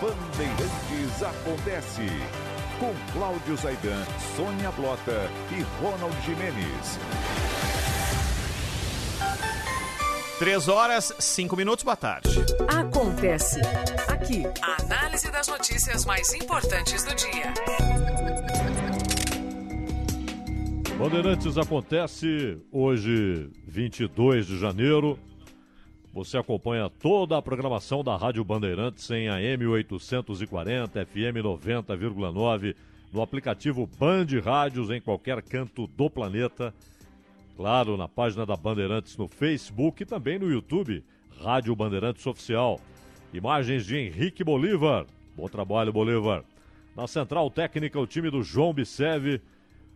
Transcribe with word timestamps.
Bandeirantes 0.00 1.22
acontece. 1.22 2.06
Com 2.80 2.92
Cláudio 3.12 3.56
Zaidan, 3.56 4.04
Sônia 4.36 4.70
Blota 4.72 5.30
e 5.56 5.62
Ronald 5.80 6.14
Jimenez. 6.24 6.98
3 10.38 10.68
horas, 10.68 11.14
5 11.18 11.56
minutos, 11.56 11.84
boa 11.84 11.96
tarde. 11.96 12.28
Acontece 12.68 13.60
aqui. 14.08 14.42
A 14.60 14.82
análise 14.82 15.30
das 15.30 15.46
notícias 15.46 16.04
mais 16.04 16.34
importantes 16.34 17.04
do 17.04 17.14
dia. 17.14 17.54
Bandeirantes 20.98 21.56
acontece 21.56 22.58
hoje, 22.72 23.48
22 23.68 24.46
de 24.46 24.58
janeiro. 24.58 25.18
Você 26.14 26.38
acompanha 26.38 26.88
toda 26.88 27.36
a 27.36 27.42
programação 27.42 28.04
da 28.04 28.16
Rádio 28.16 28.44
Bandeirantes 28.44 29.10
em 29.10 29.28
AM 29.28 29.66
840, 29.66 31.04
FM 31.06 31.42
90,9, 31.42 32.76
no 33.12 33.20
aplicativo 33.20 33.90
Band 33.98 34.26
Rádios 34.40 34.90
em 34.90 35.00
qualquer 35.00 35.42
canto 35.42 35.88
do 35.88 36.08
planeta. 36.08 36.72
Claro, 37.56 37.96
na 37.96 38.06
página 38.06 38.46
da 38.46 38.56
Bandeirantes 38.56 39.16
no 39.16 39.26
Facebook 39.26 40.04
e 40.04 40.06
também 40.06 40.38
no 40.38 40.48
YouTube, 40.48 41.02
Rádio 41.42 41.74
Bandeirantes 41.74 42.24
Oficial. 42.24 42.80
Imagens 43.32 43.84
de 43.84 43.96
Henrique 43.96 44.44
Bolívar. 44.44 45.06
Bom 45.36 45.48
trabalho, 45.48 45.92
Bolívar. 45.92 46.44
Na 46.94 47.08
central 47.08 47.50
técnica, 47.50 47.98
o 47.98 48.06
time 48.06 48.30
do 48.30 48.40
João 48.40 48.72
Bisev, 48.72 49.40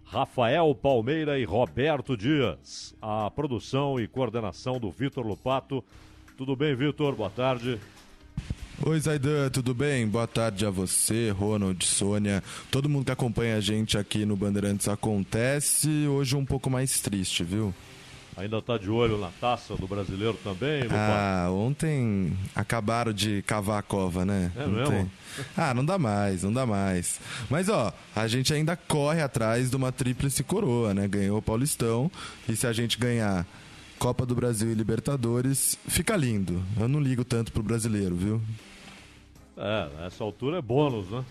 Rafael 0.02 0.74
Palmeira 0.74 1.38
e 1.38 1.44
Roberto 1.44 2.16
Dias. 2.16 2.92
A 3.00 3.30
produção 3.30 4.00
e 4.00 4.08
coordenação 4.08 4.80
do 4.80 4.90
Vitor 4.90 5.24
Lupato. 5.24 5.84
Tudo 6.38 6.54
bem, 6.54 6.72
Vitor? 6.72 7.16
Boa 7.16 7.28
tarde. 7.28 7.80
Oi, 8.86 9.00
Zaidan, 9.00 9.50
tudo 9.50 9.74
bem? 9.74 10.06
Boa 10.06 10.28
tarde 10.28 10.64
a 10.64 10.70
você, 10.70 11.30
Ronald, 11.36 11.84
Sônia, 11.84 12.44
todo 12.70 12.88
mundo 12.88 13.06
que 13.06 13.10
acompanha 13.10 13.56
a 13.56 13.60
gente 13.60 13.98
aqui 13.98 14.24
no 14.24 14.36
Bandeirantes 14.36 14.86
Acontece. 14.86 16.06
Hoje 16.06 16.36
um 16.36 16.44
pouco 16.44 16.70
mais 16.70 17.00
triste, 17.00 17.42
viu? 17.42 17.74
Ainda 18.36 18.62
tá 18.62 18.78
de 18.78 18.88
olho 18.88 19.18
na 19.18 19.30
taça 19.40 19.74
do 19.74 19.88
brasileiro 19.88 20.38
também, 20.44 20.84
Lupato? 20.84 20.96
Ah, 20.96 21.50
ontem 21.50 22.38
acabaram 22.54 23.12
de 23.12 23.42
cavar 23.42 23.80
a 23.80 23.82
cova, 23.82 24.24
né? 24.24 24.52
É 24.54 24.64
Não 24.64 24.74
mesmo? 24.74 25.10
Ah, 25.56 25.74
não 25.74 25.84
dá 25.84 25.98
mais, 25.98 26.44
não 26.44 26.52
dá 26.52 26.64
mais. 26.64 27.20
Mas 27.50 27.68
ó, 27.68 27.92
a 28.14 28.28
gente 28.28 28.54
ainda 28.54 28.76
corre 28.76 29.20
atrás 29.20 29.70
de 29.70 29.74
uma 29.74 29.90
tríplice 29.90 30.44
coroa, 30.44 30.94
né? 30.94 31.08
Ganhou 31.08 31.38
o 31.38 31.42
Paulistão 31.42 32.08
e 32.48 32.54
se 32.54 32.64
a 32.64 32.72
gente 32.72 32.96
ganhar 32.96 33.44
Copa 33.98 34.24
do 34.24 34.34
Brasil 34.34 34.70
e 34.70 34.74
Libertadores, 34.74 35.76
fica 35.88 36.16
lindo. 36.16 36.62
Eu 36.78 36.88
não 36.88 37.00
ligo 37.00 37.24
tanto 37.24 37.52
pro 37.52 37.62
brasileiro, 37.62 38.14
viu? 38.14 38.40
É, 39.56 39.88
nessa 40.00 40.22
altura 40.22 40.58
é 40.58 40.62
bônus, 40.62 41.10
né? 41.10 41.24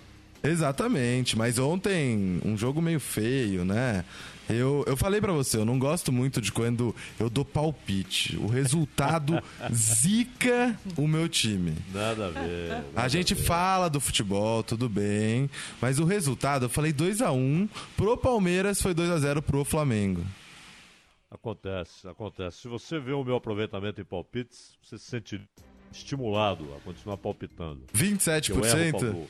Exatamente, 0.43 1.37
mas 1.37 1.57
ontem 1.57 2.39
um 2.45 2.55
jogo 2.57 2.81
meio 2.81 2.99
feio, 2.99 3.65
né? 3.65 4.03
Eu, 4.49 4.83
eu 4.87 4.95
falei 4.95 5.19
pra 5.19 5.33
você, 5.33 5.57
eu 5.57 5.65
não 5.65 5.77
gosto 5.77 6.11
muito 6.11 6.39
de 6.39 6.51
quando 6.51 6.95
eu 7.19 7.29
dou 7.29 7.43
palpite. 7.43 8.37
O 8.37 8.47
resultado 8.47 9.41
zica 9.73 10.77
o 10.95 11.07
meu 11.07 11.27
time. 11.27 11.73
Nada 11.93 12.27
a 12.27 12.29
ver. 12.29 12.69
nada 12.69 12.83
A 12.95 13.07
gente 13.07 13.33
ver. 13.33 13.43
fala 13.43 13.89
do 13.89 13.99
futebol, 13.99 14.63
tudo 14.63 14.87
bem, 14.87 15.49
mas 15.81 15.99
o 15.99 16.05
resultado, 16.05 16.65
eu 16.65 16.69
falei 16.69 16.93
2 16.93 17.21
a 17.21 17.31
1 17.31 17.67
pro 17.97 18.15
Palmeiras 18.15 18.81
foi 18.81 18.93
2 18.93 19.09
a 19.09 19.17
0 19.19 19.41
pro 19.41 19.65
Flamengo. 19.65 20.23
Acontece, 21.29 22.07
acontece. 22.07 22.57
Se 22.61 22.67
você 22.67 22.99
vê 22.99 23.11
o 23.11 23.23
meu 23.23 23.35
aproveitamento 23.35 23.99
em 23.99 24.05
palpites, 24.05 24.77
você 24.81 24.97
se 24.97 25.05
sente 25.05 25.41
estimulado 25.91 26.73
a 26.75 26.79
continuar 26.81 27.17
palpitando. 27.17 27.83
Eu 27.93 27.99
erro 28.05 28.17
27%? 28.17 28.91
palpite. 28.91 29.29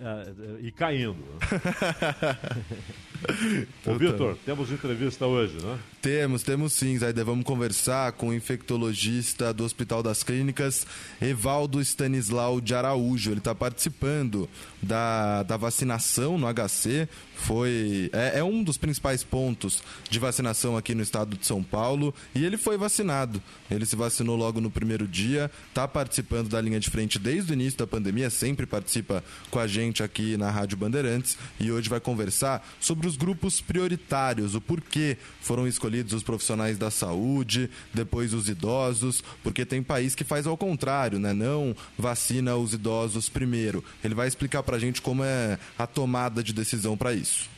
É, 0.00 0.04
é, 0.04 0.66
e 0.66 0.72
caindo. 0.72 1.24
Ô, 3.86 3.94
Vitor, 3.94 4.36
temos 4.44 4.70
entrevista 4.70 5.26
hoje, 5.26 5.56
né? 5.62 5.78
Temos, 6.02 6.42
temos 6.42 6.72
sim, 6.72 6.98
Zaida. 6.98 7.24
Vamos 7.24 7.44
conversar 7.44 8.10
com 8.12 8.30
o 8.30 8.34
infectologista 8.34 9.54
do 9.54 9.64
Hospital 9.64 10.02
das 10.02 10.24
Clínicas, 10.24 10.84
Evaldo 11.20 11.80
Stanislau 11.80 12.60
de 12.60 12.74
Araújo. 12.74 13.30
Ele 13.30 13.38
está 13.38 13.54
participando 13.54 14.48
da, 14.82 15.44
da 15.44 15.56
vacinação 15.56 16.36
no 16.36 16.52
HC. 16.52 17.08
Foi, 17.36 18.10
é, 18.12 18.40
é 18.40 18.44
um 18.44 18.64
dos 18.64 18.76
principais 18.76 19.22
pontos 19.22 19.82
de 20.10 20.18
vacinação 20.18 20.76
aqui 20.76 20.94
no 20.94 21.02
estado 21.02 21.36
de 21.36 21.46
São 21.46 21.62
Paulo. 21.62 22.12
E 22.34 22.44
ele 22.44 22.56
foi 22.56 22.76
vacinado. 22.76 23.40
Ele 23.70 23.86
se 23.86 23.94
vacinou 23.94 24.36
logo 24.36 24.60
no 24.60 24.70
primeiro 24.70 25.06
dia, 25.06 25.50
está 25.68 25.86
participando 25.86 26.48
da 26.48 26.60
linha 26.60 26.80
de 26.80 26.90
frente 26.90 27.18
desde 27.18 27.52
o 27.52 27.54
início 27.54 27.78
da 27.78 27.86
pandemia, 27.86 28.28
sempre 28.28 28.66
participa 28.66 29.22
com 29.50 29.58
a 29.58 29.66
gente 29.66 30.02
aqui 30.02 30.36
na 30.36 30.50
Rádio 30.50 30.76
Bandeirantes. 30.76 31.38
E 31.60 31.70
hoje 31.70 31.88
vai 31.88 32.00
conversar 32.00 32.66
sobre 32.80 33.06
os 33.06 33.11
grupos 33.16 33.60
prioritários, 33.60 34.54
o 34.54 34.60
porquê 34.60 35.16
foram 35.40 35.66
escolhidos 35.66 36.12
os 36.12 36.22
profissionais 36.22 36.78
da 36.78 36.90
saúde, 36.90 37.70
depois 37.92 38.32
os 38.34 38.48
idosos, 38.48 39.22
porque 39.42 39.64
tem 39.64 39.82
país 39.82 40.14
que 40.14 40.24
faz 40.24 40.46
ao 40.46 40.56
contrário, 40.56 41.18
né? 41.18 41.32
Não 41.32 41.74
vacina 41.98 42.56
os 42.56 42.72
idosos 42.72 43.28
primeiro. 43.28 43.84
Ele 44.02 44.14
vai 44.14 44.28
explicar 44.28 44.62
pra 44.62 44.78
gente 44.78 45.00
como 45.02 45.24
é 45.24 45.58
a 45.78 45.86
tomada 45.86 46.42
de 46.42 46.52
decisão 46.52 46.96
para 46.96 47.12
isso. 47.12 47.48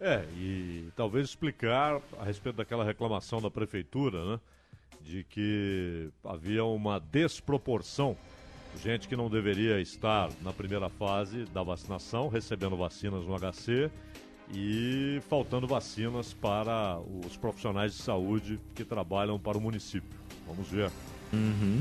É, 0.00 0.24
e 0.36 0.88
talvez 0.96 1.28
explicar 1.28 2.00
a 2.18 2.24
respeito 2.24 2.56
daquela 2.56 2.84
reclamação 2.84 3.40
da 3.40 3.48
prefeitura, 3.48 4.32
né? 4.32 4.40
De 5.00 5.24
que 5.24 6.10
havia 6.24 6.64
uma 6.64 6.98
desproporção. 6.98 8.16
Gente 8.82 9.06
que 9.06 9.14
não 9.14 9.30
deveria 9.30 9.80
estar 9.80 10.30
na 10.40 10.52
primeira 10.52 10.88
fase 10.88 11.44
da 11.46 11.62
vacinação, 11.62 12.28
recebendo 12.28 12.76
vacinas 12.76 13.24
no 13.24 13.38
HC 13.38 13.90
e 14.50 15.20
faltando 15.28 15.66
vacinas 15.66 16.32
para 16.32 16.98
os 17.26 17.36
profissionais 17.36 17.92
de 17.92 18.02
saúde 18.02 18.60
que 18.74 18.84
trabalham 18.84 19.38
para 19.38 19.58
o 19.58 19.60
município. 19.60 20.18
Vamos 20.46 20.68
ver. 20.68 20.90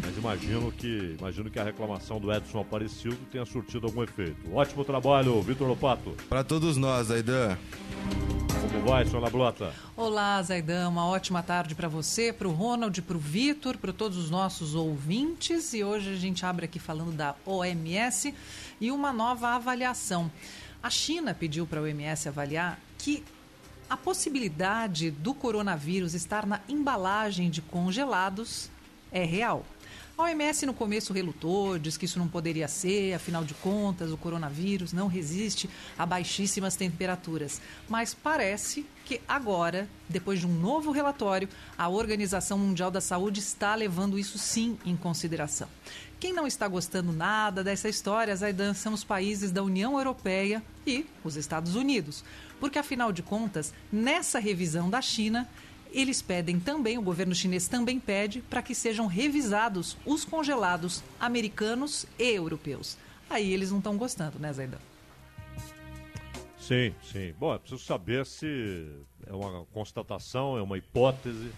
Mas 0.01 0.17
imagino 0.17 0.71
que, 0.71 1.15
imagino 1.19 1.49
que 1.49 1.59
a 1.59 1.63
reclamação 1.63 2.21
do 2.21 2.31
Edson 2.31 2.61
Aparecido 2.61 3.17
tenha 3.29 3.45
surtido 3.45 3.87
algum 3.87 4.01
efeito. 4.01 4.53
Ótimo 4.53 4.85
trabalho, 4.85 5.41
Vitor 5.41 5.67
Lopato. 5.67 6.15
Para 6.29 6.43
todos 6.43 6.77
nós, 6.77 7.11
Aidan. 7.11 7.57
Como 8.61 8.85
vai, 8.85 9.05
Sônia 9.05 9.29
Blota? 9.29 9.73
Olá, 9.97 10.41
Zaidan. 10.41 10.87
Uma 10.87 11.05
ótima 11.05 11.43
tarde 11.43 11.75
para 11.75 11.89
você, 11.89 12.31
para 12.31 12.47
o 12.47 12.51
Ronald, 12.51 13.01
para 13.01 13.17
o 13.17 13.19
Vitor, 13.19 13.77
para 13.77 13.91
todos 13.91 14.17
os 14.17 14.29
nossos 14.29 14.73
ouvintes. 14.73 15.73
E 15.73 15.83
hoje 15.83 16.13
a 16.13 16.15
gente 16.15 16.45
abre 16.45 16.65
aqui 16.65 16.79
falando 16.79 17.11
da 17.11 17.35
OMS 17.45 18.33
e 18.79 18.89
uma 18.89 19.11
nova 19.11 19.49
avaliação. 19.49 20.31
A 20.83 20.89
China 20.89 21.33
pediu 21.33 21.67
para 21.67 21.79
a 21.79 21.83
OMS 21.83 22.27
avaliar 22.27 22.79
que 22.97 23.23
a 23.87 23.95
possibilidade 23.95 25.11
do 25.11 25.33
coronavírus 25.33 26.13
estar 26.15 26.45
na 26.45 26.59
embalagem 26.67 27.49
de 27.51 27.61
congelados 27.61 28.69
é 29.11 29.23
real. 29.23 29.65
A 30.17 30.23
OMS 30.23 30.65
no 30.65 30.73
começo 30.73 31.13
relutou, 31.13 31.77
disse 31.77 31.99
que 31.99 32.05
isso 32.05 32.17
não 32.17 32.27
poderia 32.27 32.67
ser, 32.67 33.13
afinal 33.13 33.43
de 33.43 33.53
contas, 33.55 34.11
o 34.11 34.17
coronavírus 34.17 34.91
não 34.93 35.07
resiste 35.07 35.69
a 35.97 36.05
baixíssimas 36.05 36.75
temperaturas. 36.75 37.61
Mas 37.89 38.13
parece 38.13 38.85
que 39.05 39.21
agora, 39.27 39.89
depois 40.07 40.39
de 40.39 40.47
um 40.47 40.53
novo 40.53 40.91
relatório, 40.91 41.49
a 41.77 41.89
Organização 41.89 42.57
Mundial 42.57 42.89
da 42.89 43.01
Saúde 43.01 43.39
está 43.39 43.75
levando 43.75 44.17
isso 44.17 44.37
sim 44.37 44.77
em 44.85 44.95
consideração. 44.95 45.67
Quem 46.21 46.33
não 46.33 46.45
está 46.45 46.67
gostando 46.67 47.11
nada 47.11 47.63
dessa 47.63 47.89
história, 47.89 48.35
Zaidan, 48.35 48.75
são 48.75 48.93
os 48.93 49.03
países 49.03 49.51
da 49.51 49.63
União 49.63 49.97
Europeia 49.97 50.61
e 50.85 51.03
os 51.23 51.35
Estados 51.35 51.75
Unidos. 51.75 52.23
Porque, 52.59 52.77
afinal 52.77 53.11
de 53.11 53.23
contas, 53.23 53.73
nessa 53.91 54.37
revisão 54.37 54.87
da 54.87 55.01
China, 55.01 55.49
eles 55.91 56.21
pedem 56.21 56.59
também, 56.59 56.95
o 56.95 57.01
governo 57.01 57.33
chinês 57.33 57.67
também 57.67 57.99
pede, 57.99 58.39
para 58.41 58.61
que 58.61 58.75
sejam 58.75 59.07
revisados 59.07 59.97
os 60.05 60.23
congelados 60.23 61.03
americanos 61.19 62.05
e 62.19 62.35
europeus. 62.35 62.99
Aí 63.27 63.51
eles 63.51 63.71
não 63.71 63.79
estão 63.79 63.97
gostando, 63.97 64.37
né, 64.37 64.53
Zaidan? 64.53 64.77
Sim, 66.59 66.93
sim. 67.01 67.33
Bom, 67.39 67.55
é 67.55 67.57
preciso 67.57 67.83
saber 67.83 68.27
se 68.27 68.87
é 69.25 69.33
uma 69.33 69.65
constatação, 69.73 70.55
é 70.55 70.61
uma 70.61 70.77
hipótese, 70.77 71.51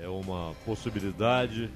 é 0.00 0.08
uma 0.08 0.52
possibilidade 0.64 1.70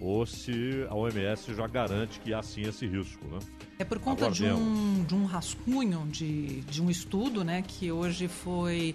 ou 0.00 0.26
se 0.26 0.86
a 0.88 0.94
OMS 0.94 1.54
já 1.54 1.66
garante 1.66 2.20
que 2.20 2.34
há 2.34 2.42
sim 2.42 2.62
esse 2.62 2.86
risco, 2.86 3.24
né? 3.26 3.38
É 3.78 3.84
por 3.84 3.98
conta 3.98 4.30
de 4.30 4.44
um, 4.46 5.04
de 5.04 5.14
um 5.14 5.24
rascunho 5.24 6.06
de, 6.06 6.60
de 6.62 6.82
um 6.82 6.90
estudo, 6.90 7.44
né, 7.44 7.62
que 7.66 7.90
hoje 7.90 8.28
foi 8.28 8.94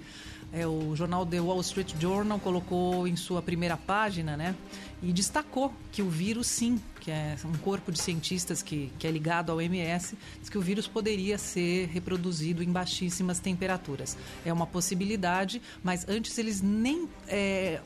é, 0.52 0.66
o 0.66 0.96
jornal 0.96 1.26
The 1.26 1.40
Wall 1.40 1.62
Street 1.62 1.94
Journal 2.00 2.40
colocou 2.40 3.08
em 3.08 3.16
sua 3.16 3.42
primeira 3.42 3.78
página, 3.78 4.36
né? 4.36 4.56
E 5.02 5.14
destacou 5.14 5.74
que 5.92 6.02
o 6.02 6.10
vírus, 6.10 6.48
sim, 6.48 6.80
que 7.00 7.10
é 7.12 7.38
um 7.46 7.58
corpo 7.58 7.92
de 7.92 8.02
cientistas 8.02 8.62
que, 8.62 8.92
que 9.00 9.08
é 9.08 9.12
ligado 9.12 9.52
ao 9.52 9.60
OMS, 9.60 10.18
diz 10.40 10.50
que 10.50 10.58
o 10.58 10.62
vírus 10.62 10.88
poderia 10.88 11.38
ser 11.38 11.88
reproduzido 11.88 12.62
em 12.62 12.72
baixíssimas 12.72 13.40
temperaturas. 13.40 14.18
É 14.46 14.52
uma 14.52 14.68
possibilidade, 14.68 15.62
mas 15.84 16.08
antes 16.10 16.38
eles 16.38 16.62
nem. 16.62 17.08
É, 17.28 17.80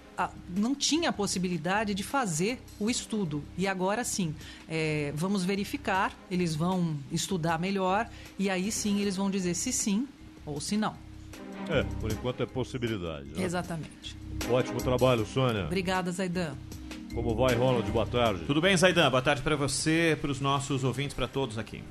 não 0.55 0.75
tinha 0.75 1.09
a 1.09 1.13
possibilidade 1.13 1.93
de 1.93 2.03
fazer 2.03 2.61
o 2.79 2.89
estudo. 2.89 3.43
E 3.57 3.67
agora 3.67 4.03
sim, 4.03 4.35
é, 4.67 5.11
vamos 5.15 5.43
verificar, 5.43 6.13
eles 6.29 6.55
vão 6.55 6.95
estudar 7.11 7.59
melhor 7.59 8.09
e 8.37 8.49
aí 8.49 8.71
sim 8.71 9.01
eles 9.01 9.15
vão 9.15 9.29
dizer 9.29 9.53
se 9.53 9.71
sim 9.71 10.07
ou 10.45 10.59
se 10.59 10.77
não. 10.77 10.95
É, 11.69 11.83
por 11.99 12.11
enquanto 12.11 12.43
é 12.43 12.45
possibilidade. 12.45 13.25
Né? 13.29 13.43
Exatamente. 13.43 14.17
Ótimo 14.49 14.81
trabalho, 14.81 15.25
Sônia. 15.25 15.65
Obrigada, 15.65 16.11
Zaidan. 16.11 16.55
Como 17.13 17.35
vai, 17.35 17.55
Ronald? 17.55 17.89
Boa 17.91 18.05
tarde. 18.05 18.43
Tudo 18.45 18.59
bem, 18.59 18.75
Zaidan? 18.75 19.09
Boa 19.09 19.21
tarde 19.21 19.41
para 19.41 19.55
você, 19.55 20.17
para 20.19 20.31
os 20.31 20.41
nossos 20.41 20.83
ouvintes, 20.83 21.15
para 21.15 21.27
todos 21.27 21.57
aqui. 21.57 21.83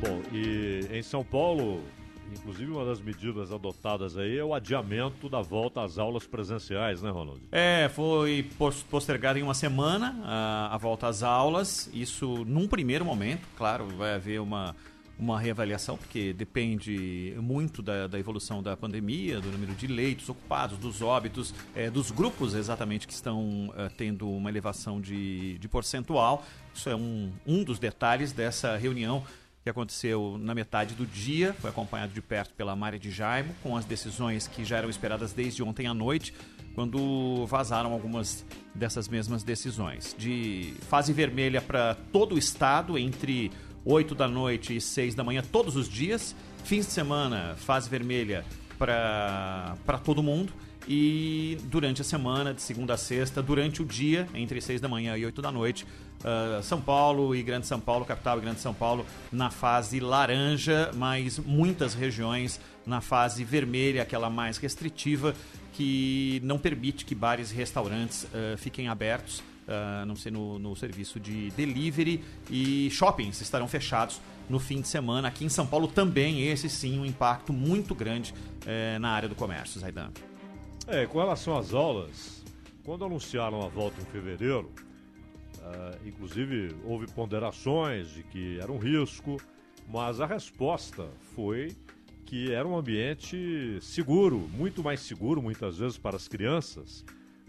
Bom, 0.00 0.20
e 0.32 0.86
em 0.92 1.02
São 1.02 1.24
Paulo, 1.24 1.82
inclusive 2.32 2.70
uma 2.70 2.84
das 2.84 3.00
medidas 3.00 3.52
adotadas 3.52 4.16
aí 4.16 4.38
é 4.38 4.44
o 4.44 4.54
adiamento 4.54 5.28
da 5.28 5.40
volta 5.40 5.82
às 5.82 5.98
aulas 5.98 6.26
presenciais, 6.26 7.02
né, 7.02 7.10
Ronald? 7.10 7.40
É, 7.50 7.88
foi 7.88 8.48
postergada 8.90 9.38
em 9.38 9.42
uma 9.42 9.54
semana 9.54 10.20
a, 10.24 10.74
a 10.74 10.78
volta 10.78 11.08
às 11.08 11.22
aulas. 11.22 11.90
Isso 11.92 12.44
num 12.44 12.68
primeiro 12.68 13.04
momento, 13.04 13.46
claro, 13.56 13.86
vai 13.96 14.14
haver 14.14 14.40
uma 14.40 14.74
uma 15.18 15.38
reavaliação, 15.38 15.96
porque 15.96 16.32
depende 16.32 17.34
muito 17.38 17.80
da, 17.82 18.06
da, 18.06 18.18
evolução 18.18 18.62
da 18.62 18.76
pandemia, 18.76 19.40
do 19.40 19.50
número 19.50 19.72
de 19.74 19.86
leitos 19.86 20.28
ocupados, 20.28 20.76
dos 20.78 21.02
óbitos, 21.02 21.54
é, 21.74 21.88
dos 21.88 22.10
grupos 22.10 22.54
exatamente 22.54 23.06
que 23.06 23.12
estão 23.12 23.72
é, 23.76 23.88
tendo 23.88 24.28
uma 24.28 24.50
elevação 24.50 25.00
de, 25.00 25.56
de 25.58 25.68
percentual. 25.68 26.44
Isso 26.74 26.88
é 26.88 26.96
um, 26.96 27.32
um 27.46 27.62
dos 27.62 27.78
detalhes 27.78 28.32
dessa 28.32 28.76
reunião 28.76 29.22
que 29.64 29.70
aconteceu 29.70 30.36
na 30.38 30.54
metade 30.54 30.94
do 30.94 31.06
dia, 31.06 31.54
foi 31.54 31.70
acompanhado 31.70 32.12
de 32.12 32.20
perto 32.20 32.52
pela 32.52 32.76
Mária 32.76 32.98
de 32.98 33.10
Jaimo, 33.10 33.54
com 33.62 33.74
as 33.74 33.86
decisões 33.86 34.46
que 34.46 34.62
já 34.62 34.76
eram 34.76 34.90
esperadas 34.90 35.32
desde 35.32 35.62
ontem 35.62 35.86
à 35.86 35.94
noite, 35.94 36.34
quando 36.74 37.46
vazaram 37.46 37.90
algumas 37.90 38.44
dessas 38.74 39.08
mesmas 39.08 39.42
decisões. 39.42 40.14
De 40.18 40.74
fase 40.82 41.14
vermelha 41.14 41.62
para 41.62 41.94
todo 42.12 42.34
o 42.34 42.38
estado, 42.38 42.98
entre 42.98 43.50
8 43.86 44.14
da 44.14 44.28
noite 44.28 44.76
e 44.76 44.80
6 44.82 45.14
da 45.14 45.24
manhã 45.24 45.42
todos 45.42 45.76
os 45.76 45.88
dias. 45.88 46.36
Fins 46.62 46.84
de 46.86 46.92
semana, 46.92 47.54
fase 47.56 47.88
vermelha 47.88 48.44
para 48.76 49.98
todo 50.04 50.22
mundo. 50.22 50.52
E 50.86 51.58
durante 51.64 52.02
a 52.02 52.04
semana, 52.04 52.52
de 52.52 52.60
segunda 52.60 52.94
a 52.94 52.96
sexta, 52.96 53.42
durante 53.42 53.82
o 53.82 53.84
dia, 53.84 54.28
entre 54.34 54.60
6 54.60 54.80
da 54.80 54.88
manhã 54.88 55.16
e 55.16 55.24
8 55.24 55.40
da 55.40 55.50
noite, 55.50 55.86
uh, 56.20 56.62
São 56.62 56.80
Paulo 56.80 57.34
e 57.34 57.42
Grande 57.42 57.66
São 57.66 57.80
Paulo, 57.80 58.04
capital 58.04 58.38
e 58.38 58.40
Grande 58.42 58.60
São 58.60 58.74
Paulo, 58.74 59.06
na 59.32 59.50
fase 59.50 59.98
laranja, 59.98 60.90
mas 60.94 61.38
muitas 61.38 61.94
regiões 61.94 62.60
na 62.86 63.00
fase 63.00 63.44
vermelha, 63.44 64.02
aquela 64.02 64.28
mais 64.28 64.58
restritiva, 64.58 65.34
que 65.72 66.40
não 66.44 66.58
permite 66.58 67.04
que 67.04 67.14
bares 67.14 67.50
e 67.50 67.54
restaurantes 67.54 68.24
uh, 68.24 68.56
fiquem 68.58 68.88
abertos 68.88 69.42
uh, 69.66 70.06
não 70.06 70.16
ser 70.16 70.30
no, 70.30 70.58
no 70.58 70.76
serviço 70.76 71.18
de 71.18 71.50
delivery 71.52 72.22
e 72.50 72.88
shoppings 72.90 73.40
estarão 73.40 73.68
fechados 73.68 74.20
no 74.48 74.58
fim 74.58 74.80
de 74.80 74.88
semana. 74.88 75.28
Aqui 75.28 75.44
em 75.44 75.48
São 75.48 75.66
Paulo 75.66 75.88
também, 75.88 76.46
esse 76.46 76.68
sim, 76.68 76.98
um 76.98 77.06
impacto 77.06 77.52
muito 77.52 77.94
grande 77.94 78.32
uh, 78.32 78.98
na 78.98 79.10
área 79.10 79.28
do 79.28 79.34
comércio, 79.34 79.80
Zaidan. 79.80 80.10
É, 80.86 81.06
com 81.06 81.18
relação 81.18 81.56
às 81.56 81.72
aulas, 81.72 82.44
quando 82.84 83.06
anunciaram 83.06 83.62
a 83.62 83.68
volta 83.68 83.98
em 84.02 84.04
fevereiro, 84.04 84.70
uh, 85.58 86.06
inclusive 86.06 86.76
houve 86.84 87.06
ponderações 87.06 88.10
de 88.10 88.22
que 88.22 88.60
era 88.60 88.70
um 88.70 88.76
risco, 88.76 89.38
mas 89.88 90.20
a 90.20 90.26
resposta 90.26 91.08
foi 91.34 91.74
que 92.26 92.52
era 92.52 92.68
um 92.68 92.76
ambiente 92.76 93.78
seguro, 93.80 94.38
muito 94.52 94.84
mais 94.84 95.00
seguro 95.00 95.40
muitas 95.40 95.78
vezes 95.78 95.96
para 95.96 96.16
as 96.16 96.28
crianças 96.28 97.02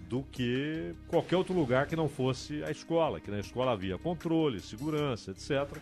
do 0.08 0.24
que 0.24 0.94
qualquer 1.08 1.36
outro 1.36 1.54
lugar 1.54 1.88
que 1.88 1.96
não 1.96 2.08
fosse 2.08 2.64
a 2.64 2.72
escola, 2.72 3.20
que 3.20 3.30
na 3.30 3.40
escola 3.40 3.74
havia 3.74 3.98
controle, 3.98 4.62
segurança, 4.62 5.32
etc. 5.32 5.78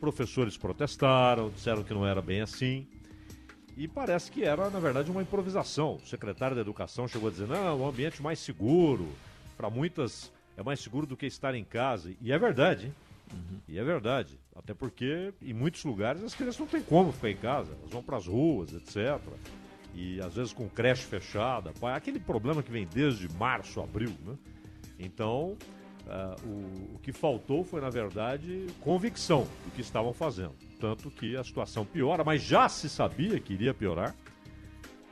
Professores 0.00 0.56
protestaram, 0.56 1.50
disseram 1.50 1.84
que 1.84 1.94
não 1.94 2.04
era 2.04 2.20
bem 2.20 2.40
assim. 2.40 2.86
E 3.76 3.86
parece 3.86 4.30
que 4.30 4.44
era, 4.44 4.70
na 4.70 4.78
verdade, 4.78 5.10
uma 5.10 5.22
improvisação. 5.22 5.96
O 5.96 6.06
secretário 6.06 6.54
da 6.54 6.62
Educação 6.62 7.06
chegou 7.06 7.28
a 7.28 7.32
dizer: 7.32 7.46
não, 7.46 7.66
é 7.66 7.72
um 7.72 7.86
ambiente 7.86 8.22
mais 8.22 8.38
seguro. 8.38 9.08
Para 9.56 9.68
muitas 9.68 10.32
é 10.56 10.62
mais 10.62 10.80
seguro 10.80 11.06
do 11.06 11.16
que 11.16 11.26
estar 11.26 11.54
em 11.54 11.64
casa. 11.64 12.14
E 12.20 12.32
é 12.32 12.38
verdade, 12.38 12.86
hein? 12.86 12.94
Uhum. 13.32 13.58
E 13.68 13.78
é 13.78 13.84
verdade. 13.84 14.38
Até 14.54 14.72
porque 14.72 15.34
em 15.42 15.52
muitos 15.52 15.84
lugares 15.84 16.22
as 16.22 16.34
crianças 16.34 16.58
não 16.58 16.66
têm 16.66 16.82
como 16.82 17.12
ficar 17.12 17.30
em 17.30 17.36
casa. 17.36 17.72
Elas 17.78 17.90
vão 17.90 18.02
para 18.02 18.16
as 18.16 18.26
ruas, 18.26 18.72
etc 18.72 19.20
e 19.96 20.20
às 20.20 20.34
vezes 20.34 20.52
com 20.52 20.68
creche 20.68 21.04
fechada, 21.04 21.72
aquele 21.94 22.20
problema 22.20 22.62
que 22.62 22.70
vem 22.70 22.86
desde 22.86 23.28
março, 23.32 23.80
abril, 23.80 24.12
né? 24.24 24.36
Então, 24.98 25.56
uh, 26.06 26.46
o, 26.46 26.94
o, 26.94 26.98
que 26.98 27.12
faltou 27.12 27.64
foi, 27.64 27.80
na 27.80 27.90
verdade, 27.90 28.66
convicção 28.80 29.46
do 29.64 29.70
que 29.74 29.80
estavam 29.80 30.12
fazendo. 30.12 30.54
Tanto 30.80 31.10
que 31.10 31.36
a 31.36 31.44
situação 31.44 31.84
piora, 31.84 32.24
mas 32.24 32.42
já 32.42 32.68
se 32.68 32.88
sabia 32.88 33.38
que 33.40 33.52
iria 33.52 33.74
piorar. 33.74 34.14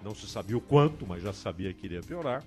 Não 0.03 0.15
se 0.15 0.27
sabia 0.27 0.57
o 0.57 0.61
quanto, 0.61 1.07
mas 1.07 1.23
já 1.23 1.33
sabia 1.33 1.73
que 1.73 1.87
iria 1.87 2.01
piorar. 2.01 2.45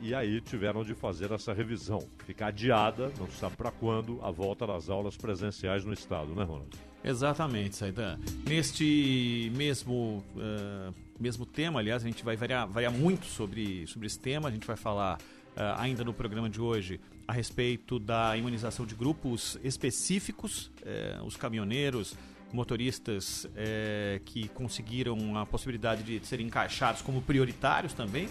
E 0.00 0.14
aí 0.14 0.40
tiveram 0.40 0.84
de 0.84 0.94
fazer 0.94 1.32
essa 1.32 1.52
revisão. 1.52 1.98
Ficar 2.26 2.48
adiada, 2.48 3.12
não 3.18 3.28
se 3.28 3.38
sabe 3.38 3.56
para 3.56 3.70
quando, 3.70 4.20
a 4.22 4.30
volta 4.30 4.66
das 4.66 4.88
aulas 4.88 5.16
presenciais 5.16 5.84
no 5.84 5.92
estado, 5.92 6.34
né, 6.34 6.44
Ronald? 6.44 6.76
Exatamente, 7.02 7.76
Saidan. 7.76 8.18
Neste 8.46 9.52
mesmo, 9.54 10.24
uh, 10.36 10.94
mesmo 11.18 11.44
tema, 11.44 11.80
aliás, 11.80 12.02
a 12.02 12.06
gente 12.06 12.24
vai 12.24 12.36
variar, 12.36 12.66
variar 12.68 12.92
muito 12.92 13.26
sobre, 13.26 13.86
sobre 13.86 14.06
esse 14.06 14.18
tema. 14.18 14.48
A 14.48 14.52
gente 14.52 14.66
vai 14.66 14.76
falar 14.76 15.18
uh, 15.18 15.78
ainda 15.78 16.04
no 16.04 16.14
programa 16.14 16.48
de 16.48 16.60
hoje 16.60 17.00
a 17.26 17.32
respeito 17.32 17.98
da 17.98 18.36
imunização 18.36 18.86
de 18.86 18.94
grupos 18.94 19.58
específicos, 19.62 20.70
uh, 20.82 21.24
os 21.24 21.36
caminhoneiros, 21.36 22.16
motoristas 22.52 23.48
que 24.26 24.46
conseguiram 24.46 25.36
a 25.36 25.44
possibilidade 25.44 26.04
de 26.04 26.24
serem 26.24 26.46
encaixados 26.46 27.02
como 27.02 27.20
prioritários 27.20 27.92
também 27.92 28.28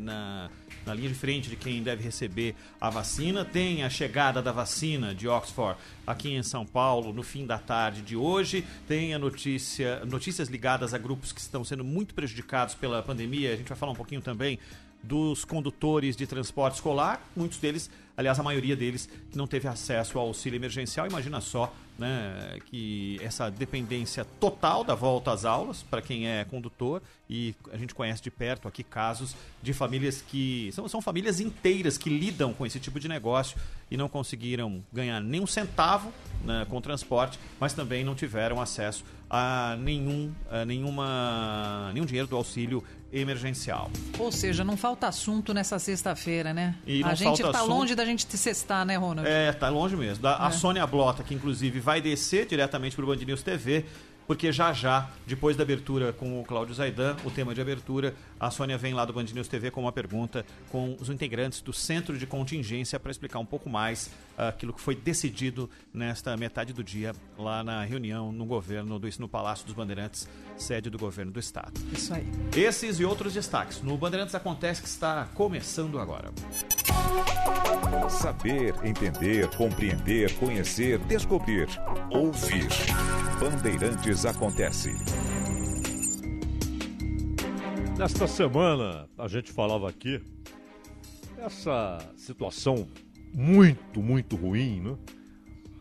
na 0.00 0.48
na 0.84 0.94
linha 0.94 1.08
de 1.08 1.14
frente 1.14 1.48
de 1.48 1.56
quem 1.56 1.82
deve 1.82 2.02
receber 2.02 2.54
a 2.80 2.90
vacina. 2.90 3.44
Tem 3.44 3.84
a 3.84 3.90
chegada 3.90 4.42
da 4.42 4.52
vacina 4.52 5.14
de 5.14 5.28
Oxford 5.28 5.78
aqui 6.06 6.34
em 6.34 6.42
São 6.42 6.64
Paulo 6.64 7.12
no 7.12 7.22
fim 7.22 7.46
da 7.46 7.58
tarde 7.58 8.02
de 8.02 8.16
hoje. 8.16 8.64
Tem 8.86 9.14
a 9.14 9.18
notícia, 9.18 10.04
notícias 10.04 10.48
ligadas 10.48 10.94
a 10.94 10.98
grupos 10.98 11.32
que 11.32 11.40
estão 11.40 11.64
sendo 11.64 11.84
muito 11.84 12.14
prejudicados 12.14 12.74
pela 12.74 13.02
pandemia. 13.02 13.52
A 13.52 13.56
gente 13.56 13.68
vai 13.68 13.78
falar 13.78 13.92
um 13.92 13.96
pouquinho 13.96 14.20
também 14.20 14.58
dos 15.02 15.44
condutores 15.46 16.14
de 16.14 16.26
transporte 16.26 16.74
escolar, 16.74 17.26
muitos 17.34 17.58
deles, 17.58 17.90
aliás, 18.16 18.38
a 18.38 18.42
maioria 18.42 18.76
deles, 18.76 19.08
não 19.34 19.46
teve 19.46 19.68
acesso 19.68 20.18
ao 20.18 20.26
auxílio 20.26 20.56
emergencial. 20.56 21.06
Imagina 21.06 21.40
só 21.40 21.72
né, 21.98 22.58
que 22.66 23.18
essa 23.22 23.50
dependência 23.50 24.24
total 24.24 24.82
da 24.82 24.94
volta 24.94 25.32
às 25.32 25.44
aulas 25.44 25.82
para 25.82 26.00
quem 26.00 26.26
é 26.26 26.44
condutor 26.44 27.02
e 27.28 27.54
a 27.70 27.76
gente 27.76 27.94
conhece 27.94 28.22
de 28.22 28.30
perto 28.30 28.66
aqui 28.66 28.82
casos 28.82 29.36
de 29.62 29.74
famílias 29.74 30.22
que 30.22 30.70
são, 30.72 30.88
são 30.88 31.02
famílias 31.02 31.40
inteiras 31.40 31.98
que 31.98 32.08
lidam 32.08 32.54
com 32.54 32.64
esse 32.64 32.80
tipo 32.80 32.98
de 32.98 33.06
negócio 33.06 33.58
e 33.90 33.96
não 33.96 34.08
conseguiram 34.08 34.82
ganhar 34.90 35.20
nem 35.20 35.42
um 35.42 35.46
centavo 35.46 36.10
né, 36.42 36.66
com 36.70 36.80
transporte, 36.80 37.38
mas 37.60 37.74
também 37.74 38.02
não 38.02 38.14
tiveram 38.14 38.60
acesso 38.60 39.04
a 39.28 39.76
nenhum, 39.78 40.32
a 40.50 40.64
nenhuma, 40.64 41.90
nenhum 41.92 42.06
dinheiro 42.06 42.26
do 42.26 42.36
auxílio 42.36 42.82
emergencial. 43.12 43.90
Ou 44.18 44.30
seja, 44.30 44.62
não 44.64 44.76
falta 44.76 45.08
assunto 45.08 45.52
nessa 45.54 45.78
sexta-feira, 45.78 46.52
né? 46.54 46.76
E 46.86 47.02
a 47.04 47.14
gente 47.14 47.42
tá 47.42 47.50
assunto. 47.50 47.68
longe 47.68 47.94
da 47.94 48.04
gente 48.04 48.26
te 48.26 48.36
cestar, 48.38 48.84
né, 48.84 48.96
Ronald? 48.96 49.28
É, 49.28 49.52
tá 49.52 49.68
longe 49.68 49.96
mesmo. 49.96 50.22
Da, 50.22 50.44
A 50.44 50.48
É. 50.48 50.52
Sônia 50.52 50.86
Blota, 50.86 51.22
que 51.22 51.34
inclusive 51.34 51.80
vai 51.80 52.00
descer 52.00 52.46
diretamente 52.46 52.94
para 52.94 53.04
o 53.04 53.08
Band 53.08 53.16
News 53.24 53.42
TV, 53.42 53.84
porque 54.26 54.52
já 54.52 54.72
já, 54.72 55.10
depois 55.26 55.56
da 55.56 55.64
abertura 55.64 56.12
com 56.12 56.40
o 56.40 56.44
Cláudio 56.44 56.72
Zaidan, 56.72 57.16
o 57.24 57.30
tema 57.32 57.52
de 57.52 57.60
abertura, 57.60 58.14
a 58.38 58.48
Sônia 58.48 58.78
vem 58.78 58.94
lá 58.94 59.04
do 59.04 59.12
Band 59.12 59.24
News 59.24 59.48
TV 59.48 59.72
com 59.72 59.80
uma 59.80 59.90
pergunta 59.90 60.46
com 60.70 60.96
os 61.00 61.08
integrantes 61.10 61.60
do 61.60 61.72
Centro 61.72 62.16
de 62.16 62.26
Contingência 62.26 63.00
para 63.00 63.10
explicar 63.10 63.40
um 63.40 63.44
pouco 63.46 63.68
mais 63.68 64.08
aquilo 64.48 64.72
que 64.72 64.80
foi 64.80 64.94
decidido 64.94 65.68
nesta 65.92 66.36
metade 66.36 66.72
do 66.72 66.82
dia 66.82 67.12
lá 67.38 67.62
na 67.62 67.84
reunião 67.84 68.32
no 68.32 68.44
governo, 68.44 68.98
do, 68.98 69.08
no 69.18 69.28
Palácio 69.28 69.66
dos 69.66 69.74
Bandeirantes, 69.74 70.28
sede 70.56 70.90
do 70.90 70.98
governo 70.98 71.32
do 71.32 71.40
estado. 71.40 71.80
Isso 71.92 72.12
aí. 72.14 72.26
Esses 72.56 73.00
e 73.00 73.04
outros 73.04 73.34
destaques 73.34 73.82
no 73.82 73.96
Bandeirantes 73.96 74.34
Acontece 74.34 74.80
que 74.80 74.88
está 74.88 75.26
começando 75.34 75.98
agora. 75.98 76.32
Saber, 78.08 78.74
entender, 78.84 79.48
compreender, 79.56 80.34
conhecer, 80.38 80.98
descobrir. 81.00 81.68
Ouvir. 82.10 82.68
Bandeirantes 83.38 84.24
acontece. 84.24 84.90
Nesta 87.98 88.26
semana, 88.26 89.08
a 89.18 89.28
gente 89.28 89.52
falava 89.52 89.88
aqui 89.88 90.22
essa 91.38 91.98
situação 92.16 92.88
muito, 93.32 94.02
muito 94.02 94.36
ruim, 94.36 94.80
né? 94.80 94.96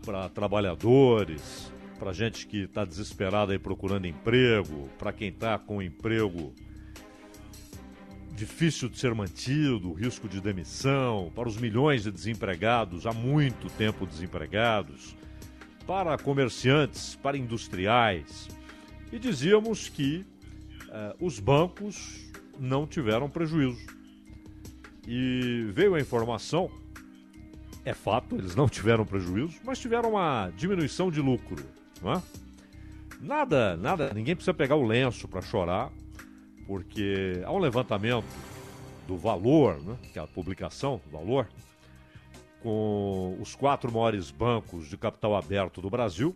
Para 0.06 0.30
trabalhadores, 0.30 1.72
para 1.98 2.14
gente 2.14 2.48
que 2.48 2.64
está 2.64 2.86
desesperada 2.86 3.52
aí 3.52 3.60
procurando 3.60 4.08
emprego, 4.08 4.90
para 4.98 5.12
quem 5.12 5.30
está 5.30 5.60
com 5.60 5.82
emprego 5.82 6.54
difícil 8.40 8.88
de 8.88 8.98
ser 8.98 9.14
mantido, 9.14 9.92
risco 9.92 10.30
de 10.30 10.40
demissão, 10.40 11.30
para 11.36 11.50
os 11.50 11.58
milhões 11.58 12.04
de 12.04 12.12
desempregados, 12.12 13.06
há 13.06 13.12
muito 13.12 13.70
tempo 13.72 14.08
desempregados, 14.08 15.14
para 15.86 16.18
comerciantes, 16.18 17.16
para 17.16 17.38
industriais. 17.38 18.48
E 19.12 19.20
dizíamos 19.20 19.90
que 19.90 20.26
eh, 20.90 21.16
os 21.20 21.38
bancos 21.40 22.32
não 22.58 22.88
tiveram 22.88 23.30
prejuízo. 23.30 23.86
E 25.06 25.66
veio 25.74 25.96
a 25.96 26.00
informação, 26.00 26.72
é 27.90 27.94
fato, 27.94 28.36
eles 28.36 28.56
não 28.56 28.68
tiveram 28.70 29.06
prejuízo, 29.06 29.60
mas 29.64 29.80
tiveram 29.80 30.12
uma 30.12 30.52
diminuição 30.56 31.12
de 31.12 31.22
lucro. 31.22 31.64
Não 32.02 32.14
é? 32.14 32.22
Nada, 33.20 33.76
nada, 33.76 34.14
ninguém 34.14 34.36
precisa 34.36 34.54
pegar 34.54 34.76
o 34.76 34.86
lenço 34.86 35.28
para 35.28 35.42
chorar, 35.42 35.92
porque 36.66 37.42
há 37.44 37.52
um 37.52 37.58
levantamento 37.58 38.26
do 39.06 39.18
valor, 39.18 39.82
né, 39.82 39.98
que 40.14 40.20
é 40.20 40.22
a 40.22 40.28
publicação, 40.28 41.02
valor, 41.12 41.48
com 42.62 43.38
os 43.42 43.56
quatro 43.56 43.92
maiores 43.92 44.32
bancos 44.32 44.88
de 44.88 44.98
capital 44.98 45.36
aberto 45.36 45.82
do 45.82 45.90
Brasil, 45.90 46.36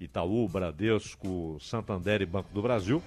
Itaú, 0.00 0.48
Bradesco, 0.48 1.58
Santander 1.60 2.22
e 2.22 2.26
Banco 2.26 2.52
do 2.52 2.62
Brasil, 2.62 3.02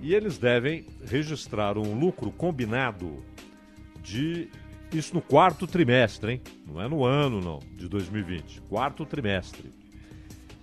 e 0.00 0.14
eles 0.14 0.38
devem 0.38 0.86
registrar 1.04 1.76
um 1.76 1.98
lucro 1.98 2.30
combinado 2.32 3.22
de 4.02 4.48
isso 4.92 5.14
no 5.14 5.22
quarto 5.22 5.66
trimestre, 5.66 6.32
hein? 6.32 6.40
Não 6.66 6.80
é 6.80 6.88
no 6.88 7.04
ano 7.04 7.40
não, 7.40 7.60
de 7.76 7.88
2020, 7.88 8.60
quarto 8.62 9.06
trimestre 9.06 9.70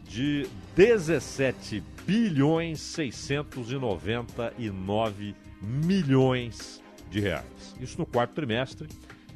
de 0.10 0.46
17 0.76 1.82
bilhões 2.06 2.82
699 2.82 5.34
milhões 5.62 6.84
de 7.12 7.20
reais. 7.20 7.76
Isso 7.80 8.00
no 8.00 8.06
quarto 8.06 8.34
trimestre 8.34 8.88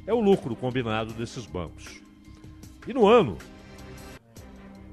é 0.06 0.12
o 0.12 0.20
lucro 0.20 0.54
combinado 0.56 1.14
desses 1.14 1.46
bancos. 1.46 2.02
E 2.86 2.92
no 2.92 3.06
ano 3.06 3.38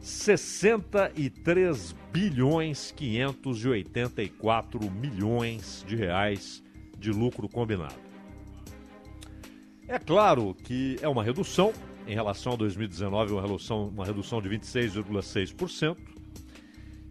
63 0.02 1.94
bilhões 2.12 2.92
584 2.92 4.92
milhões 4.92 5.84
de 5.88 5.96
reais 5.96 6.64
de 6.98 7.12
lucro 7.12 7.48
combinado. 7.50 8.11
É 9.92 10.00
claro 10.00 10.56
que 10.64 10.98
é 11.02 11.10
uma 11.10 11.22
redução 11.22 11.74
em 12.08 12.14
relação 12.14 12.54
a 12.54 12.56
2019, 12.56 13.34
uma 13.34 13.42
redução, 13.42 13.90
uma 13.90 14.06
redução 14.06 14.42
de 14.42 14.48
26,6%. 14.48 15.98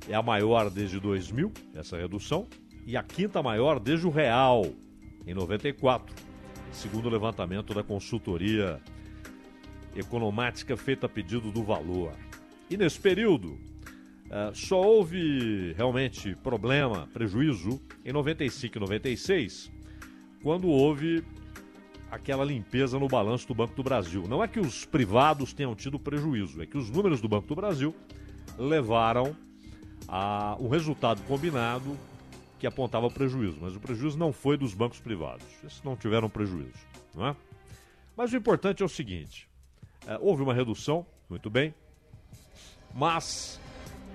É 0.08 0.14
a 0.14 0.22
maior 0.22 0.70
desde 0.70 0.99
2000, 0.99 1.52
essa 1.75 1.99
redução, 1.99 2.49
e 2.87 2.96
a 2.96 3.02
quinta 3.02 3.42
maior 3.42 3.78
desde 3.78 4.06
o 4.06 4.10
real, 4.10 4.64
em 5.26 5.34
94, 5.34 6.14
segundo 6.72 7.04
o 7.04 7.10
levantamento 7.10 7.75
da 7.75 7.82
consultoria 7.82 8.80
economática 9.94 10.75
feita 10.75 11.04
a 11.04 11.08
pedido 11.08 11.52
do 11.52 11.62
valor. 11.62 12.14
E 12.70 12.78
nesse 12.78 12.99
período, 12.99 13.58
eh, 14.30 14.52
só 14.54 14.80
houve 14.80 15.75
realmente 15.75 16.34
problema, 16.37 17.06
prejuízo 17.12 17.78
em 18.02 18.10
95 18.10 18.78
e 18.78 18.80
96, 18.80 19.70
quando 20.42 20.66
houve 20.66 21.22
aquela 22.11 22.45
limpeza 22.45 22.99
no 22.99 23.07
balanço 23.07 23.47
do 23.47 23.55
Banco 23.55 23.75
do 23.75 23.83
Brasil. 23.83 24.25
Não 24.29 24.43
é 24.43 24.49
que 24.49 24.59
os 24.59 24.85
privados 24.85 25.52
tenham 25.52 25.75
tido 25.75 25.99
prejuízo, 25.99 26.61
é 26.61 26.67
que 26.67 26.76
os 26.76 26.90
números 26.90 27.21
do 27.21 27.29
Banco 27.29 27.47
do 27.47 27.55
Brasil 27.55 27.95
levaram 28.59 29.37
a 30.09 30.57
um 30.59 30.69
resultado 30.69 31.23
combinado 31.23 31.97
que 32.59 32.67
apontava 32.67 33.09
prejuízo, 33.09 33.59
mas 33.61 33.75
o 33.75 33.81
prejuízo 33.81 34.19
não 34.19 34.33
foi 34.33 34.57
dos 34.57 34.75
bancos 34.75 35.00
privados. 35.00 35.47
Esses 35.64 35.83
não 35.83 35.97
tiveram 35.97 36.29
prejuízo, 36.29 36.79
não 37.14 37.29
é? 37.29 37.37
Mas 38.17 38.33
o 38.33 38.37
importante 38.37 38.83
é 38.83 38.87
o 38.87 38.88
seguinte: 38.88 39.49
eh, 40.07 40.19
houve 40.21 40.43
uma 40.43 40.52
redução, 40.52 41.07
muito 41.29 41.49
bem, 41.49 41.73
mas 42.95 43.59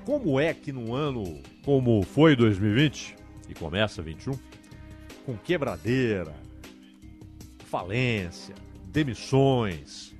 como 0.05 0.39
é 0.39 0.53
que 0.53 0.71
num 0.71 0.93
ano 0.93 1.41
como 1.63 2.03
foi 2.03 2.35
2020 2.35 3.15
e 3.49 3.55
começa 3.55 4.01
21, 4.01 4.37
com 5.25 5.35
quebradeira, 5.37 6.35
falência, 7.75 8.55
demissões 8.87 10.15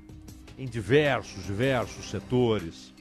em 0.58 0.68
diversos, 0.68 1.46
diversos 1.46 2.10
setores, 2.10 2.94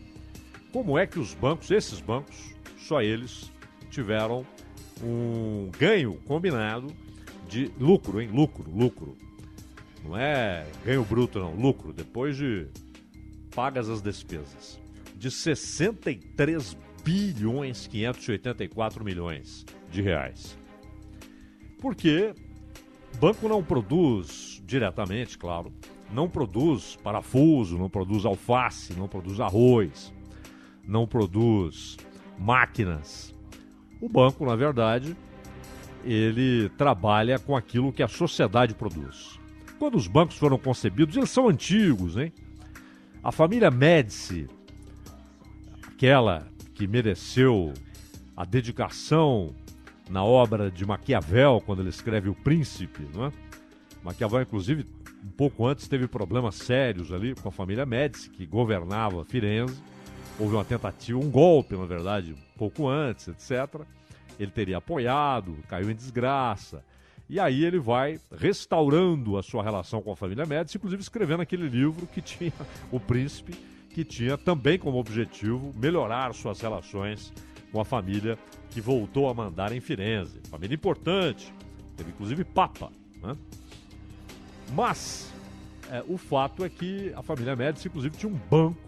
como 0.72 0.96
é 0.96 1.08
que 1.08 1.18
os 1.18 1.34
bancos, 1.34 1.72
esses 1.72 2.00
bancos, 2.00 2.54
só 2.78 3.02
eles 3.02 3.50
tiveram 3.90 4.46
um 5.02 5.72
ganho 5.76 6.14
combinado 6.24 6.94
de 7.48 7.68
lucro, 7.80 8.20
hein? 8.20 8.28
Lucro, 8.32 8.70
lucro. 8.70 9.16
Não 10.04 10.16
é 10.16 10.64
ganho 10.84 11.04
bruto, 11.04 11.40
não, 11.40 11.52
lucro, 11.52 11.92
depois 11.92 12.36
de 12.36 12.68
pagas 13.56 13.88
as 13.88 14.00
despesas. 14.00 14.78
De 15.16 15.32
63 15.32 16.76
bilhões 17.02 17.88
584 17.88 19.04
milhões 19.04 19.66
de 19.90 20.00
reais. 20.00 20.56
Porque 21.80 22.34
banco 23.14 23.48
não 23.48 23.62
produz 23.62 24.62
diretamente, 24.66 25.38
claro, 25.38 25.72
não 26.12 26.28
produz 26.28 26.96
parafuso, 26.96 27.78
não 27.78 27.88
produz 27.88 28.24
alface, 28.24 28.94
não 28.94 29.08
produz 29.08 29.40
arroz, 29.40 30.12
não 30.86 31.06
produz 31.06 31.96
máquinas. 32.38 33.34
O 34.00 34.08
banco, 34.08 34.44
na 34.44 34.56
verdade, 34.56 35.16
ele 36.04 36.68
trabalha 36.70 37.38
com 37.38 37.56
aquilo 37.56 37.92
que 37.92 38.02
a 38.02 38.08
sociedade 38.08 38.74
produz. 38.74 39.38
Quando 39.78 39.96
os 39.96 40.06
bancos 40.06 40.36
foram 40.36 40.58
concebidos, 40.58 41.16
eles 41.16 41.30
são 41.30 41.48
antigos, 41.48 42.16
hein? 42.16 42.32
A 43.22 43.32
família 43.32 43.70
Médici, 43.70 44.48
aquela 45.82 46.46
que 46.74 46.86
mereceu 46.86 47.72
a 48.36 48.44
dedicação 48.44 49.54
na 50.14 50.22
obra 50.22 50.70
de 50.70 50.86
Maquiavel, 50.86 51.60
quando 51.66 51.80
ele 51.80 51.88
escreve 51.88 52.28
O 52.28 52.36
Príncipe, 52.36 53.04
não 53.12 53.26
é? 53.26 53.32
Maquiavel, 54.00 54.42
inclusive, 54.42 54.86
um 55.24 55.30
pouco 55.30 55.66
antes 55.66 55.88
teve 55.88 56.06
problemas 56.06 56.54
sérios 56.54 57.12
ali 57.12 57.34
com 57.34 57.48
a 57.48 57.50
família 57.50 57.84
Médici, 57.84 58.30
que 58.30 58.46
governava 58.46 59.24
Firenze. 59.24 59.76
Houve 60.38 60.54
uma 60.54 60.64
tentativa, 60.64 61.18
um 61.18 61.28
golpe, 61.28 61.76
na 61.76 61.84
verdade, 61.84 62.32
um 62.32 62.56
pouco 62.58 62.86
antes, 62.86 63.26
etc. 63.26 63.80
Ele 64.38 64.52
teria 64.52 64.76
apoiado, 64.76 65.56
caiu 65.68 65.90
em 65.90 65.96
desgraça. 65.96 66.84
E 67.28 67.40
aí 67.40 67.64
ele 67.64 67.80
vai 67.80 68.20
restaurando 68.38 69.36
a 69.36 69.42
sua 69.42 69.64
relação 69.64 70.00
com 70.00 70.12
a 70.12 70.16
família 70.16 70.46
Médici, 70.46 70.76
inclusive 70.76 71.02
escrevendo 71.02 71.40
aquele 71.40 71.68
livro 71.68 72.06
que 72.06 72.22
tinha 72.22 72.52
o 72.92 73.00
príncipe, 73.00 73.52
que 73.90 74.04
tinha 74.04 74.38
também 74.38 74.78
como 74.78 74.96
objetivo 74.96 75.74
melhorar 75.76 76.32
suas 76.34 76.60
relações 76.60 77.32
com 77.74 77.80
a 77.80 77.84
família 77.84 78.38
que 78.70 78.80
voltou 78.80 79.28
a 79.28 79.34
mandar 79.34 79.72
em 79.72 79.80
Firenze. 79.80 80.38
Família 80.48 80.76
importante, 80.76 81.52
teve 81.96 82.10
inclusive 82.10 82.44
Papa. 82.44 82.88
Né? 83.20 83.36
Mas 84.72 85.28
é, 85.90 86.04
o 86.06 86.16
fato 86.16 86.64
é 86.64 86.68
que 86.68 87.12
a 87.16 87.22
família 87.22 87.56
Médici, 87.56 87.88
inclusive, 87.88 88.16
tinha 88.16 88.30
um 88.30 88.38
banco 88.48 88.78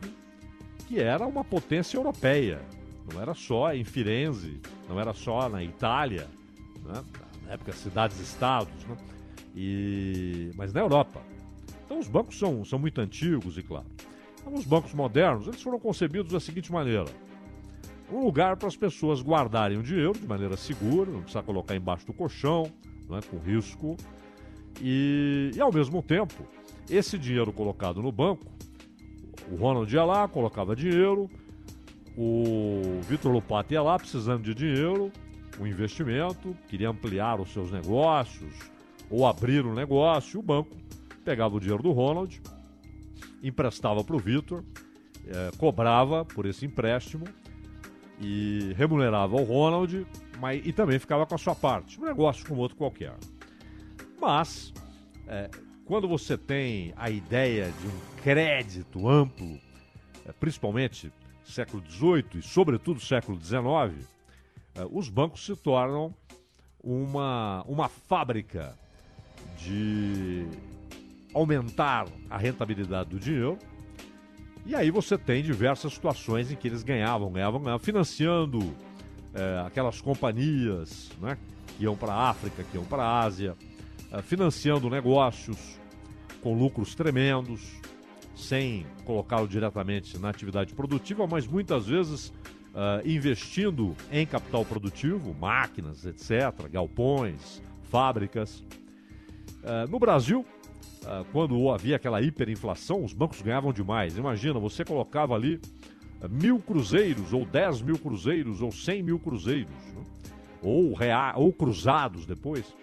que 0.86 1.00
era 1.00 1.26
uma 1.26 1.42
potência 1.42 1.96
europeia. 1.96 2.62
Não 3.12 3.20
era 3.20 3.34
só 3.34 3.74
em 3.74 3.82
Firenze, 3.82 4.60
não 4.88 5.00
era 5.00 5.12
só 5.12 5.48
na 5.48 5.64
Itália, 5.64 6.28
né? 6.84 7.02
na 7.44 7.54
época 7.54 7.72
cidades-estados, 7.72 8.84
né? 8.84 8.96
e... 9.56 10.52
mas 10.54 10.72
na 10.72 10.78
Europa. 10.78 11.20
Então 11.84 11.98
os 11.98 12.06
bancos 12.06 12.38
são, 12.38 12.64
são 12.64 12.78
muito 12.78 13.00
antigos, 13.00 13.58
e 13.58 13.64
claro. 13.64 13.86
Então, 14.38 14.54
os 14.54 14.64
bancos 14.64 14.94
modernos, 14.94 15.48
eles 15.48 15.60
foram 15.60 15.80
concebidos 15.80 16.30
da 16.30 16.38
seguinte 16.38 16.70
maneira. 16.70 17.10
Um 18.10 18.24
lugar 18.24 18.56
para 18.56 18.68
as 18.68 18.76
pessoas 18.76 19.20
guardarem 19.20 19.78
o 19.78 19.82
dinheiro 19.82 20.12
de 20.12 20.26
maneira 20.26 20.56
segura, 20.56 21.10
não 21.10 21.22
precisa 21.22 21.42
colocar 21.42 21.74
embaixo 21.74 22.06
do 22.06 22.12
colchão, 22.12 22.70
né, 23.08 23.20
com 23.28 23.38
risco. 23.38 23.96
E, 24.80 25.50
e 25.54 25.60
ao 25.60 25.72
mesmo 25.72 26.02
tempo, 26.02 26.46
esse 26.88 27.18
dinheiro 27.18 27.52
colocado 27.52 28.00
no 28.00 28.12
banco, 28.12 28.46
o 29.50 29.56
Ronald 29.56 29.92
ia 29.92 30.04
lá, 30.04 30.28
colocava 30.28 30.76
dinheiro, 30.76 31.28
o 32.16 33.00
Vitor 33.02 33.32
Lupato 33.32 33.72
ia 33.72 33.82
lá 33.82 33.98
precisando 33.98 34.42
de 34.42 34.54
dinheiro, 34.54 35.10
um 35.60 35.66
investimento, 35.66 36.56
queria 36.68 36.90
ampliar 36.90 37.40
os 37.40 37.52
seus 37.52 37.70
negócios 37.72 38.52
ou 39.10 39.26
abrir 39.26 39.64
um 39.64 39.74
negócio, 39.74 40.38
o 40.38 40.42
banco 40.42 40.76
pegava 41.24 41.56
o 41.56 41.60
dinheiro 41.60 41.82
do 41.82 41.92
Ronald, 41.92 42.40
emprestava 43.42 44.04
para 44.04 44.16
o 44.16 44.18
Vitor, 44.18 44.64
eh, 45.26 45.50
cobrava 45.58 46.24
por 46.24 46.46
esse 46.46 46.64
empréstimo 46.64 47.24
e 48.20 48.72
remunerava 48.76 49.36
o 49.36 49.44
Ronald, 49.44 50.06
mas, 50.40 50.64
e 50.64 50.72
também 50.72 50.98
ficava 50.98 51.26
com 51.26 51.34
a 51.34 51.38
sua 51.38 51.54
parte, 51.54 52.00
um 52.00 52.04
negócio 52.04 52.46
como 52.46 52.60
outro 52.60 52.76
qualquer. 52.76 53.14
Mas, 54.20 54.72
eh, 55.26 55.50
quando 55.84 56.08
você 56.08 56.36
tem 56.36 56.92
a 56.96 57.10
ideia 57.10 57.64
de 57.64 57.86
um 57.86 58.22
crédito 58.22 59.08
amplo, 59.08 59.58
eh, 60.24 60.32
principalmente 60.38 61.12
século 61.44 61.82
XVIII 61.88 62.26
e, 62.36 62.42
sobretudo, 62.42 63.00
século 63.00 63.38
XIX, 63.40 64.08
os 64.90 65.08
bancos 65.08 65.46
se 65.46 65.56
tornam 65.56 66.14
uma, 66.82 67.64
uma 67.66 67.88
fábrica 67.88 68.76
de 69.58 70.46
aumentar 71.34 72.06
a 72.30 72.38
rentabilidade 72.38 73.10
do 73.10 73.18
dinheiro. 73.18 73.58
E 74.66 74.74
aí 74.74 74.90
você 74.90 75.16
tem 75.16 75.42
diversas 75.44 75.92
situações 75.92 76.50
em 76.50 76.56
que 76.56 76.66
eles 76.66 76.82
ganhavam, 76.82 77.30
ganhavam, 77.30 77.60
ganhavam 77.60 77.78
financiando 77.78 78.74
é, 79.32 79.62
aquelas 79.64 80.00
companhias 80.00 81.10
né, 81.20 81.38
que 81.78 81.84
iam 81.84 81.96
para 81.96 82.12
a 82.12 82.30
África, 82.30 82.64
que 82.64 82.76
iam 82.76 82.84
para 82.84 83.04
a 83.04 83.20
Ásia, 83.20 83.54
é, 84.10 84.20
financiando 84.22 84.90
negócios 84.90 85.78
com 86.42 86.52
lucros 86.52 86.96
tremendos, 86.96 87.80
sem 88.34 88.84
colocá-lo 89.04 89.46
diretamente 89.46 90.18
na 90.18 90.30
atividade 90.30 90.74
produtiva, 90.74 91.26
mas 91.26 91.46
muitas 91.46 91.86
vezes 91.86 92.32
uh, 92.76 93.06
investindo 93.08 93.96
em 94.12 94.26
capital 94.26 94.64
produtivo, 94.64 95.34
máquinas, 95.34 96.04
etc., 96.04 96.68
galpões, 96.70 97.62
fábricas. 97.84 98.60
Uh, 99.62 99.90
no 99.90 99.98
Brasil, 99.98 100.44
quando 101.32 101.70
havia 101.70 101.96
aquela 101.96 102.20
hiperinflação, 102.20 103.04
os 103.04 103.12
bancos 103.12 103.40
ganhavam 103.40 103.72
demais. 103.72 104.16
Imagina, 104.16 104.58
você 104.58 104.84
colocava 104.84 105.34
ali 105.34 105.60
mil 106.30 106.58
cruzeiros, 106.58 107.32
ou 107.32 107.44
dez 107.44 107.80
mil 107.80 107.98
cruzeiros, 107.98 108.60
ou 108.60 108.72
cem 108.72 109.02
mil 109.02 109.18
cruzeiros, 109.18 109.74
né? 109.94 110.02
ou, 110.62 110.92
rea 110.94 111.34
ou 111.36 111.52
cruzados 111.52 112.26
depois. 112.26 112.74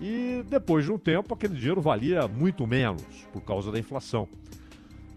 E 0.00 0.44
depois 0.48 0.84
de 0.84 0.92
um 0.92 0.98
tempo, 0.98 1.34
aquele 1.34 1.54
dinheiro 1.54 1.80
valia 1.80 2.26
muito 2.26 2.66
menos 2.66 3.04
por 3.32 3.40
causa 3.42 3.70
da 3.70 3.78
inflação. 3.78 4.28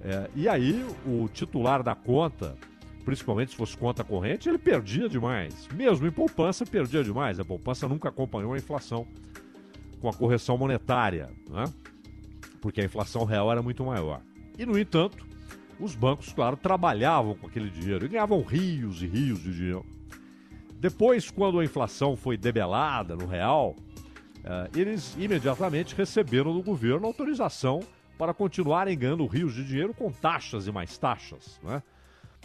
É, 0.01 0.29
e 0.35 0.47
aí, 0.47 0.85
o 1.05 1.27
titular 1.27 1.81
da 1.81 1.95
conta, 1.95 2.55
principalmente 3.03 3.51
se 3.51 3.57
fosse 3.57 3.75
conta 3.75 4.03
corrente, 4.03 4.47
ele 4.47 4.59
perdia 4.59 5.09
demais. 5.09 5.67
Mesmo 5.73 6.05
em 6.05 6.11
poupança, 6.11 6.65
perdia 6.65 7.03
demais. 7.03 7.39
A 7.39 7.45
poupança 7.45 7.87
nunca 7.87 8.09
acompanhou 8.09 8.53
a 8.53 8.57
inflação 8.57 9.07
com 9.99 10.07
a 10.07 10.13
correção 10.13 10.57
monetária, 10.57 11.31
né? 11.49 11.65
Porque 12.61 12.81
a 12.81 12.85
inflação 12.85 13.23
real 13.23 13.51
era 13.51 13.61
muito 13.61 13.83
maior. 13.83 14.21
E, 14.57 14.65
no 14.65 14.77
entanto, 14.77 15.25
os 15.79 15.95
bancos, 15.95 16.33
claro, 16.33 16.57
trabalhavam 16.57 17.35
com 17.35 17.47
aquele 17.47 17.69
dinheiro 17.69 18.05
e 18.05 18.09
ganhavam 18.09 18.41
rios 18.41 19.01
e 19.01 19.07
rios 19.07 19.41
de 19.41 19.53
dinheiro. 19.53 19.85
Depois, 20.79 21.29
quando 21.29 21.59
a 21.59 21.65
inflação 21.65 22.15
foi 22.15 22.37
debelada 22.37 23.15
no 23.15 23.25
real, 23.25 23.75
eh, 24.43 24.69
eles 24.75 25.15
imediatamente 25.17 25.95
receberam 25.95 26.53
do 26.53 26.61
governo 26.61 27.07
autorização 27.07 27.81
para 28.17 28.33
continuarem 28.33 28.97
ganhando 28.97 29.25
rios 29.27 29.53
de 29.53 29.63
dinheiro 29.63 29.93
com 29.93 30.11
taxas 30.11 30.67
e 30.67 30.71
mais 30.71 30.97
taxas. 30.97 31.59
Né? 31.63 31.81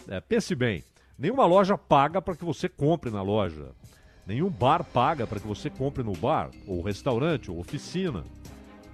É, 0.07 0.19
pense 0.21 0.53
bem, 0.55 0.83
nenhuma 1.17 1.45
loja 1.45 1.77
paga 1.77 2.21
para 2.21 2.35
que 2.35 2.45
você 2.45 2.69
compre 2.69 3.09
na 3.09 3.21
loja. 3.21 3.71
Nenhum 4.25 4.49
bar 4.49 4.83
paga 4.83 5.27
para 5.27 5.39
que 5.39 5.47
você 5.47 5.69
compre 5.69 6.03
no 6.03 6.13
bar, 6.13 6.49
ou 6.65 6.81
restaurante, 6.81 7.51
ou 7.51 7.59
oficina. 7.59 8.23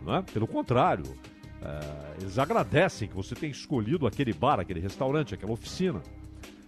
Né? 0.02 0.24
Pelo 0.34 0.48
contrário, 0.48 1.06
é, 1.62 2.22
eles 2.22 2.38
agradecem 2.40 3.08
que 3.08 3.16
você 3.16 3.36
tenha 3.36 3.52
escolhido 3.52 4.08
aquele 4.08 4.34
bar, 4.34 4.60
aquele 4.60 4.80
restaurante, 4.80 5.34
aquela 5.34 5.52
oficina. 5.52 6.02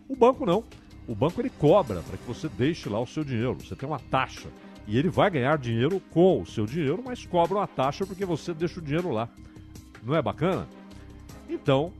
O 0.08 0.16
banco 0.16 0.46
não. 0.46 0.64
O 1.08 1.16
banco 1.16 1.42
ele 1.42 1.50
cobra 1.50 2.02
para 2.02 2.18
que 2.18 2.28
você 2.28 2.48
deixe 2.50 2.88
lá 2.90 3.00
o 3.00 3.08
seu 3.08 3.24
dinheiro. 3.24 3.58
Você 3.60 3.76
tem 3.76 3.88
uma 3.88 4.00
taxa. 4.00 4.50
E 4.88 4.98
ele 4.98 5.10
vai 5.10 5.30
ganhar 5.30 5.58
dinheiro 5.58 6.02
com 6.12 6.42
o 6.42 6.46
seu 6.46 6.66
dinheiro, 6.66 7.02
mas 7.06 7.26
cobra 7.26 7.58
uma 7.58 7.68
taxa 7.68 8.06
porque 8.06 8.26
você 8.26 8.54
deixa 8.54 8.80
o 8.80 8.84
dinheiro 8.84 9.10
lá. 9.10 9.30
Não 10.04 10.16
é 10.16 10.22
bacana? 10.22 10.68
Então, 11.48 11.94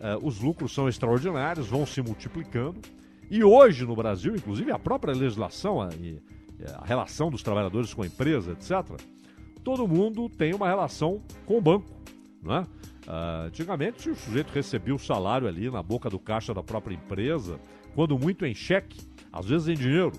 eh, 0.00 0.18
os 0.22 0.40
lucros 0.40 0.72
são 0.72 0.88
extraordinários, 0.88 1.66
vão 1.66 1.84
se 1.84 2.00
multiplicando. 2.00 2.80
E 3.30 3.42
hoje 3.44 3.84
no 3.84 3.94
Brasil, 3.94 4.34
inclusive 4.34 4.70
a 4.70 4.78
própria 4.78 5.12
legislação, 5.12 5.82
a, 5.82 5.88
a 6.76 6.84
relação 6.84 7.30
dos 7.30 7.42
trabalhadores 7.42 7.92
com 7.92 8.02
a 8.02 8.06
empresa, 8.06 8.52
etc., 8.52 8.98
todo 9.58 9.86
mundo 9.86 10.28
tem 10.28 10.54
uma 10.54 10.66
relação 10.66 11.22
com 11.46 11.58
o 11.58 11.60
banco. 11.60 11.88
Né? 12.42 12.66
Uh, 13.06 13.46
antigamente 13.46 14.10
o 14.10 14.14
sujeito 14.14 14.52
recebia 14.52 14.94
o 14.94 14.98
salário 14.98 15.48
ali 15.48 15.70
na 15.70 15.82
boca 15.82 16.10
do 16.10 16.18
caixa 16.18 16.52
da 16.52 16.62
própria 16.62 16.94
empresa, 16.94 17.58
quando 17.94 18.18
muito 18.18 18.44
em 18.44 18.54
cheque, 18.54 19.00
às 19.32 19.46
vezes 19.46 19.68
em 19.68 19.74
dinheiro. 19.74 20.12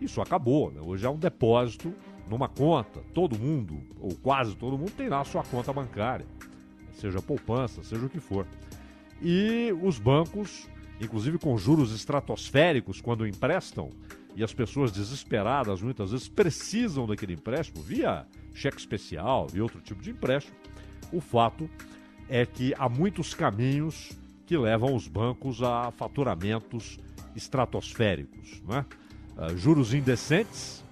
Isso 0.00 0.20
acabou, 0.20 0.70
né? 0.70 0.80
hoje 0.84 1.06
é 1.06 1.10
um 1.10 1.18
depósito 1.18 1.94
numa 2.28 2.48
conta. 2.48 3.00
Todo 3.12 3.38
mundo, 3.38 3.80
ou 3.98 4.14
quase 4.16 4.56
todo 4.56 4.78
mundo, 4.78 4.92
tem 4.92 5.08
lá 5.08 5.20
a 5.20 5.24
sua 5.24 5.42
conta 5.42 5.72
bancária, 5.72 6.26
seja 6.92 7.20
poupança, 7.20 7.82
seja 7.82 8.04
o 8.04 8.10
que 8.10 8.20
for. 8.20 8.46
E 9.22 9.74
os 9.82 9.98
bancos, 9.98 10.68
inclusive 11.00 11.38
com 11.38 11.56
juros 11.56 11.94
estratosféricos 11.94 13.00
quando 13.00 13.26
emprestam, 13.26 13.90
e 14.36 14.42
as 14.42 14.52
pessoas 14.52 14.90
desesperadas 14.90 15.80
muitas 15.80 16.10
vezes 16.10 16.28
precisam 16.28 17.06
daquele 17.06 17.34
empréstimo 17.34 17.82
via 17.82 18.26
cheque 18.54 18.78
especial 18.78 19.48
e 19.52 19.60
outro 19.60 19.80
tipo 19.80 20.00
de 20.00 20.10
empréstimo. 20.10 20.56
O 21.12 21.20
fato 21.20 21.68
é 22.28 22.46
que 22.46 22.74
há 22.78 22.88
muitos 22.88 23.34
caminhos 23.34 24.12
que 24.46 24.56
levam 24.56 24.94
os 24.94 25.08
bancos 25.08 25.62
a 25.62 25.90
faturamentos 25.90 26.98
estratosféricos. 27.34 28.62
Né? 28.62 28.84
Uh, 29.36 29.56
juros 29.56 29.92
indecentes, 29.92 30.82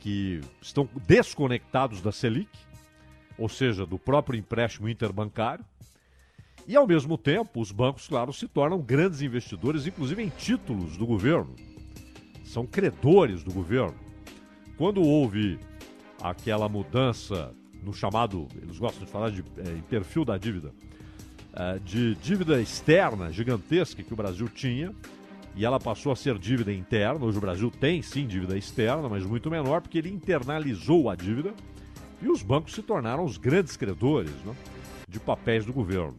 que 0.00 0.40
estão 0.62 0.88
desconectados 1.06 2.00
da 2.00 2.10
Selic, 2.10 2.48
ou 3.36 3.48
seja, 3.48 3.84
do 3.84 3.98
próprio 3.98 4.38
empréstimo 4.38 4.88
interbancário. 4.88 5.64
E, 6.66 6.76
ao 6.76 6.86
mesmo 6.86 7.18
tempo, 7.18 7.60
os 7.60 7.70
bancos, 7.70 8.08
claro, 8.08 8.32
se 8.32 8.48
tornam 8.48 8.80
grandes 8.80 9.22
investidores, 9.22 9.86
inclusive 9.86 10.22
em 10.22 10.28
títulos 10.28 10.96
do 10.96 11.06
governo. 11.06 11.54
São 12.44 12.66
credores 12.66 13.42
do 13.42 13.52
governo. 13.52 13.98
Quando 14.76 15.02
houve 15.02 15.58
aquela 16.20 16.68
mudança 16.68 17.52
no 17.82 17.92
chamado, 17.92 18.46
eles 18.60 18.78
gostam 18.78 19.04
de 19.04 19.10
falar 19.10 19.30
de 19.30 19.40
é, 19.40 19.82
perfil 19.88 20.24
da 20.24 20.36
dívida, 20.36 20.72
é, 21.54 21.78
de 21.78 22.14
dívida 22.16 22.60
externa 22.60 23.32
gigantesca 23.32 24.02
que 24.02 24.12
o 24.12 24.16
Brasil 24.16 24.48
tinha, 24.48 24.94
e 25.56 25.64
ela 25.64 25.80
passou 25.80 26.12
a 26.12 26.16
ser 26.16 26.38
dívida 26.38 26.72
interna. 26.72 27.24
Hoje 27.24 27.38
o 27.38 27.40
Brasil 27.40 27.70
tem 27.70 28.02
sim 28.02 28.26
dívida 28.26 28.56
externa, 28.56 29.08
mas 29.08 29.24
muito 29.24 29.50
menor, 29.50 29.80
porque 29.80 29.98
ele 29.98 30.10
internalizou 30.10 31.10
a 31.10 31.16
dívida 31.16 31.54
e 32.22 32.28
os 32.28 32.42
bancos 32.42 32.74
se 32.74 32.82
tornaram 32.82 33.24
os 33.24 33.36
grandes 33.36 33.76
credores 33.76 34.32
né, 34.44 34.54
de 35.08 35.18
papéis 35.18 35.64
do 35.64 35.72
governo. 35.72 36.16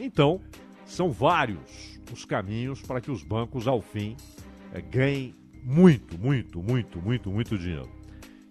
Então, 0.00 0.40
são 0.86 1.10
vários 1.10 1.98
os 2.12 2.24
caminhos 2.24 2.80
para 2.80 3.00
que 3.00 3.10
os 3.10 3.22
bancos, 3.22 3.68
ao 3.68 3.82
fim, 3.82 4.16
é, 4.72 4.80
ganhem 4.80 5.34
muito, 5.62 6.18
muito, 6.18 6.62
muito, 6.62 7.00
muito, 7.00 7.30
muito 7.30 7.58
dinheiro. 7.58 7.97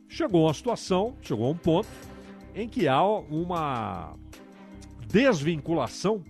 Chegou 0.07 0.45
uma 0.45 0.53
situação, 0.53 1.15
chegou 1.21 1.47
a 1.47 1.49
um 1.49 1.57
ponto 1.57 1.87
em 2.55 2.67
que 2.67 2.87
há 2.87 3.03
uma 3.03 4.15
desvinculação 5.07 6.23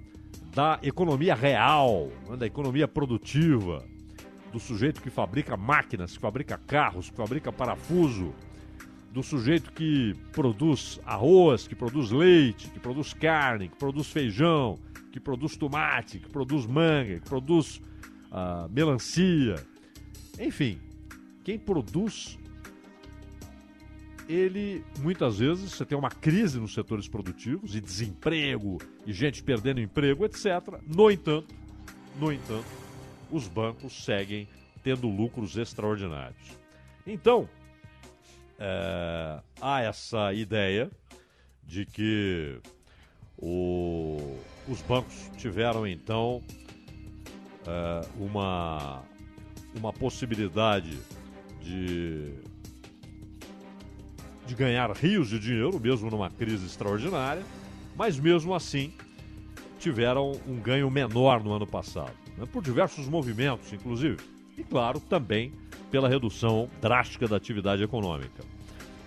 da 0.53 0.79
economia 0.81 1.35
real, 1.35 2.09
né, 2.29 2.37
da 2.37 2.45
economia 2.45 2.87
produtiva, 2.87 3.85
do 4.51 4.59
sujeito 4.59 5.01
que 5.01 5.09
fabrica 5.09 5.55
máquinas, 5.55 6.13
que 6.13 6.19
fabrica 6.19 6.57
carros, 6.57 7.09
que 7.09 7.15
fabrica 7.15 7.51
parafuso, 7.51 8.33
do 9.11 9.23
sujeito 9.23 9.71
que 9.71 10.13
produz 10.31 10.99
arroz, 11.05 11.67
que 11.67 11.75
produz 11.75 12.11
leite, 12.11 12.69
que 12.69 12.79
produz 12.79 13.13
carne, 13.13 13.69
que 13.69 13.75
produz 13.75 14.07
feijão, 14.07 14.77
que 15.11 15.19
produz 15.19 15.57
tomate, 15.57 16.19
que 16.19 16.29
produz 16.29 16.65
manga, 16.65 17.19
que 17.19 17.27
produz 17.27 17.81
uh, 18.31 18.69
melancia. 18.69 19.55
Enfim, 20.39 20.79
quem 21.43 21.57
produz, 21.57 22.37
ele 24.27 24.83
muitas 24.99 25.39
vezes 25.39 25.71
você 25.71 25.85
tem 25.85 25.97
uma 25.97 26.09
crise 26.09 26.59
nos 26.59 26.73
setores 26.73 27.07
produtivos 27.07 27.75
e 27.75 27.81
desemprego 27.81 28.77
e 29.05 29.13
gente 29.13 29.41
perdendo 29.41 29.79
emprego, 29.79 30.25
etc. 30.25 30.45
No 30.85 31.09
entanto, 31.09 31.53
no 32.19 32.31
entanto, 32.31 32.67
os 33.31 33.47
bancos 33.47 34.03
seguem 34.03 34.47
tendo 34.83 35.07
lucros 35.07 35.57
extraordinários. 35.57 36.57
Então, 37.05 37.47
é, 38.59 39.39
há 39.61 39.81
essa 39.81 40.33
ideia 40.33 40.89
de 41.63 41.85
que 41.85 42.59
o, 43.37 44.37
os 44.67 44.81
bancos 44.81 45.29
tiveram 45.37 45.85
então 45.85 46.41
é, 47.65 48.07
uma, 48.17 49.03
uma 49.75 49.93
possibilidade 49.93 50.97
de, 51.61 52.33
de 54.47 54.55
ganhar 54.55 54.89
rios 54.91 55.29
de 55.29 55.37
dinheiro, 55.37 55.79
mesmo 55.79 56.09
numa 56.09 56.29
crise 56.29 56.65
extraordinária, 56.65 57.43
mas 57.95 58.17
mesmo 58.17 58.55
assim 58.55 58.93
tiveram 59.77 60.39
um 60.47 60.55
ganho 60.55 60.89
menor 60.89 61.43
no 61.43 61.51
ano 61.51 61.67
passado, 61.67 62.13
né, 62.37 62.45
por 62.51 62.63
diversos 62.63 63.07
movimentos, 63.07 63.71
inclusive, 63.73 64.17
e 64.57 64.63
claro, 64.63 64.99
também 64.99 65.51
pela 65.91 66.09
redução 66.09 66.69
drástica 66.81 67.27
da 67.27 67.35
atividade 67.35 67.83
econômica. 67.83 68.43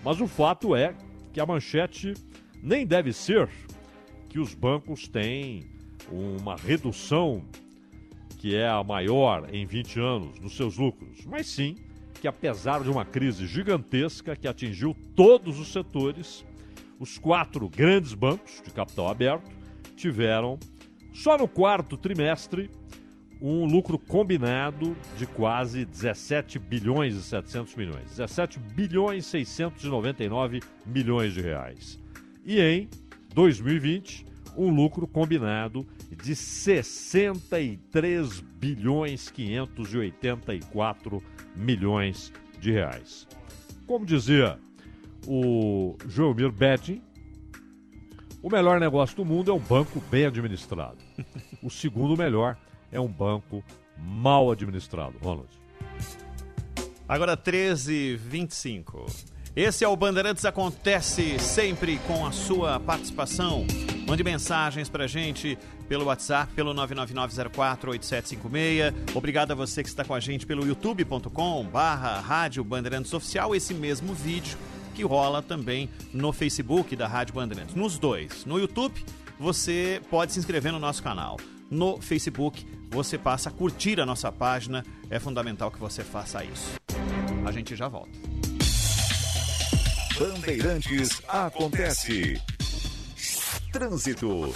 Mas 0.03 0.21
o 0.21 0.27
fato 0.27 0.75
é 0.75 0.95
que 1.33 1.39
a 1.39 1.45
manchete 1.45 2.13
nem 2.61 2.85
deve 2.85 3.11
ser 3.11 3.49
que 4.29 4.39
os 4.39 4.53
bancos 4.53 5.07
têm 5.07 5.65
uma 6.09 6.55
redução 6.55 7.43
que 8.37 8.55
é 8.55 8.67
a 8.67 8.83
maior 8.83 9.53
em 9.53 9.65
20 9.65 9.99
anos 9.99 10.39
nos 10.39 10.55
seus 10.55 10.77
lucros, 10.77 11.25
mas 11.25 11.47
sim 11.47 11.75
que 12.21 12.27
apesar 12.27 12.83
de 12.83 12.89
uma 12.89 13.03
crise 13.03 13.47
gigantesca 13.47 14.35
que 14.35 14.47
atingiu 14.47 14.95
todos 15.15 15.59
os 15.59 15.73
setores, 15.73 16.45
os 16.99 17.17
quatro 17.17 17.67
grandes 17.67 18.13
bancos 18.13 18.61
de 18.63 18.69
capital 18.69 19.09
aberto 19.09 19.49
tiveram 19.95 20.59
só 21.11 21.35
no 21.35 21.47
quarto 21.47 21.97
trimestre 21.97 22.69
um 23.41 23.65
lucro 23.65 23.97
combinado 23.97 24.95
de 25.17 25.25
quase 25.25 25.83
17 25.83 26.59
bilhões 26.59 27.15
e 27.15 27.23
700 27.23 27.75
milhões. 27.75 28.11
17 28.11 28.59
bilhões 28.59 29.25
e 29.25 29.29
699 29.29 30.59
milhões 30.85 31.33
de 31.33 31.41
reais. 31.41 31.99
E 32.45 32.61
em 32.61 32.87
2020, 33.33 34.27
um 34.55 34.69
lucro 34.69 35.07
combinado 35.07 35.87
de 36.11 36.35
63 36.35 38.41
bilhões 38.59 39.31
584 39.31 41.23
milhões 41.55 42.31
de 42.59 42.71
reais. 42.71 43.27
Como 43.87 44.05
dizia 44.05 44.57
o 45.27 45.95
Joelmir 46.07 46.51
Betting, 46.51 47.01
o 48.41 48.49
melhor 48.49 48.79
negócio 48.79 49.15
do 49.15 49.25
mundo 49.25 49.51
é 49.51 49.53
um 49.53 49.59
banco 49.59 50.01
bem 50.09 50.25
administrado. 50.25 50.97
O 51.61 51.69
segundo 51.69 52.17
melhor 52.17 52.57
é 52.91 52.99
um 52.99 53.07
banco 53.07 53.63
mal 53.95 54.49
administrado. 54.49 55.15
Ronald. 55.21 55.49
Agora 57.07 57.37
13h25. 57.37 59.27
Esse 59.55 59.83
é 59.83 59.87
o 59.87 59.95
Bandeirantes 59.95 60.45
Acontece 60.45 61.37
sempre 61.37 61.97
com 62.07 62.25
a 62.25 62.31
sua 62.31 62.79
participação. 62.79 63.67
Mande 64.11 64.23
mensagens 64.25 64.89
pra 64.89 65.07
gente 65.07 65.57
pelo 65.87 66.03
WhatsApp, 66.03 66.53
pelo 66.53 66.73
999048756. 66.73 68.93
Obrigado 69.15 69.53
a 69.53 69.55
você 69.55 69.81
que 69.81 69.87
está 69.87 70.03
com 70.03 70.13
a 70.13 70.19
gente 70.19 70.45
pelo 70.45 70.67
youtube.com 70.67 71.63
barra 71.63 72.19
Rádio 72.19 72.61
Bandeirantes 72.61 73.13
Oficial. 73.13 73.55
Esse 73.55 73.73
mesmo 73.73 74.13
vídeo 74.13 74.57
que 74.93 75.03
rola 75.03 75.41
também 75.41 75.89
no 76.11 76.33
Facebook 76.33 76.93
da 76.93 77.07
Rádio 77.07 77.35
Bandeirantes. 77.35 77.73
Nos 77.73 77.97
dois. 77.97 78.43
No 78.43 78.59
YouTube, 78.59 79.01
você 79.39 80.01
pode 80.09 80.33
se 80.33 80.39
inscrever 80.39 80.73
no 80.73 80.79
nosso 80.79 81.01
canal. 81.01 81.39
No 81.69 82.01
Facebook, 82.01 82.67
você 82.89 83.17
passa 83.17 83.47
a 83.47 83.51
curtir 83.53 84.01
a 84.01 84.05
nossa 84.05 84.29
página. 84.29 84.85
É 85.09 85.19
fundamental 85.19 85.71
que 85.71 85.79
você 85.79 86.03
faça 86.03 86.43
isso. 86.43 86.73
A 87.45 87.51
gente 87.53 87.77
já 87.77 87.87
volta. 87.87 88.11
Bandeirantes 90.19 91.21
acontece. 91.29 92.41
Trânsito. 93.71 94.53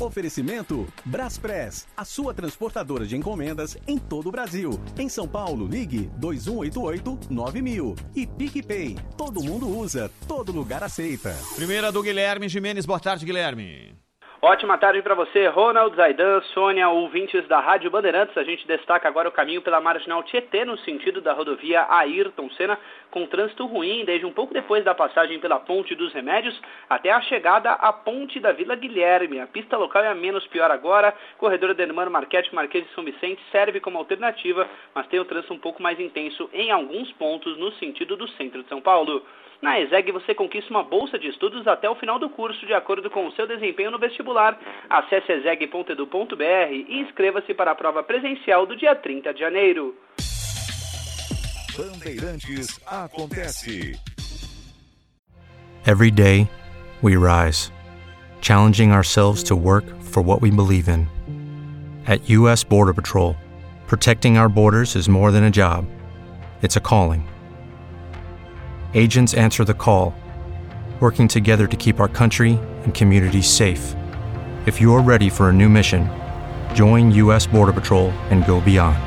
Oferecimento 0.00 0.86
Braspress, 1.04 1.88
a 1.96 2.04
sua 2.04 2.32
transportadora 2.32 3.04
de 3.04 3.16
encomendas 3.16 3.76
em 3.86 3.98
todo 3.98 4.28
o 4.28 4.30
Brasil. 4.32 4.80
Em 4.96 5.08
São 5.08 5.26
Paulo, 5.26 5.66
ligue 5.66 6.08
2188-9000. 6.20 7.98
E 8.14 8.26
PicPay, 8.26 8.96
todo 9.16 9.42
mundo 9.42 9.68
usa, 9.68 10.08
todo 10.28 10.52
lugar 10.52 10.84
aceita. 10.84 11.36
Primeira 11.56 11.90
do 11.90 12.00
Guilherme 12.00 12.48
Jimenez. 12.48 12.86
Boa 12.86 13.00
tarde, 13.00 13.26
Guilherme. 13.26 13.98
Ótima 14.40 14.78
tarde 14.78 15.02
para 15.02 15.16
você, 15.16 15.48
Ronald 15.48 15.96
Zaidan, 15.96 16.40
Sônia, 16.54 16.88
ouvintes 16.88 17.44
da 17.48 17.58
Rádio 17.58 17.90
Bandeirantes. 17.90 18.38
A 18.38 18.44
gente 18.44 18.64
destaca 18.68 19.08
agora 19.08 19.28
o 19.28 19.32
caminho 19.32 19.60
pela 19.60 19.80
Marginal 19.80 20.22
Tietê, 20.22 20.64
no 20.64 20.78
sentido 20.78 21.20
da 21.20 21.32
rodovia 21.32 21.84
Ayrton 21.88 22.48
Senna, 22.50 22.78
com 23.10 23.26
trânsito 23.26 23.66
ruim 23.66 24.04
desde 24.04 24.24
um 24.24 24.32
pouco 24.32 24.54
depois 24.54 24.84
da 24.84 24.94
passagem 24.94 25.40
pela 25.40 25.58
Ponte 25.58 25.92
dos 25.96 26.12
Remédios 26.12 26.56
até 26.88 27.10
a 27.10 27.20
chegada 27.22 27.72
à 27.72 27.92
Ponte 27.92 28.38
da 28.38 28.52
Vila 28.52 28.76
Guilherme. 28.76 29.40
A 29.40 29.46
pista 29.48 29.76
local 29.76 30.04
é 30.04 30.08
a 30.08 30.14
menos 30.14 30.46
pior 30.46 30.70
agora. 30.70 31.12
Corredor 31.36 31.70
Adenmano 31.70 32.08
Marquete 32.08 32.54
Marquês 32.54 32.86
de 32.86 32.94
São 32.94 33.02
Vicente 33.02 33.42
serve 33.50 33.80
como 33.80 33.98
alternativa, 33.98 34.68
mas 34.94 35.08
tem 35.08 35.18
o 35.18 35.24
trânsito 35.24 35.52
um 35.52 35.58
pouco 35.58 35.82
mais 35.82 35.98
intenso 35.98 36.48
em 36.52 36.70
alguns 36.70 37.10
pontos 37.14 37.58
no 37.58 37.72
sentido 37.72 38.16
do 38.16 38.28
centro 38.28 38.62
de 38.62 38.68
São 38.68 38.80
Paulo. 38.80 39.20
Na 39.60 39.80
ESEG 39.80 40.12
você 40.12 40.34
conquista 40.34 40.70
uma 40.70 40.84
bolsa 40.84 41.18
de 41.18 41.28
estudos 41.28 41.66
até 41.66 41.90
o 41.90 41.96
final 41.96 42.18
do 42.18 42.30
curso, 42.30 42.64
de 42.64 42.72
acordo 42.72 43.10
com 43.10 43.26
o 43.26 43.32
seu 43.32 43.46
desempenho 43.46 43.90
no 43.90 43.98
vestibular. 43.98 44.58
Acesse 44.88 45.32
exeg.edu.br 45.32 46.72
e 46.72 47.00
inscreva-se 47.00 47.52
para 47.54 47.72
a 47.72 47.74
prova 47.74 48.02
presencial 48.02 48.66
do 48.66 48.76
dia 48.76 48.94
30 48.94 49.34
de 49.34 49.40
janeiro. 49.40 49.96
Bandeirantes 51.76 52.80
acontece. 52.86 53.96
Every 55.86 56.10
day, 56.10 56.48
we 57.02 57.16
rise, 57.16 57.72
challenging 58.40 58.92
ourselves 58.92 59.42
to 59.44 59.56
work 59.56 59.84
for 60.02 60.22
what 60.22 60.40
we 60.40 60.50
believe 60.50 60.88
in. 60.88 61.08
At 62.06 62.28
U.S. 62.30 62.64
Border 62.64 62.94
Patrol, 62.94 63.36
protecting 63.86 64.38
our 64.38 64.48
borders 64.48 64.96
is 64.96 65.08
more 65.08 65.30
than 65.30 65.44
a 65.44 65.50
job, 65.50 65.84
it's 66.62 66.76
a 66.76 66.80
calling. 66.80 67.24
Agents 68.94 69.34
answer 69.34 69.64
the 69.64 69.74
call, 69.74 70.12
working 70.98 71.28
together 71.28 71.68
to 71.68 71.76
keep 71.76 72.00
our 72.00 72.08
country 72.08 72.58
and 72.84 72.92
communities 72.92 73.48
safe. 73.48 73.94
If 74.66 74.80
you're 74.80 75.02
ready 75.02 75.30
for 75.30 75.50
a 75.50 75.52
new 75.52 75.68
mission, 75.68 76.10
join 76.74 77.12
U.S. 77.12 77.46
Border 77.46 77.72
Patrol 77.72 78.10
and 78.30 78.44
go 78.46 78.60
beyond. 78.60 78.98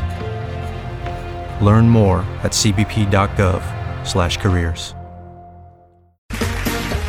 Learn 1.61 1.89
more 1.89 2.19
at 2.43 2.53
cbp.gov/careers. 2.53 4.95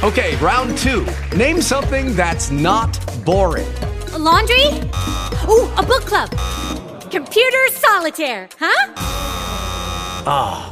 Okay, 0.02 0.34
round 0.38 0.76
two. 0.76 1.06
Name 1.36 1.62
something 1.62 2.16
that's 2.16 2.50
not 2.50 2.98
boring. 3.24 3.72
A 4.14 4.18
laundry? 4.18 4.66
Ooh, 5.48 5.70
a 5.76 5.82
book 5.86 6.04
club. 6.06 6.28
Computer 7.08 7.68
solitaire, 7.70 8.48
huh? 8.58 8.92
Ah. 10.26 10.71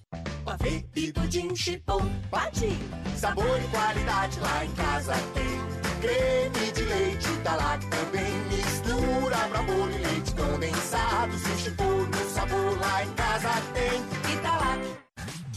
Pavê 0.45 0.83
e 0.95 1.11
pudim 1.11 1.55
chipom, 1.55 2.01
pati. 2.29 2.77
Sabor 3.17 3.59
e 3.59 3.67
qualidade 3.69 4.39
lá 4.39 4.65
em 4.65 4.71
casa 4.71 5.13
tem. 5.33 5.83
Creme 6.01 6.71
de 6.71 6.83
leite 6.83 7.29
da 7.43 7.55
Lac 7.55 7.85
também. 7.87 8.33
Mistura 8.49 9.37
pra 9.49 9.61
bolo 9.63 9.91
e 9.91 9.97
leite 9.97 10.33
condensado. 10.35 11.37
Substitui 11.37 12.07
no 12.07 12.29
sabor 12.29 12.79
lá 12.79 13.03
em 13.03 13.13
casa 13.13 13.49
tem. 13.73 14.33
Italac. 14.33 15.02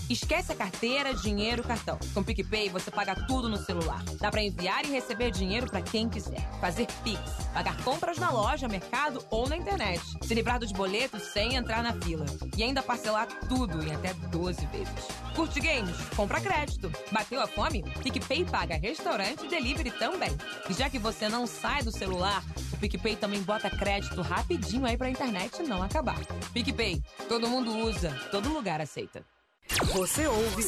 Esquece 0.08 0.52
a 0.52 0.54
carteira, 0.54 1.12
dinheiro, 1.12 1.64
cartão. 1.64 1.98
Com 2.14 2.20
o 2.20 2.24
PicPay 2.24 2.68
você 2.68 2.92
paga 2.92 3.14
tudo 3.26 3.48
no 3.48 3.56
celular. 3.56 4.04
Dá 4.20 4.30
para 4.30 4.42
enviar 4.42 4.84
e 4.84 4.90
receber 4.90 5.32
dinheiro 5.32 5.66
para 5.66 5.82
quem 5.82 6.08
quiser. 6.08 6.48
Fazer 6.60 6.86
Pix, 7.02 7.20
pagar 7.52 7.76
compras 7.82 8.16
na 8.16 8.30
loja, 8.30 8.68
mercado 8.68 9.24
ou 9.30 9.48
na 9.48 9.56
internet. 9.56 10.00
Se 10.22 10.32
livrar 10.32 10.60
dos 10.60 10.70
boletos 10.70 11.22
sem 11.22 11.56
entrar 11.56 11.82
na 11.82 11.92
fila. 11.92 12.24
E 12.56 12.62
ainda 12.62 12.84
parcelar 12.84 13.26
tudo 13.48 13.82
em 13.82 13.92
até 13.92 14.14
12 14.14 14.64
vezes. 14.66 15.08
Curte 15.34 15.58
games? 15.58 15.96
Compra 16.14 16.40
crédito. 16.40 16.90
Bateu 17.10 17.40
a 17.40 17.48
fome? 17.48 17.82
PicPay 18.02 18.44
paga 18.44 18.76
restaurante 18.76 19.44
e 19.44 19.48
delivery 19.48 19.90
também. 19.90 20.30
E 20.70 20.72
já 20.72 20.88
que 20.88 21.00
você 21.00 21.28
não 21.28 21.48
sai 21.48 21.82
do 21.82 21.90
celular, 21.90 22.44
o 22.72 22.76
PicPay 22.76 23.16
também 23.16 23.42
bota 23.42 23.68
crédito 23.68 24.22
rapidinho 24.22 24.86
aí 24.86 24.96
pra 24.96 25.10
internet 25.10 25.64
não 25.64 25.82
acabar. 25.82 26.18
PicPay, 26.52 27.02
todo 27.28 27.48
mundo 27.48 27.76
usa, 27.76 28.10
todo 28.30 28.52
lugar 28.52 28.80
aceita. 28.80 29.24
Você 29.68 30.26
ouve 30.26 30.64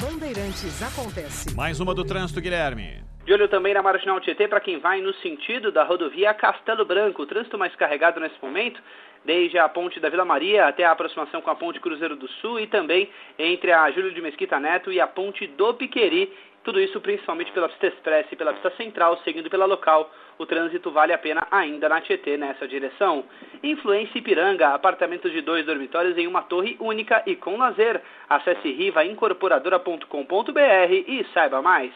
Bandeirantes 0.00 0.82
Acontece. 0.82 1.54
Mais 1.54 1.80
uma 1.80 1.94
do 1.94 2.04
trânsito, 2.04 2.40
Guilherme. 2.40 3.02
De 3.24 3.32
olho 3.32 3.48
também 3.48 3.72
na 3.72 3.82
Marginal 3.82 4.20
Tietê 4.20 4.48
para 4.48 4.60
quem 4.60 4.80
vai 4.80 5.00
no 5.00 5.14
sentido 5.14 5.70
da 5.70 5.84
rodovia 5.84 6.34
Castelo 6.34 6.84
Branco. 6.84 7.22
O 7.22 7.26
trânsito 7.26 7.56
mais 7.56 7.74
carregado 7.76 8.18
nesse 8.18 8.34
momento, 8.42 8.82
desde 9.24 9.58
a 9.58 9.68
ponte 9.68 10.00
da 10.00 10.08
Vila 10.08 10.24
Maria 10.24 10.66
até 10.66 10.84
a 10.84 10.90
aproximação 10.90 11.40
com 11.40 11.50
a 11.50 11.54
ponte 11.54 11.80
Cruzeiro 11.80 12.16
do 12.16 12.28
Sul 12.40 12.58
e 12.58 12.66
também 12.66 13.08
entre 13.38 13.70
a 13.72 13.90
Júlio 13.92 14.12
de 14.12 14.20
Mesquita 14.20 14.58
Neto 14.58 14.90
e 14.90 15.00
a 15.00 15.06
ponte 15.06 15.46
do 15.46 15.74
Piqueri. 15.74 16.32
Tudo 16.64 16.80
isso 16.80 17.00
principalmente 17.00 17.52
pela 17.52 17.68
pista 17.68 17.86
express 17.86 18.26
e 18.32 18.36
pela 18.36 18.52
pista 18.54 18.70
central, 18.76 19.20
seguindo 19.24 19.48
pela 19.48 19.66
local. 19.66 20.10
O 20.38 20.46
trânsito 20.46 20.90
vale 20.90 21.12
a 21.12 21.18
pena 21.18 21.46
ainda 21.50 21.88
na 21.88 22.00
Tietê 22.00 22.36
nessa 22.36 22.66
direção. 22.66 23.24
Influência 23.62 24.18
Ipiranga, 24.18 24.68
apartamentos 24.68 25.30
de 25.30 25.40
dois 25.40 25.64
dormitórios 25.66 26.18
em 26.18 26.26
uma 26.26 26.42
torre 26.42 26.76
única 26.80 27.22
e 27.26 27.36
com 27.36 27.56
lazer. 27.56 28.02
Acesse 28.28 28.72
rivaincorporadora.com.br 28.72 30.92
e 31.06 31.24
saiba 31.32 31.62
mais. 31.62 31.92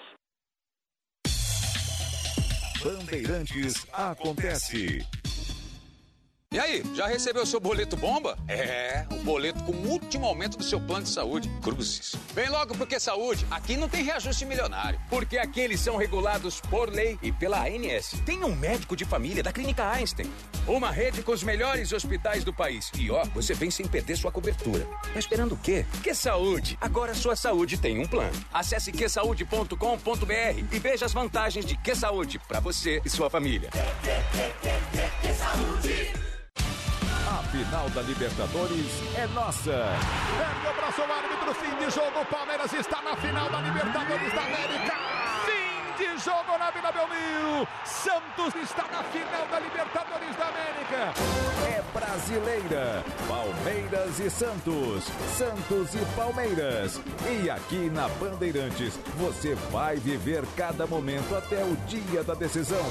Bandeirantes 2.84 3.84
acontece. 3.92 5.15
E 6.56 6.58
aí, 6.58 6.82
já 6.94 7.06
recebeu 7.06 7.44
seu 7.44 7.60
boleto 7.60 7.98
bomba? 7.98 8.34
É, 8.48 9.04
o 9.10 9.16
boleto 9.16 9.62
com 9.64 9.72
o 9.72 9.90
último 9.90 10.24
aumento 10.24 10.56
do 10.56 10.64
seu 10.64 10.80
plano 10.80 11.02
de 11.02 11.10
saúde. 11.10 11.50
Cruzes. 11.60 12.16
Vem 12.34 12.48
logo 12.48 12.74
porque 12.78 12.98
saúde, 12.98 13.46
aqui 13.50 13.76
não 13.76 13.90
tem 13.90 14.02
reajuste 14.02 14.46
milionário. 14.46 14.98
Porque 15.10 15.36
aqui 15.36 15.60
eles 15.60 15.80
são 15.80 15.98
regulados 15.98 16.58
por 16.62 16.88
lei 16.88 17.18
e 17.20 17.30
pela 17.30 17.62
ANS. 17.62 18.14
Tem 18.24 18.42
um 18.42 18.56
médico 18.56 18.96
de 18.96 19.04
família 19.04 19.42
da 19.42 19.52
Clínica 19.52 19.86
Einstein. 19.86 20.32
Uma 20.66 20.90
rede 20.90 21.22
com 21.22 21.32
os 21.32 21.42
melhores 21.42 21.92
hospitais 21.92 22.42
do 22.42 22.54
país. 22.54 22.90
E 22.96 23.10
ó, 23.10 23.22
você 23.34 23.52
vem 23.52 23.70
sem 23.70 23.86
perder 23.86 24.16
sua 24.16 24.32
cobertura. 24.32 24.86
Tá 25.12 25.18
esperando 25.18 25.52
o 25.52 25.58
quê? 25.58 25.84
Que 26.02 26.14
saúde? 26.14 26.78
Agora 26.80 27.14
sua 27.14 27.36
saúde 27.36 27.76
tem 27.76 28.00
um 28.00 28.06
plano. 28.06 28.32
Acesse 28.50 28.90
quesaude.com.br 28.92 29.74
e 30.72 30.78
veja 30.78 31.04
as 31.04 31.12
vantagens 31.12 31.66
de 31.66 31.76
Que 31.76 31.94
Saúde 31.94 32.40
para 32.48 32.60
você 32.60 33.02
e 33.04 33.10
sua 33.10 33.28
família. 33.28 33.68
Que 35.20 35.34
saúde! 35.34 36.15
Final 37.56 37.88
da 37.88 38.02
Libertadores 38.02 38.86
é 39.16 39.26
nossa. 39.28 39.88
Perde 40.36 40.66
o 40.68 40.74
braço 40.76 41.00
o 41.00 41.10
árbitro, 41.10 41.54
fim 41.54 41.74
de 41.76 41.90
jogo. 41.90 42.20
O 42.20 42.26
Palmeiras 42.26 42.70
está 42.74 43.00
na 43.00 43.16
final 43.16 43.48
da 43.48 43.60
Libertadores 43.62 44.34
da 44.34 44.42
América. 44.42 44.92
Fim 45.46 46.04
de 46.04 46.22
jogo 46.22 46.58
na 46.58 46.70
Vila 46.70 46.92
Belmiro. 46.92 47.66
Santos 47.82 48.54
está 48.62 48.82
na 48.92 49.02
final 49.04 49.46
da 49.50 49.58
Libertadores 49.58 50.36
da 50.36 50.48
América. 50.48 51.14
É 51.66 51.82
brasileira. 51.98 53.02
Palmeiras 53.26 54.20
e 54.20 54.28
Santos. 54.28 55.04
Santos 55.38 55.94
e 55.94 56.04
Palmeiras. 56.14 57.00
E 57.26 57.48
aqui 57.48 57.88
na 57.88 58.06
Bandeirantes, 58.20 58.98
você 59.16 59.54
vai 59.72 59.96
viver 59.96 60.44
cada 60.58 60.86
momento 60.86 61.34
até 61.34 61.64
o 61.64 61.74
dia 61.86 62.22
da 62.22 62.34
decisão. 62.34 62.84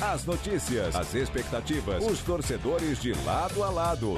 As 0.00 0.24
notícias, 0.24 0.94
as 0.94 1.12
expectativas, 1.12 2.04
os 2.04 2.20
torcedores 2.20 3.02
de 3.02 3.12
lado 3.24 3.64
a 3.64 3.68
lado. 3.68 4.14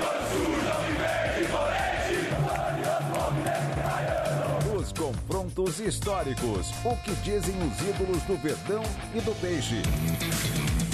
Os 4.78 4.92
confrontos 4.92 5.80
históricos, 5.80 6.70
o 6.84 6.96
que 6.96 7.14
dizem 7.22 7.56
os 7.66 7.80
ídolos 7.80 8.22
do 8.24 8.36
Verdão 8.36 8.82
e 9.14 9.20
do 9.22 9.34
Peixe. 9.40 9.80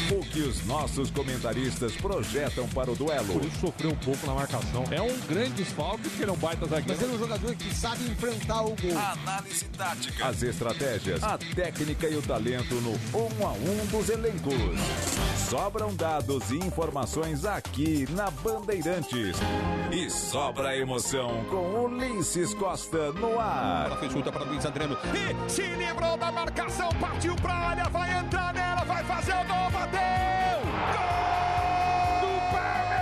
O 0.09 0.21
que 0.21 0.41
os 0.41 0.65
nossos 0.67 1.11
comentaristas 1.11 1.97
projetam 1.97 2.69
para 2.69 2.91
o 2.91 2.95
duelo. 2.95 3.33
Por 3.33 3.45
isso 3.45 3.59
sofreu 3.61 3.91
um 3.91 3.97
pouco 3.97 4.25
na 4.27 4.35
marcação. 4.35 4.85
É 4.91 5.03
um 5.03 5.19
grande 5.27 5.55
desfalque 5.55 6.09
porque 6.09 6.23
ele 6.23 6.31
é 6.31 6.35
um 6.35 6.37
baita 6.37 6.67
zagueiro. 6.67 7.01
Mas 7.01 7.11
é 7.11 7.13
um 7.13 7.19
jogador 7.19 7.55
que 7.57 7.75
sabe 7.75 8.05
enfrentar 8.05 8.63
o 8.63 8.77
gol. 8.77 8.99
Análise 8.99 9.65
tática. 9.77 10.27
As 10.27 10.43
estratégias, 10.43 11.23
a 11.25 11.37
técnica 11.37 12.09
e 12.09 12.17
o 12.17 12.23
talento 12.23 12.75
no 12.77 12.93
um 12.93 13.47
a 13.47 13.53
um 13.53 13.87
dos 13.87 14.09
elencos. 14.09 14.55
Sobram 15.49 15.95
dados 15.95 16.51
e 16.51 16.57
informações 16.57 17.45
aqui 17.45 18.07
na 18.11 18.31
Bandeirantes. 18.31 19.37
E 19.91 20.11
sobra 20.11 20.69
a 20.69 20.77
emoção 20.77 21.45
com 21.51 21.85
Ulisses 21.85 22.55
Costa 22.55 23.13
no 23.13 23.39
ar. 23.39 23.87
Ela 23.87 23.97
fez 23.99 24.13
chuta 24.13 24.31
para 24.31 24.45
Luiz 24.45 24.65
Adriano. 24.65 24.97
E 25.15 25.51
se 25.51 25.63
livrou 25.63 26.17
da 26.17 26.31
marcação, 26.31 26.89
partiu 27.01 27.35
para 27.37 27.53
a 27.53 27.69
área, 27.71 27.89
vai 27.89 28.19
entrar 28.19 28.55
nela, 28.55 28.85
vai 28.85 29.05
fazer 29.05 29.33
o 29.33 29.45
gol, 29.47 29.71
bateu! 29.71 29.96
Gol 30.93 31.11
do 32.21 32.31
Palmeiras! 32.53 32.97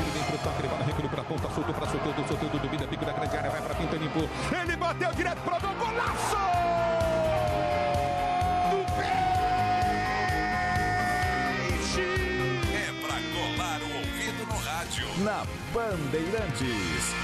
Ele 0.00 0.10
vem 0.10 0.22
pro 0.24 0.38
toque, 0.38 0.62
no 0.66 0.84
recuo 0.84 1.08
para 1.08 1.20
a 1.20 1.24
ponta, 1.24 1.48
soltou 1.54 1.74
para 1.74 1.86
Soteldo, 1.86 2.28
Soteldo 2.28 2.58
domina, 2.58 2.86
pico 2.86 3.04
da 3.04 3.12
grande 3.12 3.36
área, 3.36 3.50
vai 3.50 3.62
para 3.62 3.74
Pinto, 3.74 3.96
limpou. 3.96 4.28
Ele 4.62 4.76
bateu 4.76 5.12
direto 5.14 5.40
para 5.42 5.56
o 5.56 5.60
gol, 5.60 5.74
golaço! 5.74 6.36
É 12.72 12.92
pra 13.00 13.16
colar 13.34 13.80
o 13.80 13.96
ouvido 13.96 14.46
no 14.46 14.56
rádio. 14.58 15.06
Na 15.24 15.44
Bandeirantes. 15.72 17.14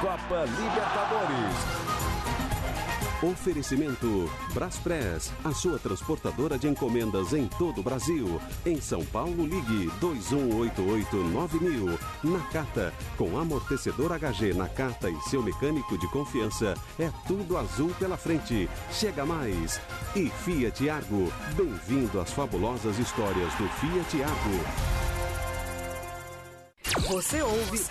Copa 0.00 0.44
Libertadores. 0.44 1.83
Oferecimento 3.24 4.30
Braspress, 4.52 5.32
a 5.42 5.50
sua 5.52 5.78
transportadora 5.78 6.58
de 6.58 6.68
encomendas 6.68 7.32
em 7.32 7.46
todo 7.46 7.80
o 7.80 7.82
Brasil. 7.82 8.38
Em 8.66 8.78
São 8.82 9.02
Paulo, 9.06 9.46
ligue 9.46 9.90
2188-9000. 9.98 11.98
Nakata, 12.22 12.92
com 13.16 13.38
amortecedor 13.38 14.12
HG 14.12 14.52
Nakata 14.52 15.08
e 15.08 15.18
seu 15.22 15.42
mecânico 15.42 15.96
de 15.96 16.06
confiança, 16.08 16.74
é 16.98 17.10
tudo 17.26 17.56
azul 17.56 17.94
pela 17.98 18.18
frente. 18.18 18.68
Chega 18.92 19.24
mais. 19.24 19.80
E 20.14 20.28
Fiat 20.44 20.90
Argo, 20.90 21.32
bem-vindo 21.56 22.20
às 22.20 22.30
fabulosas 22.30 22.98
histórias 22.98 23.54
do 23.54 23.66
Fiat 23.68 24.22
Argo. 24.22 24.60
Você 27.08 27.40
ouve 27.40 27.82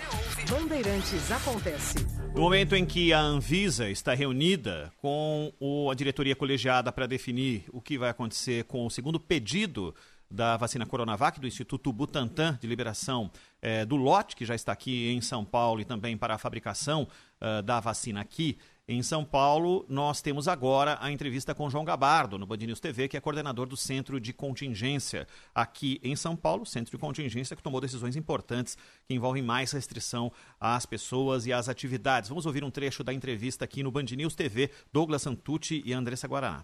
Bandeirantes 0.48 1.32
Acontece. 1.32 2.23
No 2.34 2.40
momento 2.40 2.74
em 2.74 2.84
que 2.84 3.12
a 3.12 3.20
Anvisa 3.20 3.88
está 3.88 4.12
reunida 4.12 4.92
com 4.96 5.52
a 5.88 5.94
diretoria 5.94 6.34
colegiada 6.34 6.90
para 6.90 7.06
definir 7.06 7.64
o 7.72 7.80
que 7.80 7.96
vai 7.96 8.10
acontecer 8.10 8.64
com 8.64 8.84
o 8.84 8.90
segundo 8.90 9.20
pedido 9.20 9.94
da 10.28 10.56
vacina 10.56 10.84
Coronavac 10.84 11.38
do 11.38 11.46
Instituto 11.46 11.92
Butantan 11.92 12.58
de 12.60 12.66
liberação 12.66 13.30
eh, 13.62 13.84
do 13.84 13.94
lote 13.94 14.34
que 14.34 14.44
já 14.44 14.56
está 14.56 14.72
aqui 14.72 15.12
em 15.12 15.20
São 15.20 15.44
Paulo 15.44 15.80
e 15.80 15.84
também 15.84 16.16
para 16.16 16.34
a 16.34 16.38
fabricação 16.38 17.06
eh, 17.40 17.62
da 17.62 17.78
vacina 17.78 18.20
aqui 18.20 18.58
Em 18.86 19.02
São 19.02 19.24
Paulo, 19.24 19.86
nós 19.88 20.20
temos 20.20 20.46
agora 20.46 20.98
a 21.00 21.10
entrevista 21.10 21.54
com 21.54 21.70
João 21.70 21.86
Gabardo, 21.86 22.36
no 22.36 22.44
Band 22.44 22.58
News 22.58 22.80
TV, 22.80 23.08
que 23.08 23.16
é 23.16 23.20
coordenador 23.20 23.66
do 23.66 23.78
Centro 23.78 24.20
de 24.20 24.30
Contingência. 24.30 25.26
Aqui 25.54 25.98
em 26.02 26.14
São 26.14 26.36
Paulo, 26.36 26.66
Centro 26.66 26.90
de 26.90 26.98
Contingência 26.98 27.56
que 27.56 27.62
tomou 27.62 27.80
decisões 27.80 28.14
importantes 28.14 28.76
que 29.08 29.14
envolvem 29.14 29.42
mais 29.42 29.72
restrição 29.72 30.30
às 30.60 30.84
pessoas 30.84 31.46
e 31.46 31.52
às 31.52 31.66
atividades. 31.66 32.28
Vamos 32.28 32.44
ouvir 32.44 32.62
um 32.62 32.70
trecho 32.70 33.02
da 33.02 33.10
entrevista 33.14 33.64
aqui 33.64 33.82
no 33.82 33.90
Band 33.90 34.04
News 34.14 34.34
TV, 34.34 34.70
Douglas 34.92 35.22
Santucci 35.22 35.82
e 35.82 35.94
Andressa 35.94 36.28
Guaraná. 36.28 36.62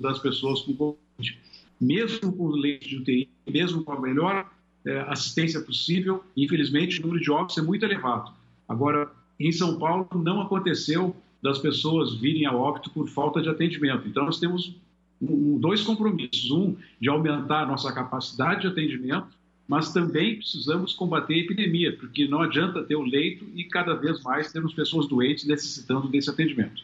das 0.00 0.18
pessoas 0.20 0.62
com 0.62 0.74
Covid. 0.74 1.38
Mesmo 1.78 2.32
com 2.32 2.48
leite 2.48 2.88
de 2.88 2.96
UTI, 2.96 3.30
mesmo 3.46 3.84
com 3.84 3.92
a 3.92 4.00
melhor 4.00 4.50
é, 4.82 5.00
assistência 5.00 5.60
possível, 5.60 6.24
infelizmente 6.34 7.00
o 7.00 7.02
número 7.02 7.22
de 7.22 7.30
óbitos 7.30 7.58
é 7.58 7.62
muito 7.62 7.84
elevado. 7.84 8.32
Agora, 8.66 9.10
em 9.38 9.52
São 9.52 9.78
Paulo 9.78 10.08
não 10.14 10.40
aconteceu 10.40 11.14
das 11.42 11.58
pessoas 11.58 12.14
virem 12.14 12.46
a 12.46 12.52
óbito 12.52 12.90
por 12.90 13.08
falta 13.08 13.40
de 13.40 13.48
atendimento. 13.48 14.08
Então, 14.08 14.24
nós 14.24 14.40
temos 14.40 14.74
dois 15.20 15.82
compromissos. 15.82 16.50
Um, 16.50 16.76
de 17.00 17.08
aumentar 17.08 17.62
a 17.62 17.66
nossa 17.66 17.92
capacidade 17.92 18.62
de 18.62 18.66
atendimento, 18.68 19.28
mas 19.66 19.92
também 19.92 20.36
precisamos 20.36 20.94
combater 20.94 21.34
a 21.34 21.38
epidemia, 21.38 21.96
porque 21.96 22.26
não 22.26 22.40
adianta 22.40 22.82
ter 22.82 22.96
o 22.96 23.02
leito 23.02 23.46
e 23.54 23.64
cada 23.64 23.94
vez 23.94 24.22
mais 24.22 24.50
temos 24.50 24.72
pessoas 24.72 25.06
doentes 25.06 25.44
necessitando 25.44 26.08
desse 26.08 26.30
atendimento. 26.30 26.82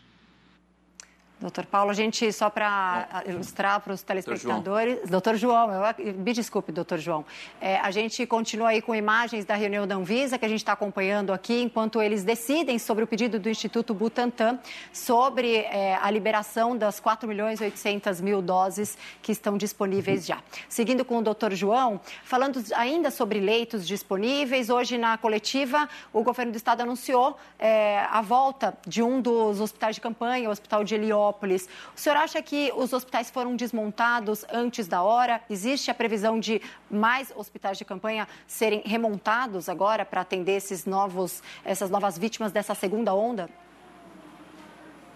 Doutor 1.45 1.67
Paulo, 1.67 1.91
a 1.91 1.93
gente, 1.93 2.33
só 2.33 2.49
para 2.49 3.23
ilustrar 3.27 3.79
para 3.79 3.93
os 3.93 4.01
telespectadores. 4.01 4.99
Doutor 5.11 5.37
João, 5.37 5.71
eu, 5.71 6.15
me 6.15 6.33
desculpe, 6.33 6.73
doutor 6.73 6.99
João. 6.99 7.23
É, 7.61 7.77
a 7.77 7.91
gente 7.91 8.25
continua 8.25 8.69
aí 8.69 8.81
com 8.81 8.95
imagens 8.95 9.45
da 9.45 9.55
reunião 9.55 9.87
da 9.87 9.95
Anvisa, 9.95 10.39
que 10.39 10.47
a 10.47 10.49
gente 10.49 10.61
está 10.61 10.73
acompanhando 10.73 11.35
aqui, 11.35 11.61
enquanto 11.61 12.01
eles 12.01 12.25
decidem 12.25 12.79
sobre 12.79 13.05
o 13.05 13.07
pedido 13.07 13.39
do 13.39 13.51
Instituto 13.51 13.93
Butantan 13.93 14.59
sobre 14.91 15.57
é, 15.57 15.99
a 16.01 16.11
liberação 16.11 16.75
das 16.75 16.99
4 16.99 17.29
milhões 17.29 17.61
e 17.61 17.65
800 17.65 18.23
mil 18.23 18.41
doses 18.41 18.97
que 19.21 19.31
estão 19.31 19.59
disponíveis 19.59 20.25
já. 20.25 20.39
Seguindo 20.67 21.05
com 21.05 21.19
o 21.19 21.23
doutor 21.23 21.53
João, 21.53 22.01
falando 22.25 22.65
ainda 22.75 23.11
sobre 23.11 23.39
leitos 23.39 23.87
disponíveis, 23.87 24.71
hoje 24.71 24.97
na 24.97 25.19
coletiva, 25.19 25.91
o 26.11 26.23
governo 26.23 26.53
do 26.53 26.57
estado 26.57 26.81
anunciou 26.81 27.37
é, 27.59 27.99
a 28.11 28.23
volta 28.23 28.73
de 28.87 29.03
um 29.03 29.21
dos 29.21 29.61
hospitais 29.61 29.97
de 29.97 30.01
campanha, 30.01 30.49
o 30.49 30.53
Hospital 30.53 30.83
de 30.83 30.95
Heliópolis 30.95 31.34
o 31.43 31.99
senhor 31.99 32.17
acha 32.17 32.41
que 32.43 32.73
os 32.77 32.93
hospitais 32.93 33.31
foram 33.31 33.57
desmontados 33.57 34.45
antes 34.53 34.87
da 34.87 35.03
hora? 35.03 35.41
Existe 35.51 35.91
a 35.91 35.95
previsão 35.95 36.39
de 36.39 36.61
mais 36.91 37.33
hospitais 37.37 37.77
de 37.77 37.85
campanha 37.85 38.27
serem 38.47 38.83
remontados 38.85 39.69
agora 39.69 40.05
para 40.05 40.21
atender 40.21 40.53
esses 40.53 40.87
novos, 40.87 41.43
essas 41.65 41.91
novas 41.91 42.19
vítimas 42.19 42.53
dessa 42.53 42.75
segunda 42.75 43.15
onda? 43.15 43.49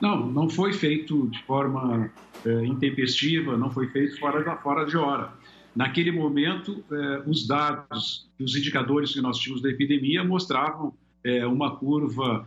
Não, 0.00 0.26
não 0.26 0.48
foi 0.48 0.72
feito 0.72 1.28
de 1.28 1.42
forma 1.42 2.10
é, 2.44 2.64
intempestiva, 2.64 3.56
não 3.56 3.70
foi 3.70 3.88
feito 3.88 4.18
fora, 4.18 4.44
da, 4.44 4.56
fora 4.56 4.84
de 4.84 4.96
hora. 4.96 5.32
Naquele 5.74 6.12
momento, 6.12 6.84
é, 6.90 7.22
os 7.26 7.46
dados 7.46 8.28
os 8.38 8.56
indicadores 8.56 9.12
que 9.12 9.20
nós 9.20 9.38
tínhamos 9.38 9.62
da 9.62 9.70
epidemia 9.70 10.22
mostravam 10.22 10.94
é, 11.24 11.46
uma 11.46 11.76
curva 11.76 12.46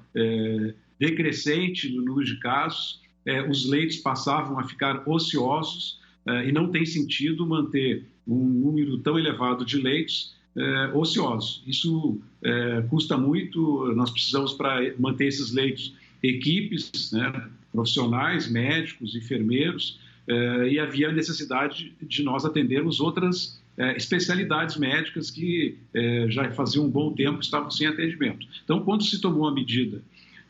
decrescente 0.98 1.94
no 1.94 2.04
número 2.04 2.26
de 2.26 2.40
casos 2.40 3.02
é, 3.26 3.42
os 3.48 3.66
leitos 3.66 3.98
passavam 3.98 4.60
a 4.60 4.64
ficar 4.64 5.08
ociosos 5.08 6.00
é, 6.26 6.48
e 6.48 6.52
não 6.52 6.70
tem 6.70 6.86
sentido 6.86 7.46
manter 7.46 8.06
um 8.28 8.38
número 8.38 8.98
tão 9.00 9.18
elevado 9.18 9.66
de 9.66 9.78
leitos 9.78 10.34
é, 10.56 10.92
ociosos. 10.94 11.64
Isso 11.66 12.20
custa 12.90 13.16
muito, 13.18 13.94
nós 13.96 14.10
precisamos, 14.10 14.54
para 14.54 14.80
manter 14.98 15.28
esses 15.28 15.52
leitos, 15.52 15.94
equipes 16.24 17.12
né, 17.12 17.50
profissionais, 17.72 18.50
médicos, 18.50 19.16
enfermeiros, 19.16 20.00
e 20.72 20.80
havia 20.80 21.12
necessidade 21.12 21.94
de 22.02 22.24
nós 22.24 22.46
atendermos 22.46 23.00
outras 23.00 23.62
especialidades 23.96 24.76
médicas 24.76 25.30
que 25.30 25.78
já 26.30 26.50
faziam 26.52 26.86
um 26.86 26.90
bom 26.90 27.14
tempo 27.14 27.42
estavam 27.42 27.70
sem 27.70 27.86
atendimento. 27.86 28.48
Então, 28.64 28.80
quando 28.80 29.04
se 29.04 29.22
tomou 29.22 29.48
a 29.48 29.54
medida 29.54 30.02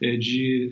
de 0.01 0.71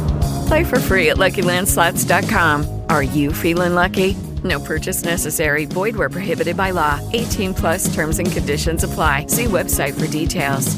Play 0.51 0.65
for 0.65 0.79
free 0.79 1.09
at 1.09 1.15
LuckyLandSlots.com. 1.15 2.83
Are 2.89 3.03
you 3.03 3.31
feeling 3.31 3.73
lucky? 3.73 4.17
No 4.43 4.59
purchase 4.59 5.01
necessary. 5.01 5.63
Void 5.63 5.95
where 5.95 6.09
prohibited 6.09 6.57
by 6.57 6.71
law. 6.71 6.99
18 7.13 7.53
plus 7.53 7.87
terms 7.95 8.19
and 8.19 8.29
conditions 8.29 8.83
apply. 8.83 9.27
See 9.27 9.45
website 9.45 9.93
for 9.97 10.07
details. 10.07 10.75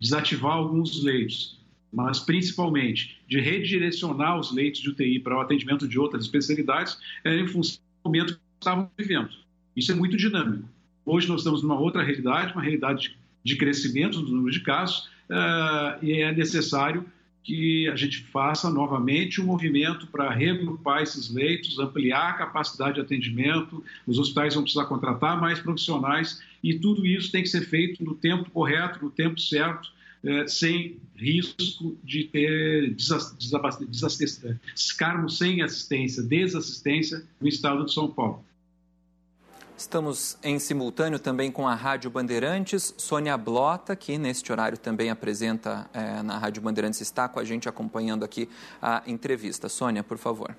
Desativar 0.00 0.52
alguns 0.52 1.04
leitos, 1.04 1.58
mas 1.92 2.20
principalmente 2.20 3.20
de 3.28 3.40
redirecionar 3.40 4.40
os 4.40 4.54
leitos 4.54 4.80
de 4.80 4.88
UTI 4.88 5.20
para 5.20 5.36
o 5.36 5.40
atendimento 5.42 5.86
de 5.86 5.98
outras 5.98 6.24
especialidades 6.24 6.96
é 7.26 7.36
em 7.36 7.46
função 7.46 7.82
do 8.02 8.08
momento 8.08 8.36
que 8.36 8.40
estávamos 8.58 8.90
vivendo. 8.96 9.28
Isso 9.76 9.92
é 9.92 9.94
muito 9.94 10.16
dinâmico. 10.16 10.66
Hoje 11.04 11.28
nós 11.28 11.40
estamos 11.40 11.62
numa 11.62 11.78
outra 11.78 12.02
realidade, 12.02 12.54
uma 12.54 12.62
realidade 12.62 13.14
de 13.44 13.56
crescimento 13.58 14.22
do 14.22 14.32
número 14.32 14.50
de 14.50 14.60
casos, 14.60 15.10
uh, 15.28 16.02
e 16.02 16.22
é 16.22 16.32
necessário 16.32 17.04
que 17.42 17.88
a 17.88 17.96
gente 17.96 18.22
faça 18.24 18.68
novamente 18.70 19.40
um 19.40 19.46
movimento 19.46 20.06
para 20.08 20.30
regrupar 20.30 21.02
esses 21.02 21.30
leitos, 21.30 21.78
ampliar 21.78 22.30
a 22.30 22.32
capacidade 22.34 22.96
de 22.96 23.00
atendimento, 23.00 23.82
os 24.06 24.18
hospitais 24.18 24.54
vão 24.54 24.62
precisar 24.62 24.84
contratar 24.84 25.40
mais 25.40 25.58
profissionais 25.58 26.42
e 26.62 26.74
tudo 26.74 27.06
isso 27.06 27.32
tem 27.32 27.42
que 27.42 27.48
ser 27.48 27.62
feito 27.62 28.04
no 28.04 28.14
tempo 28.14 28.50
correto, 28.50 29.02
no 29.02 29.10
tempo 29.10 29.40
certo, 29.40 29.90
eh, 30.22 30.46
sem 30.46 30.96
risco 31.16 31.96
de 32.02 32.24
ter 32.24 32.92
ficarmos 34.92 35.38
sem 35.38 35.62
assistência, 35.62 36.22
desassistência 36.22 37.24
no 37.40 37.48
estado 37.48 37.84
de 37.84 37.92
São 37.92 38.08
Paulo. 38.08 38.44
Estamos 39.78 40.36
em 40.42 40.58
simultâneo 40.58 41.20
também 41.20 41.52
com 41.52 41.68
a 41.68 41.72
Rádio 41.72 42.10
Bandeirantes. 42.10 42.92
Sônia 42.98 43.38
Blota, 43.38 43.94
que 43.94 44.18
neste 44.18 44.50
horário 44.50 44.76
também 44.76 45.08
apresenta 45.08 45.88
é, 45.94 46.20
na 46.20 46.36
Rádio 46.36 46.60
Bandeirantes, 46.60 47.00
está 47.00 47.28
com 47.28 47.38
a 47.38 47.44
gente 47.44 47.68
acompanhando 47.68 48.24
aqui 48.24 48.48
a 48.82 49.04
entrevista. 49.06 49.68
Sônia, 49.68 50.02
por 50.02 50.18
favor. 50.18 50.56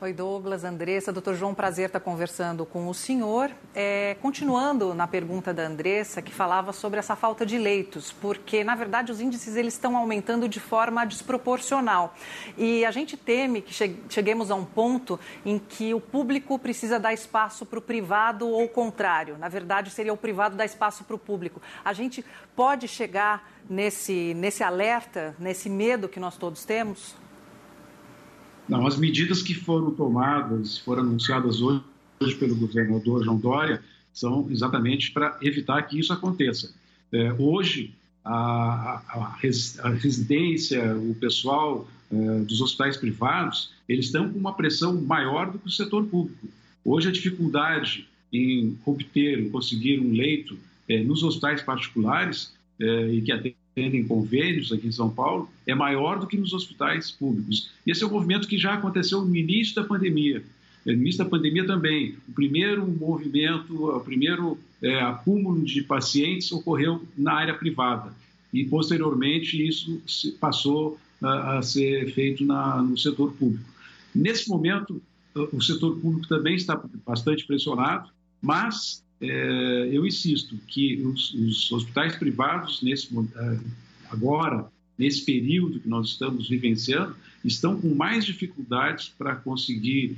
Oi, 0.00 0.12
Douglas, 0.12 0.62
Andressa. 0.62 1.12
Doutor 1.12 1.34
João, 1.34 1.52
prazer 1.52 1.86
estar 1.86 1.98
conversando 1.98 2.64
com 2.64 2.86
o 2.86 2.94
senhor. 2.94 3.50
É, 3.74 4.16
continuando 4.22 4.94
na 4.94 5.08
pergunta 5.08 5.52
da 5.52 5.64
Andressa, 5.64 6.22
que 6.22 6.32
falava 6.32 6.72
sobre 6.72 7.00
essa 7.00 7.16
falta 7.16 7.44
de 7.44 7.58
leitos, 7.58 8.12
porque, 8.12 8.62
na 8.62 8.76
verdade, 8.76 9.10
os 9.10 9.20
índices 9.20 9.56
eles 9.56 9.74
estão 9.74 9.96
aumentando 9.96 10.48
de 10.48 10.60
forma 10.60 11.04
desproporcional. 11.04 12.14
E 12.56 12.84
a 12.84 12.92
gente 12.92 13.16
teme 13.16 13.60
que 13.60 13.74
cheguemos 14.08 14.52
a 14.52 14.54
um 14.54 14.64
ponto 14.64 15.18
em 15.44 15.58
que 15.58 15.92
o 15.92 16.00
público 16.00 16.56
precisa 16.60 17.00
dar 17.00 17.12
espaço 17.12 17.66
para 17.66 17.80
o 17.80 17.82
privado 17.82 18.46
ou 18.46 18.66
o 18.66 18.68
contrário. 18.68 19.36
Na 19.36 19.48
verdade, 19.48 19.90
seria 19.90 20.12
o 20.12 20.16
privado 20.16 20.56
dar 20.56 20.64
espaço 20.64 21.02
para 21.02 21.16
o 21.16 21.18
público. 21.18 21.60
A 21.84 21.92
gente 21.92 22.24
pode 22.54 22.86
chegar 22.86 23.50
nesse, 23.68 24.32
nesse 24.34 24.62
alerta, 24.62 25.34
nesse 25.40 25.68
medo 25.68 26.08
que 26.08 26.20
nós 26.20 26.36
todos 26.36 26.64
temos? 26.64 27.16
Não, 28.68 28.86
as 28.86 28.98
medidas 28.98 29.42
que 29.42 29.54
foram 29.54 29.90
tomadas, 29.92 30.78
foram 30.78 31.02
anunciadas 31.02 31.60
hoje, 31.62 31.82
pelo 32.38 32.54
governador 32.54 33.24
João 33.24 33.38
Dória, 33.38 33.82
são 34.12 34.46
exatamente 34.50 35.10
para 35.12 35.38
evitar 35.40 35.80
que 35.82 35.98
isso 35.98 36.12
aconteça. 36.12 36.74
É, 37.12 37.32
hoje, 37.32 37.94
a, 38.24 39.02
a, 39.08 39.38
a, 39.84 39.90
residência, 39.90 40.94
o 40.96 41.14
pessoal 41.14 41.88
é, 42.12 42.40
dos 42.40 42.60
hospitais 42.60 42.96
privados, 42.96 43.72
eles 43.88 44.06
estão 44.06 44.30
com 44.30 44.38
uma 44.38 44.52
pressão 44.54 45.00
maior 45.00 45.50
do 45.50 45.58
que 45.58 45.68
o 45.68 45.70
setor 45.70 46.04
público. 46.04 46.48
Hoje, 46.84 47.08
a 47.08 47.12
dificuldade 47.12 48.06
em 48.32 48.78
obter, 48.84 49.50
conseguir 49.50 50.00
um 50.00 50.12
leito 50.12 50.58
é, 50.88 51.02
nos 51.02 51.22
hospitais 51.22 51.62
particulares 51.62 52.52
é, 52.80 53.08
e 53.12 53.22
que 53.22 53.32
atendem 53.32 53.56
convênios 54.06 54.72
aqui 54.72 54.86
em 54.86 54.92
São 54.92 55.10
Paulo 55.10 55.48
é 55.66 55.74
maior 55.74 56.18
do 56.18 56.26
que 56.26 56.36
nos 56.36 56.52
hospitais 56.52 57.10
públicos. 57.10 57.70
Esse 57.86 58.02
é 58.02 58.06
um 58.06 58.10
movimento 58.10 58.48
que 58.48 58.58
já 58.58 58.74
aconteceu 58.74 59.24
no 59.24 59.34
início 59.34 59.74
da 59.74 59.84
pandemia. 59.84 60.42
No 60.84 60.92
início 60.92 61.22
da 61.22 61.28
pandemia 61.28 61.66
também, 61.66 62.16
o 62.28 62.32
primeiro 62.32 62.86
movimento, 62.86 63.90
o 63.90 64.00
primeiro 64.00 64.58
é, 64.82 65.00
acúmulo 65.00 65.62
de 65.64 65.82
pacientes 65.82 66.50
ocorreu 66.52 67.02
na 67.16 67.34
área 67.34 67.54
privada 67.54 68.12
e 68.52 68.64
posteriormente 68.64 69.66
isso 69.66 70.00
passou 70.40 70.98
a, 71.22 71.58
a 71.58 71.62
ser 71.62 72.12
feito 72.12 72.44
na, 72.44 72.82
no 72.82 72.96
setor 72.96 73.32
público. 73.32 73.68
Nesse 74.14 74.48
momento, 74.48 75.02
o 75.52 75.60
setor 75.60 75.98
público 75.98 76.26
também 76.26 76.54
está 76.54 76.80
bastante 77.06 77.46
pressionado, 77.46 78.10
mas 78.40 79.04
é, 79.20 79.88
eu 79.90 80.06
insisto 80.06 80.56
que 80.66 81.02
os, 81.02 81.34
os 81.34 81.72
hospitais 81.72 82.16
privados, 82.16 82.82
nesse, 82.82 83.08
é, 83.16 83.58
agora, 84.10 84.70
nesse 84.96 85.24
período 85.24 85.80
que 85.80 85.88
nós 85.88 86.08
estamos 86.08 86.48
vivenciando, 86.48 87.16
estão 87.44 87.80
com 87.80 87.94
mais 87.94 88.24
dificuldades 88.24 89.08
para 89.16 89.36
conseguir 89.36 90.16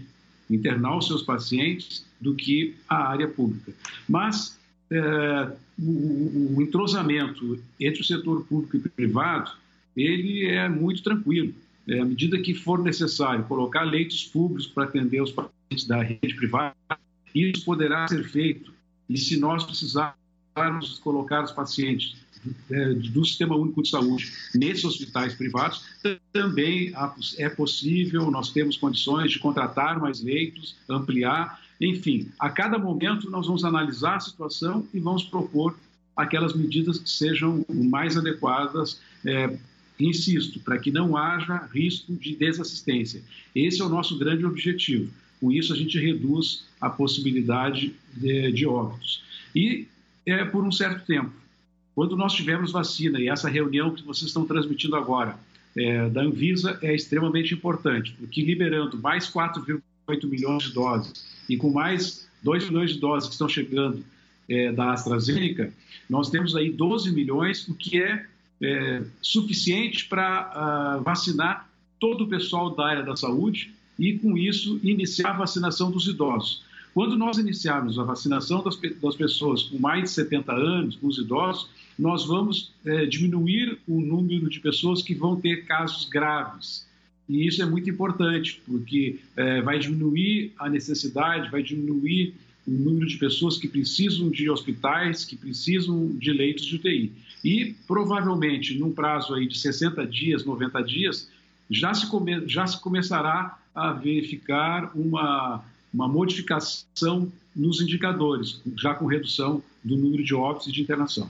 internar 0.49 0.99
os 0.99 1.07
seus 1.07 1.23
pacientes 1.23 2.05
do 2.21 2.35
que 2.35 2.75
a 2.89 3.09
área 3.09 3.29
pública. 3.29 3.73
Mas 4.09 4.59
é, 4.91 5.53
o, 5.79 6.57
o, 6.57 6.63
entrosamento 6.63 7.63
entre 7.79 8.01
o 8.01 8.05
setor 8.05 8.45
público 8.45 8.77
e 8.77 8.81
privado, 8.81 9.53
ele 9.97 10.47
é 10.47 10.69
muito 10.69 11.03
tranquilo. 11.03 11.55
É, 11.89 12.01
à 12.01 12.05
medida 12.05 12.39
que 12.39 12.55
for 12.55 12.83
necessário 12.83 13.45
colocar 13.45 13.85
leitos 13.85 14.25
públicos 14.25 14.67
para 14.67 14.85
atender 14.85 15.23
os 15.23 15.31
pacientes 15.31 15.87
da 15.87 16.03
rede 16.03 16.35
privada, 16.35 16.75
isso 17.35 17.65
poderá 17.65 18.07
ser 18.09 18.25
feito. 18.25 18.75
E 19.11 19.19
se 19.19 19.37
nós 19.37 19.65
precisarmos 19.65 21.01
colocar 21.03 21.43
os 21.43 21.51
pacientes 21.51 22.17
é, 22.71 22.95
do 22.95 23.25
Sistema 23.25 23.57
Único 23.57 23.83
de 23.83 23.91
Saúde 23.91 24.33
nesses 24.55 24.85
hospitais 24.85 25.35
privados, 25.35 25.85
também 26.33 26.93
é 27.37 27.49
possível, 27.49 28.31
nós 28.31 28.51
temos 28.51 28.77
condições 28.77 29.33
de 29.33 29.41
contratar 29.41 29.99
mais 29.99 30.23
leitos, 30.23 30.77
ampliar, 30.89 31.61
enfim, 31.81 32.31
a 32.39 32.49
cada 32.49 32.79
momento 32.79 33.29
nós 33.29 33.49
vamos 33.49 33.65
analisar 33.65 34.17
a 34.17 34.21
situação 34.21 34.87
e 34.95 35.01
vamos 35.01 35.25
propor 35.25 35.77
aquelas 36.17 36.55
medidas 36.55 36.99
que 36.99 37.11
sejam 37.11 37.65
mais 37.69 38.17
adequadas, 38.17 39.01
é, 39.25 39.59
insisto, 39.99 40.61
para 40.61 40.79
que 40.79 40.93
não 40.93 41.17
haja 41.17 41.69
risco 41.73 42.15
de 42.15 42.37
desassistência. 42.37 43.23
Esse 43.55 43.83
é 43.83 43.85
o 43.85 43.89
nosso 43.89 44.17
grande 44.19 44.47
objetivo. 44.47 45.11
Com 45.41 45.51
isso, 45.51 45.73
a 45.73 45.77
gente 45.77 45.99
reduz 45.99 46.67
a 46.81 46.91
possibilidade 46.91 47.95
de, 48.15 48.53
de 48.53 48.67
óbitos. 48.67 49.23
E 49.55 49.89
é, 50.27 50.45
por 50.45 50.65
um 50.65 50.71
certo 50.71 51.05
tempo, 51.07 51.33
quando 51.95 52.17
nós 52.17 52.33
tivermos 52.33 52.73
vacina, 52.73 53.19
e 53.21 53.29
essa 53.29 53.49
reunião 53.49 53.95
que 53.95 54.03
vocês 54.03 54.29
estão 54.29 54.45
transmitindo 54.45 54.97
agora, 54.97 55.39
é, 55.77 56.09
da 56.09 56.23
Anvisa 56.23 56.79
é 56.83 56.95
extremamente 56.95 57.55
importante, 57.55 58.15
porque 58.19 58.43
liberando 58.43 58.99
mais 58.99 59.31
4,8 59.31 60.29
milhões 60.29 60.65
de 60.65 60.73
doses 60.73 61.25
e 61.49 61.57
com 61.57 61.71
mais 61.71 62.29
2 62.43 62.69
milhões 62.69 62.93
de 62.93 63.01
doses 63.01 63.29
que 63.29 63.35
estão 63.35 63.49
chegando 63.49 64.05
é, 64.49 64.73
da 64.73 64.93
AstraZeneca, 64.93 65.73
nós 66.09 66.29
temos 66.29 66.57
aí 66.57 66.71
12 66.71 67.13
milhões, 67.13 67.69
o 67.69 67.75
que 67.75 68.03
é, 68.03 68.27
é 68.63 69.03
suficiente 69.23 70.07
para 70.07 70.51
ah, 70.53 71.01
vacinar 71.05 71.69
todo 72.01 72.25
o 72.25 72.29
pessoal 72.29 72.75
da 72.75 72.87
área 72.87 73.03
da 73.03 73.15
saúde 73.15 73.73
e, 74.01 74.19
com 74.19 74.37
isso, 74.37 74.81
iniciar 74.83 75.33
a 75.33 75.39
vacinação 75.39 75.91
dos 75.91 76.07
idosos. 76.07 76.63
Quando 76.95 77.19
nós 77.19 77.37
iniciarmos 77.37 77.99
a 77.99 78.03
vacinação 78.03 78.65
das, 78.65 78.77
das 78.77 79.15
pessoas 79.15 79.65
com 79.65 79.79
mais 79.79 80.05
de 80.05 80.11
70 80.11 80.53
anos, 80.53 80.97
com 80.97 81.07
os 81.07 81.19
idosos, 81.19 81.69
nós 81.99 82.27
vamos 82.27 82.73
é, 82.85 83.05
diminuir 83.05 83.79
o 83.87 84.01
número 84.01 84.49
de 84.49 84.59
pessoas 84.59 85.03
que 85.03 85.15
vão 85.15 85.39
ter 85.39 85.67
casos 85.67 86.09
graves. 86.09 86.89
E 87.29 87.47
isso 87.47 87.63
é 87.63 87.67
muito 87.67 87.91
importante, 87.91 88.61
porque 88.67 89.21
é, 89.37 89.61
vai 89.61 89.79
diminuir 89.79 90.53
a 90.59 90.69
necessidade, 90.69 91.51
vai 91.51 91.63
diminuir 91.63 92.35
o 92.67 92.71
número 92.71 93.07
de 93.07 93.19
pessoas 93.19 93.59
que 93.59 93.69
precisam 93.69 94.31
de 94.31 94.49
hospitais, 94.49 95.27
que 95.27 95.37
precisam 95.37 96.09
de 96.09 96.33
leitos 96.33 96.65
de 96.65 96.77
UTI. 96.77 97.13
E 97.45 97.75
provavelmente, 97.87 98.79
num 98.79 98.93
prazo 98.93 99.35
aí 99.35 99.47
de 99.47 99.59
60 99.59 100.07
dias, 100.07 100.45
90 100.45 100.83
dias, 100.83 101.31
já 101.71 101.95
se, 101.95 102.09
come, 102.09 102.49
já 102.49 102.67
se 102.67 102.81
começará 102.81 103.61
a 103.81 103.93
verificar 103.93 104.91
uma, 104.95 105.65
uma 105.93 106.07
modificação 106.07 107.33
nos 107.55 107.81
indicadores, 107.81 108.61
já 108.77 108.95
com 108.95 109.07
redução 109.07 109.63
do 109.83 109.97
número 109.97 110.23
de 110.23 110.35
óbitos 110.35 110.69
e 110.69 110.73
de 110.73 110.83
internação. 110.83 111.29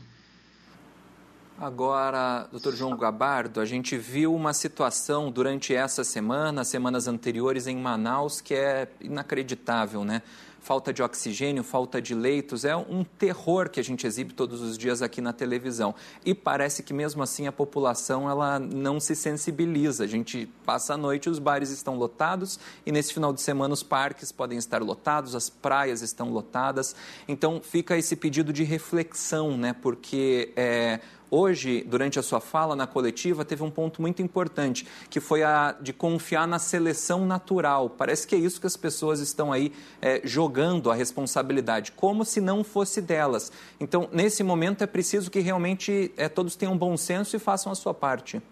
Agora, 1.60 2.48
doutor 2.50 2.74
João 2.74 2.96
Gabardo, 2.96 3.60
a 3.60 3.66
gente 3.66 3.94
viu 3.96 4.34
uma 4.34 4.54
situação 4.54 5.30
durante 5.30 5.74
essa 5.74 6.02
semana, 6.02 6.64
semanas 6.64 7.06
anteriores 7.06 7.66
em 7.66 7.76
Manaus, 7.76 8.40
que 8.40 8.54
é 8.54 8.88
inacreditável, 8.98 10.02
né? 10.02 10.22
Falta 10.60 10.92
de 10.92 11.02
oxigênio, 11.02 11.64
falta 11.64 12.00
de 12.00 12.14
leitos, 12.14 12.64
é 12.64 12.76
um 12.76 13.02
terror 13.02 13.70
que 13.70 13.80
a 13.80 13.82
gente 13.82 14.06
exibe 14.06 14.34
todos 14.34 14.60
os 14.60 14.76
dias 14.76 15.00
aqui 15.00 15.20
na 15.20 15.32
televisão. 15.32 15.94
E 16.24 16.34
parece 16.34 16.82
que 16.82 16.92
mesmo 16.92 17.22
assim 17.22 17.46
a 17.46 17.52
população 17.52 18.28
ela 18.28 18.58
não 18.58 19.00
se 19.00 19.16
sensibiliza. 19.16 20.04
A 20.04 20.06
gente 20.06 20.46
passa 20.64 20.94
a 20.94 20.96
noite, 20.96 21.30
os 21.30 21.38
bares 21.38 21.70
estão 21.70 21.96
lotados 21.96 22.60
e 22.84 22.92
nesse 22.92 23.14
final 23.14 23.32
de 23.32 23.40
semana 23.40 23.72
os 23.72 23.82
parques 23.82 24.30
podem 24.30 24.58
estar 24.58 24.82
lotados, 24.82 25.34
as 25.34 25.48
praias 25.48 26.02
estão 26.02 26.30
lotadas. 26.30 26.94
Então 27.26 27.60
fica 27.62 27.96
esse 27.96 28.14
pedido 28.14 28.52
de 28.52 28.62
reflexão, 28.62 29.56
né? 29.56 29.72
Porque 29.72 30.52
é, 30.56 31.00
Hoje, 31.30 31.84
durante 31.88 32.18
a 32.18 32.22
sua 32.22 32.40
fala 32.40 32.74
na 32.74 32.86
coletiva, 32.86 33.44
teve 33.44 33.62
um 33.62 33.70
ponto 33.70 34.02
muito 34.02 34.20
importante, 34.20 34.84
que 35.08 35.20
foi 35.20 35.44
a 35.44 35.76
de 35.80 35.92
confiar 35.92 36.48
na 36.48 36.58
seleção 36.58 37.24
natural. 37.24 37.88
Parece 37.88 38.26
que 38.26 38.34
é 38.34 38.38
isso 38.38 38.60
que 38.60 38.66
as 38.66 38.76
pessoas 38.76 39.20
estão 39.20 39.52
aí 39.52 39.72
é, 40.02 40.20
jogando 40.24 40.90
a 40.90 40.94
responsabilidade, 40.94 41.92
como 41.92 42.24
se 42.24 42.40
não 42.40 42.64
fosse 42.64 43.00
delas. 43.00 43.52
Então, 43.78 44.08
nesse 44.12 44.42
momento, 44.42 44.82
é 44.82 44.86
preciso 44.86 45.30
que 45.30 45.38
realmente 45.38 46.12
é, 46.16 46.28
todos 46.28 46.56
tenham 46.56 46.76
bom 46.76 46.96
senso 46.96 47.36
e 47.36 47.38
façam 47.38 47.70
a 47.70 47.76
sua 47.76 47.94
parte. 47.94 48.42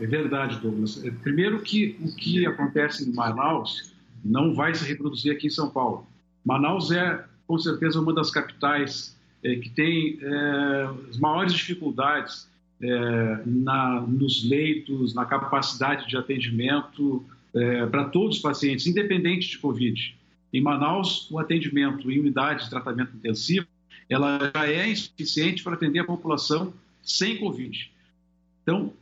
É 0.00 0.06
verdade, 0.06 0.58
Douglas. 0.58 1.00
É, 1.04 1.10
primeiro 1.10 1.60
que 1.62 1.96
o 2.02 2.14
que 2.16 2.44
acontece 2.44 3.08
em 3.08 3.14
Manaus 3.14 3.94
não 4.24 4.52
vai 4.52 4.74
se 4.74 4.84
reproduzir 4.84 5.32
aqui 5.32 5.46
em 5.46 5.50
São 5.50 5.70
Paulo. 5.70 6.08
Manaus 6.44 6.90
é, 6.90 7.24
com 7.46 7.58
certeza, 7.58 8.00
uma 8.00 8.12
das 8.12 8.30
capitais 8.30 9.13
é, 9.44 9.56
que 9.56 9.68
tem 9.68 10.18
é, 10.22 10.88
as 11.10 11.18
maiores 11.18 11.52
dificuldades 11.52 12.48
é, 12.80 13.42
na, 13.44 14.00
nos 14.00 14.48
leitos, 14.48 15.14
na 15.14 15.26
capacidade 15.26 16.08
de 16.08 16.16
atendimento 16.16 17.24
é, 17.54 17.86
para 17.86 18.06
todos 18.06 18.36
os 18.36 18.42
pacientes, 18.42 18.86
independente 18.86 19.48
de 19.48 19.58
Covid. 19.58 20.16
Em 20.52 20.60
Manaus, 20.60 21.30
o 21.30 21.38
atendimento 21.38 22.10
em 22.10 22.18
unidade 22.18 22.64
de 22.64 22.70
tratamento 22.70 23.14
intensivo, 23.16 23.66
ela 24.08 24.50
já 24.54 24.66
é 24.66 24.90
insuficiente 24.90 25.62
para 25.62 25.74
atender 25.74 25.98
a 26.00 26.04
população 26.04 26.72
sem 27.02 27.38
Covid. 27.38 27.90
Então, 28.62 28.92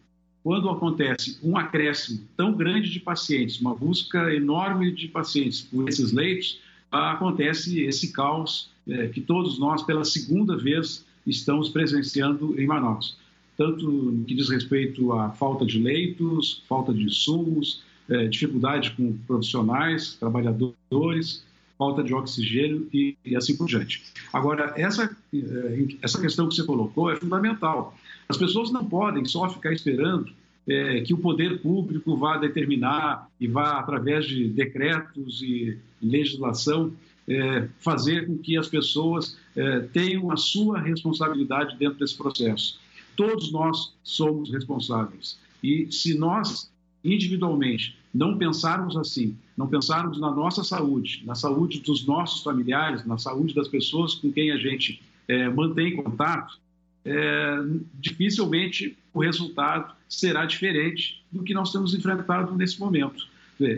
quando 0.42 0.68
acontece 0.68 1.38
um 1.42 1.56
acréscimo 1.56 2.26
tão 2.36 2.52
grande 2.52 2.90
de 2.90 2.98
pacientes, 2.98 3.60
uma 3.60 3.74
busca 3.74 4.34
enorme 4.34 4.90
de 4.90 5.06
pacientes 5.06 5.60
por 5.60 5.88
esses 5.88 6.10
leitos, 6.10 6.60
acontece 6.90 7.80
esse 7.84 8.12
caos 8.12 8.71
que 9.12 9.20
todos 9.20 9.58
nós, 9.58 9.82
pela 9.82 10.04
segunda 10.04 10.56
vez, 10.56 11.04
estamos 11.26 11.68
presenciando 11.68 12.60
em 12.60 12.66
Manaus. 12.66 13.16
Tanto 13.56 13.90
no 13.90 14.24
que 14.24 14.34
diz 14.34 14.48
respeito 14.48 15.12
à 15.12 15.30
falta 15.30 15.64
de 15.64 15.78
leitos, 15.78 16.62
falta 16.68 16.92
de 16.92 17.04
insumos, 17.04 17.82
é, 18.08 18.26
dificuldade 18.26 18.92
com 18.92 19.16
profissionais, 19.26 20.14
trabalhadores, 20.14 21.44
falta 21.78 22.02
de 22.02 22.14
oxigênio 22.14 22.88
e, 22.92 23.16
e 23.24 23.36
assim 23.36 23.56
por 23.56 23.66
diante. 23.66 24.02
Agora, 24.32 24.72
essa, 24.76 25.16
é, 25.32 25.86
essa 26.02 26.20
questão 26.20 26.48
que 26.48 26.54
você 26.54 26.64
colocou 26.64 27.10
é 27.10 27.16
fundamental. 27.16 27.96
As 28.28 28.36
pessoas 28.36 28.70
não 28.70 28.84
podem 28.84 29.24
só 29.24 29.48
ficar 29.48 29.72
esperando 29.72 30.32
é, 30.66 31.00
que 31.00 31.12
o 31.12 31.18
poder 31.18 31.60
público 31.60 32.16
vá 32.16 32.36
determinar 32.38 33.28
e 33.40 33.46
vá, 33.48 33.78
através 33.78 34.26
de 34.26 34.48
decretos 34.48 35.42
e 35.42 35.78
legislação, 36.00 36.92
é, 37.34 37.68
fazer 37.78 38.26
com 38.26 38.38
que 38.38 38.56
as 38.56 38.68
pessoas 38.68 39.38
é, 39.56 39.80
tenham 39.80 40.30
a 40.30 40.36
sua 40.36 40.80
responsabilidade 40.80 41.76
dentro 41.76 41.98
desse 41.98 42.16
processo. 42.16 42.80
Todos 43.16 43.52
nós 43.52 43.94
somos 44.02 44.50
responsáveis. 44.50 45.38
E 45.62 45.90
se 45.90 46.14
nós, 46.14 46.70
individualmente, 47.04 47.96
não 48.12 48.36
pensarmos 48.36 48.96
assim, 48.96 49.36
não 49.56 49.66
pensarmos 49.66 50.20
na 50.20 50.30
nossa 50.30 50.62
saúde, 50.62 51.22
na 51.24 51.34
saúde 51.34 51.80
dos 51.80 52.06
nossos 52.06 52.42
familiares, 52.42 53.04
na 53.06 53.18
saúde 53.18 53.54
das 53.54 53.68
pessoas 53.68 54.14
com 54.14 54.32
quem 54.32 54.50
a 54.50 54.56
gente 54.56 55.00
é, 55.28 55.48
mantém 55.48 55.96
contato, 55.96 56.58
é, 57.04 57.56
dificilmente 57.94 58.96
o 59.12 59.20
resultado 59.20 59.94
será 60.08 60.44
diferente 60.44 61.22
do 61.30 61.42
que 61.42 61.54
nós 61.54 61.72
temos 61.72 61.94
enfrentado 61.94 62.54
nesse 62.56 62.78
momento. 62.78 63.26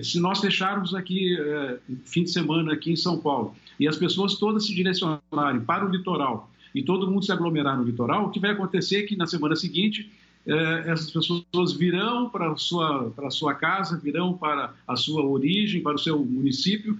Se 0.02 0.20
nós 0.20 0.40
fecharmos 0.40 0.94
aqui, 0.94 1.36
é, 1.38 1.78
fim 2.04 2.24
de 2.24 2.30
semana 2.30 2.72
aqui 2.72 2.92
em 2.92 2.96
São 2.96 3.18
Paulo, 3.18 3.54
e 3.78 3.88
as 3.88 3.96
pessoas 3.96 4.34
todas 4.34 4.66
se 4.66 4.74
direcionarem 4.74 5.60
para 5.66 5.86
o 5.86 5.90
litoral, 5.90 6.50
e 6.74 6.82
todo 6.82 7.10
mundo 7.10 7.24
se 7.24 7.32
aglomerar 7.32 7.76
no 7.76 7.84
litoral, 7.84 8.26
o 8.26 8.30
que 8.30 8.40
vai 8.40 8.50
acontecer 8.50 9.00
é 9.00 9.02
que 9.02 9.16
na 9.16 9.26
semana 9.26 9.54
seguinte 9.54 10.10
eh, 10.46 10.84
essas 10.86 11.10
pessoas 11.10 11.72
virão 11.72 12.28
para 12.28 12.50
a 12.50 12.56
sua, 12.56 13.10
para 13.10 13.28
a 13.28 13.30
sua 13.30 13.54
casa, 13.54 13.96
virão 13.96 14.34
para 14.34 14.74
a 14.86 14.96
sua 14.96 15.24
origem, 15.24 15.82
para 15.82 15.94
o 15.94 15.98
seu 15.98 16.18
município, 16.24 16.98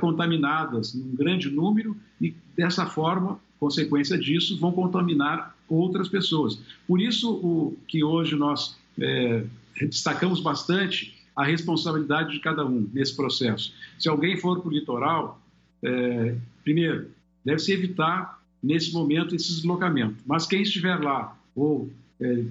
contaminadas 0.00 0.94
em 0.94 1.02
um 1.02 1.14
grande 1.14 1.50
número 1.50 1.94
e 2.18 2.34
dessa 2.56 2.86
forma, 2.86 3.38
consequência 3.60 4.16
disso, 4.16 4.58
vão 4.58 4.72
contaminar 4.72 5.54
outras 5.68 6.08
pessoas. 6.08 6.58
Por 6.86 7.02
isso 7.02 7.30
o 7.30 7.76
que 7.86 8.02
hoje 8.02 8.34
nós 8.34 8.78
destacamos 9.78 10.40
bastante 10.40 11.17
a 11.38 11.44
responsabilidade 11.44 12.32
de 12.32 12.40
cada 12.40 12.66
um 12.66 12.90
nesse 12.92 13.14
processo. 13.14 13.72
Se 13.98 14.08
alguém 14.08 14.36
for 14.36 14.60
para 14.60 14.68
o 14.68 14.72
litoral, 14.72 15.40
primeiro, 16.64 17.10
deve-se 17.44 17.72
evitar 17.72 18.42
nesse 18.60 18.92
momento 18.92 19.36
esse 19.36 19.54
deslocamento. 19.54 20.16
Mas 20.26 20.46
quem 20.46 20.62
estiver 20.62 21.00
lá 21.00 21.38
ou 21.54 21.88
é, 22.20 22.42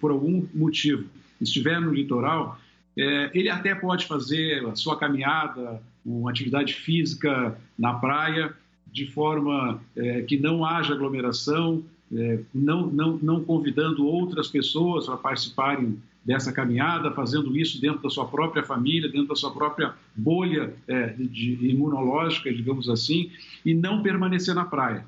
por 0.00 0.10
algum 0.10 0.46
motivo 0.54 1.04
estiver 1.40 1.80
no 1.80 1.92
litoral, 1.92 2.58
é, 2.96 3.30
ele 3.34 3.50
até 3.50 3.74
pode 3.74 4.06
fazer 4.06 4.64
a 4.66 4.74
sua 4.74 4.96
caminhada, 4.96 5.82
uma 6.04 6.30
atividade 6.30 6.74
física 6.74 7.58
na 7.78 7.94
praia, 7.94 8.54
de 8.90 9.06
forma 9.06 9.80
é, 9.96 10.22
que 10.22 10.38
não 10.38 10.64
haja 10.64 10.94
aglomeração, 10.94 11.82
é, 12.14 12.40
não, 12.54 12.86
não, 12.86 13.18
não 13.20 13.44
convidando 13.44 14.06
outras 14.06 14.48
pessoas 14.48 15.06
para 15.06 15.16
participarem 15.16 15.98
dessa 16.24 16.52
caminhada, 16.52 17.10
fazendo 17.10 17.56
isso 17.56 17.80
dentro 17.80 18.02
da 18.02 18.08
sua 18.08 18.26
própria 18.26 18.62
família, 18.64 19.10
dentro 19.10 19.28
da 19.28 19.36
sua 19.36 19.52
própria 19.52 19.94
bolha 20.16 20.74
é, 20.88 21.08
de, 21.18 21.68
imunológica, 21.68 22.52
digamos 22.52 22.88
assim, 22.88 23.30
e 23.64 23.74
não 23.74 24.02
permanecer 24.02 24.54
na 24.54 24.64
praia. 24.64 25.04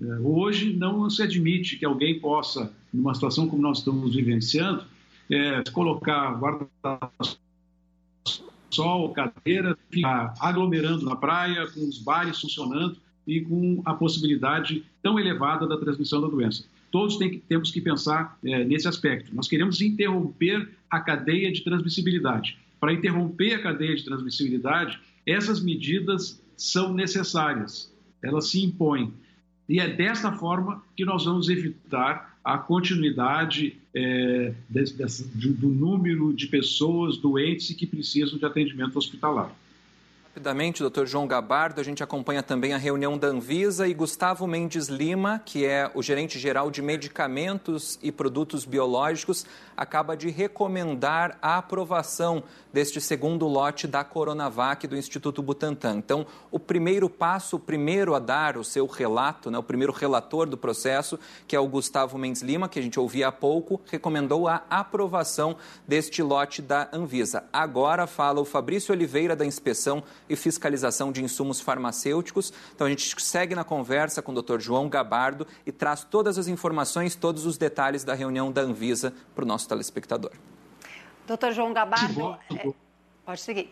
É, 0.00 0.04
hoje 0.20 0.72
não 0.72 1.08
se 1.10 1.22
admite 1.22 1.76
que 1.76 1.84
alguém 1.84 2.18
possa, 2.18 2.72
numa 2.92 3.14
situação 3.14 3.46
como 3.46 3.62
nós 3.62 3.78
estamos 3.78 4.14
vivenciando, 4.14 4.84
é, 5.30 5.62
colocar 5.70 6.38
guarda-sol, 6.38 6.70
cadeira, 9.12 9.76
ficar 9.90 10.34
aglomerando 10.40 11.04
na 11.04 11.16
praia, 11.16 11.66
com 11.68 11.86
os 11.86 11.98
bares 11.98 12.40
funcionando 12.40 12.96
e 13.26 13.40
com 13.42 13.82
a 13.84 13.94
possibilidade 13.94 14.84
tão 15.02 15.18
elevada 15.18 15.66
da 15.66 15.76
transmissão 15.76 16.20
da 16.20 16.28
doença. 16.28 16.64
Todos 16.94 17.16
tem 17.16 17.28
que, 17.28 17.38
temos 17.38 17.72
que 17.72 17.80
pensar 17.80 18.38
é, 18.44 18.62
nesse 18.62 18.86
aspecto. 18.86 19.34
Nós 19.34 19.48
queremos 19.48 19.80
interromper 19.80 20.70
a 20.88 21.00
cadeia 21.00 21.50
de 21.50 21.64
transmissibilidade. 21.64 22.56
Para 22.78 22.92
interromper 22.92 23.54
a 23.54 23.62
cadeia 23.62 23.96
de 23.96 24.04
transmissibilidade, 24.04 25.00
essas 25.26 25.60
medidas 25.60 26.40
são 26.56 26.94
necessárias, 26.94 27.92
elas 28.22 28.48
se 28.48 28.62
impõem. 28.62 29.12
E 29.68 29.80
é 29.80 29.88
desta 29.88 30.30
forma 30.30 30.84
que 30.96 31.04
nós 31.04 31.24
vamos 31.24 31.48
evitar 31.48 32.38
a 32.44 32.58
continuidade 32.58 33.76
é, 33.92 34.54
desse, 34.68 34.96
desse, 34.96 35.24
do 35.24 35.66
número 35.66 36.32
de 36.32 36.46
pessoas 36.46 37.16
doentes 37.16 37.70
e 37.70 37.74
que 37.74 37.88
precisam 37.88 38.38
de 38.38 38.44
atendimento 38.44 38.96
hospitalar. 38.96 39.52
Rapidamente, 40.34 40.82
doutor 40.82 41.06
João 41.06 41.28
Gabardo, 41.28 41.80
a 41.80 41.84
gente 41.84 42.02
acompanha 42.02 42.42
também 42.42 42.74
a 42.74 42.76
reunião 42.76 43.16
da 43.16 43.28
Anvisa 43.28 43.86
e 43.86 43.94
Gustavo 43.94 44.48
Mendes 44.48 44.88
Lima, 44.88 45.40
que 45.44 45.64
é 45.64 45.88
o 45.94 46.02
gerente 46.02 46.40
geral 46.40 46.72
de 46.72 46.82
medicamentos 46.82 48.00
e 48.02 48.10
produtos 48.10 48.64
biológicos, 48.64 49.46
acaba 49.76 50.16
de 50.16 50.30
recomendar 50.30 51.38
a 51.40 51.56
aprovação 51.58 52.42
deste 52.72 53.00
segundo 53.00 53.46
lote 53.46 53.86
da 53.86 54.02
Coronavac 54.02 54.88
do 54.88 54.96
Instituto 54.96 55.40
Butantan. 55.40 55.98
Então, 55.98 56.26
o 56.50 56.58
primeiro 56.58 57.08
passo, 57.08 57.54
o 57.54 57.60
primeiro 57.60 58.12
a 58.12 58.18
dar 58.18 58.56
o 58.56 58.64
seu 58.64 58.86
relato, 58.86 59.52
né, 59.52 59.58
o 59.58 59.62
primeiro 59.62 59.92
relator 59.92 60.48
do 60.48 60.56
processo, 60.56 61.16
que 61.46 61.54
é 61.54 61.60
o 61.60 61.68
Gustavo 61.68 62.18
Mendes 62.18 62.42
Lima, 62.42 62.68
que 62.68 62.80
a 62.80 62.82
gente 62.82 62.98
ouvia 62.98 63.28
há 63.28 63.32
pouco, 63.32 63.80
recomendou 63.88 64.48
a 64.48 64.64
aprovação 64.68 65.56
deste 65.86 66.24
lote 66.24 66.60
da 66.60 66.88
Anvisa. 66.92 67.44
Agora 67.52 68.08
fala 68.08 68.40
o 68.40 68.44
Fabrício 68.44 68.92
Oliveira, 68.92 69.36
da 69.36 69.46
Inspeção 69.46 70.02
e 70.28 70.36
Fiscalização 70.36 71.12
de 71.12 71.22
Insumos 71.22 71.60
Farmacêuticos. 71.60 72.52
Então, 72.74 72.86
a 72.86 72.90
gente 72.90 73.20
segue 73.20 73.54
na 73.54 73.64
conversa 73.64 74.22
com 74.22 74.32
o 74.32 74.42
Dr. 74.42 74.60
João 74.60 74.88
Gabardo 74.88 75.46
e 75.66 75.72
traz 75.72 76.04
todas 76.04 76.38
as 76.38 76.48
informações, 76.48 77.14
todos 77.14 77.46
os 77.46 77.56
detalhes 77.56 78.04
da 78.04 78.14
reunião 78.14 78.50
da 78.50 78.62
Anvisa 78.62 79.12
para 79.34 79.44
o 79.44 79.46
nosso 79.46 79.68
telespectador. 79.68 80.32
Doutor 81.26 81.52
João 81.52 81.72
Gabardo, 81.72 82.36
é, 82.54 82.72
pode 83.24 83.40
seguir. 83.40 83.70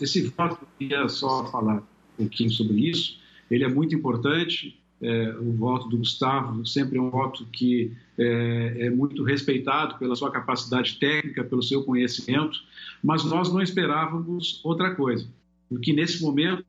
Esse 0.00 0.22
voto, 0.28 0.58
eu 0.62 0.68
queria 0.78 1.08
só 1.08 1.46
falar 1.50 1.76
um 1.76 1.82
pouquinho 2.16 2.50
sobre 2.50 2.88
isso. 2.88 3.18
Ele 3.50 3.64
é 3.64 3.68
muito 3.68 3.94
importante. 3.94 4.80
É, 5.02 5.36
o 5.38 5.52
voto 5.52 5.88
do 5.88 5.98
Gustavo 5.98 6.64
sempre 6.64 6.98
é 6.98 7.02
um 7.02 7.10
voto 7.10 7.44
que 7.46 7.92
é, 8.16 8.86
é, 8.86 8.90
muito 8.90 9.22
respeitado 9.24 9.98
pela 9.98 10.14
sua 10.14 10.30
capacidade 10.30 10.98
técnica, 10.98 11.44
pelo 11.44 11.62
seu 11.62 11.82
conhecimento, 11.84 12.58
mas 13.02 13.24
nós 13.24 13.52
não 13.52 13.60
esperávamos 13.60 14.60
outra 14.64 14.94
coisa, 14.94 15.28
porque 15.68 15.92
nesse 15.92 16.22
momento 16.22 16.64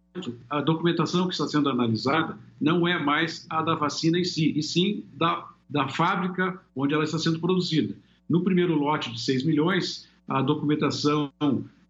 a 0.50 0.62
documentação 0.62 1.28
que 1.28 1.34
está 1.34 1.48
sendo 1.48 1.70
analisada 1.70 2.38
não 2.60 2.88
é 2.88 2.98
mais 2.98 3.46
a 3.50 3.62
da 3.62 3.76
vacina 3.76 4.18
em 4.18 4.24
si, 4.24 4.54
e 4.56 4.64
sim 4.64 5.04
da, 5.14 5.48
da 5.70 5.88
fábrica 5.90 6.60
onde 6.76 6.94
ela 6.94 7.04
está 7.04 7.20
sendo 7.20 7.40
produzida. 7.40 7.96
No 8.30 8.44
primeiro 8.44 8.74
lote 8.76 9.12
de 9.12 9.22
6 9.22 9.44
milhões, 9.44 10.08
a 10.28 10.42
documentação 10.42 11.32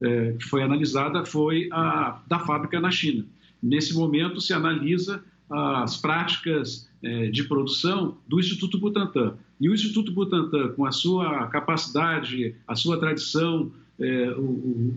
é, 0.02 0.34
que 0.34 0.46
foi 0.46 0.64
analisada 0.64 1.26
foi 1.26 1.70
a 1.72 2.22
da 2.28 2.40
fábrica 2.40 2.80
na 2.80 2.92
China. 2.92 3.26
Nesse 3.62 3.94
momento, 3.94 4.42
se 4.42 4.54
analisa 4.54 5.24
as 5.50 5.98
práticas 5.98 6.90
é, 7.02 7.28
de 7.28 7.44
produção 7.44 8.18
do 8.28 8.40
Instituto 8.40 8.78
Butantan. 8.78 9.38
E 9.60 9.70
o 9.70 9.74
Instituto 9.74 10.12
Butantan, 10.12 10.70
com 10.70 10.86
a 10.86 10.92
sua 10.92 11.48
capacidade, 11.48 12.56
a 12.68 12.76
sua 12.76 13.00
tradição, 13.00 13.72
é, 14.00 14.36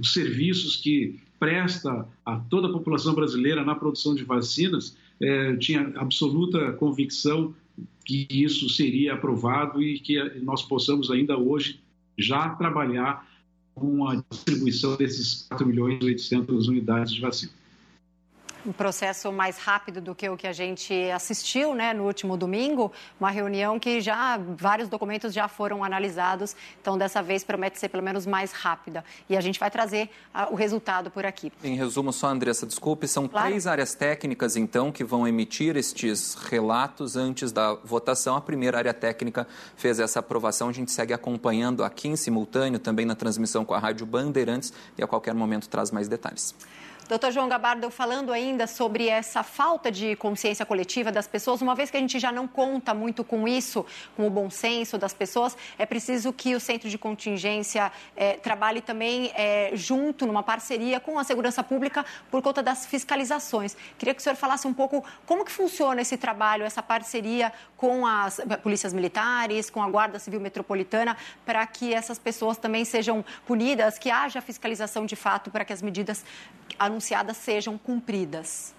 os 0.01 0.13
serviços 0.13 0.77
que 0.77 1.21
presta 1.39 2.07
a 2.24 2.36
toda 2.36 2.68
a 2.68 2.72
população 2.72 3.14
brasileira 3.14 3.64
na 3.64 3.74
produção 3.74 4.14
de 4.14 4.24
vacinas, 4.24 4.97
é, 5.20 5.57
tinha 5.57 5.93
absoluta 5.97 6.72
convicção 6.72 7.55
que 8.05 8.26
isso 8.30 8.68
seria 8.68 9.14
aprovado 9.14 9.82
e 9.82 9.99
que 10.01 10.22
nós 10.41 10.62
possamos 10.62 11.11
ainda 11.11 11.36
hoje 11.36 11.80
já 12.16 12.51
trabalhar 12.51 13.28
com 13.74 14.09
a 14.09 14.22
distribuição 14.30 14.97
desses 14.97 15.47
4 15.49 15.66
milhões 15.66 15.99
e 16.03 16.07
800 16.07 16.68
unidades 16.68 17.12
de 17.12 17.20
vacina 17.20 17.53
um 18.67 18.73
processo 18.73 19.33
mais 19.33 19.59
rápido 19.59 20.01
do 20.01 20.15
que 20.15 20.29
o 20.29 20.37
que 20.37 20.47
a 20.47 20.53
gente 20.53 20.93
assistiu 21.11 21.75
né, 21.75 21.93
no 21.93 22.05
último 22.05 22.37
domingo, 22.37 22.93
uma 23.19 23.31
reunião 23.31 23.79
que 23.79 24.01
já 24.01 24.39
vários 24.39 24.89
documentos 24.89 25.33
já 25.33 25.49
foram 25.49 25.85
analisados, 25.85 26.55
então 26.81 26.99
dessa 26.99 27.23
vez 27.23 27.45
promete 27.45 27.79
ser 27.79 27.89
pelo 27.89 28.03
menos 28.03 28.27
mais 28.27 28.53
rápida. 28.53 29.05
E 29.29 29.37
a 29.37 29.41
gente 29.41 29.59
vai 29.59 29.71
trazer 29.71 30.11
a, 30.33 30.49
o 30.51 30.55
resultado 30.55 31.11
por 31.11 31.25
aqui. 31.25 31.53
Em 31.63 31.77
resumo, 31.77 32.13
só, 32.13 32.29
Andressa, 32.29 32.67
desculpe, 32.67 33.07
são 33.07 33.29
claro. 33.29 33.49
três 33.49 33.67
áreas 33.67 33.95
técnicas, 33.95 34.57
então, 34.57 34.91
que 34.93 35.05
vão 35.05 35.27
emitir 35.27 35.77
estes 35.77 36.35
relatos 36.35 37.17
antes 37.17 37.53
da 37.53 37.75
votação. 37.75 38.37
A 38.37 38.41
primeira 38.41 38.79
área 38.79 38.95
técnica 38.95 39.47
fez 39.77 40.01
essa 40.01 40.21
aprovação, 40.21 40.69
a 40.69 40.73
gente 40.73 40.91
segue 40.91 41.13
acompanhando 41.13 41.85
aqui 41.85 42.09
em 42.09 42.17
simultâneo, 42.17 42.79
também 42.79 43.07
na 43.07 43.15
transmissão 43.15 43.65
com 43.65 43.75
a 43.75 43.79
Rádio 43.79 44.07
Bandeirantes, 44.07 44.73
e 44.97 45.03
a 45.03 45.07
qualquer 45.07 45.35
momento 45.35 45.69
traz 45.69 45.91
mais 45.91 46.09
detalhes. 46.09 46.55
Doutor 47.09 47.33
João 47.33 47.49
Gabardo, 47.49 47.91
falando 47.91 48.31
ainda 48.31 48.67
sobre 48.67 49.09
essa 49.09 49.43
falta 49.43 49.91
de 49.91 50.15
consciência 50.17 50.67
coletiva 50.67 51.11
das 51.11 51.27
pessoas, 51.27 51.63
uma 51.63 51.75
vez 51.75 51.91
que 51.91 51.97
a 51.97 52.01
gente 52.01 52.19
já 52.19 52.31
não 52.31 52.47
conta 52.47 52.93
muito 52.93 53.25
com 53.25 53.49
isso, 53.49 53.87
com 54.15 54.27
o 54.27 54.31
bom 54.31 54.51
senso 54.51 54.99
das 54.99 55.15
pessoas, 55.15 55.57
é 55.79 55.87
preciso 55.87 56.35
que 56.35 56.55
o 56.55 56.61
centro 56.61 56.87
de 56.91 56.99
contingência 56.99 57.91
é, 58.15 58.35
trabalhe 58.35 58.83
também 58.83 59.33
é, 59.35 59.71
junto, 59.73 60.27
numa 60.27 60.43
parceria 60.43 61.01
com 61.01 61.19
a 61.19 61.25
segurança 61.25 61.65
pública, 61.65 62.05
por 62.31 62.43
conta 62.43 62.63
das 62.63 62.85
fiscalizações. 62.85 63.75
Queria 63.97 64.13
que 64.13 64.21
o 64.21 64.23
senhor 64.23 64.37
falasse 64.37 64.67
um 64.67 64.75
pouco 64.75 65.03
como 65.25 65.47
que 65.47 65.51
funciona 65.51 66.03
esse 66.03 66.19
trabalho, 66.19 66.63
essa 66.63 66.83
parceria 66.83 67.51
com 67.75 68.07
as 68.07 68.39
polícias 68.63 68.93
militares, 68.93 69.71
com 69.71 69.83
a 69.83 69.89
Guarda 69.89 70.19
Civil 70.19 70.41
Metropolitana, 70.41 71.17
para 71.47 71.67
que 71.67 71.95
essas 71.95 72.19
pessoas 72.19 72.59
também 72.59 72.85
sejam 72.85 73.25
punidas, 73.47 73.99
que 73.99 74.11
haja 74.11 74.43
fiscalização 74.43 75.07
de 75.07 75.17
fato 75.17 75.51
para 75.51 75.65
que 75.65 75.73
as 75.73 75.81
medidas 75.81 76.23
anunciadas 76.79 77.37
sejam 77.37 77.76
cumpridas? 77.76 78.74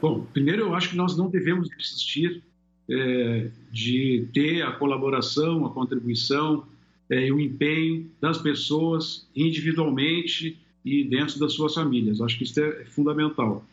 Bom, 0.00 0.26
primeiro 0.32 0.62
eu 0.62 0.74
acho 0.74 0.90
que 0.90 0.96
nós 0.96 1.16
não 1.16 1.28
devemos 1.28 1.68
desistir 1.68 2.42
é, 2.88 3.50
de 3.72 4.28
ter 4.32 4.62
a 4.62 4.72
colaboração, 4.72 5.66
a 5.66 5.70
contribuição 5.70 6.66
é, 7.10 7.26
e 7.26 7.32
o 7.32 7.40
empenho 7.40 8.10
das 8.20 8.38
pessoas 8.38 9.28
individualmente 9.34 10.58
e 10.84 11.04
dentro 11.04 11.38
das 11.38 11.52
suas 11.52 11.74
famílias. 11.74 12.20
Acho 12.20 12.38
que 12.38 12.44
isso 12.44 12.60
é 12.60 12.84
fundamental. 12.84 13.64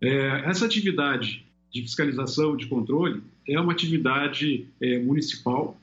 É, 0.00 0.42
essa 0.46 0.64
atividade 0.64 1.44
de 1.70 1.82
fiscalização, 1.82 2.56
de 2.56 2.66
controle, 2.66 3.22
é 3.46 3.60
uma 3.60 3.72
atividade 3.72 4.66
é, 4.80 4.98
municipal, 4.98 5.78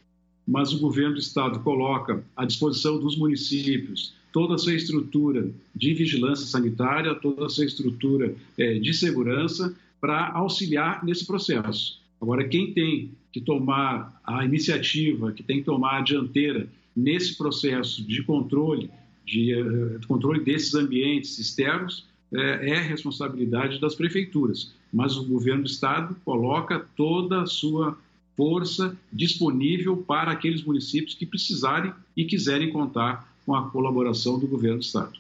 mas 0.48 0.74
o 0.74 0.80
governo 0.80 1.14
do 1.14 1.20
estado 1.20 1.60
coloca 1.60 2.24
à 2.36 2.46
disposição 2.46 3.00
dos 3.00 3.18
municípios 3.18 4.16
toda 4.38 4.54
a 4.54 4.58
sua 4.60 4.76
estrutura 4.76 5.50
de 5.76 5.96
vigilância 5.96 6.46
sanitária, 6.46 7.16
toda 7.16 7.48
a 7.48 7.50
sua 7.50 7.66
estrutura 7.66 8.36
é, 8.56 8.78
de 8.78 8.94
segurança 8.94 9.76
para 10.00 10.32
auxiliar 10.32 11.04
nesse 11.04 11.26
processo. 11.26 12.00
Agora, 12.22 12.48
quem 12.48 12.72
tem 12.72 13.10
que 13.34 13.42
tomar 13.42 14.22
a 14.24 14.46
iniciativa, 14.46 15.32
que 15.32 15.42
tem 15.42 15.58
que 15.58 15.64
tomar 15.64 15.98
a 15.98 16.02
dianteira 16.02 16.68
nesse 16.96 17.36
processo 17.36 18.04
de 18.04 18.22
controle, 18.22 18.92
de, 19.26 19.54
eh, 19.54 19.98
de 19.98 20.06
controle 20.06 20.44
desses 20.44 20.76
ambientes 20.76 21.40
externos, 21.40 22.06
é, 22.32 22.70
é 22.70 22.80
responsabilidade 22.80 23.80
das 23.80 23.96
prefeituras. 23.96 24.72
Mas 24.94 25.18
o 25.18 25.26
governo 25.26 25.64
do 25.64 25.70
estado 25.70 26.16
coloca 26.24 26.86
toda 26.96 27.42
a 27.42 27.48
sua 27.48 27.98
força 28.36 28.96
disponível 29.12 29.98
para 29.98 30.32
aqueles 30.32 30.62
municípios 30.62 31.16
que 31.16 31.26
precisarem 31.26 31.92
e 32.16 32.24
quiserem 32.24 32.72
contar 32.72 33.36
com 33.48 33.56
a 33.56 33.70
colaboração 33.72 34.38
do 34.38 34.46
governo 34.46 34.80
do 34.80 34.84
estado. 34.84 35.18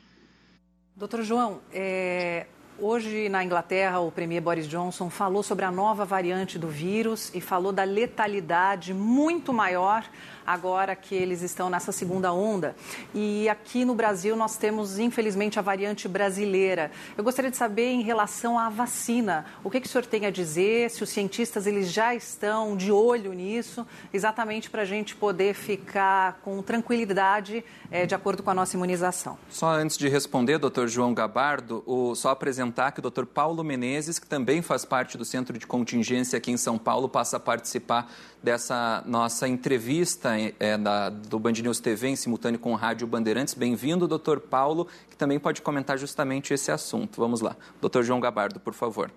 Doutor 0.94 1.24
João, 1.24 1.62
é, 1.72 2.46
Hoje, 2.80 3.28
na 3.28 3.44
Inglaterra, 3.44 4.00
o 4.02 4.12
premier 4.12 4.40
Boris 4.40 4.68
Johnson 4.68 5.10
falou 5.10 5.42
sobre 5.42 5.66
a 5.66 5.72
nova 5.72 6.06
variante 6.06 6.60
do 6.60 6.68
vírus 6.68 7.34
e 7.34 7.42
falou 7.42 7.72
da 7.72 7.84
letalidade 7.84 8.94
muito 8.94 9.52
maior 9.52 10.06
agora 10.48 10.95
que 10.95 11.14
eles 11.14 11.41
estão 11.41 11.70
nessa 11.70 11.91
segunda 11.91 12.32
onda. 12.32 12.74
E 13.14 13.50
aqui 13.50 13.84
no 13.84 13.93
Brasil 13.93 14.34
nós 14.38 14.56
temos, 14.56 14.98
infelizmente, 14.98 15.60
a 15.60 15.62
variante 15.62 16.08
brasileira. 16.08 16.89
Eu 17.18 17.24
gostaria 17.24 17.52
de 17.52 17.58
saber 17.58 17.89
em 17.89 18.02
relação 18.02 18.58
à 18.58 18.70
vacina, 18.70 19.45
o 19.62 19.70
que, 19.70 19.82
que 19.82 19.88
o 19.88 19.89
senhor 19.89 20.06
tem 20.06 20.26
a 20.26 20.30
dizer, 20.30 20.89
se 20.89 21.04
os 21.04 21.10
cientistas 21.10 21.68
eles 21.68 21.91
já 21.91 22.16
estão 22.16 22.78
de 22.78 22.91
olho 22.91 23.34
nisso, 23.34 23.86
exatamente 24.14 24.70
para 24.70 24.84
a 24.84 24.86
gente 24.86 25.16
poder 25.16 25.54
ficar 25.54 26.39
com 26.43 26.62
tranquilidade 26.62 27.66
é, 27.91 28.06
de 28.06 28.16
acordo 28.16 28.41
com 28.41 28.50
a 28.50 28.54
nossa 28.54 28.78
imunização. 28.78 29.38
Só 29.50 29.68
antes 29.72 29.98
de 29.98 30.08
responder, 30.08 30.58
doutor 30.58 30.88
João 30.88 31.14
Gabardo, 31.14 31.84
o, 31.86 32.16
só 32.16 32.30
apresentar 32.30 32.91
que 32.93 33.00
o 33.00 33.02
doutor 33.02 33.26
Paulo 33.26 33.64
Menezes, 33.64 34.18
que 34.18 34.28
também 34.28 34.62
faz 34.62 34.86
parte 34.86 35.18
do 35.18 35.26
Centro 35.26 35.58
de 35.58 35.68
Contingência 35.68 36.38
aqui 36.38 36.52
em 36.52 36.58
São 36.58 36.78
Paulo, 36.78 37.10
passa 37.10 37.36
a 37.36 37.39
participar 37.39 38.10
dessa 38.41 39.04
nossa 39.06 39.48
entrevista 39.48 40.37
é, 40.60 40.78
da, 40.78 41.10
do 41.10 41.40
Band 41.40 41.54
News 41.54 41.80
TV 41.80 42.10
em 42.10 42.16
simultâneo 42.16 42.60
com 42.60 42.72
o 42.72 42.76
Rádio 42.76 43.08
Bandeirantes. 43.08 43.54
Bem-vindo, 43.54 44.08
doutor 44.08 44.40
Paulo, 44.40 44.88
que 45.10 45.18
também 45.18 45.40
pode 45.40 45.62
comentar 45.62 45.98
justamente 45.98 46.54
esse 46.54 46.72
assunto. 46.72 47.20
Vamos 47.20 47.42
lá. 47.42 47.56
Doutor 47.82 48.04
João 48.04 48.20
Gabardo, 48.20 48.60
por 48.60 48.74
favor. 48.74 49.12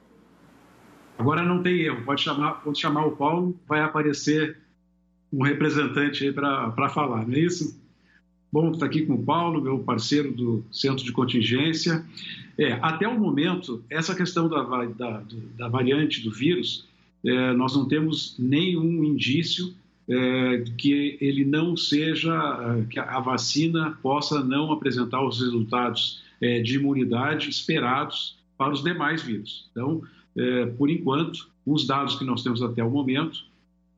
Agora 1.19 1.43
não 1.43 1.63
tem 1.63 1.81
erro, 1.81 2.03
pode 2.05 2.23
chamar, 2.23 2.63
pode 2.63 2.81
chamar 2.81 3.05
o 3.05 3.15
Paulo, 3.15 3.55
vai 3.69 3.83
aparecer 3.83 4.57
um 5.33 5.43
representante 5.43 6.25
aí 6.25 6.33
para 6.33 6.89
falar, 6.89 7.27
não 7.27 7.35
é 7.35 7.41
isso? 7.41 7.79
Bom, 8.53 8.73
está 8.73 8.87
aqui 8.87 9.07
com 9.07 9.15
o 9.15 9.23
Paulo, 9.23 9.63
meu 9.63 9.79
parceiro 9.81 10.33
do 10.33 10.65
Centro 10.73 11.05
de 11.05 11.13
Contingência. 11.13 12.05
É, 12.59 12.73
até 12.83 13.07
o 13.07 13.19
momento, 13.19 13.85
essa 13.89 14.15
questão 14.15 14.49
da, 14.49 14.63
da, 14.87 15.23
da 15.57 15.69
variante 15.69 16.23
do 16.23 16.33
vírus, 16.33 16.89
é, 17.25 17.53
nós 17.53 17.77
não 17.77 17.87
temos 17.87 18.35
nenhum 18.39 19.05
indício 19.05 19.75
é, 20.09 20.65
que 20.77 21.17
ele 21.21 21.45
não 21.45 21.77
seja, 21.77 22.35
é, 22.35 22.85
que 22.87 22.99
a 22.99 23.21
vacina 23.21 23.99
possa 24.03 24.43
não 24.43 24.73
apresentar 24.73 25.25
os 25.25 25.41
resultados 25.41 26.23
é, 26.41 26.61
de 26.61 26.77
imunidade 26.77 27.49
esperados 27.49 28.39
para 28.57 28.73
os 28.73 28.83
demais 28.83 29.23
vírus. 29.23 29.69
Então, 29.71 30.03
é, 30.37 30.67
por 30.67 30.91
enquanto, 30.91 31.49
os 31.65 31.87
dados 31.87 32.17
que 32.17 32.25
nós 32.25 32.43
temos 32.43 32.63
até 32.63 32.83
o 32.83 32.91
momento, 32.91 33.45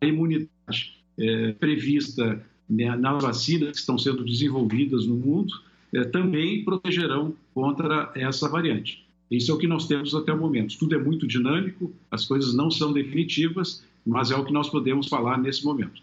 a 0.00 0.06
imunidade 0.06 0.96
é, 1.18 1.52
prevista 1.52 2.44
né, 2.68 2.94
nas 2.96 3.22
vacinas 3.22 3.70
que 3.70 3.78
estão 3.78 3.96
sendo 3.96 4.24
desenvolvidas 4.24 5.06
no 5.06 5.14
mundo 5.14 5.52
também 6.10 6.64
protegerão 6.64 7.34
contra 7.52 8.10
essa 8.14 8.48
variante. 8.48 9.04
Isso 9.30 9.50
é 9.50 9.54
o 9.54 9.58
que 9.58 9.66
nós 9.66 9.86
temos 9.86 10.14
até 10.14 10.32
o 10.32 10.38
momento. 10.38 10.78
Tudo 10.78 10.94
é 10.94 10.98
muito 10.98 11.26
dinâmico, 11.26 11.92
as 12.10 12.24
coisas 12.24 12.54
não 12.54 12.70
são 12.70 12.94
definitivas, 12.94 13.84
mas 14.04 14.30
é 14.30 14.36
o 14.36 14.44
que 14.44 14.52
nós 14.52 14.68
podemos 14.68 15.08
falar 15.08 15.38
nesse 15.38 15.64
momento. 15.64 16.02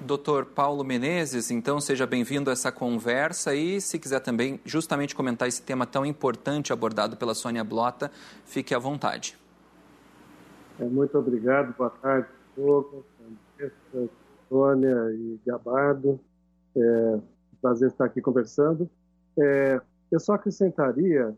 Doutor 0.00 0.46
Paulo 0.46 0.82
Menezes, 0.82 1.50
então 1.50 1.80
seja 1.80 2.06
bem-vindo 2.06 2.48
a 2.48 2.52
essa 2.54 2.72
conversa 2.72 3.54
e 3.54 3.80
se 3.80 3.98
quiser 3.98 4.20
também 4.20 4.58
justamente 4.64 5.14
comentar 5.14 5.46
esse 5.46 5.62
tema 5.62 5.86
tão 5.86 6.06
importante 6.06 6.72
abordado 6.72 7.16
pela 7.16 7.34
Sônia 7.34 7.62
Blota, 7.62 8.10
fique 8.46 8.74
à 8.74 8.78
vontade. 8.78 9.36
É, 10.78 10.84
muito 10.84 11.18
obrigado, 11.18 11.76
boa 11.76 11.90
tarde 11.90 12.28
todos, 12.56 13.04
Sônia 14.48 15.10
e 15.12 15.40
Gabardo. 15.46 16.20
É 16.76 17.16
um 17.16 17.22
prazer 17.60 17.88
estar 17.88 18.04
aqui 18.04 18.20
conversando. 18.20 18.88
É, 19.38 19.80
eu 20.10 20.20
só 20.20 20.34
acrescentaria 20.34 21.34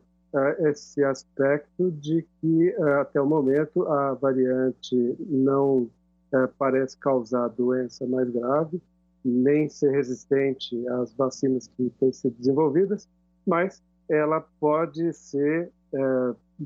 esse 0.61 1.05
aspecto 1.05 1.91
de 1.91 2.27
que, 2.41 2.75
uh, 2.79 3.01
até 3.01 3.21
o 3.21 3.27
momento, 3.27 3.87
a 3.87 4.15
variante 4.15 5.17
não 5.21 5.83
uh, 5.83 6.49
parece 6.59 6.97
causar 6.97 7.49
doença 7.49 8.07
mais 8.07 8.31
grave, 8.31 8.81
nem 9.25 9.69
ser 9.69 9.91
resistente 9.91 10.89
às 10.89 11.13
vacinas 11.15 11.69
que 11.69 11.91
têm 12.01 12.13
sido 12.13 12.35
desenvolvidas, 12.39 13.09
mas 13.47 13.83
ela 14.09 14.41
pode 14.59 15.13
ser 15.13 15.71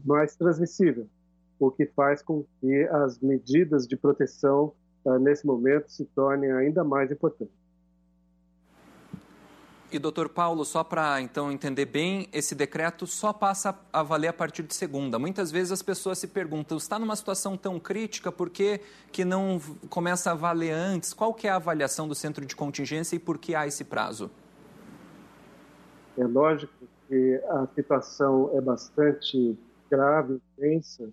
mais 0.04 0.36
transmissível, 0.36 1.06
o 1.58 1.70
que 1.70 1.84
faz 1.86 2.22
com 2.22 2.44
que 2.60 2.82
as 2.84 3.18
medidas 3.18 3.86
de 3.86 3.94
proteção, 3.96 4.72
nesse 5.20 5.46
momento, 5.46 5.90
se 5.90 6.06
tornem 6.06 6.50
ainda 6.50 6.82
mais 6.82 7.10
importantes. 7.12 7.65
E, 9.90 10.00
doutor 10.00 10.28
Paulo, 10.28 10.64
só 10.64 10.82
para 10.82 11.20
então 11.20 11.50
entender 11.52 11.86
bem, 11.86 12.28
esse 12.32 12.56
decreto 12.56 13.06
só 13.06 13.32
passa 13.32 13.78
a 13.92 14.02
valer 14.02 14.28
a 14.28 14.32
partir 14.32 14.64
de 14.64 14.74
segunda. 14.74 15.16
Muitas 15.16 15.52
vezes 15.52 15.70
as 15.70 15.80
pessoas 15.80 16.18
se 16.18 16.26
perguntam, 16.26 16.76
está 16.76 16.98
numa 16.98 17.14
situação 17.14 17.56
tão 17.56 17.78
crítica, 17.78 18.32
por 18.32 18.50
que, 18.50 18.80
que 19.12 19.24
não 19.24 19.60
começa 19.88 20.32
a 20.32 20.34
valer 20.34 20.72
antes? 20.72 21.14
Qual 21.14 21.32
que 21.32 21.46
é 21.46 21.50
a 21.50 21.56
avaliação 21.56 22.08
do 22.08 22.16
centro 22.16 22.44
de 22.44 22.56
contingência 22.56 23.14
e 23.14 23.18
por 23.20 23.38
que 23.38 23.54
há 23.54 23.64
esse 23.64 23.84
prazo? 23.84 24.28
É 26.18 26.24
lógico 26.24 26.72
que 27.08 27.40
a 27.48 27.68
situação 27.74 28.50
é 28.54 28.60
bastante 28.60 29.56
grave, 29.88 30.40
tensa, 30.58 31.08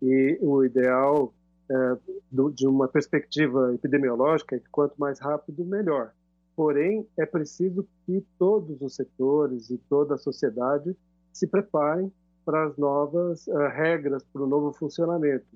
e 0.00 0.38
o 0.40 0.64
ideal 0.64 1.32
é, 1.68 1.96
do, 2.30 2.50
de 2.50 2.66
uma 2.66 2.88
perspectiva 2.88 3.74
epidemiológica 3.74 4.56
é 4.56 4.58
que 4.58 4.68
quanto 4.70 4.94
mais 4.96 5.18
rápido, 5.18 5.62
melhor. 5.62 6.12
Porém, 6.56 7.06
é 7.18 7.26
preciso 7.26 7.86
que 8.06 8.24
todos 8.38 8.80
os 8.80 8.94
setores 8.94 9.70
e 9.70 9.78
toda 9.88 10.14
a 10.14 10.18
sociedade 10.18 10.96
se 11.32 11.46
preparem 11.46 12.12
para 12.44 12.64
as 12.64 12.76
novas 12.76 13.46
uh, 13.48 13.68
regras, 13.72 14.22
para 14.24 14.42
o 14.42 14.46
novo 14.46 14.72
funcionamento. 14.72 15.46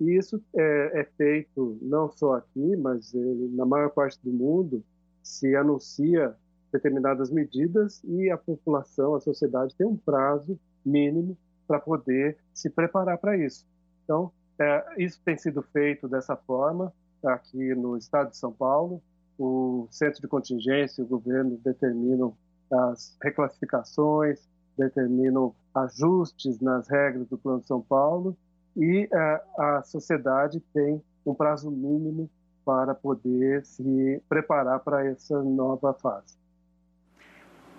E 0.00 0.16
isso 0.16 0.42
é, 0.54 1.00
é 1.00 1.04
feito 1.16 1.78
não 1.82 2.10
só 2.10 2.34
aqui, 2.34 2.76
mas 2.76 3.14
eh, 3.14 3.18
na 3.52 3.64
maior 3.64 3.90
parte 3.90 4.18
do 4.22 4.30
mundo 4.30 4.84
se 5.22 5.56
anuncia 5.56 6.36
determinadas 6.70 7.30
medidas 7.30 8.02
e 8.04 8.30
a 8.30 8.36
população, 8.36 9.14
a 9.14 9.20
sociedade 9.20 9.74
tem 9.74 9.86
um 9.86 9.96
prazo 9.96 10.58
mínimo 10.84 11.36
para 11.66 11.80
poder 11.80 12.36
se 12.52 12.68
preparar 12.68 13.18
para 13.18 13.36
isso. 13.38 13.66
Então, 14.04 14.30
é, 14.58 14.84
isso 14.98 15.20
tem 15.24 15.36
sido 15.36 15.62
feito 15.62 16.06
dessa 16.08 16.36
forma 16.36 16.92
aqui 17.24 17.74
no 17.74 17.96
estado 17.96 18.30
de 18.30 18.36
São 18.36 18.52
Paulo, 18.52 19.02
o 19.38 19.86
centro 19.90 20.20
de 20.20 20.28
contingência 20.28 21.04
o 21.04 21.06
governo 21.06 21.58
determinam 21.62 22.34
as 22.72 23.16
reclassificações, 23.22 24.48
determinam 24.76 25.54
ajustes 25.74 26.60
nas 26.60 26.88
regras 26.88 27.28
do 27.28 27.38
Plano 27.38 27.60
de 27.60 27.66
São 27.66 27.80
Paulo 27.80 28.36
e 28.76 29.04
uh, 29.06 29.62
a 29.62 29.82
sociedade 29.82 30.60
tem 30.72 31.02
um 31.24 31.34
prazo 31.34 31.70
mínimo 31.70 32.28
para 32.64 32.94
poder 32.94 33.64
se 33.64 34.22
preparar 34.28 34.80
para 34.80 35.06
essa 35.06 35.42
nova 35.42 35.94
fase. 35.94 36.36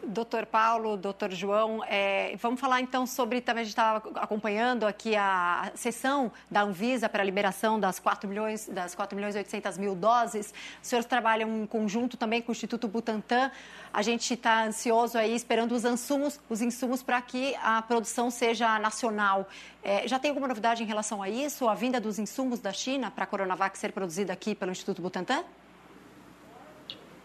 Doutor 0.03 0.45
Paulo, 0.45 0.97
doutor 0.97 1.31
João, 1.31 1.83
é, 1.85 2.35
vamos 2.37 2.59
falar 2.59 2.81
então 2.81 3.05
sobre, 3.05 3.41
também 3.41 3.61
a 3.61 3.63
gente 3.63 3.71
estava 3.71 4.09
acompanhando 4.19 4.85
aqui 4.85 5.15
a 5.15 5.71
sessão 5.75 6.31
da 6.49 6.61
Anvisa 6.61 7.09
para 7.09 7.23
a 7.23 7.25
liberação 7.25 7.79
das 7.79 7.99
4 7.99 8.27
milhões, 8.27 8.67
das 8.67 8.93
4 8.95 9.15
milhões 9.15 9.35
e 9.35 9.37
800 9.39 9.77
mil 9.77 9.95
doses. 9.95 10.53
Os 10.81 10.87
senhores 10.87 11.05
trabalham 11.05 11.63
em 11.63 11.65
conjunto 11.65 12.17
também 12.17 12.41
com 12.41 12.51
o 12.51 12.53
Instituto 12.53 12.87
Butantan. 12.87 13.51
A 13.93 14.01
gente 14.01 14.33
está 14.33 14.65
ansioso 14.65 15.17
aí, 15.17 15.35
esperando 15.35 15.73
os 15.73 15.83
insumos, 15.83 16.39
os 16.49 16.61
insumos 16.61 17.01
para 17.01 17.21
que 17.21 17.55
a 17.61 17.81
produção 17.81 18.29
seja 18.29 18.77
nacional. 18.79 19.47
É, 19.83 20.07
já 20.07 20.19
tem 20.19 20.29
alguma 20.29 20.47
novidade 20.47 20.83
em 20.83 20.85
relação 20.85 21.21
a 21.21 21.29
isso? 21.29 21.67
A 21.67 21.73
vinda 21.73 21.99
dos 21.99 22.19
insumos 22.19 22.59
da 22.59 22.71
China 22.71 23.09
para 23.09 23.23
a 23.23 23.27
Coronavac 23.27 23.77
ser 23.77 23.91
produzida 23.91 24.33
aqui 24.33 24.53
pelo 24.53 24.71
Instituto 24.71 25.01
Butantan? 25.01 25.43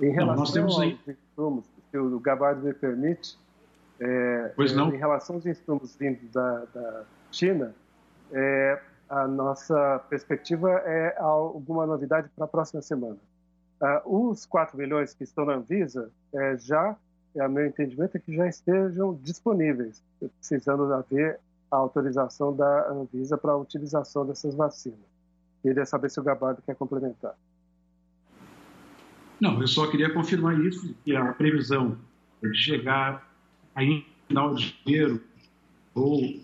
Em 0.00 0.10
relação 0.10 0.26
Não, 0.26 0.36
nós 0.36 0.52
temos 0.52 0.80
aí... 0.80 0.98
aos 1.06 1.16
insumos 1.16 1.71
o 1.98 2.18
Gabardo 2.20 2.62
me 2.62 2.72
permite, 2.72 3.38
é, 4.00 4.52
pois 4.56 4.74
não. 4.74 4.92
em 4.92 4.96
relação 4.96 5.36
aos 5.36 5.46
insumos 5.46 5.94
vindos 5.96 6.30
da, 6.32 6.64
da 6.74 7.04
China, 7.30 7.74
é, 8.32 8.80
a 9.08 9.28
nossa 9.28 10.00
perspectiva 10.08 10.70
é 10.70 11.14
alguma 11.18 11.86
novidade 11.86 12.28
para 12.34 12.46
a 12.46 12.48
próxima 12.48 12.80
semana. 12.80 13.18
Uh, 13.80 14.30
os 14.30 14.46
4 14.46 14.78
milhões 14.78 15.12
que 15.12 15.24
estão 15.24 15.44
na 15.44 15.54
Anvisa 15.54 16.10
é, 16.32 16.56
já 16.56 16.96
é, 17.34 17.40
a 17.40 17.48
meu 17.48 17.66
entendimento, 17.66 18.16
é 18.16 18.20
que 18.20 18.34
já 18.34 18.46
estejam 18.46 19.14
disponíveis, 19.22 20.02
precisando 20.38 20.92
haver 20.92 21.40
a 21.70 21.76
autorização 21.76 22.54
da 22.54 22.88
Anvisa 22.90 23.38
para 23.38 23.52
a 23.52 23.56
utilização 23.56 24.26
dessas 24.26 24.54
vacinas. 24.54 24.98
Queria 25.62 25.86
saber 25.86 26.10
se 26.10 26.20
o 26.20 26.22
Gabardo 26.22 26.62
quer 26.62 26.74
complementar. 26.74 27.34
Não, 29.42 29.60
eu 29.60 29.66
só 29.66 29.88
queria 29.88 30.08
confirmar 30.08 30.64
isso, 30.64 30.94
que 31.04 31.16
a 31.16 31.32
previsão 31.32 31.98
de 32.40 32.56
chegar 32.56 33.28
aí 33.74 33.96
no 33.96 34.04
final 34.28 34.54
de 34.54 34.72
janeiro 34.86 35.20
ou 35.92 36.40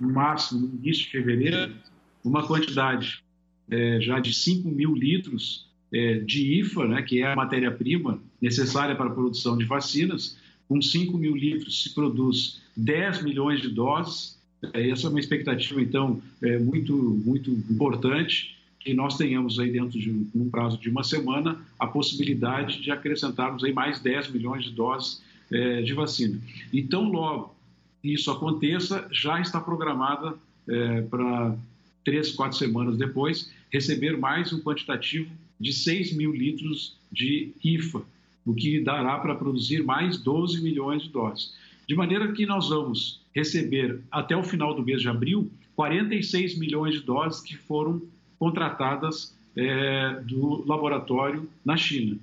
no 0.00 0.12
máximo 0.12 0.66
no 0.66 0.74
início 0.74 1.04
de 1.04 1.10
fevereiro, 1.12 1.72
uma 2.24 2.44
quantidade 2.44 3.22
é, 3.70 4.00
já 4.00 4.18
de 4.18 4.34
5 4.34 4.68
mil 4.68 4.96
litros 4.96 5.68
é, 5.92 6.14
de 6.14 6.58
IFA, 6.58 6.88
né, 6.88 7.02
que 7.02 7.22
é 7.22 7.32
a 7.32 7.36
matéria-prima 7.36 8.20
necessária 8.42 8.96
para 8.96 9.06
a 9.06 9.14
produção 9.14 9.56
de 9.56 9.64
vacinas. 9.64 10.36
Com 10.66 10.82
5 10.82 11.16
mil 11.16 11.36
litros 11.36 11.84
se 11.84 11.94
produz 11.94 12.60
10 12.76 13.22
milhões 13.22 13.62
de 13.62 13.68
doses. 13.68 14.42
É, 14.72 14.90
essa 14.90 15.06
é 15.06 15.10
uma 15.10 15.20
expectativa, 15.20 15.80
então, 15.80 16.20
é, 16.42 16.58
muito, 16.58 16.96
muito 17.24 17.48
importante 17.70 18.59
que 18.80 18.94
nós 18.94 19.16
tenhamos 19.16 19.60
aí 19.60 19.70
dentro 19.70 19.98
de 19.98 20.10
um, 20.34 20.48
prazo 20.50 20.78
de 20.78 20.88
uma 20.88 21.04
semana 21.04 21.60
a 21.78 21.86
possibilidade 21.86 22.80
de 22.80 22.90
acrescentarmos 22.90 23.62
aí 23.62 23.72
mais 23.72 24.00
10 24.00 24.30
milhões 24.30 24.64
de 24.64 24.70
doses 24.70 25.22
é, 25.52 25.82
de 25.82 25.92
vacina. 25.92 26.40
Então, 26.72 27.04
logo 27.04 27.54
isso 28.02 28.30
aconteça, 28.30 29.06
já 29.12 29.38
está 29.40 29.60
programada 29.60 30.34
é, 30.66 31.02
para 31.02 31.54
três, 32.02 32.32
quatro 32.32 32.56
semanas 32.56 32.96
depois, 32.96 33.52
receber 33.70 34.16
mais 34.16 34.52
um 34.52 34.60
quantitativo 34.60 35.30
de 35.58 35.72
6 35.72 36.14
mil 36.14 36.32
litros 36.32 36.96
de 37.12 37.52
IFA, 37.62 38.02
o 38.46 38.54
que 38.54 38.80
dará 38.80 39.18
para 39.18 39.34
produzir 39.34 39.84
mais 39.84 40.16
12 40.16 40.62
milhões 40.62 41.02
de 41.02 41.10
doses. 41.10 41.54
De 41.86 41.94
maneira 41.94 42.32
que 42.32 42.46
nós 42.46 42.70
vamos 42.70 43.20
receber, 43.34 44.00
até 44.10 44.34
o 44.34 44.42
final 44.42 44.74
do 44.74 44.82
mês 44.82 45.02
de 45.02 45.08
abril, 45.08 45.50
46 45.76 46.58
milhões 46.58 46.94
de 46.94 47.00
doses 47.00 47.40
que 47.42 47.56
foram 47.56 48.00
contratadas 48.40 49.36
é, 49.54 50.20
do 50.24 50.66
laboratório 50.66 51.48
na 51.64 51.76
China. 51.76 52.18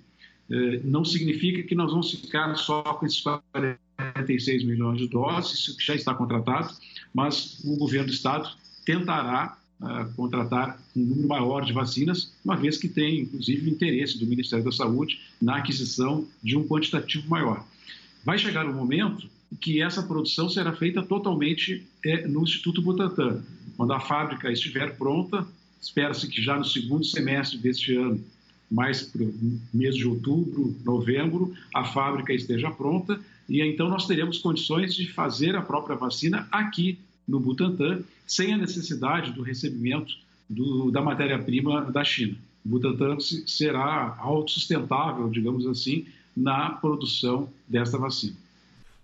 É, 0.50 0.80
não 0.84 1.06
significa 1.06 1.62
que 1.62 1.76
nós 1.76 1.92
vamos 1.92 2.12
ficar 2.12 2.54
só 2.56 2.82
com 2.82 3.06
esses 3.06 3.22
46 3.22 4.64
milhões 4.66 4.98
de 4.98 5.08
doses, 5.08 5.60
isso 5.60 5.78
já 5.80 5.94
está 5.96 6.14
contratado, 6.14 6.74
mas 7.14 7.64
o 7.64 7.78
governo 7.78 8.08
do 8.08 8.14
estado 8.14 8.50
tentará 8.84 9.58
uh, 9.82 10.14
contratar 10.16 10.82
um 10.96 11.02
número 11.02 11.28
maior 11.28 11.66
de 11.66 11.74
vacinas, 11.74 12.34
uma 12.44 12.56
vez 12.56 12.78
que 12.78 12.88
tem, 12.88 13.22
inclusive, 13.22 13.70
interesse 13.70 14.18
do 14.18 14.26
Ministério 14.26 14.64
da 14.64 14.72
Saúde 14.72 15.20
na 15.42 15.58
aquisição 15.58 16.26
de 16.42 16.56
um 16.58 16.66
quantitativo 16.66 17.30
maior. 17.30 17.66
Vai 18.24 18.38
chegar 18.38 18.66
o 18.66 18.70
um 18.70 18.74
momento 18.74 19.30
que 19.60 19.82
essa 19.82 20.04
produção 20.04 20.50
será 20.50 20.74
feita 20.74 21.02
totalmente 21.04 21.86
é, 22.06 22.28
no 22.28 22.44
Instituto 22.44 22.82
Butantan. 22.82 23.44
Quando 23.76 23.94
a 23.94 24.00
fábrica 24.00 24.52
estiver 24.52 24.98
pronta, 24.98 25.46
espera-se 25.82 26.28
que 26.28 26.42
já 26.42 26.58
no 26.58 26.66
segundo 26.66 27.06
semestre 27.06 27.58
deste 27.58 27.96
ano, 27.96 28.24
mais 28.70 29.04
para 29.04 29.24
o 29.24 29.34
mês 29.74 29.96
de 29.96 30.06
outubro, 30.08 30.76
novembro, 30.84 31.54
a 31.74 31.86
fábrica 31.86 32.34
esteja 32.34 32.70
pronta 32.70 33.20
e 33.48 33.62
então 33.62 33.88
nós 33.88 34.06
teremos 34.06 34.40
condições 34.40 34.94
de 34.94 35.08
fazer 35.12 35.56
a 35.56 35.62
própria 35.62 35.96
vacina 35.96 36.48
aqui 36.52 37.00
no 37.28 37.40
Butantan, 37.40 38.02
sem 38.26 38.54
a 38.54 38.58
necessidade 38.58 39.32
do 39.32 39.42
recebimento 39.42 40.14
do, 40.50 40.92
da 40.92 41.02
matéria-prima 41.02 41.90
da 41.92 42.04
China. 42.04 42.36
O 42.66 42.70
Butantan 42.70 43.18
será 43.20 44.18
autossustentável, 44.20 45.30
digamos 45.30 45.66
assim, 45.66 46.06
na 46.36 46.72
produção 46.72 47.50
desta 47.68 47.98
vacina. 47.98 48.36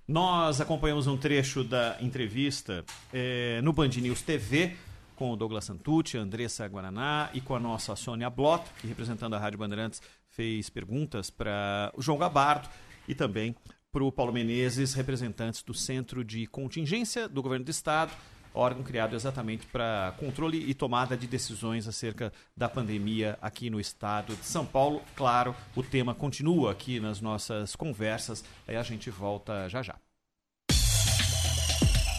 Nós 0.07 0.59
acompanhamos 0.59 1.07
um 1.07 1.15
trecho 1.15 1.63
da 1.63 1.97
entrevista 2.01 2.83
é, 3.13 3.61
no 3.61 3.71
Band 3.71 3.89
News 4.01 4.21
TV 4.21 4.73
com 5.13 5.31
o 5.31 5.35
Douglas 5.35 5.65
Santucci, 5.65 6.17
Andressa 6.17 6.67
Guaraná 6.67 7.29
e 7.33 7.41
com 7.41 7.55
a 7.55 7.59
nossa 7.59 7.95
Sônia 7.95 8.29
Blot, 8.29 8.63
que 8.79 8.87
representando 8.87 9.35
a 9.35 9.39
Rádio 9.39 9.59
Bandeirantes 9.59 10.01
fez 10.29 10.69
perguntas 10.69 11.29
para 11.29 11.91
o 11.95 12.01
João 12.01 12.17
Gabardo 12.17 12.67
e 13.07 13.15
também 13.15 13.55
para 13.91 14.03
o 14.03 14.11
Paulo 14.11 14.33
Menezes, 14.33 14.93
representantes 14.93 15.61
do 15.61 15.73
Centro 15.73 16.23
de 16.23 16.47
Contingência 16.47 17.29
do 17.29 17.43
Governo 17.43 17.65
do 17.65 17.71
Estado, 17.71 18.11
órgão 18.53 18.83
criado 18.83 19.15
exatamente 19.15 19.65
para 19.67 20.13
controle 20.17 20.57
e 20.69 20.73
tomada 20.73 21.15
de 21.15 21.27
decisões 21.27 21.87
acerca 21.87 22.31
da 22.55 22.67
pandemia 22.67 23.37
aqui 23.41 23.69
no 23.69 23.79
estado 23.79 24.35
de 24.35 24.45
São 24.45 24.65
Paulo. 24.65 25.01
Claro, 25.15 25.55
o 25.75 25.83
tema 25.83 26.13
continua 26.13 26.71
aqui 26.71 26.99
nas 26.99 27.21
nossas 27.21 27.75
conversas, 27.75 28.43
aí 28.67 28.75
a 28.75 28.83
gente 28.83 29.09
volta 29.09 29.67
já 29.69 29.81
já. 29.81 29.95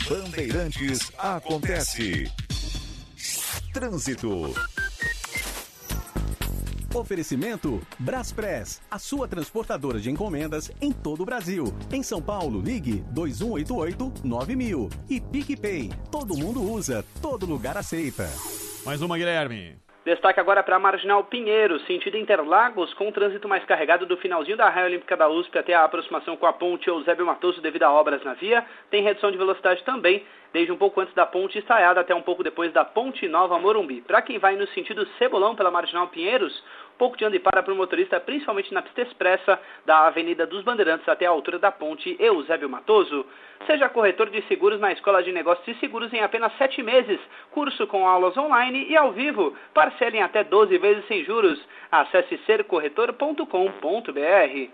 Bandeirantes 0.09 1.11
acontece. 1.19 2.31
Trânsito. 3.75 4.55
Oferecimento 6.95 7.85
Braspress, 7.99 8.81
a 8.89 9.01
sua 9.01 9.27
transportadora 9.27 9.99
de 9.99 10.13
encomendas 10.13 10.71
em 10.81 10.93
todo 10.93 11.25
o 11.25 11.27
Brasil. 11.27 11.75
Em 11.91 12.01
São 12.01 12.23
Paulo, 12.23 12.61
ligue 12.61 13.05
2188-9000. 13.13 14.93
E 15.11 15.21
PicPay, 15.21 15.91
todo 16.09 16.37
mundo 16.37 16.63
usa, 16.63 17.05
todo 17.21 17.47
lugar 17.47 17.77
aceita. 17.77 18.31
Mais 18.87 19.03
uma, 19.03 19.19
Guilherme. 19.19 19.84
Destaque 20.05 20.39
agora 20.39 20.63
para 20.63 20.77
a 20.77 20.79
Marginal 20.79 21.25
Pinheiro, 21.25 21.81
sentido 21.87 22.19
Interlagos, 22.19 22.93
com 22.93 23.09
o 23.09 23.13
trânsito 23.13 23.49
mais 23.49 23.65
carregado 23.65 24.05
do 24.05 24.19
finalzinho 24.19 24.55
da 24.55 24.69
raia 24.69 24.85
olímpica 24.85 25.17
da 25.17 25.31
USP 25.31 25.59
até 25.59 25.73
a 25.73 25.83
aproximação 25.83 26.37
com 26.37 26.45
a 26.45 26.53
ponte 26.53 26.89
Eusébio 26.89 27.25
Matoso 27.25 27.63
devido 27.63 27.85
a 27.85 27.91
obras 27.91 28.23
na 28.23 28.35
via. 28.35 28.63
Tem 28.91 29.03
redução 29.03 29.31
de 29.31 29.39
velocidade 29.39 29.83
também, 29.83 30.23
desde 30.53 30.71
um 30.71 30.77
pouco 30.77 31.01
antes 31.01 31.15
da 31.15 31.25
ponte 31.25 31.59
Estaiada 31.59 32.03
até 32.03 32.15
um 32.15 32.21
pouco 32.21 32.45
depois 32.45 32.71
da 32.71 32.85
ponte 32.85 33.27
Nova 33.27 33.59
Morumbi. 33.59 34.03
Para 34.03 34.21
quem 34.21 34.39
vai 34.39 34.57
no 34.57 34.67
sentido 34.69 35.09
Cebolão 35.17 35.57
pela 35.57 35.71
Marginal 35.71 36.09
Pinheiros, 36.09 36.63
pouco 36.99 37.17
de 37.17 37.25
anda 37.25 37.37
e 37.37 37.41
para 37.41 37.63
para 37.63 37.73
o 37.73 37.77
motorista, 37.77 38.21
principalmente 38.21 38.73
na 38.73 38.83
pista 38.83 39.03
expressa 39.03 39.61
da 39.85 40.07
Avenida 40.07 40.47
dos 40.47 40.65
Bandeirantes 40.65 41.09
até 41.09 41.27
a 41.27 41.31
altura 41.31 41.59
da 41.59 41.71
ponte 41.71 42.17
Eusébio 42.19 42.69
Matoso. 42.69 43.27
Seja 43.67 43.89
corretor 43.89 44.31
de 44.31 44.43
seguros 44.49 44.81
na 44.81 44.93
Escola 44.93 45.23
de 45.23 45.33
Negócios 45.33 45.67
e 45.67 45.81
Seguros 45.81 46.13
em 46.13 46.21
apenas 46.21 46.57
sete 46.59 46.83
meses. 46.83 47.21
Curso 47.51 47.87
com 47.87 48.07
aulas 48.07 48.37
online 48.37 48.87
e 48.89 48.97
ao 48.97 49.13
vivo. 49.13 49.57
Parcelem 49.73 50.23
até 50.23 50.45
12 50.45 50.79
vezes 50.79 51.07
sem 51.07 51.25
juros. 51.25 51.61
Acesse 51.91 52.39
sercorretor.com.br. 52.47 54.71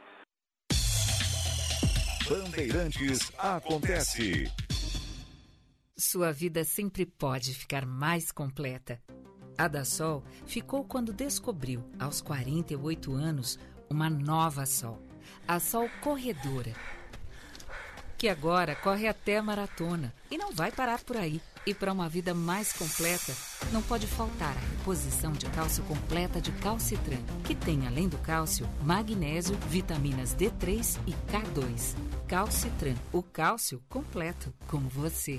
Bandeirantes 2.29 3.33
acontece. 3.39 4.45
Sua 5.97 6.33
vida 6.33 6.65
sempre 6.65 7.05
pode 7.05 7.55
ficar 7.55 7.85
mais 7.85 8.33
completa. 8.33 8.99
A 9.61 9.69
da 9.69 9.85
Sol 9.85 10.23
ficou 10.47 10.83
quando 10.83 11.13
descobriu, 11.13 11.85
aos 11.99 12.23
48 12.23 13.13
anos, 13.13 13.59
uma 13.91 14.09
nova 14.09 14.65
Sol, 14.65 14.99
a 15.47 15.61
Sol 15.61 15.87
Corredora, 16.01 16.73
que 18.17 18.27
agora 18.27 18.75
corre 18.75 19.07
até 19.07 19.39
maratona 19.43 20.15
e 20.31 20.39
não 20.39 20.51
vai 20.51 20.73
parar 20.73 21.01
por 21.05 21.19
aí. 21.19 21.43
E 21.67 21.75
para 21.75 21.93
uma 21.93 22.09
vida 22.09 22.33
mais 22.33 22.73
completa, 22.73 23.37
não 23.71 23.83
pode 23.83 24.07
faltar 24.07 24.57
a 24.57 24.79
reposição 24.79 25.33
de 25.33 25.45
cálcio 25.51 25.85
completa 25.85 26.41
de 26.41 26.53
Calcitran, 26.53 27.21
que 27.45 27.55
tem, 27.55 27.87
além 27.87 28.09
do 28.09 28.17
cálcio, 28.17 28.67
magnésio, 28.83 29.55
vitaminas 29.69 30.35
D3 30.35 30.99
e 31.07 31.13
K2. 31.31 31.95
Calcitran, 32.27 32.95
o 33.13 33.23
cálcio 33.23 33.83
completo, 33.91 34.55
como 34.67 34.89
você. 34.89 35.39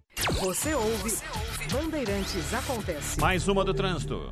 Você 0.15 0.73
ouve, 0.75 1.11
Bandeirantes 1.71 2.53
Acontece. 2.53 3.19
Mais 3.19 3.47
uma 3.47 3.63
do 3.63 3.73
trânsito. 3.73 4.29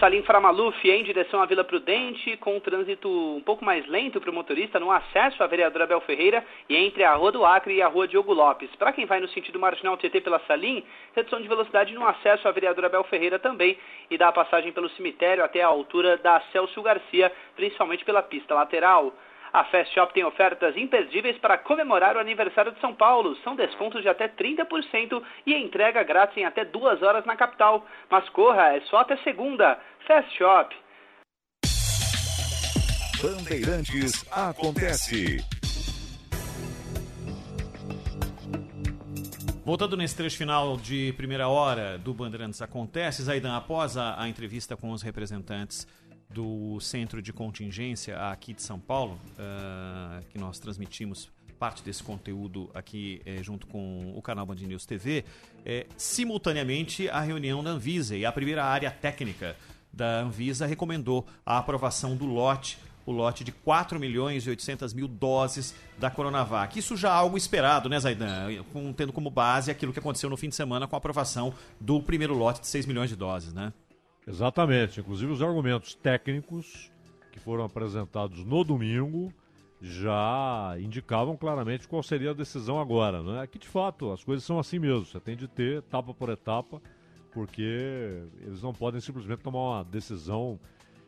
Salim 0.00 0.22
Framaluf 0.22 0.88
em 0.88 1.04
direção 1.04 1.42
à 1.42 1.46
Vila 1.46 1.62
Prudente, 1.62 2.36
com 2.38 2.56
um 2.56 2.60
trânsito 2.60 3.06
um 3.08 3.42
pouco 3.42 3.62
mais 3.62 3.86
lento 3.86 4.18
para 4.18 4.30
o 4.30 4.34
motorista 4.34 4.80
no 4.80 4.90
acesso 4.90 5.42
à 5.42 5.46
vereadora 5.46 5.84
Abel 5.84 6.00
Ferreira 6.00 6.42
e 6.70 6.74
entre 6.74 7.04
a 7.04 7.14
Rua 7.14 7.30
do 7.30 7.44
Acre 7.44 7.74
e 7.74 7.82
a 7.82 7.88
Rua 7.88 8.08
Diogo 8.08 8.32
Lopes. 8.32 8.70
Para 8.76 8.92
quem 8.94 9.04
vai 9.04 9.20
no 9.20 9.28
sentido 9.28 9.60
marginal 9.60 9.98
TT 9.98 10.22
pela 10.22 10.40
Salim, 10.46 10.82
redução 11.14 11.40
de 11.42 11.48
velocidade 11.48 11.92
no 11.92 12.06
acesso 12.06 12.48
à 12.48 12.50
vereadora 12.50 12.86
Abel 12.86 13.04
Ferreira 13.04 13.38
também 13.38 13.76
e 14.10 14.16
dá 14.16 14.28
a 14.28 14.32
passagem 14.32 14.72
pelo 14.72 14.88
cemitério 14.90 15.44
até 15.44 15.62
a 15.62 15.66
altura 15.66 16.16
da 16.16 16.40
Celso 16.50 16.80
Garcia, 16.80 17.30
principalmente 17.54 18.04
pela 18.04 18.22
pista 18.22 18.54
lateral. 18.54 19.12
A 19.52 19.64
Fast 19.64 19.92
Shop 19.92 20.14
tem 20.14 20.24
ofertas 20.24 20.76
imperdíveis 20.76 21.36
para 21.38 21.58
comemorar 21.58 22.16
o 22.16 22.20
aniversário 22.20 22.72
de 22.72 22.80
São 22.80 22.94
Paulo. 22.94 23.36
São 23.42 23.56
descontos 23.56 24.02
de 24.02 24.08
até 24.08 24.28
30% 24.28 25.22
e 25.44 25.54
entrega 25.54 26.02
grátis 26.04 26.36
em 26.36 26.44
até 26.44 26.64
duas 26.64 27.02
horas 27.02 27.24
na 27.24 27.36
capital. 27.36 27.84
Mas 28.08 28.28
corra, 28.28 28.76
é 28.76 28.80
só 28.82 28.98
até 28.98 29.16
segunda. 29.18 29.78
Fast 30.06 30.36
Shop. 30.36 30.76
Bandeirantes 33.20 34.24
acontece. 34.32 35.44
Voltando 39.64 39.96
nesse 39.96 40.16
trecho 40.16 40.38
final 40.38 40.76
de 40.76 41.12
primeira 41.16 41.46
hora 41.48 41.98
do 41.98 42.14
Bandeirantes 42.14 42.62
Acontece, 42.62 43.22
Zaidan, 43.22 43.56
após 43.56 43.96
a, 43.96 44.20
a, 44.20 44.28
entrevista 44.28 44.76
com 44.76 44.90
os 44.90 45.02
representantes 45.02 45.86
do 46.30 46.78
Centro 46.80 47.20
de 47.20 47.32
Contingência 47.32 48.16
aqui 48.30 48.54
de 48.54 48.62
São 48.62 48.78
Paulo, 48.78 49.20
uh, 49.32 50.24
que 50.30 50.38
nós 50.38 50.58
transmitimos 50.58 51.28
parte 51.58 51.82
desse 51.82 52.02
conteúdo 52.02 52.70
aqui 52.72 53.20
eh, 53.26 53.42
junto 53.42 53.66
com 53.66 54.14
o 54.16 54.22
canal 54.22 54.46
Band 54.46 54.54
News 54.54 54.86
TV, 54.86 55.26
eh, 55.66 55.86
simultaneamente 55.94 57.06
a 57.10 57.20
reunião 57.20 57.62
da 57.62 57.68
Anvisa 57.68 58.16
e 58.16 58.24
a 58.24 58.32
primeira 58.32 58.64
área 58.64 58.90
técnica 58.90 59.54
da 59.92 60.20
Anvisa 60.20 60.64
recomendou 60.64 61.26
a 61.44 61.58
aprovação 61.58 62.16
do 62.16 62.24
lote 62.24 62.78
o 63.06 63.12
lote 63.12 63.42
de 63.42 63.50
4 63.50 63.98
milhões 63.98 64.46
e 64.46 64.50
800 64.50 64.92
mil 64.92 65.08
doses 65.08 65.74
da 65.98 66.10
Coronavac. 66.10 66.78
Isso 66.78 66.96
já 66.96 67.08
é 67.08 67.12
algo 67.12 67.36
esperado, 67.36 67.88
né, 67.88 67.98
Zaidan? 67.98 68.62
Com, 68.72 68.92
tendo 68.92 69.12
como 69.12 69.30
base 69.30 69.70
aquilo 69.70 69.92
que 69.92 69.98
aconteceu 69.98 70.30
no 70.30 70.36
fim 70.36 70.48
de 70.48 70.54
semana 70.54 70.86
com 70.86 70.94
a 70.94 70.98
aprovação 70.98 71.52
do 71.80 72.00
primeiro 72.00 72.34
lote 72.34 72.60
de 72.60 72.66
6 72.68 72.86
milhões 72.86 73.10
de 73.10 73.16
doses, 73.16 73.52
né? 73.52 73.72
Exatamente. 74.26 75.00
Inclusive 75.00 75.32
os 75.32 75.42
argumentos 75.42 75.94
técnicos 75.94 76.90
que 77.32 77.40
foram 77.40 77.64
apresentados 77.64 78.44
no 78.44 78.64
domingo 78.64 79.32
já 79.80 80.76
indicavam 80.78 81.36
claramente 81.36 81.88
qual 81.88 82.02
seria 82.02 82.30
a 82.30 82.34
decisão 82.34 82.78
agora, 82.78 83.22
né? 83.22 83.46
Que 83.46 83.58
de 83.58 83.66
fato 83.66 84.12
as 84.12 84.22
coisas 84.22 84.44
são 84.44 84.58
assim 84.58 84.78
mesmo. 84.78 85.06
Você 85.06 85.18
tem 85.18 85.36
de 85.36 85.48
ter 85.48 85.78
etapa 85.78 86.12
por 86.12 86.28
etapa, 86.28 86.82
porque 87.32 88.22
eles 88.42 88.62
não 88.62 88.74
podem 88.74 89.00
simplesmente 89.00 89.40
tomar 89.40 89.58
uma 89.58 89.84
decisão 89.84 90.60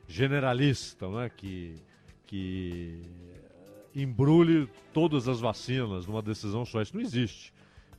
generalista, 0.08 1.08
né? 1.08 1.30
Que 1.36 1.76
que 2.32 3.02
embrulhe 3.94 4.66
todas 4.94 5.28
as 5.28 5.38
vacinas 5.38 6.06
numa 6.06 6.22
decisão 6.22 6.64
só. 6.64 6.80
Isso 6.80 6.96
não 6.96 7.02
existe. 7.02 7.52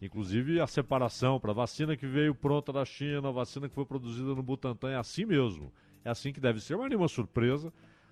Inclusive 0.03 0.59
a 0.59 0.67
separação 0.67 1.39
para 1.39 1.51
a 1.51 1.53
vacina 1.53 1.95
que 1.95 2.05
veio 2.05 2.35
pronta 2.35 2.73
da 2.73 2.83
China, 2.83 3.29
a 3.29 3.31
vacina 3.31 3.69
que 3.69 3.73
foi 3.73 3.85
produzida 3.85 4.35
no 4.35 4.43
Butantan, 4.43 4.89
é 4.89 4.97
assim 4.97 5.23
mesmo. 5.23 5.71
É 6.03 6.09
assim 6.09 6.33
que 6.33 6.41
deve 6.41 6.59
ser. 6.59 6.75
Mas 6.75 6.89
nenhuma 6.89 7.07
surpresa. 7.07 7.71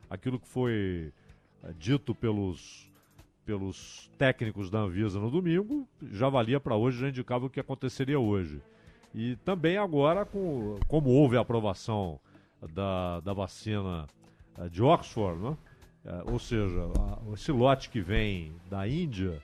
Aquilo 0.10 0.40
que 0.40 0.48
foi 0.48 1.12
é, 1.62 1.74
dito 1.78 2.16
pelos, 2.16 2.90
pelos 3.46 4.10
técnicos 4.18 4.70
da 4.70 4.80
Anvisa 4.80 5.20
no 5.20 5.30
domingo 5.30 5.86
já 6.02 6.30
valia 6.30 6.62
para 6.62 6.78
hoje, 6.78 7.02
já 7.02 7.10
indicava 7.10 7.48
o 7.48 7.50
que 7.50 7.60
aconteceria 7.60 8.18
hoje. 8.18 8.62
E 9.14 9.36
também 9.44 9.76
agora, 9.76 10.26
com, 10.26 10.80
como 10.88 11.10
houve 11.10 11.36
a 11.36 11.42
aprovação 11.42 12.22
da, 12.74 13.20
da 13.20 13.34
vacina 13.34 14.08
é, 14.58 14.70
de 14.70 14.82
Oxford, 14.82 15.42
né? 15.42 15.58
É, 16.06 16.32
ou 16.32 16.40
seja, 16.40 16.88
esse 17.34 17.52
lote 17.52 17.90
que 17.90 18.00
vem 18.00 18.56
da 18.70 18.88
Índia 18.88 19.44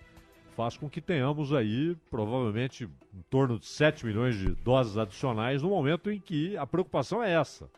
faz 0.57 0.75
com 0.75 0.89
que 0.89 0.99
tenhamos 0.99 1.53
aí 1.53 1.95
provavelmente 2.09 2.85
em 2.85 3.21
torno 3.29 3.59
de 3.59 3.67
7 3.67 4.03
milhões 4.03 4.35
de 4.35 4.55
doses 4.55 4.97
adicionais 4.97 5.61
no 5.61 5.69
momento 5.69 6.09
em 6.09 6.19
que 6.19 6.57
a 6.57 6.65
preocupação 6.65 7.21
é 7.21 7.31
essa. 7.31 7.69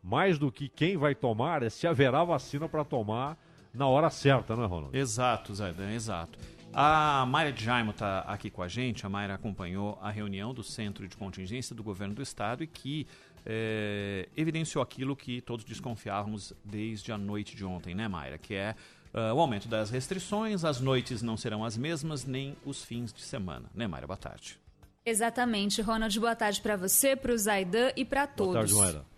Mais 0.00 0.38
do 0.38 0.50
que 0.52 0.68
quem 0.68 0.96
vai 0.96 1.12
tomar, 1.12 1.64
é 1.64 1.68
se 1.68 1.88
haverá 1.88 2.22
vacina 2.22 2.68
para 2.68 2.84
tomar 2.84 3.36
na 3.74 3.88
hora 3.88 4.08
certa, 4.10 4.54
né, 4.54 4.64
Ronald? 4.64 4.96
Exato, 4.96 5.52
Zaidan, 5.52 5.90
exato. 5.92 6.38
A 6.72 7.26
Mayra 7.26 7.54
Jaimo 7.54 7.90
está 7.90 8.20
aqui 8.20 8.48
com 8.48 8.62
a 8.62 8.68
gente. 8.68 9.04
A 9.04 9.08
Mayra 9.08 9.34
acompanhou 9.34 9.98
a 10.00 10.08
reunião 10.08 10.54
do 10.54 10.62
Centro 10.62 11.08
de 11.08 11.16
Contingência 11.16 11.74
do 11.74 11.82
Governo 11.82 12.14
do 12.14 12.22
Estado 12.22 12.62
e 12.62 12.66
que 12.68 13.08
é, 13.44 14.28
evidenciou 14.36 14.80
aquilo 14.80 15.16
que 15.16 15.40
todos 15.40 15.64
desconfiávamos 15.64 16.52
desde 16.64 17.10
a 17.10 17.18
noite 17.18 17.56
de 17.56 17.64
ontem, 17.64 17.92
né, 17.92 18.06
Mayra? 18.06 18.38
Que 18.38 18.54
é 18.54 18.76
uh, 19.14 19.34
o 19.34 19.40
aumento 19.40 19.68
das 19.68 19.90
restrições, 19.90 20.64
as 20.64 20.80
noites 20.80 21.22
não 21.22 21.36
serão 21.36 21.64
as 21.64 21.76
mesmas, 21.76 22.24
nem 22.24 22.56
os 22.64 22.82
fins 22.84 23.12
de 23.12 23.22
semana. 23.22 23.70
Né, 23.74 23.86
Mayra? 23.86 24.06
Boa 24.06 24.16
tarde. 24.16 24.58
Exatamente, 25.04 25.80
Ronald. 25.80 26.18
Boa 26.18 26.36
tarde 26.36 26.60
para 26.60 26.76
você, 26.76 27.16
para 27.16 27.32
o 27.32 27.38
Zaidan 27.38 27.90
e 27.96 28.04
para 28.04 28.26
todos. 28.26 28.52
Boa 28.52 28.60
tarde, 28.60 28.74
Mayra. 28.74 29.10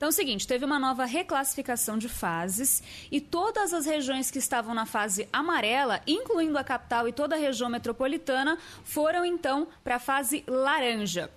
Então 0.00 0.06
é 0.06 0.10
o 0.10 0.12
seguinte, 0.12 0.46
teve 0.46 0.64
uma 0.64 0.78
nova 0.78 1.04
reclassificação 1.04 1.98
de 1.98 2.08
fases 2.08 2.82
e 3.12 3.20
todas 3.20 3.74
as 3.74 3.84
regiões 3.84 4.30
que 4.30 4.38
estavam 4.38 4.74
na 4.74 4.86
fase 4.86 5.28
amarela, 5.30 6.00
incluindo 6.06 6.56
a 6.56 6.64
capital 6.64 7.06
e 7.06 7.12
toda 7.12 7.36
a 7.36 7.38
região 7.38 7.68
metropolitana, 7.68 8.56
foram 8.82 9.26
então 9.26 9.68
para 9.84 9.96
a 9.96 9.98
fase 9.98 10.42
laranja. 10.46 11.30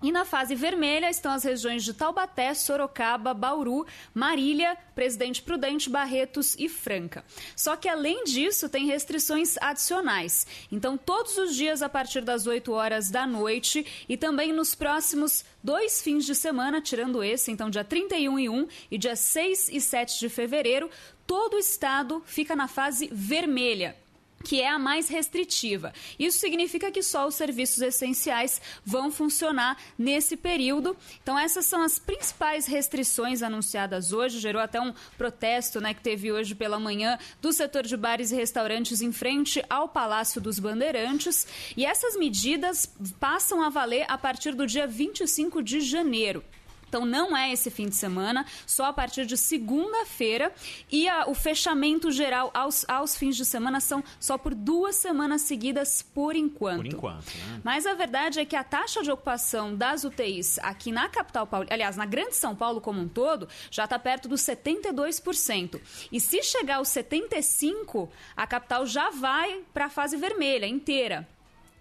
E 0.00 0.12
na 0.12 0.24
fase 0.24 0.54
vermelha 0.54 1.10
estão 1.10 1.32
as 1.32 1.42
regiões 1.42 1.82
de 1.82 1.92
Taubaté, 1.92 2.54
Sorocaba, 2.54 3.34
Bauru, 3.34 3.84
Marília, 4.14 4.76
Presidente 4.94 5.42
Prudente, 5.42 5.90
Barretos 5.90 6.54
e 6.56 6.68
Franca. 6.68 7.24
Só 7.56 7.74
que 7.74 7.88
além 7.88 8.22
disso, 8.22 8.68
tem 8.68 8.86
restrições 8.86 9.56
adicionais. 9.58 10.46
Então, 10.70 10.96
todos 10.96 11.36
os 11.36 11.54
dias 11.54 11.82
a 11.82 11.88
partir 11.88 12.20
das 12.20 12.46
8 12.46 12.70
horas 12.72 13.10
da 13.10 13.26
noite 13.26 13.84
e 14.08 14.16
também 14.16 14.52
nos 14.52 14.74
próximos 14.74 15.44
dois 15.62 16.00
fins 16.00 16.24
de 16.24 16.34
semana, 16.34 16.80
tirando 16.80 17.22
esse, 17.22 17.50
então 17.50 17.68
dia 17.68 17.82
31 17.84 18.38
e 18.38 18.48
1 18.48 18.68
e 18.92 18.98
dia 18.98 19.16
6 19.16 19.68
e 19.68 19.80
7 19.80 20.20
de 20.20 20.28
fevereiro, 20.28 20.88
todo 21.26 21.54
o 21.54 21.58
estado 21.58 22.22
fica 22.24 22.54
na 22.54 22.68
fase 22.68 23.08
vermelha 23.12 23.96
que 24.44 24.60
é 24.60 24.68
a 24.68 24.78
mais 24.78 25.08
restritiva. 25.08 25.92
Isso 26.18 26.38
significa 26.38 26.90
que 26.90 27.02
só 27.02 27.26
os 27.26 27.34
serviços 27.34 27.80
essenciais 27.80 28.60
vão 28.84 29.10
funcionar 29.10 29.76
nesse 29.98 30.36
período. 30.36 30.96
Então, 31.22 31.38
essas 31.38 31.66
são 31.66 31.82
as 31.82 31.98
principais 31.98 32.66
restrições 32.66 33.42
anunciadas 33.42 34.12
hoje. 34.12 34.38
Gerou 34.38 34.62
até 34.62 34.80
um 34.80 34.94
protesto 35.16 35.80
né, 35.80 35.94
que 35.94 36.00
teve 36.00 36.32
hoje 36.32 36.54
pela 36.54 36.78
manhã 36.78 37.18
do 37.40 37.52
setor 37.52 37.82
de 37.84 37.96
bares 37.96 38.30
e 38.30 38.36
restaurantes 38.36 39.00
em 39.00 39.12
frente 39.12 39.62
ao 39.68 39.88
Palácio 39.88 40.40
dos 40.40 40.58
Bandeirantes. 40.58 41.46
E 41.76 41.84
essas 41.84 42.16
medidas 42.16 42.90
passam 43.18 43.62
a 43.62 43.68
valer 43.68 44.04
a 44.08 44.16
partir 44.16 44.54
do 44.54 44.66
dia 44.66 44.86
25 44.86 45.62
de 45.62 45.80
janeiro. 45.80 46.44
Então 46.88 47.04
não 47.04 47.36
é 47.36 47.52
esse 47.52 47.70
fim 47.70 47.86
de 47.86 47.94
semana, 47.94 48.46
só 48.66 48.86
a 48.86 48.92
partir 48.92 49.26
de 49.26 49.36
segunda-feira. 49.36 50.52
E 50.90 51.08
a, 51.08 51.28
o 51.28 51.34
fechamento 51.34 52.10
geral 52.10 52.50
aos, 52.54 52.88
aos 52.88 53.16
fins 53.16 53.36
de 53.36 53.44
semana 53.44 53.80
são 53.80 54.02
só 54.18 54.38
por 54.38 54.54
duas 54.54 54.96
semanas 54.96 55.42
seguidas 55.42 56.02
por 56.02 56.34
enquanto. 56.34 56.78
Por 56.78 56.86
enquanto, 56.86 57.26
né? 57.26 57.60
Mas 57.62 57.86
a 57.86 57.94
verdade 57.94 58.40
é 58.40 58.44
que 58.44 58.56
a 58.56 58.64
taxa 58.64 59.02
de 59.02 59.10
ocupação 59.10 59.74
das 59.74 60.04
UTIs 60.04 60.58
aqui 60.60 60.90
na 60.90 61.08
capital 61.08 61.46
paulista, 61.46 61.74
aliás, 61.74 61.96
na 61.96 62.06
Grande 62.06 62.36
São 62.36 62.56
Paulo 62.56 62.80
como 62.80 63.00
um 63.00 63.08
todo, 63.08 63.48
já 63.70 63.84
está 63.84 63.98
perto 63.98 64.28
dos 64.28 64.40
72%. 64.40 65.80
E 66.10 66.20
se 66.20 66.42
chegar 66.42 66.76
aos 66.76 66.88
75%, 66.88 68.08
a 68.36 68.46
capital 68.46 68.86
já 68.86 69.10
vai 69.10 69.62
para 69.72 69.86
a 69.86 69.90
fase 69.90 70.16
vermelha 70.16 70.66
inteira. 70.66 71.28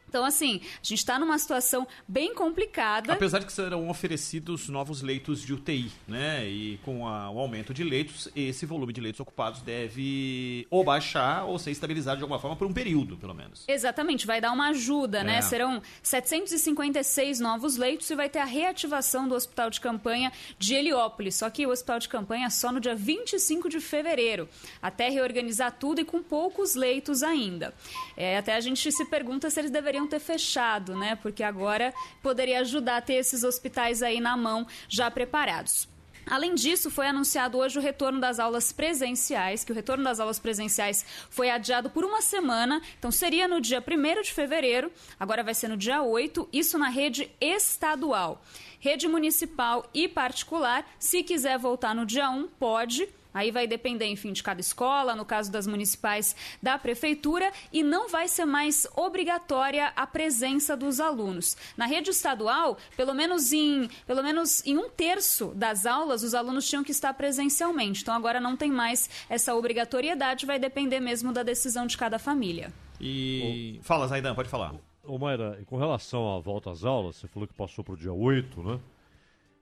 Então, 0.07 0.23
assim, 0.23 0.61
a 0.63 0.83
gente 0.83 0.99
está 0.99 1.19
numa 1.19 1.37
situação 1.37 1.87
bem 2.07 2.33
complicada. 2.33 3.13
Apesar 3.13 3.39
de 3.39 3.45
que 3.45 3.53
serão 3.53 3.89
oferecidos 3.89 4.69
novos 4.69 5.01
leitos 5.01 5.41
de 5.41 5.53
UTI, 5.53 5.91
né? 6.07 6.47
E 6.47 6.79
com 6.83 7.07
a, 7.07 7.29
o 7.29 7.39
aumento 7.39 7.73
de 7.73 7.83
leitos, 7.83 8.29
esse 8.35 8.65
volume 8.65 8.93
de 8.93 9.01
leitos 9.01 9.19
ocupados 9.19 9.61
deve 9.61 10.65
ou 10.69 10.83
baixar 10.83 11.45
ou 11.45 11.59
ser 11.59 11.71
estabilizado 11.71 12.17
de 12.17 12.23
alguma 12.23 12.39
forma 12.39 12.55
por 12.55 12.67
um 12.67 12.73
período, 12.73 13.17
pelo 13.17 13.33
menos. 13.33 13.65
Exatamente, 13.67 14.25
vai 14.25 14.39
dar 14.39 14.51
uma 14.51 14.69
ajuda, 14.69 15.23
né? 15.23 15.33
é. 15.33 15.35
né? 15.35 15.41
Serão 15.41 15.81
756 16.01 17.39
novos 17.39 17.75
leitos 17.77 18.09
e 18.09 18.15
vai 18.15 18.29
ter 18.29 18.39
a 18.39 18.45
reativação 18.45 19.27
do 19.27 19.35
hospital 19.35 19.69
de 19.69 19.81
campanha 19.81 20.31
de 20.57 20.73
Heliópolis. 20.73 21.35
Só 21.35 21.49
que 21.49 21.65
o 21.65 21.69
hospital 21.69 21.99
de 21.99 22.09
campanha 22.09 22.47
é 22.47 22.49
só 22.49 22.71
no 22.71 22.79
dia 22.79 22.95
25 22.95 23.69
de 23.69 23.79
fevereiro, 23.79 24.47
até 24.81 25.09
reorganizar 25.09 25.75
tudo 25.77 26.01
e 26.01 26.05
com 26.05 26.21
poucos 26.21 26.75
leitos 26.75 27.23
ainda. 27.23 27.73
É, 28.15 28.37
até 28.37 28.55
a 28.55 28.59
gente 28.59 28.91
se 28.91 29.05
pergunta 29.05 29.49
se 29.49 29.59
eles 29.59 29.71
deveriam 29.71 29.96
deveriam 29.97 30.07
ter 30.07 30.19
fechado, 30.19 30.95
né? 30.95 31.15
Porque 31.15 31.43
agora 31.43 31.93
poderia 32.21 32.59
ajudar 32.59 32.97
a 32.97 33.01
ter 33.01 33.15
esses 33.15 33.43
hospitais 33.43 34.03
aí 34.03 34.19
na 34.19 34.37
mão 34.37 34.67
já 34.87 35.09
preparados. 35.09 35.87
Além 36.29 36.53
disso, 36.53 36.91
foi 36.91 37.07
anunciado 37.07 37.57
hoje 37.57 37.79
o 37.79 37.81
retorno 37.81 38.19
das 38.19 38.37
aulas 38.37 38.73
presenciais, 38.73 39.63
que 39.63 39.71
o 39.71 39.75
retorno 39.75 40.03
das 40.03 40.19
aulas 40.19 40.37
presenciais 40.37 41.05
foi 41.29 41.49
adiado 41.49 41.89
por 41.89 42.03
uma 42.03 42.21
semana, 42.21 42.81
então 42.99 43.09
seria 43.09 43.47
no 43.47 43.61
dia 43.61 43.81
1 43.81 44.21
de 44.21 44.33
fevereiro, 44.33 44.91
agora 45.17 45.41
vai 45.41 45.53
ser 45.53 45.69
no 45.69 45.77
dia 45.77 46.01
8, 46.01 46.49
isso 46.51 46.77
na 46.77 46.89
rede 46.89 47.31
estadual. 47.39 48.43
Rede 48.77 49.07
municipal 49.07 49.89
e 49.93 50.05
particular, 50.09 50.85
se 50.99 51.23
quiser 51.23 51.57
voltar 51.57 51.95
no 51.95 52.05
dia 52.05 52.29
1, 52.29 52.49
pode, 52.59 53.07
Aí 53.33 53.51
vai 53.51 53.67
depender, 53.67 54.05
enfim, 54.05 54.33
de 54.33 54.41
cada 54.41 54.61
escola, 54.61 55.15
no 55.15 55.25
caso 55.25 55.51
das 55.51 55.67
municipais, 55.67 56.35
da 56.61 56.77
prefeitura, 56.77 57.51
e 57.71 57.83
não 57.83 58.09
vai 58.09 58.27
ser 58.27 58.45
mais 58.45 58.87
obrigatória 58.95 59.91
a 59.95 60.07
presença 60.07 60.75
dos 60.75 60.99
alunos. 60.99 61.55
Na 61.75 61.85
rede 61.85 62.09
estadual, 62.09 62.77
pelo 62.95 63.13
menos 63.13 63.53
em, 63.53 63.89
pelo 64.05 64.23
menos 64.23 64.65
em 64.65 64.77
um 64.77 64.89
terço 64.89 65.53
das 65.55 65.85
aulas, 65.85 66.23
os 66.23 66.33
alunos 66.33 66.67
tinham 66.67 66.83
que 66.83 66.91
estar 66.91 67.13
presencialmente. 67.13 68.01
Então 68.01 68.13
agora 68.13 68.39
não 68.39 68.55
tem 68.55 68.71
mais 68.71 69.09
essa 69.29 69.53
obrigatoriedade, 69.55 70.45
vai 70.45 70.59
depender 70.59 70.99
mesmo 70.99 71.31
da 71.31 71.43
decisão 71.43 71.85
de 71.85 71.97
cada 71.97 72.17
família. 72.19 72.71
E. 72.99 73.79
Fala, 73.83 74.07
Zaidan, 74.07 74.33
pode 74.33 74.49
falar. 74.49 74.73
Ô, 75.03 75.17
Mayra, 75.17 75.59
com 75.67 75.77
relação 75.77 76.35
à 76.35 76.39
volta 76.39 76.71
às 76.71 76.83
aulas, 76.83 77.15
você 77.15 77.27
falou 77.27 77.47
que 77.47 77.53
passou 77.53 77.83
para 77.83 77.93
o 77.93 77.97
dia 77.97 78.11
8, 78.11 78.61
né? 78.61 78.79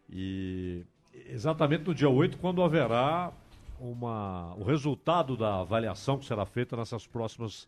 E 0.09 0.83
exatamente 1.29 1.83
no 1.83 1.93
dia 1.93 2.09
8, 2.09 2.37
quando 2.37 2.63
haverá 2.63 3.31
uma, 3.79 4.53
o 4.55 4.63
resultado 4.63 5.35
da 5.35 5.61
avaliação 5.61 6.17
que 6.17 6.25
será 6.25 6.45
feita 6.45 6.75
nessas 6.75 7.05
próximas 7.05 7.67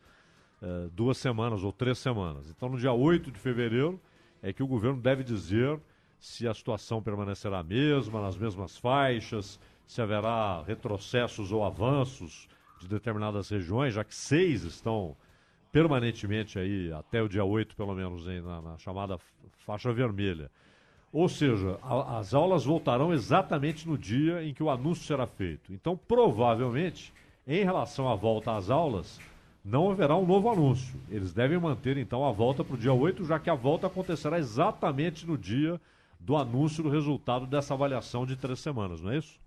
eh, 0.61 0.89
duas 0.91 1.17
semanas 1.17 1.63
ou 1.63 1.71
três 1.71 1.97
semanas. 1.97 2.49
Então, 2.49 2.69
no 2.69 2.77
dia 2.77 2.91
8 2.91 3.31
de 3.31 3.39
fevereiro, 3.39 3.99
é 4.41 4.51
que 4.51 4.63
o 4.63 4.67
governo 4.67 5.01
deve 5.01 5.23
dizer 5.23 5.79
se 6.19 6.47
a 6.47 6.53
situação 6.53 7.01
permanecerá 7.01 7.59
a 7.59 7.63
mesma, 7.63 8.21
nas 8.21 8.37
mesmas 8.37 8.77
faixas, 8.77 9.59
se 9.85 10.01
haverá 10.01 10.63
retrocessos 10.63 11.51
ou 11.51 11.63
avanços 11.63 12.47
de 12.79 12.87
determinadas 12.87 13.49
regiões, 13.49 13.93
já 13.93 14.03
que 14.03 14.15
seis 14.15 14.63
estão 14.63 15.15
permanentemente 15.71 16.57
aí, 16.57 16.91
até 16.91 17.21
o 17.21 17.29
dia 17.29 17.43
8 17.43 17.75
pelo 17.75 17.93
menos, 17.93 18.25
na, 18.25 18.61
na 18.61 18.77
chamada 18.77 19.17
faixa 19.65 19.93
vermelha. 19.93 20.49
Ou 21.11 21.29
seja, 21.29 21.79
a, 21.81 22.19
as 22.19 22.33
aulas 22.33 22.65
voltarão 22.65 23.13
exatamente 23.13 23.87
no 23.87 23.97
dia 23.97 24.43
em 24.43 24.53
que 24.53 24.63
o 24.63 24.69
anúncio 24.69 25.05
será 25.05 25.25
feito. 25.25 25.73
Então, 25.73 25.97
provavelmente, 25.97 27.13
em 27.47 27.63
relação 27.63 28.09
à 28.09 28.15
volta 28.15 28.55
às 28.55 28.69
aulas, 28.69 29.19
não 29.63 29.91
haverá 29.91 30.15
um 30.15 30.25
novo 30.25 30.49
anúncio. 30.49 30.99
Eles 31.09 31.33
devem 31.33 31.59
manter, 31.59 31.97
então, 31.97 32.25
a 32.25 32.31
volta 32.31 32.63
para 32.63 32.75
o 32.75 32.77
dia 32.77 32.93
8, 32.93 33.25
já 33.25 33.39
que 33.39 33.49
a 33.49 33.55
volta 33.55 33.87
acontecerá 33.87 34.37
exatamente 34.37 35.25
no 35.25 35.37
dia 35.37 35.79
do 36.19 36.35
anúncio 36.35 36.83
do 36.83 36.89
resultado 36.89 37.45
dessa 37.45 37.73
avaliação 37.73 38.25
de 38.25 38.35
três 38.35 38.59
semanas, 38.59 39.01
não 39.01 39.11
é 39.11 39.17
isso? 39.17 39.39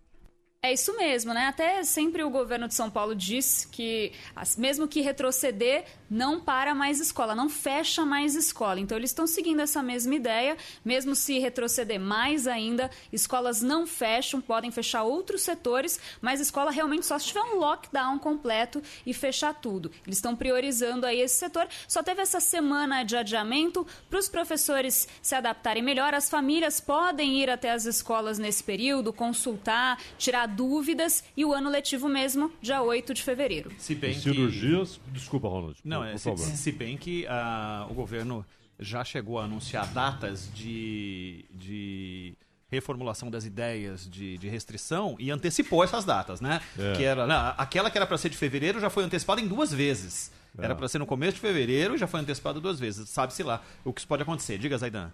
É 0.63 0.75
isso 0.75 0.95
mesmo, 0.97 1.33
né? 1.33 1.47
Até 1.47 1.83
sempre 1.85 2.23
o 2.23 2.29
governo 2.29 2.69
de 2.69 2.75
São 2.75 2.91
Paulo 2.91 3.15
diz 3.15 3.65
que, 3.65 4.13
mesmo 4.59 4.87
que 4.87 5.01
retroceder, 5.01 5.87
não 6.11 6.41
para 6.41 6.75
mais 6.75 6.99
escola, 7.01 7.35
não 7.35 7.49
fecha 7.49 8.05
mais 8.05 8.35
escola. 8.35 8.81
Então, 8.81 8.99
eles 8.99 9.11
estão 9.11 9.27
seguindo 9.27 9.61
essa 9.61 9.83
mesma 9.83 10.15
ideia, 10.15 10.57
mesmo 10.85 11.15
se 11.15 11.39
retroceder 11.39 12.01
mais 12.01 12.47
ainda, 12.47 12.91
escolas 13.13 13.63
não 13.63 13.87
fecham, 13.87 14.41
podem 14.41 14.71
fechar 14.71 15.05
outros 15.05 15.43
setores, 15.43 16.01
mas 16.21 16.41
escola 16.41 16.71
realmente 16.71 17.07
só 17.07 17.19
se 17.19 17.27
tiver 17.27 17.43
um 17.43 17.57
lockdown 17.57 18.19
completo 18.19 18.83
e 19.07 19.15
fechar 19.15 19.55
tudo. 19.55 19.91
Eles 20.05 20.19
estão 20.19 20.35
priorizando 20.35 21.07
aí 21.07 21.21
esse 21.21 21.37
setor. 21.37 21.69
Só 21.87 22.03
teve 22.03 22.23
essa 22.23 22.41
semana 22.41 23.05
de 23.05 23.17
adiamento 23.17 23.87
para 24.09 24.19
os 24.19 24.29
professores 24.29 25.07
se 25.23 25.35
adaptarem 25.35 25.83
melhor. 25.83 26.15
As 26.15 26.29
famílias 26.29 26.81
podem 26.81 27.41
ir 27.41 27.51
até 27.51 27.71
as 27.71 27.85
escolas 27.85 28.39
nesse 28.39 28.65
período, 28.65 29.13
consultar, 29.13 29.99
tirar 30.19 30.47
dúvidas 30.47 31.23
e 31.37 31.45
o 31.45 31.53
ano 31.53 31.71
letivo 31.71 32.09
mesmo, 32.09 32.51
dia 32.61 32.83
8 32.83 33.15
de 33.15 33.23
fevereiro. 33.23 33.73
Se 33.79 33.95
bem 33.95 34.15
que... 34.15 34.21
Cirurgias, 34.21 35.01
desculpa, 35.13 35.49
Ronald. 35.49 35.79
Não, 35.85 36.00
é, 36.05 36.17
se, 36.17 36.37
se, 36.37 36.73
bem 36.73 36.97
que 36.97 37.27
uh, 37.27 37.91
o 37.91 37.95
governo 37.95 38.45
já 38.79 39.05
chegou 39.05 39.39
a 39.39 39.45
anunciar 39.45 39.87
datas 39.89 40.51
de, 40.55 41.45
de 41.51 42.35
reformulação 42.71 43.31
das 43.31 43.45
ideias 43.45 44.09
de, 44.09 44.39
de, 44.39 44.49
restrição 44.49 45.17
e 45.19 45.31
antecipou 45.31 45.85
essas 45.85 46.05
datas, 46.05 46.41
né? 46.41 46.61
É. 46.79 46.93
Que 46.95 47.05
era, 47.05 47.27
não, 47.27 47.55
aquela 47.59 47.91
que 47.91 47.99
era 47.99 48.07
para 48.07 48.17
ser 48.17 48.31
de 48.31 48.37
fevereiro 48.37 48.81
já 48.81 48.89
foi 48.89 49.05
antecipada 49.05 49.41
em 49.41 49.47
duas 49.47 49.73
vezes. 49.73 50.33
É. 50.59 50.65
Era 50.65 50.75
para 50.75 50.89
ser 50.89 50.99
no 50.99 51.07
começo 51.07 51.35
de 51.35 51.41
fevereiro 51.41 51.95
e 51.95 51.99
já 51.99 52.07
foi 52.07 52.21
antecipada 52.21 52.61
duas 52.61 52.79
vezes. 52.79 53.09
Sabe-se 53.09 53.43
lá 53.43 53.63
o 53.85 53.93
que 53.93 54.01
isso 54.01 54.09
pode 54.09 54.23
acontecer. 54.23 54.59
Diga, 54.59 54.79
Zaidan. 54.79 55.13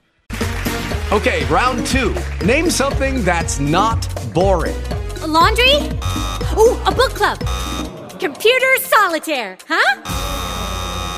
Okay, 1.12 1.44
round 1.44 1.86
two. 1.86 2.12
Name 2.44 2.70
something 2.70 3.22
that's 3.22 3.58
not 3.58 4.08
boring. 4.32 4.76
A 5.22 5.26
laundry? 5.26 5.76
Ooh, 6.56 6.76
a 6.84 6.90
book 6.90 7.14
club. 7.14 7.38
Computer 8.18 8.80
solitaire, 8.80 9.56
huh? 9.68 10.45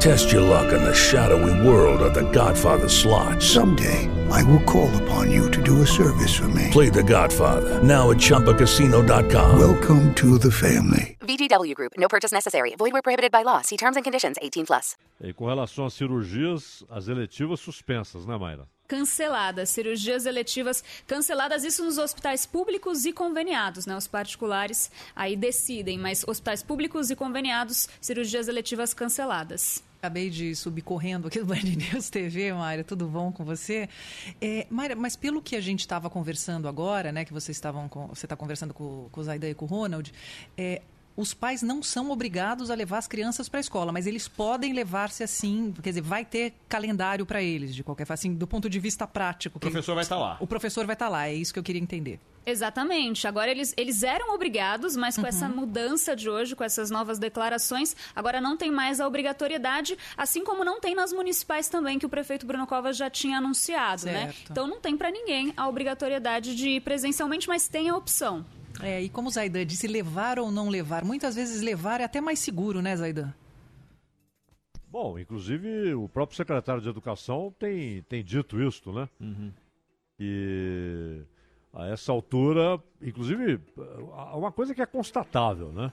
Test 0.00 0.30
your 0.30 0.42
luck 0.42 0.72
in 0.72 0.80
the 0.84 0.94
shadowy 0.94 1.66
world 1.66 2.00
of 2.02 2.14
The 2.14 2.22
Godfather 2.30 2.88
slot. 2.88 3.42
Someday, 3.42 4.08
I 4.30 4.44
will 4.44 4.62
call 4.62 4.88
upon 5.02 5.32
you 5.32 5.50
to 5.50 5.60
do 5.60 5.82
a 5.82 5.86
service 5.86 6.36
for 6.36 6.46
me. 6.48 6.68
Play 6.70 6.88
The 6.88 7.02
Godfather 7.02 7.82
now 7.82 8.10
at 8.10 8.18
ChumbaCasino.com. 8.18 9.58
Welcome 9.58 10.14
to 10.14 10.38
the 10.38 10.52
family. 10.52 11.16
VGW 11.22 11.74
Group. 11.74 11.94
No 11.98 12.06
purchase 12.06 12.30
necessary. 12.30 12.76
Void 12.76 12.92
where 12.92 13.02
prohibited 13.02 13.32
by 13.32 13.42
law. 13.42 13.60
See 13.62 13.76
terms 13.76 13.96
and 13.96 14.04
conditions. 14.04 14.36
18 14.40 14.66
plus. 14.66 14.94
E 15.20 15.32
com 15.32 15.46
relação 15.46 15.86
às 15.86 15.94
cirurgias, 15.94 16.84
as 16.88 17.08
eletivas 17.08 17.58
suspensas, 17.58 18.24
né, 18.24 18.38
Mayra? 18.38 18.68
canceladas, 18.86 19.68
cirurgias 19.68 20.24
eletivas 20.24 20.82
canceladas, 21.06 21.62
isso 21.62 21.84
nos 21.84 21.98
hospitais 21.98 22.46
públicos 22.46 23.04
e 23.04 23.12
conveniados, 23.12 23.84
né? 23.84 23.94
Os 23.94 24.08
particulares 24.08 24.90
aí 25.14 25.36
decidem, 25.36 25.98
mas 25.98 26.24
hospitais 26.26 26.62
públicos 26.62 27.10
e 27.10 27.14
conveniados, 27.14 27.86
cirurgias 28.00 28.48
eletivas 28.48 28.94
canceladas. 28.94 29.84
Acabei 29.98 30.30
de 30.30 30.54
subir 30.54 30.82
correndo 30.82 31.26
aqui 31.26 31.40
do 31.40 31.46
Band 31.46 31.56
News 31.92 32.08
TV, 32.08 32.52
Mayra, 32.52 32.84
tudo 32.84 33.06
bom 33.06 33.32
com 33.32 33.44
você? 33.44 33.88
É, 34.40 34.64
Mayra, 34.70 34.94
mas 34.94 35.16
pelo 35.16 35.42
que 35.42 35.56
a 35.56 35.60
gente 35.60 35.80
estava 35.80 36.08
conversando 36.08 36.68
agora, 36.68 37.10
né, 37.10 37.24
que 37.24 37.32
vocês 37.32 37.56
estavam 37.56 37.88
com, 37.88 38.06
você 38.06 38.24
está 38.24 38.36
conversando 38.36 38.72
com, 38.72 39.08
com 39.10 39.20
o 39.20 39.24
Zaidan 39.24 39.50
e 39.50 39.54
com 39.54 39.64
o 39.64 39.68
Ronald, 39.68 40.12
é, 40.56 40.82
os 41.16 41.34
pais 41.34 41.62
não 41.62 41.82
são 41.82 42.12
obrigados 42.12 42.70
a 42.70 42.76
levar 42.76 42.98
as 42.98 43.08
crianças 43.08 43.48
para 43.48 43.58
a 43.58 43.60
escola, 43.60 43.90
mas 43.90 44.06
eles 44.06 44.28
podem 44.28 44.72
levar-se 44.72 45.24
assim, 45.24 45.74
quer 45.82 45.90
dizer, 45.90 46.00
vai 46.00 46.24
ter 46.24 46.54
calendário 46.68 47.26
para 47.26 47.42
eles, 47.42 47.74
de 47.74 47.82
qualquer 47.82 48.04
forma, 48.04 48.14
assim, 48.14 48.32
do 48.32 48.46
ponto 48.46 48.70
de 48.70 48.78
vista 48.78 49.04
prático. 49.04 49.58
O 49.58 49.60
professor 49.60 49.96
vai 49.96 50.04
estar 50.04 50.14
tá 50.14 50.20
lá. 50.20 50.36
O 50.38 50.46
professor 50.46 50.86
vai 50.86 50.94
estar 50.94 51.06
tá 51.06 51.10
lá, 51.10 51.26
é 51.26 51.34
isso 51.34 51.52
que 51.52 51.58
eu 51.58 51.64
queria 51.64 51.82
entender. 51.82 52.20
Exatamente. 52.48 53.26
Agora 53.26 53.50
eles, 53.50 53.74
eles 53.76 54.02
eram 54.02 54.34
obrigados, 54.34 54.96
mas 54.96 55.16
com 55.16 55.22
uhum. 55.22 55.28
essa 55.28 55.48
mudança 55.48 56.16
de 56.16 56.30
hoje, 56.30 56.56
com 56.56 56.64
essas 56.64 56.90
novas 56.90 57.18
declarações, 57.18 57.94
agora 58.14 58.40
não 58.40 58.56
tem 58.56 58.70
mais 58.70 59.00
a 59.00 59.06
obrigatoriedade, 59.06 59.96
assim 60.16 60.42
como 60.42 60.64
não 60.64 60.80
tem 60.80 60.94
nas 60.94 61.12
municipais 61.12 61.68
também, 61.68 61.98
que 61.98 62.06
o 62.06 62.08
prefeito 62.08 62.46
Bruno 62.46 62.66
Covas 62.66 62.96
já 62.96 63.10
tinha 63.10 63.38
anunciado, 63.38 64.06
né? 64.06 64.12
certo. 64.12 64.36
né? 64.36 64.46
Então 64.50 64.66
não 64.66 64.80
tem 64.80 64.96
para 64.96 65.10
ninguém 65.10 65.52
a 65.56 65.68
obrigatoriedade 65.68 66.54
de 66.56 66.70
ir 66.70 66.80
presencialmente, 66.80 67.46
mas 67.48 67.68
tem 67.68 67.88
a 67.88 67.96
opção. 67.96 68.44
É, 68.80 69.02
e 69.02 69.08
como 69.08 69.28
o 69.28 69.30
Zaidan 69.30 69.66
disse, 69.66 69.86
levar 69.86 70.38
ou 70.38 70.50
não 70.50 70.68
levar. 70.68 71.04
Muitas 71.04 71.34
vezes 71.34 71.60
levar 71.62 72.00
é 72.00 72.04
até 72.04 72.20
mais 72.20 72.38
seguro, 72.38 72.80
né, 72.80 72.96
Zaidan? 72.96 73.32
Bom, 74.90 75.18
inclusive 75.18 75.94
o 75.94 76.08
próprio 76.08 76.36
secretário 76.36 76.80
de 76.80 76.88
Educação 76.88 77.54
tem, 77.58 78.02
tem 78.02 78.24
dito 78.24 78.60
isso, 78.62 78.90
né? 78.92 79.08
Uhum. 79.20 79.52
E 80.18 81.22
a 81.78 81.86
essa 81.86 82.10
altura, 82.10 82.80
inclusive, 83.00 83.60
uma 84.34 84.50
coisa 84.50 84.74
que 84.74 84.82
é 84.82 84.86
constatável, 84.86 85.68
né? 85.68 85.92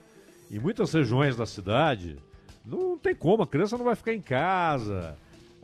Em 0.50 0.58
muitas 0.58 0.92
regiões 0.92 1.36
da 1.36 1.46
cidade, 1.46 2.18
não 2.64 2.98
tem 2.98 3.14
como, 3.14 3.44
a 3.44 3.46
criança 3.46 3.78
não 3.78 3.84
vai 3.84 3.94
ficar 3.94 4.12
em 4.12 4.20
casa 4.20 5.16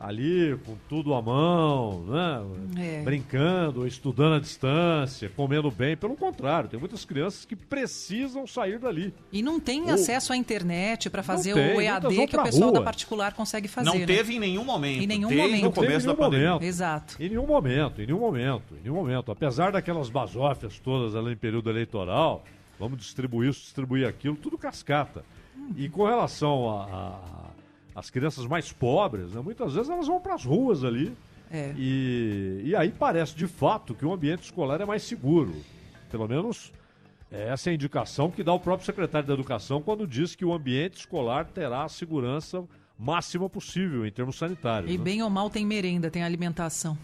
ali 0.03 0.57
com 0.65 0.75
tudo 0.89 1.13
à 1.13 1.21
mão, 1.21 2.03
né? 2.03 2.43
É. 2.77 3.01
brincando, 3.03 3.87
estudando 3.87 4.35
à 4.35 4.39
distância, 4.39 5.31
comendo 5.33 5.71
bem. 5.71 5.95
Pelo 5.95 6.15
contrário, 6.17 6.69
tem 6.69 6.77
muitas 6.77 7.05
crianças 7.05 7.45
que 7.45 7.55
precisam 7.55 8.45
sair 8.45 8.77
dali. 8.77 9.13
E 9.31 9.41
não 9.41 9.61
tem 9.61 9.83
Ou... 9.83 9.91
acesso 9.91 10.33
à 10.33 10.35
internet 10.35 11.09
para 11.09 11.23
fazer 11.23 11.53
tem, 11.53 11.77
o 11.77 11.81
EAD 11.81 12.27
que 12.27 12.35
o 12.35 12.43
pessoal 12.43 12.69
rua. 12.69 12.79
da 12.79 12.81
particular 12.81 13.33
consegue 13.33 13.69
fazer. 13.69 13.89
Não 13.89 13.99
né? 13.99 14.05
teve 14.05 14.35
em 14.35 14.39
nenhum 14.39 14.65
momento. 14.65 15.01
Em 15.01 15.07
nenhum 15.07 15.29
Desde 15.29 15.47
momento. 15.47 15.63
no 15.63 15.71
começo 15.71 16.05
da 16.05 16.13
pandemia. 16.13 16.47
Momento. 16.49 16.63
Exato. 16.63 17.15
Em 17.19 17.29
nenhum 17.29 17.47
momento, 17.47 18.01
em 18.01 18.05
nenhum 18.05 18.19
momento, 18.19 18.75
em 18.75 18.83
nenhum 18.83 18.95
momento. 18.95 19.31
Apesar 19.31 19.71
daquelas 19.71 20.09
basófias 20.09 20.77
todas 20.79 21.15
ali 21.15 21.31
em 21.31 21.37
período 21.37 21.69
eleitoral, 21.69 22.43
vamos 22.77 22.99
distribuir 22.99 23.51
isso, 23.51 23.61
distribuir 23.61 24.05
aquilo, 24.05 24.35
tudo 24.35 24.57
cascata. 24.57 25.23
Hum. 25.57 25.69
E 25.77 25.87
com 25.87 26.05
relação 26.05 26.69
a, 26.69 26.83
a 26.83 27.42
as 27.95 28.09
crianças 28.09 28.45
mais 28.45 28.71
pobres, 28.71 29.31
né, 29.31 29.41
muitas 29.41 29.73
vezes 29.73 29.89
elas 29.89 30.07
vão 30.07 30.19
para 30.19 30.35
as 30.35 30.43
ruas 30.43 30.83
ali. 30.83 31.15
É. 31.51 31.73
E, 31.77 32.63
e 32.65 32.75
aí 32.75 32.91
parece 32.91 33.35
de 33.35 33.47
fato 33.47 33.93
que 33.93 34.05
o 34.05 34.11
ambiente 34.11 34.43
escolar 34.43 34.81
é 34.81 34.85
mais 34.85 35.03
seguro. 35.03 35.55
Pelo 36.09 36.27
menos 36.27 36.71
essa 37.29 37.69
é 37.69 37.71
a 37.71 37.73
indicação 37.73 38.29
que 38.29 38.43
dá 38.43 38.53
o 38.53 38.59
próprio 38.59 38.85
secretário 38.85 39.27
da 39.27 39.33
Educação 39.33 39.81
quando 39.81 40.07
diz 40.07 40.35
que 40.35 40.45
o 40.45 40.53
ambiente 40.53 40.97
escolar 40.97 41.45
terá 41.45 41.83
a 41.83 41.89
segurança 41.89 42.63
máxima 42.97 43.49
possível 43.49 44.05
em 44.05 44.11
termos 44.11 44.37
sanitários. 44.37 44.91
E 44.91 44.97
né? 44.97 45.03
bem 45.03 45.23
ou 45.23 45.29
mal 45.29 45.49
tem 45.49 45.65
merenda, 45.65 46.11
tem 46.11 46.23
alimentação. 46.23 46.97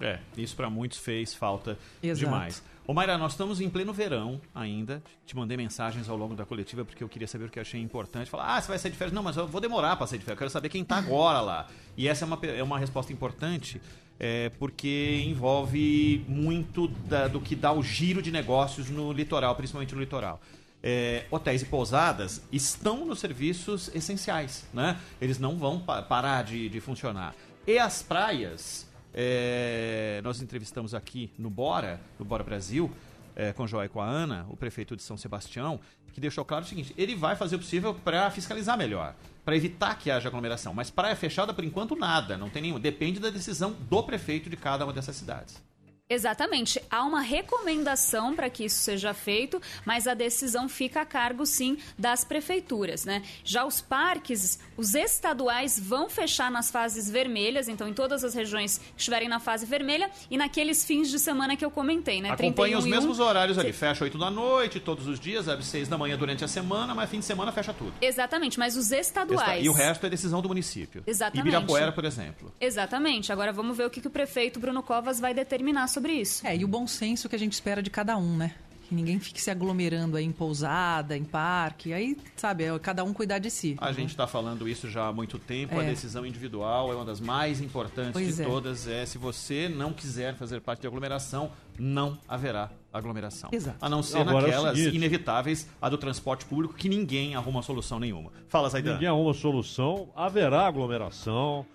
É, 0.00 0.18
isso 0.36 0.54
para 0.54 0.68
muitos 0.68 0.98
fez 0.98 1.34
falta 1.34 1.78
Exato. 2.02 2.24
demais. 2.24 2.62
Ô 2.86 2.92
Mayra, 2.94 3.18
nós 3.18 3.32
estamos 3.32 3.60
em 3.60 3.68
pleno 3.68 3.92
verão 3.92 4.40
ainda. 4.54 5.02
Te 5.26 5.34
mandei 5.34 5.56
mensagens 5.56 6.08
ao 6.08 6.16
longo 6.16 6.34
da 6.36 6.44
coletiva 6.44 6.84
porque 6.84 7.02
eu 7.02 7.08
queria 7.08 7.26
saber 7.26 7.46
o 7.46 7.48
que 7.48 7.58
eu 7.58 7.62
achei 7.62 7.80
importante. 7.80 8.30
Falar, 8.30 8.56
ah, 8.56 8.60
você 8.60 8.68
vai 8.68 8.78
sair 8.78 8.92
de 8.92 8.96
férias? 8.96 9.12
Não, 9.14 9.22
mas 9.22 9.36
eu 9.36 9.46
vou 9.46 9.60
demorar 9.60 9.96
para 9.96 10.06
sair 10.06 10.18
de 10.18 10.24
férias. 10.24 10.36
Eu 10.36 10.38
quero 10.38 10.50
saber 10.50 10.68
quem 10.68 10.84
tá 10.84 10.96
agora 10.96 11.40
lá. 11.40 11.66
E 11.96 12.06
essa 12.06 12.24
é 12.24 12.26
uma, 12.26 12.38
é 12.46 12.62
uma 12.62 12.78
resposta 12.78 13.12
importante 13.12 13.80
é, 14.20 14.50
porque 14.58 15.22
envolve 15.26 16.24
muito 16.28 16.86
da- 16.88 17.26
do 17.28 17.40
que 17.40 17.56
dá 17.56 17.72
o 17.72 17.82
giro 17.82 18.22
de 18.22 18.30
negócios 18.30 18.88
no 18.88 19.12
litoral, 19.12 19.56
principalmente 19.56 19.94
no 19.94 20.00
litoral. 20.00 20.40
É, 20.82 21.24
hotéis 21.30 21.62
e 21.62 21.64
pousadas 21.64 22.42
estão 22.52 23.04
nos 23.04 23.18
serviços 23.18 23.90
essenciais, 23.94 24.64
né? 24.72 24.96
Eles 25.20 25.38
não 25.38 25.56
vão 25.58 25.80
pa- 25.80 26.02
parar 26.02 26.44
de, 26.44 26.68
de 26.68 26.80
funcionar. 26.80 27.34
E 27.66 27.78
as 27.78 28.02
praias, 28.02 28.85
é, 29.16 30.20
nós 30.22 30.42
entrevistamos 30.42 30.94
aqui 30.94 31.32
no 31.38 31.48
Bora, 31.48 31.98
no 32.18 32.24
Bora 32.24 32.44
Brasil, 32.44 32.90
é, 33.34 33.50
com 33.52 33.62
o 33.62 33.66
João 33.66 33.82
e 33.82 33.88
com 33.88 34.00
a 34.00 34.06
Ana, 34.06 34.46
o 34.50 34.56
prefeito 34.56 34.94
de 34.94 35.02
São 35.02 35.16
Sebastião, 35.16 35.80
que 36.12 36.20
deixou 36.20 36.44
claro 36.44 36.64
o 36.64 36.68
seguinte: 36.68 36.94
ele 36.98 37.14
vai 37.14 37.34
fazer 37.34 37.56
o 37.56 37.58
possível 37.58 37.94
para 37.94 38.30
fiscalizar 38.30 38.76
melhor, 38.76 39.14
para 39.42 39.56
evitar 39.56 39.98
que 39.98 40.10
haja 40.10 40.28
aglomeração. 40.28 40.74
Mas 40.74 40.90
praia 40.90 41.16
fechada, 41.16 41.54
por 41.54 41.64
enquanto, 41.64 41.96
nada, 41.96 42.36
não 42.36 42.50
tem 42.50 42.60
nenhum. 42.60 42.78
Depende 42.78 43.18
da 43.18 43.30
decisão 43.30 43.72
do 43.72 44.02
prefeito 44.02 44.50
de 44.50 44.56
cada 44.56 44.84
uma 44.84 44.92
dessas 44.92 45.16
cidades. 45.16 45.62
Exatamente. 46.08 46.80
Há 46.88 47.02
uma 47.02 47.20
recomendação 47.20 48.34
para 48.34 48.48
que 48.48 48.64
isso 48.64 48.78
seja 48.78 49.12
feito, 49.12 49.60
mas 49.84 50.06
a 50.06 50.14
decisão 50.14 50.68
fica 50.68 51.00
a 51.00 51.04
cargo, 51.04 51.44
sim, 51.44 51.78
das 51.98 52.24
prefeituras, 52.24 53.04
né? 53.04 53.22
Já 53.42 53.64
os 53.64 53.80
parques, 53.80 54.60
os 54.76 54.94
estaduais 54.94 55.80
vão 55.80 56.08
fechar 56.08 56.48
nas 56.50 56.70
fases 56.70 57.10
vermelhas, 57.10 57.68
então 57.68 57.88
em 57.88 57.92
todas 57.92 58.22
as 58.22 58.34
regiões 58.34 58.78
que 58.78 58.98
estiverem 58.98 59.28
na 59.28 59.40
fase 59.40 59.66
vermelha 59.66 60.08
e 60.30 60.36
naqueles 60.36 60.84
fins 60.84 61.10
de 61.10 61.18
semana 61.18 61.56
que 61.56 61.64
eu 61.64 61.70
comentei, 61.72 62.20
né? 62.20 62.30
Acompanha 62.30 62.76
31 62.76 62.78
os 62.78 62.84
e 62.84 62.88
1. 62.88 62.90
mesmos 62.90 63.18
horários 63.18 63.58
ali. 63.58 63.72
Fecha 63.72 64.04
8 64.04 64.16
da 64.16 64.30
noite, 64.30 64.78
todos 64.78 65.08
os 65.08 65.18
dias, 65.18 65.48
abre 65.48 65.64
6 65.64 65.88
da 65.88 65.98
manhã 65.98 66.16
durante 66.16 66.44
a 66.44 66.48
semana, 66.48 66.94
mas 66.94 67.10
fim 67.10 67.18
de 67.18 67.24
semana 67.24 67.50
fecha 67.50 67.72
tudo. 67.72 67.92
Exatamente, 68.00 68.60
mas 68.60 68.76
os 68.76 68.92
estaduais. 68.92 69.64
E 69.64 69.68
o 69.68 69.72
resto 69.72 70.06
é 70.06 70.08
decisão 70.08 70.40
do 70.40 70.48
município. 70.48 71.02
Exatamente. 71.04 71.48
Ibirapuera, 71.48 71.90
por 71.90 72.04
exemplo. 72.04 72.52
Exatamente. 72.60 73.32
Agora 73.32 73.52
vamos 73.52 73.76
ver 73.76 73.86
o 73.86 73.90
que, 73.90 74.00
que 74.00 74.06
o 74.06 74.10
prefeito 74.10 74.60
Bruno 74.60 74.84
Covas 74.84 75.18
vai 75.18 75.34
determinar 75.34 75.88
sobre 75.96 76.12
isso. 76.12 76.46
É, 76.46 76.54
e 76.56 76.64
o 76.64 76.68
bom 76.68 76.86
senso 76.86 77.28
que 77.28 77.34
a 77.34 77.38
gente 77.38 77.52
espera 77.54 77.82
de 77.82 77.88
cada 77.90 78.16
um, 78.18 78.36
né? 78.36 78.52
Que 78.88 78.94
ninguém 78.94 79.18
fique 79.18 79.42
se 79.42 79.50
aglomerando 79.50 80.16
aí 80.16 80.24
em 80.24 80.30
pousada, 80.30 81.16
em 81.16 81.24
parque. 81.24 81.92
Aí, 81.92 82.16
sabe, 82.36 82.62
é 82.64 82.78
cada 82.78 83.02
um 83.02 83.12
cuidar 83.12 83.38
de 83.40 83.50
si. 83.50 83.74
A 83.80 83.90
gente 83.90 84.10
está 84.10 84.28
falando 84.28 84.68
isso 84.68 84.88
já 84.88 85.08
há 85.08 85.12
muito 85.12 85.40
tempo. 85.40 85.76
A 85.76 85.82
É. 85.82 85.88
decisão 85.88 86.24
individual 86.24 86.92
é 86.92 86.94
uma 86.94 87.04
das 87.04 87.18
mais 87.18 87.60
importantes 87.60 88.12
Pois 88.12 88.36
de 88.36 88.42
é. 88.42 88.44
todas. 88.44 88.86
É 88.86 89.04
se 89.04 89.18
você 89.18 89.68
não 89.68 89.92
quiser 89.92 90.36
fazer 90.36 90.60
parte 90.60 90.82
de 90.82 90.86
aglomeração, 90.86 91.50
não 91.76 92.16
haverá 92.28 92.70
aglomeração. 92.92 93.50
Exato. 93.52 93.78
A 93.80 93.88
não 93.88 94.04
ser 94.04 94.18
Agora 94.18 94.46
é 94.46 94.50
naquelas 94.52 94.78
seguinte. 94.78 94.96
inevitáveis, 94.96 95.66
a 95.82 95.88
do 95.88 95.98
transporte 95.98 96.44
público, 96.44 96.74
que 96.74 96.88
ninguém 96.88 97.34
arruma 97.34 97.62
solução 97.62 97.98
nenhuma. 97.98 98.30
Fala, 98.48 98.68
Zaidan. 98.68 98.92
Ninguém 98.92 99.08
arruma 99.08 99.34
solução, 99.34 100.10
haverá 100.14 100.64
aglomeração, 100.66 101.66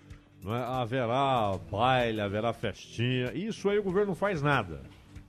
não 0.43 0.55
é? 0.55 0.63
haverá 0.63 1.57
baile, 1.71 2.21
haverá 2.21 2.53
festinha. 2.53 3.31
Isso 3.33 3.69
aí 3.69 3.79
o 3.79 3.83
governo 3.83 4.09
não 4.09 4.15
faz 4.15 4.41
nada. 4.41 4.81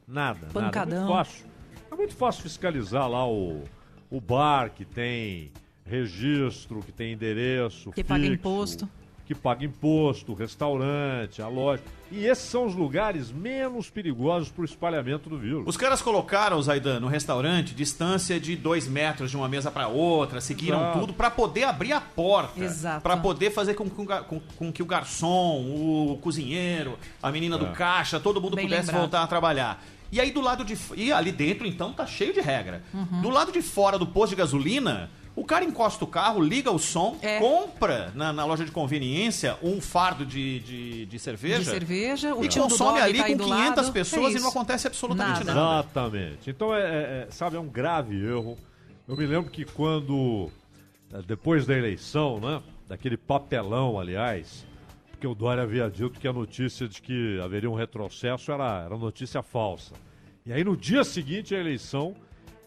Nada. 0.07 0.49
Pancadão. 0.53 0.73
Nada. 0.73 0.95
É 0.95 0.99
muito 0.99 1.13
fácil. 1.13 1.47
É 1.91 1.95
muito 1.95 2.15
fácil 2.15 2.43
fiscalizar 2.43 3.09
lá 3.09 3.27
o, 3.29 3.65
o 4.11 4.21
bar 4.21 4.71
que 4.71 4.85
tem 4.85 5.53
registro, 5.85 6.81
que 6.81 6.93
tem 6.93 7.13
endereço. 7.13 7.91
Que 7.93 8.03
paga 8.03 8.23
fixo, 8.23 8.35
imposto. 8.35 8.89
Que 9.27 9.35
paga 9.35 9.65
imposto, 9.65 10.33
o 10.33 10.35
restaurante, 10.35 11.43
a 11.43 11.49
loja. 11.49 11.83
E 12.13 12.27
esses 12.27 12.45
são 12.49 12.67
os 12.67 12.75
lugares 12.75 13.31
menos 13.33 13.89
perigosos 13.91 14.51
para 14.51 14.63
o 14.63 14.65
espalhamento 14.65 15.31
do 15.31 15.39
vírus. 15.39 15.65
Os 15.67 15.77
caras 15.77 16.03
colocaram, 16.03 16.61
Zaidan, 16.61 17.01
no 17.01 17.07
restaurante, 17.09 17.75
distância 17.75 18.39
de 18.39 18.55
dois 18.55 18.87
metros 18.87 19.31
de 19.31 19.37
uma 19.37 19.49
mesa 19.49 19.71
para 19.71 19.89
outra, 19.89 20.41
seguiram 20.41 20.79
Exato. 20.81 21.01
tudo 21.01 21.13
para 21.15 21.31
poder 21.31 21.65
abrir 21.65 21.93
a 21.93 22.01
porta. 22.01 22.63
Exato. 22.63 23.01
Para 23.03 23.17
poder 23.17 23.51
fazer 23.51 23.75
com 23.75 23.89
que, 23.89 24.01
o 24.01 24.05
gar- 24.05 24.25
com, 24.25 24.41
com 24.57 24.73
que 24.73 24.83
o 24.83 24.87
garçom, 24.87 25.61
o 26.13 26.19
cozinheiro, 26.21 26.99
a 27.23 27.31
menina 27.33 27.57
do 27.57 27.67
É. 27.67 27.73
caixa, 27.73 28.21
todo 28.21 28.41
mundo 28.41 28.57
Bem 28.57 28.67
pudesse 28.67 28.87
lembrado. 28.89 29.01
voltar 29.01 29.23
a 29.23 29.27
trabalhar. 29.27 29.83
E 30.11 30.21
aí 30.21 30.31
do 30.31 30.43
lado 30.43 30.63
de. 30.63 30.77
E 30.95 31.11
ali 31.11 31.33
dentro, 31.33 31.67
então, 31.67 31.91
tá 31.95 32.07
cheio 32.07 32.35
de 32.35 32.41
regra. 32.43 32.83
Uhum. 32.93 33.23
Do 33.23 33.31
lado 33.31 33.51
de 33.51 33.63
fora 33.63 33.99
do 33.99 34.07
posto 34.07 34.31
de 34.31 34.37
gasolina. 34.37 35.09
O 35.35 35.45
cara 35.45 35.65
encosta 35.65 36.05
o 36.05 36.07
carro, 36.07 36.43
liga 36.43 36.71
o 36.71 36.79
som, 36.79 37.17
É. 37.23 37.39
compra 37.39 38.13
na, 38.15 38.33
na 38.35 38.45
loja 38.45 38.65
de 38.67 38.71
conveniência 38.71 39.57
um 39.63 39.81
fardo 39.81 40.27
de, 40.27 40.61
de, 40.61 41.07
de 41.07 41.19
cerveja. 41.19 41.59
De 41.61 41.65
cerveja, 41.65 42.35
o 42.35 42.45
e 42.45 42.49
consome 42.51 43.01
ali 43.01 43.19
tá 43.19 43.27
com 43.29 43.37
do 43.39 43.45
500 43.45 43.77
lado. 43.85 43.93
pessoas 43.93 44.35
É 44.35 44.39
e 44.39 44.41
não 44.41 44.51
acontece 44.51 44.87
absolutamente 44.87 45.39
Nada. 45.45 45.55
nada. 45.55 45.81
Exatamente. 45.85 46.51
Então, 46.51 46.75
é, 46.75 46.81
é- 46.83 47.27
é, 47.27 47.31
sabe, 47.31 47.57
é 47.57 47.61
um 47.61 47.67
grave 47.69 48.15
erro. 48.23 48.59
Eu 49.09 49.17
me 49.17 49.25
lembro 49.27 49.51
que 49.51 49.65
quando, 49.65 50.51
eh, 51.13 51.23
depois 51.27 51.65
da 51.65 51.77
eleição, 51.79 52.39
né, 52.39 52.63
daquele 52.87 53.17
papelão, 53.17 53.99
aliás, 53.99 54.67
porque 55.11 55.27
o 55.27 55.35
Dória 55.35 55.63
havia 55.63 55.89
dito 55.89 56.21
que 56.21 56.29
a 56.29 56.33
notícia 56.33 56.87
de 56.87 57.01
que 57.01 57.41
haveria 57.41 57.71
um 57.71 57.75
retrocesso 57.75 58.53
era, 58.53 58.83
era 58.85 58.99
notícia 58.99 59.43
falsa. 59.43 59.95
E 60.45 60.53
aí, 60.53 60.63
no 60.63 60.77
dia 60.77 61.05
seguinte 61.05 61.55
à 61.55 61.59
eleição, 61.59 62.15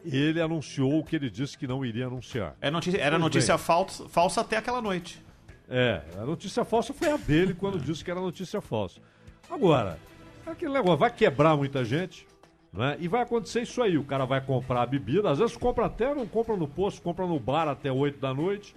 ele 0.06 0.42
anunciou 0.42 1.00
o 1.00 1.04
que 1.04 1.16
ele 1.16 1.30
disse 1.30 1.58
que 1.58 1.66
não 1.68 1.86
iria 1.86 2.08
anunciar. 2.08 2.56
É 2.62 2.70
notícia- 2.72 2.98
era 3.00 3.12
Pois 3.12 3.22
notícia 3.24 3.58
falsa, 3.58 4.08
falsa 4.10 4.42
até 4.42 4.58
aquela 4.58 4.82
noite. 4.82 5.24
É, 5.70 6.02
a 6.18 6.26
notícia 6.26 6.64
falsa 6.64 6.94
foi 6.94 7.10
a 7.12 7.18
dele 7.18 7.54
quando 7.54 7.80
disse 7.80 8.04
que 8.04 8.12
era 8.12 8.20
notícia 8.20 8.62
falsa. 8.62 9.00
Agora, 9.50 9.98
aquele 10.46 10.72
negócio 10.74 10.98
vai 10.98 11.10
quebrar 11.12 11.56
muita 11.58 11.84
gente, 11.84 12.28
né? 12.72 12.98
E 13.00 13.08
vai 13.08 13.22
acontecer 13.22 13.62
isso 13.62 13.82
aí. 13.82 13.98
O 13.98 14.04
cara 14.04 14.26
vai 14.26 14.42
comprar 14.42 14.84
a 14.84 14.86
bebida, 14.86 15.30
às 15.32 15.40
vezes 15.40 15.58
compra 15.58 15.86
até, 15.86 16.14
não 16.14 16.28
compra 16.28 16.56
no 16.56 16.68
posto, 16.68 17.02
compra 17.02 17.26
no 17.26 17.40
bar 17.40 17.68
até 17.68 17.92
8 17.92 18.20
da 18.20 18.34
noite. 18.34 18.76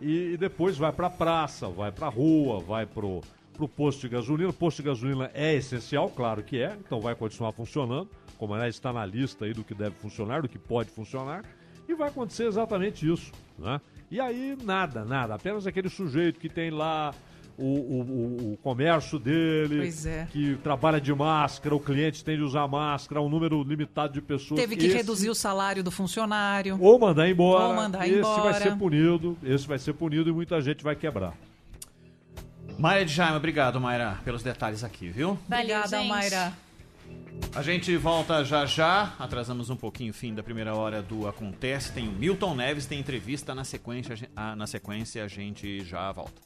E, 0.00 0.32
e 0.32 0.36
depois 0.36 0.76
vai 0.76 0.92
pra 0.92 1.08
praça, 1.08 1.68
vai 1.68 1.92
pra 1.92 2.08
rua, 2.08 2.58
vai 2.60 2.84
pro, 2.84 3.20
pro 3.52 3.68
posto 3.68 4.00
de 4.00 4.08
gasolina. 4.08 4.50
O 4.50 4.52
posto 4.52 4.78
de 4.82 4.88
gasolina 4.88 5.30
é 5.32 5.54
essencial, 5.54 6.08
claro 6.10 6.42
que 6.42 6.60
é, 6.60 6.76
então 6.84 7.00
vai 7.00 7.14
continuar 7.14 7.52
funcionando. 7.52 8.10
Como 8.44 8.52
aliás 8.52 8.74
está 8.74 8.92
na 8.92 9.06
lista 9.06 9.46
aí 9.46 9.54
do 9.54 9.64
que 9.64 9.72
deve 9.74 9.96
funcionar, 9.96 10.42
do 10.42 10.48
que 10.50 10.58
pode 10.58 10.90
funcionar. 10.90 11.42
E 11.88 11.94
vai 11.94 12.08
acontecer 12.08 12.46
exatamente 12.46 13.10
isso, 13.10 13.32
né? 13.58 13.80
E 14.10 14.20
aí, 14.20 14.54
nada, 14.62 15.02
nada. 15.02 15.34
Apenas 15.34 15.66
aquele 15.66 15.88
sujeito 15.88 16.38
que 16.38 16.50
tem 16.50 16.70
lá 16.70 17.14
o, 17.56 17.62
o, 17.64 18.00
o- 18.02 18.52
o 18.52 18.56
comércio 18.58 19.18
dele, 19.18 19.78
Pois 19.78 20.04
é. 20.04 20.28
que 20.30 20.56
trabalha 20.62 21.00
de 21.00 21.14
máscara, 21.14 21.74
o 21.74 21.80
cliente 21.80 22.22
tem 22.22 22.36
de 22.36 22.42
usar 22.42 22.68
máscara, 22.68 23.18
um 23.22 23.30
número 23.30 23.62
limitado 23.62 24.12
de 24.12 24.20
pessoas. 24.20 24.60
Teve 24.60 24.76
que 24.76 24.84
Esse- 24.86 24.96
reduzir 24.96 25.30
o 25.30 25.34
salário 25.34 25.82
do 25.82 25.90
funcionário. 25.90 26.76
Ou 26.78 26.98
mandar 26.98 27.26
embora. 27.26 27.64
Ou 27.68 27.74
mandar 27.74 28.06
esse 28.06 28.18
embora. 28.18 28.42
vai 28.42 28.54
ser 28.60 28.76
punido, 28.76 29.38
esse 29.42 29.66
vai 29.66 29.78
ser 29.78 29.94
punido 29.94 30.28
e 30.28 30.32
muita 30.34 30.60
gente 30.60 30.84
vai 30.84 30.94
quebrar. 30.94 31.32
Mayra 32.78 33.04
de 33.06 33.12
Jaime, 33.14 33.36
obrigado, 33.38 33.80
Mayra, 33.80 34.18
pelos 34.22 34.42
detalhes 34.42 34.84
aqui, 34.84 35.08
viu? 35.08 35.38
Obrigada, 35.46 35.96
gente. 35.96 36.08
Mayra. 36.08 36.52
A 37.54 37.62
gente 37.62 37.96
volta 37.96 38.44
já 38.44 38.66
já. 38.66 39.14
Atrasamos 39.18 39.70
um 39.70 39.76
pouquinho 39.76 40.10
o 40.10 40.14
fim 40.14 40.34
da 40.34 40.42
primeira 40.42 40.74
hora 40.74 41.00
do 41.02 41.28
Acontece. 41.28 41.92
Tem 41.92 42.08
o 42.08 42.12
Milton 42.12 42.54
Neves, 42.56 42.86
tem 42.86 42.98
entrevista 42.98 43.54
na 43.54 43.64
sequência. 43.64 44.16
a 44.34 44.52
ah, 44.52 44.56
na 44.56 44.66
sequência 44.66 45.24
a 45.24 45.28
gente 45.28 45.84
já 45.84 46.10
volta. 46.10 46.42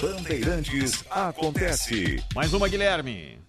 Bandeirantes 0.00 1.04
acontece. 1.10 2.22
Mais 2.34 2.52
uma, 2.52 2.68
Guilherme. 2.68 3.47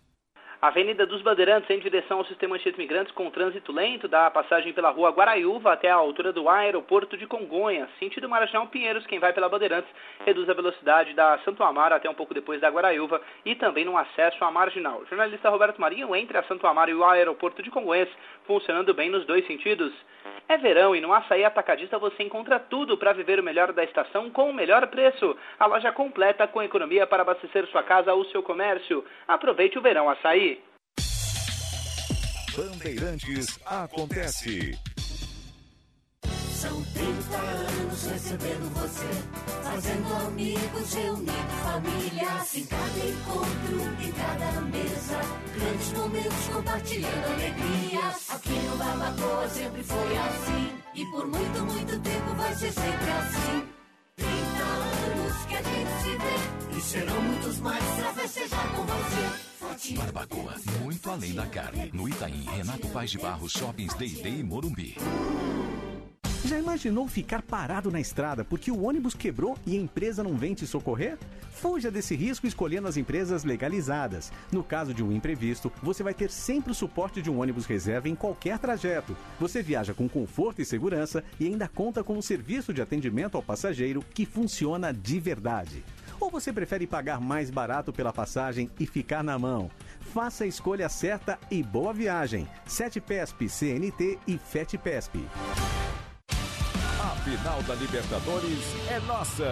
Avenida 0.62 1.06
dos 1.06 1.22
Bandeirantes 1.22 1.70
em 1.70 1.80
direção 1.80 2.18
ao 2.18 2.26
sistema 2.26 2.58
Anchieta 2.58 2.78
Imigrantes 2.78 3.14
com 3.14 3.32
trânsito 3.32 3.72
lento, 3.72 4.10
dá 4.10 4.26
a 4.26 4.32
passagem 4.32 4.74
pela 4.74 4.90
rua 4.90 5.10
Guaraiúva 5.10 5.72
até 5.72 5.90
a 5.90 5.96
altura 5.96 6.34
do 6.34 6.50
aeroporto 6.50 7.16
de 7.16 7.26
Congonhas. 7.26 7.88
Sentido 7.98 8.28
Marginal 8.28 8.68
Pinheiros, 8.68 9.08
quem 9.08 9.20
vai 9.20 9.32
pela 9.32 9.48
Bandeirantes 9.48 9.90
reduz 10.26 10.50
a 10.50 10.54
velocidade 10.54 11.14
da 11.14 11.38
Santo 11.46 11.64
Amaro 11.64 11.96
até 11.96 12.10
um 12.10 12.14
pouco 12.14 12.34
depois 12.34 12.60
da 12.60 12.68
Guaraiúva 12.68 13.22
e 13.46 13.56
também 13.56 13.86
no 13.86 13.98
acesso 13.98 14.44
à 14.44 14.52
Marginal. 14.52 15.06
Jornalista 15.06 15.50
Roberto 15.50 15.80
Marinho 15.80 16.14
entre 16.14 16.38
a 16.38 16.44
Santo 16.44 16.68
Amaro 16.68 16.92
e 16.92 16.94
o 16.94 17.06
aeroporto 17.06 17.64
de 17.64 17.72
Congonhas, 17.72 18.10
funcionando 18.50 18.96
bem 18.96 19.12
nos 19.12 19.28
dois 19.28 19.46
sentidos. 19.46 19.94
É 20.48 20.58
verão 20.58 20.96
e 20.96 21.00
no 21.00 21.14
Açaí 21.14 21.46
Atacadista 21.46 22.00
você 22.00 22.24
encontra 22.24 22.60
tudo 22.60 22.98
para 22.98 23.14
viver 23.14 23.40
o 23.40 23.44
melhor 23.44 23.72
da 23.72 23.84
estação 23.84 24.32
com 24.32 24.50
o 24.50 24.54
melhor 24.54 24.88
preço. 24.88 25.38
A 25.60 25.68
loja 25.68 25.92
completa 25.92 26.48
com 26.48 26.64
economia 26.64 27.06
para 27.06 27.22
abastecer 27.22 27.68
sua 27.68 27.84
casa 27.84 28.12
ou 28.12 28.26
seu 28.26 28.42
comércio. 28.42 29.06
Aproveite 29.28 29.78
o 29.78 29.82
verão 29.84 30.10
Açaí. 30.10 30.60
Bandeirantes 32.58 33.60
acontece. 33.68 34.72
São 36.60 36.84
30 36.84 37.38
anos 37.38 38.04
recebendo 38.04 38.74
você, 38.74 39.08
fazendo 39.64 40.28
amigos, 40.28 40.94
reunindo 40.94 41.32
famílias. 41.64 42.56
Em 42.56 42.66
cada 42.66 43.00
encontro, 43.00 44.04
em 44.04 44.12
cada 44.12 44.62
mesa, 44.64 45.22
grandes 45.56 45.94
momentos 45.94 46.48
compartilhando 46.52 47.26
alegrias. 47.28 48.30
Aqui 48.30 48.54
no 48.60 48.76
Barbacoa 48.76 49.48
sempre 49.48 49.84
foi 49.84 50.18
assim, 50.18 50.72
e 50.96 51.06
por 51.06 51.28
muito, 51.28 51.64
muito 51.64 52.00
tempo 52.02 52.36
vai 52.36 52.54
ser 52.54 52.74
sempre 52.74 53.10
assim. 53.10 53.64
30 54.18 54.34
anos 54.34 55.46
que 55.46 55.56
a 55.56 55.62
gente 55.64 55.92
se 56.04 56.18
vê, 56.18 56.78
e 56.78 56.82
serão 56.82 57.22
muitos 57.22 57.60
mais 57.60 57.84
pra 57.86 58.14
festejar 58.16 58.68
com 58.76 58.84
você. 58.84 59.94
Barbacoa, 59.96 60.56
muito 60.82 61.10
além 61.10 61.34
da 61.34 61.46
carne. 61.46 61.90
No 61.94 62.10
Itaim, 62.10 62.44
Renato 62.44 62.90
Paz 62.90 63.12
de 63.12 63.18
Barros, 63.18 63.54
Shoppings 63.54 63.94
Day 63.94 64.40
e 64.40 64.44
Morumbi. 64.44 64.98
Já 66.46 66.58
imaginou 66.58 67.06
ficar 67.06 67.42
parado 67.42 67.92
na 67.92 68.00
estrada 68.00 68.46
porque 68.46 68.72
o 68.72 68.84
ônibus 68.84 69.14
quebrou 69.14 69.58
e 69.66 69.76
a 69.76 69.80
empresa 69.80 70.24
não 70.24 70.36
vem 70.36 70.54
te 70.54 70.66
socorrer? 70.66 71.18
Fuja 71.52 71.92
desse 71.92 72.16
risco 72.16 72.48
escolhendo 72.48 72.88
as 72.88 72.96
empresas 72.96 73.44
legalizadas. 73.44 74.32
No 74.50 74.64
caso 74.64 74.94
de 74.94 75.04
um 75.04 75.12
imprevisto, 75.12 75.72
você 75.84 76.02
vai 76.02 76.14
ter 76.14 76.32
sempre 76.32 76.72
o 76.72 76.76
suporte 76.76 77.22
de 77.22 77.30
um 77.30 77.42
ônibus 77.42 77.66
reserva 77.66 78.08
em 78.08 78.16
qualquer 78.16 78.58
trajeto. 78.58 79.18
Você 79.38 79.62
viaja 79.62 79.94
com 79.94 80.08
conforto 80.08 80.62
e 80.62 80.66
segurança 80.66 81.24
e 81.40 81.46
ainda 81.46 81.68
conta 81.68 82.04
com 82.04 82.18
um 82.18 82.22
serviço 82.22 82.74
de 82.74 82.82
atendimento 82.82 83.36
ao 83.36 83.44
passageiro 83.44 84.04
que 84.14 84.26
funciona 84.26 84.94
de 84.94 85.20
verdade. 85.20 85.84
Ou 86.22 86.32
você 86.32 86.54
prefere 86.54 86.88
pagar 86.88 87.20
mais 87.20 87.50
barato 87.50 87.92
pela 87.92 88.14
passagem 88.14 88.70
e 88.80 88.86
ficar 88.86 89.24
na 89.24 89.38
mão? 89.38 89.70
Faça 90.00 90.46
a 90.46 90.48
escolha 90.48 90.88
certa 90.88 91.38
e 91.52 91.62
boa 91.62 91.94
viagem. 91.94 92.48
7PESP, 92.66 93.50
CNT 93.50 94.18
e 94.26 94.38
FETPESP. 94.38 95.20
A 97.00 97.16
final 97.24 97.64
da 97.64 97.76
Libertadores 97.76 98.76
é 98.90 99.00
nossa. 99.08 99.46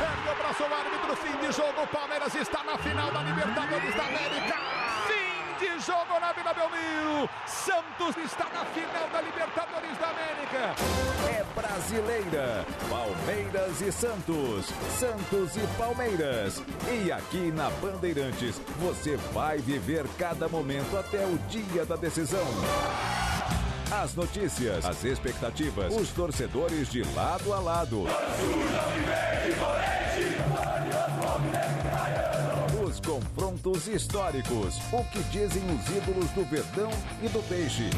Perde 0.00 0.28
o 0.30 0.42
braço 0.42 0.62
o 0.62 0.74
árbitro, 0.74 1.16
fim 1.16 1.36
de 1.36 1.52
jogo. 1.52 1.82
O 1.82 1.86
Palmeiras 1.86 2.34
está 2.34 2.64
na 2.64 2.78
final 2.78 3.12
da 3.12 3.22
Libertadores 3.24 3.94
da 3.94 4.06
América. 4.06 4.77
De 5.58 5.80
jogo 5.80 6.20
na 6.20 6.32
Vila 6.32 6.54
Belmiro. 6.54 7.28
Santos 7.44 8.16
está 8.24 8.44
na 8.54 8.64
final 8.66 9.08
da 9.12 9.20
Libertadores 9.20 9.98
da 9.98 10.10
América. 10.10 10.76
É 11.28 11.44
brasileira. 11.60 12.64
Palmeiras 12.88 13.80
e 13.80 13.90
Santos. 13.90 14.66
Santos 14.96 15.56
e 15.56 15.66
Palmeiras. 15.76 16.62
E 16.92 17.10
aqui 17.10 17.50
na 17.50 17.68
Bandeirantes, 17.70 18.60
você 18.78 19.16
vai 19.32 19.58
viver 19.58 20.06
cada 20.16 20.48
momento 20.48 20.96
até 20.96 21.26
o 21.26 21.36
dia 21.48 21.84
da 21.84 21.96
decisão. 21.96 22.46
As 23.90 24.14
notícias, 24.14 24.84
as 24.84 25.02
expectativas, 25.02 25.92
os 25.92 26.10
torcedores 26.10 26.88
de 26.88 27.02
lado 27.14 27.52
a 27.52 27.58
lado. 27.58 28.04
Os 28.04 28.10
confrontos 33.08 33.88
históricos, 33.88 34.76
o 34.92 35.02
que 35.04 35.22
dizem 35.30 35.62
os 35.64 35.88
ídolos 35.96 36.30
do 36.32 36.44
Verdão 36.44 36.90
e 37.22 37.28
do 37.30 37.42
Peixe. 37.48 37.88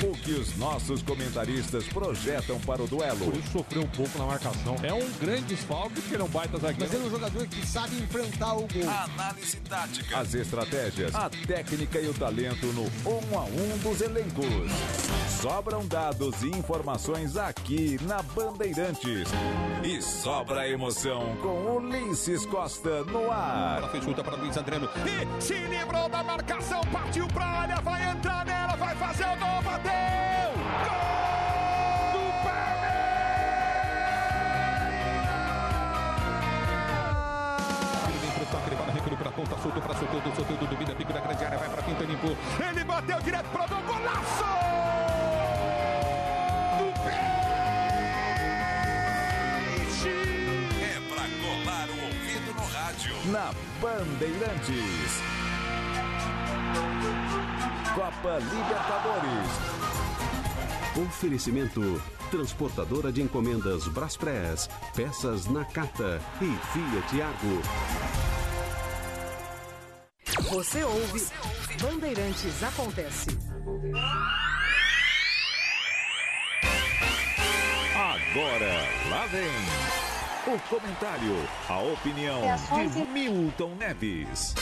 O 0.00 0.12
que 0.12 0.32
os 0.32 0.56
nossos 0.56 1.02
comentaristas 1.02 1.84
projetam 1.88 2.58
para 2.60 2.82
o 2.82 2.86
duelo. 2.86 3.18
Por 3.18 3.34
isso 3.34 3.50
sofreu 3.50 3.82
um 3.82 3.88
pouco 3.88 4.16
na 4.18 4.26
marcação. 4.26 4.76
É 4.82 4.92
um 4.92 5.10
grande 5.20 5.42
desfalque 5.42 6.00
porque 6.00 6.14
ele 6.14 6.22
é 6.22 6.26
um 6.26 6.28
baita 6.28 6.58
zagueiro. 6.58 6.80
Mas 6.80 6.94
ele 6.94 7.02
é 7.02 7.06
um 7.06 7.10
jogador 7.10 7.46
que 7.48 7.66
sabe 7.66 7.96
enfrentar 7.96 8.54
o 8.54 8.60
gol. 8.60 8.88
Análise 8.88 9.56
tática. 9.68 10.18
As 10.18 10.34
estratégias, 10.34 11.14
a 11.14 11.28
técnica 11.28 11.98
e 12.00 12.08
o 12.08 12.14
talento 12.14 12.66
no 12.68 12.84
um 12.84 13.38
a 13.38 13.44
um 13.44 13.78
dos 13.78 14.00
elencos. 14.00 14.70
Sobram 15.40 15.86
dados 15.86 16.42
e 16.42 16.48
informações 16.48 17.36
aqui 17.36 17.98
na 18.02 18.22
Bandeirantes. 18.22 19.28
E 19.82 20.02
sobra 20.02 20.60
a 20.60 20.68
emoção 20.68 21.36
com 21.42 21.76
Ulisses 21.76 22.46
Costa 22.46 23.04
no 23.04 23.30
ar. 23.30 23.78
Ela 23.78 23.88
fez 23.90 24.04
chuta 24.04 24.22
para 24.22 24.36
Luiz 24.36 24.56
Adriano. 24.56 24.88
E 25.04 25.42
se 25.42 25.54
livrou 25.54 26.08
da 26.08 26.22
marcação, 26.22 26.80
partiu 26.92 27.26
para 27.28 27.44
a 27.44 27.60
área, 27.60 27.80
vai 27.80 28.10
entrar 28.10 28.44
nela, 28.44 28.76
vai 28.76 28.94
fazer 28.96 29.24
o 29.24 29.36
gol, 29.38 29.62
bateu! 29.62 29.87
Gol 30.84 31.32
do 32.12 32.22
Palmeiras! 32.42 32.88
Ele 38.08 38.18
vem 38.18 38.30
pro 38.30 38.46
toque, 38.46 38.66
ele 38.68 38.76
no 38.76 38.92
recuo 38.92 39.16
para 39.16 39.28
a 39.28 39.32
ponta, 39.32 39.56
soltou 39.62 39.82
para 39.82 39.94
Soteldo, 39.94 40.36
Soteldo 40.36 40.66
domina, 40.66 40.94
pico 40.94 41.12
da 41.12 41.20
grande 41.20 41.44
área, 41.44 41.58
vai 41.58 41.68
para 41.68 41.82
Pinto, 41.82 42.04
limpou. 42.04 42.36
Ele 42.70 42.84
bateu 42.84 43.20
direto 43.20 43.48
para 43.50 43.64
o 43.64 43.68
gol, 43.68 43.82
golaço! 43.82 44.44
Do 46.78 46.92
Peixe! 47.02 47.28
É 50.82 51.00
pra 51.08 51.24
colar 51.42 51.88
o 51.88 51.90
ouvido 52.04 52.54
no 52.54 52.64
rádio. 52.66 53.14
Na 53.26 53.52
Bandeirantes. 53.80 55.22
Copa 57.94 58.38
Libertadores. 58.38 59.50
Oferecimento 61.08 62.02
Transportadora 62.30 63.10
de 63.10 63.22
Encomendas 63.22 63.88
Braspress, 63.88 64.68
Peças 64.94 65.46
na 65.46 65.64
Cata 65.64 66.20
e 66.40 66.46
Fiat 66.72 67.22
Argo. 67.22 67.62
Você 70.50 70.84
ouve 70.84 71.26
Bandeirantes 71.80 72.62
Acontece. 72.62 73.38
Agora, 77.94 78.86
lá 79.10 79.26
vem 79.26 79.48
o 80.54 80.58
comentário, 80.68 81.48
a 81.68 81.80
opinião 81.80 82.40
de 82.90 83.04
Milton 83.06 83.74
Neves. 83.76 84.54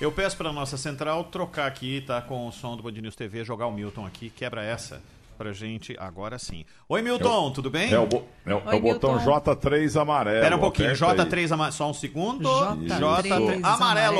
Eu 0.00 0.12
peço 0.12 0.36
para 0.36 0.52
nossa 0.52 0.76
central 0.76 1.24
trocar 1.24 1.66
aqui, 1.66 2.02
tá? 2.06 2.20
Com 2.20 2.48
o 2.48 2.52
som 2.52 2.76
do 2.76 2.82
Band 2.82 2.92
News 2.92 3.16
TV, 3.16 3.44
jogar 3.44 3.66
o 3.66 3.72
Milton 3.72 4.04
aqui, 4.04 4.28
quebra 4.28 4.62
essa 4.62 5.00
pra 5.38 5.52
gente 5.52 5.96
agora 5.98 6.38
sim. 6.38 6.64
Oi, 6.88 7.00
Milton, 7.02 7.50
tudo 7.52 7.70
bem? 7.70 7.92
É 7.92 7.98
o, 7.98 8.06
bo- 8.06 8.24
é 8.44 8.54
o- 8.54 8.70
é 8.70 8.74
o 8.76 8.80
botão 8.80 9.18
J3 9.18 10.00
amarelo. 10.00 10.36
Espera 10.36 10.56
um 10.56 10.60
pouquinho, 10.60 10.88
aperta 10.94 11.22
aí. 11.22 11.28
J3 11.28 11.52
amarelo, 11.52 11.76
só 11.76 11.90
um 11.90 11.94
segundo. 11.94 12.48
J3 12.48 12.88
J3 12.88 13.64
amarelo, 13.64 13.64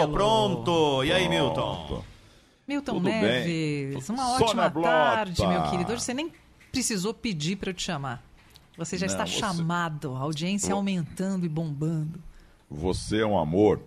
amarelo. 0.03 0.13
pronto. 0.13 1.05
E 1.05 1.13
aí, 1.13 1.25
Pronto. 1.29 1.35
Milton? 1.91 2.05
Milton 2.67 2.93
Tudo 2.95 3.05
bem. 3.05 3.21
Neves, 3.21 4.09
uma 4.09 4.25
Sônia 4.39 4.45
ótima 4.47 4.71
tarde, 4.71 5.47
meu 5.47 5.63
querido. 5.71 5.93
Hoje 5.93 6.03
você 6.03 6.15
nem 6.15 6.33
precisou 6.73 7.13
pedir 7.13 7.57
para 7.57 7.71
eu 7.71 7.75
te 7.75 7.83
chamar. 7.83 8.23
Você 8.79 8.97
já 8.97 9.07
Não, 9.07 9.13
está 9.13 9.27
você- 9.27 9.39
chamado, 9.39 10.15
a 10.17 10.21
audiência 10.21 10.73
aumentando 10.73 11.45
e 11.45 11.49
bombando. 11.49 12.19
Você 12.71 13.21
é 13.21 13.27
um 13.27 13.39
amor. 13.39 13.81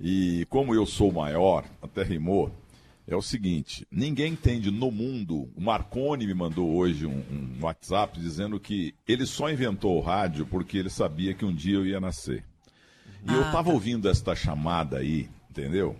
E 0.00 0.46
como 0.50 0.74
eu 0.74 0.84
sou 0.84 1.10
maior, 1.12 1.64
até 1.80 2.02
rimou, 2.02 2.52
é 3.06 3.16
o 3.16 3.22
seguinte: 3.22 3.86
ninguém 3.90 4.32
entende 4.32 4.70
no 4.70 4.90
mundo. 4.90 5.48
O 5.56 5.60
Marconi 5.60 6.26
me 6.26 6.34
mandou 6.34 6.74
hoje 6.74 7.06
um, 7.06 7.18
um 7.30 7.58
WhatsApp 7.64 8.18
dizendo 8.20 8.58
que 8.60 8.94
ele 9.06 9.24
só 9.26 9.50
inventou 9.50 9.96
o 9.96 10.00
rádio 10.00 10.46
porque 10.46 10.76
ele 10.78 10.90
sabia 10.90 11.32
que 11.34 11.44
um 11.44 11.54
dia 11.54 11.76
eu 11.76 11.86
ia 11.86 12.00
nascer. 12.00 12.44
E 13.28 13.32
eu 13.32 13.42
Ah, 13.42 13.46
estava 13.46 13.68
tá. 13.68 13.74
ouvindo 13.74 14.08
esta 14.08 14.34
chamada 14.34 14.98
aí, 14.98 15.28
entendeu? 15.50 15.96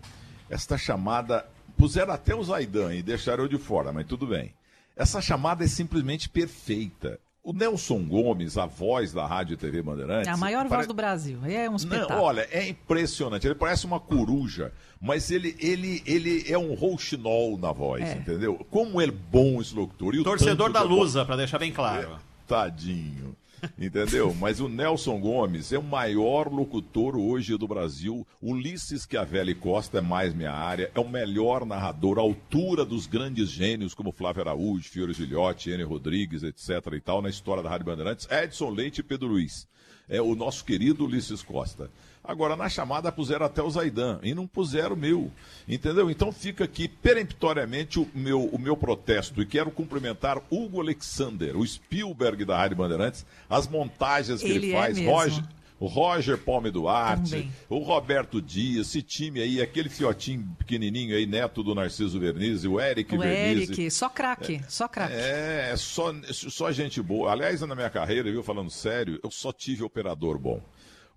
Esta 0.50 0.76
chamada. 0.76 1.46
Puseram 1.76 2.12
até 2.14 2.34
o 2.34 2.42
Zaidan 2.42 2.94
e 2.94 3.02
deixaram 3.02 3.44
eu 3.44 3.48
de 3.50 3.58
fora, 3.58 3.92
mas 3.92 4.06
tudo 4.06 4.26
bem. 4.26 4.54
Essa 4.96 5.20
chamada 5.20 5.62
é 5.62 5.68
simplesmente 5.68 6.26
perfeita. 6.26 7.20
O 7.46 7.52
Nelson 7.52 8.02
Gomes, 8.02 8.58
a 8.58 8.66
voz 8.66 9.12
da 9.12 9.24
Rádio 9.24 9.54
e 9.54 9.56
TV 9.56 9.80
Bandeirantes. 9.80 10.26
É 10.26 10.32
a 10.32 10.36
maior 10.36 10.66
voz 10.66 10.84
do 10.84 10.92
Brasil. 10.92 11.38
É 11.44 11.68
um 11.68 11.70
não, 11.70 11.76
espetáculo. 11.76 12.20
olha, 12.20 12.48
é 12.50 12.68
impressionante. 12.68 13.46
Ele 13.46 13.54
parece 13.54 13.86
uma 13.86 14.00
coruja, 14.00 14.72
mas 15.00 15.30
ele, 15.30 15.54
ele, 15.60 16.02
ele 16.04 16.44
é 16.52 16.58
um 16.58 16.74
rouxinol 16.74 17.56
na 17.56 17.70
voz, 17.70 18.02
É. 18.02 18.14
entendeu? 18.14 18.66
Como 18.68 19.00
é 19.00 19.08
bom 19.08 19.60
esse 19.60 19.72
locutor. 19.72 20.12
E 20.16 20.18
o 20.18 20.24
Torcedor 20.24 20.72
da 20.72 20.80
que 20.80 20.86
é 20.86 20.88
Lusa, 20.88 21.24
pra 21.24 21.36
deixar 21.36 21.60
bem 21.60 21.70
claro. 21.70 22.14
É, 22.14 22.18
tadinho. 22.48 23.36
Entendeu? 23.78 24.34
Mas 24.34 24.60
o 24.60 24.68
Nelson 24.68 25.18
Gomes 25.20 25.72
é 25.72 25.78
o 25.78 25.82
maior 25.82 26.52
locutor 26.52 27.16
hoje 27.16 27.56
do 27.56 27.66
Brasil. 27.66 28.26
Ulisses 28.40 29.06
Chiavelli 29.08 29.54
Costa 29.54 29.98
é 29.98 30.00
mais 30.00 30.34
minha 30.34 30.52
área. 30.52 30.90
É 30.94 31.00
o 31.00 31.08
melhor 31.08 31.64
narrador, 31.64 32.18
altura 32.18 32.84
dos 32.84 33.06
grandes 33.06 33.50
gênios 33.50 33.94
como 33.94 34.12
Flávio 34.12 34.42
Araújo, 34.42 34.88
Fiore 34.88 35.12
Gilhote, 35.12 35.70
N. 35.70 35.82
Rodrigues, 35.84 36.42
etc. 36.42 36.92
e 36.92 37.00
tal, 37.00 37.22
na 37.22 37.28
história 37.28 37.62
da 37.62 37.70
Rádio 37.70 37.86
Bandeirantes. 37.86 38.28
Edson 38.30 38.70
Leite 38.70 39.00
e 39.00 39.04
Pedro 39.04 39.28
Luiz. 39.28 39.68
É 40.08 40.20
o 40.20 40.34
nosso 40.36 40.64
querido 40.64 41.04
Ulisses 41.04 41.42
Costa. 41.42 41.90
Agora, 42.26 42.56
na 42.56 42.68
chamada 42.68 43.10
puseram 43.12 43.46
até 43.46 43.62
o 43.62 43.70
Zaidan 43.70 44.18
e 44.22 44.34
não 44.34 44.46
puseram 44.46 44.94
o 44.94 44.98
meu. 44.98 45.30
Entendeu? 45.68 46.10
Então 46.10 46.32
fica 46.32 46.64
aqui 46.64 46.88
peremptoriamente 46.88 47.98
o 47.98 48.08
meu, 48.14 48.44
o 48.46 48.58
meu 48.58 48.76
protesto 48.76 49.40
e 49.42 49.46
quero 49.46 49.70
cumprimentar 49.70 50.40
Hugo 50.50 50.80
Alexander, 50.80 51.56
o 51.56 51.66
Spielberg 51.66 52.44
da 52.44 52.56
Rádio 52.56 52.76
Bandeirantes, 52.76 53.24
as 53.48 53.68
montagens 53.68 54.40
que 54.40 54.46
ele, 54.48 54.66
Ele 54.66 54.72
é 54.72 54.80
faz. 54.80 54.96
mesmo. 54.98 55.12
Roger, 55.12 55.44
O 55.78 55.86
Roger 55.86 56.38
Palme 56.38 56.70
Duarte, 56.70 57.30
Também. 57.32 57.52
o 57.68 57.78
Roberto 57.80 58.40
Dias, 58.40 58.86
esse 58.88 59.02
time 59.02 59.42
aí, 59.42 59.60
aquele 59.60 59.90
fiotinho 59.90 60.42
pequenininho 60.58 61.14
aí, 61.14 61.26
neto 61.26 61.62
do 61.62 61.74
Narciso 61.74 62.18
Vernizzi, 62.18 62.66
o 62.66 62.80
Eric 62.80 63.14
O 63.14 63.18
Vernizzi. 63.18 63.72
Eric, 63.72 63.90
só 63.90 64.08
craque, 64.08 64.62
só 64.68 64.88
craque. 64.88 65.12
É, 65.14 65.70
é 65.72 65.76
só, 65.76 66.14
só 66.32 66.72
gente 66.72 67.02
boa. 67.02 67.30
Aliás, 67.30 67.60
na 67.60 67.74
minha 67.74 67.90
carreira, 67.90 68.30
viu, 68.30 68.42
falando 68.42 68.70
sério, 68.70 69.20
eu 69.22 69.30
só 69.30 69.52
tive 69.52 69.82
operador 69.82 70.38
bom. 70.38 70.62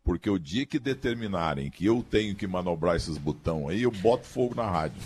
Porque 0.04 0.30
o 0.30 0.40
dia 0.40 0.66
que 0.66 0.80
determinarem 0.80 1.70
que 1.70 1.86
eu 1.86 2.04
tenho 2.10 2.36
que 2.36 2.48
manobrar 2.48 2.96
esses 2.96 3.18
botão 3.18 3.68
aí, 3.68 3.84
eu 3.84 3.92
boto 3.92 4.26
fogo 4.26 4.56
na 4.56 4.70
rádio. 4.70 5.02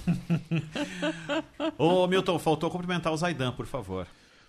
Ô, 1.77 2.07
Milton, 2.07 2.39
faltou 2.39 2.69
cumprimentar 2.69 3.11
o 3.11 3.17
Zaidan, 3.17 3.51
por 3.51 3.65
favor. 3.65 4.07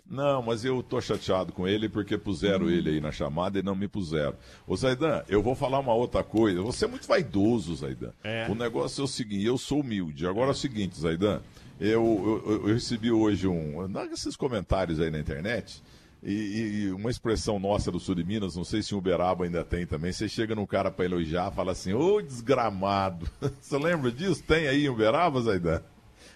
Não, 0.09 0.43
mas 0.43 0.65
eu 0.65 0.83
tô 0.83 1.01
chateado 1.01 1.53
com 1.53 1.67
ele 1.67 1.89
porque 1.89 2.19
puseram 2.19 2.69
ele 2.69 2.91
aí 2.91 3.01
na 3.01 3.11
chamada 3.11 3.59
e 3.59 3.63
não 3.63 3.75
me 3.75 3.89
puseram. 3.89 4.35
Ô 4.67 4.77
Zaidan, 4.77 5.23
eu 5.29 5.43
vou 5.43 5.55
falar 5.55 5.79
uma 5.79 5.95
outra 5.95 6.23
coisa. 6.23 6.61
Você 6.61 6.85
é 6.85 6.89
muito 6.89 7.09
vaidoso, 7.09 7.75
Zaidan. 7.75 8.13
É. 8.23 8.47
O 8.51 8.55
negócio 8.55 9.01
é 9.01 9.05
o 9.05 9.09
seguinte, 9.09 9.47
eu 9.47 9.57
sou 9.57 9.81
humilde. 9.81 10.27
Agora 10.27 10.49
é 10.49 10.53
o 10.53 10.55
seguinte, 10.55 11.01
Zaidan, 11.01 11.41
eu, 11.81 12.43
eu, 12.47 12.69
eu 12.69 12.75
recebi 12.75 13.11
hoje 13.11 13.49
um. 13.49 13.87
Esses 14.13 14.37
comentários 14.37 15.01
aí 15.01 15.11
na 15.11 15.19
internet. 15.19 15.83
E, 16.25 16.87
e 16.87 16.93
uma 16.93 17.11
expressão 17.11 17.59
nossa 17.59 17.93
do 17.93 18.01
sul 18.01 18.15
de 18.15 18.25
Minas, 18.25 18.57
não 18.57 18.65
sei 18.65 18.83
se 18.83 18.95
em 18.95 18.97
Uberaba 18.97 19.45
ainda 19.45 19.63
tem 19.63 19.87
também. 19.87 20.11
Você 20.11 20.27
chega 20.27 20.55
num 20.55 20.65
cara 20.65 20.91
para 20.91 21.05
elogiar, 21.05 21.51
fala 21.51 21.73
assim: 21.73 21.93
Ô 21.93 22.23
desgramado. 22.23 23.29
Você 23.61 23.77
lembra 23.77 24.11
disso? 24.11 24.43
Tem 24.43 24.67
aí 24.67 24.87
em 24.87 24.89
Uberaba, 24.89 25.43
Zaidan? 25.43 25.83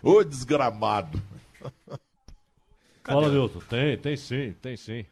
Ô 0.02 0.23
desgramado. 0.23 1.20
Fala, 3.02 3.31
Milton. 3.31 3.60
Tem, 3.60 3.97
tem 3.97 4.16
sim, 4.16 4.55
tem 4.60 4.77
sim. 4.77 5.06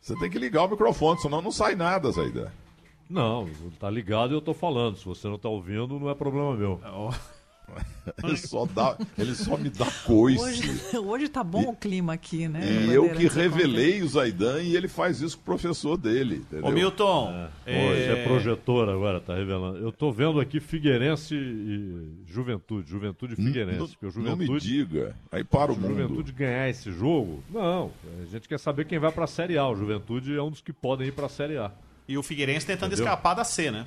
Você 0.00 0.18
tem 0.18 0.30
que 0.30 0.38
ligar 0.38 0.64
o 0.64 0.68
microfone, 0.68 1.20
senão 1.20 1.42
não 1.42 1.52
sai 1.52 1.74
nada, 1.74 2.10
Zaidan. 2.10 2.50
Não, 3.08 3.46
tá 3.78 3.90
ligado 3.90 4.32
e 4.32 4.34
eu 4.34 4.40
tô 4.40 4.54
falando. 4.54 4.96
Se 4.96 5.04
você 5.04 5.28
não 5.28 5.38
tá 5.38 5.50
ouvindo, 5.50 6.00
não 6.00 6.08
é 6.08 6.14
problema 6.14 6.56
meu. 6.56 6.80
Ele 8.22 8.36
só, 8.36 8.66
dá, 8.66 8.96
ele 9.18 9.34
só 9.34 9.56
me 9.56 9.70
dá 9.70 9.86
coice. 10.04 10.42
Hoje, 10.42 10.98
hoje 10.98 11.28
tá 11.28 11.42
bom 11.42 11.62
o 11.70 11.76
clima 11.76 12.12
aqui, 12.12 12.46
né? 12.46 12.60
E 12.62 12.92
eu 12.92 13.04
que 13.04 13.08
Bandeirantes 13.08 13.34
revelei 13.34 14.02
o 14.02 14.08
Zaidan 14.08 14.62
e 14.62 14.76
ele 14.76 14.88
faz 14.88 15.20
isso 15.20 15.36
com 15.38 15.42
o 15.42 15.44
professor 15.46 15.96
dele. 15.96 16.36
Entendeu? 16.36 16.66
Ô, 16.66 16.70
Milton. 16.70 17.48
É. 17.64 17.90
Hoje 17.90 18.02
é 18.02 18.24
projetor 18.24 18.88
agora, 18.88 19.20
tá 19.20 19.34
revelando. 19.34 19.78
Eu 19.78 19.90
tô 19.90 20.12
vendo 20.12 20.38
aqui 20.38 20.60
Figueirense 20.60 21.34
e 21.34 22.22
Juventude. 22.26 22.88
Juventude 22.88 23.34
e 23.34 23.36
Figueirense. 23.36 23.78
Não, 23.78 23.88
porque 23.88 24.06
o 24.06 24.22
não 24.22 24.36
me 24.36 24.46
Juventude, 24.46 24.66
diga. 24.66 25.16
Aí 25.32 25.42
para 25.42 25.72
o 25.72 25.76
mundo. 25.76 25.88
Juventude 25.88 26.32
ganhar 26.32 26.68
esse 26.68 26.92
jogo, 26.92 27.42
não. 27.50 27.90
A 28.22 28.26
gente 28.26 28.48
quer 28.48 28.58
saber 28.58 28.84
quem 28.84 28.98
vai 28.98 29.10
pra 29.10 29.26
Série 29.26 29.56
A. 29.56 29.66
O 29.66 29.74
Juventude 29.74 30.36
é 30.36 30.42
um 30.42 30.50
dos 30.50 30.60
que 30.60 30.72
podem 30.72 31.08
ir 31.08 31.12
pra 31.12 31.28
Série 31.28 31.56
A. 31.56 31.70
E 32.06 32.18
o 32.18 32.22
Figueirense 32.22 32.66
tentando 32.66 32.92
Entendeu? 32.92 33.06
escapar 33.06 33.34
da 33.34 33.44
C, 33.44 33.70
né? 33.70 33.86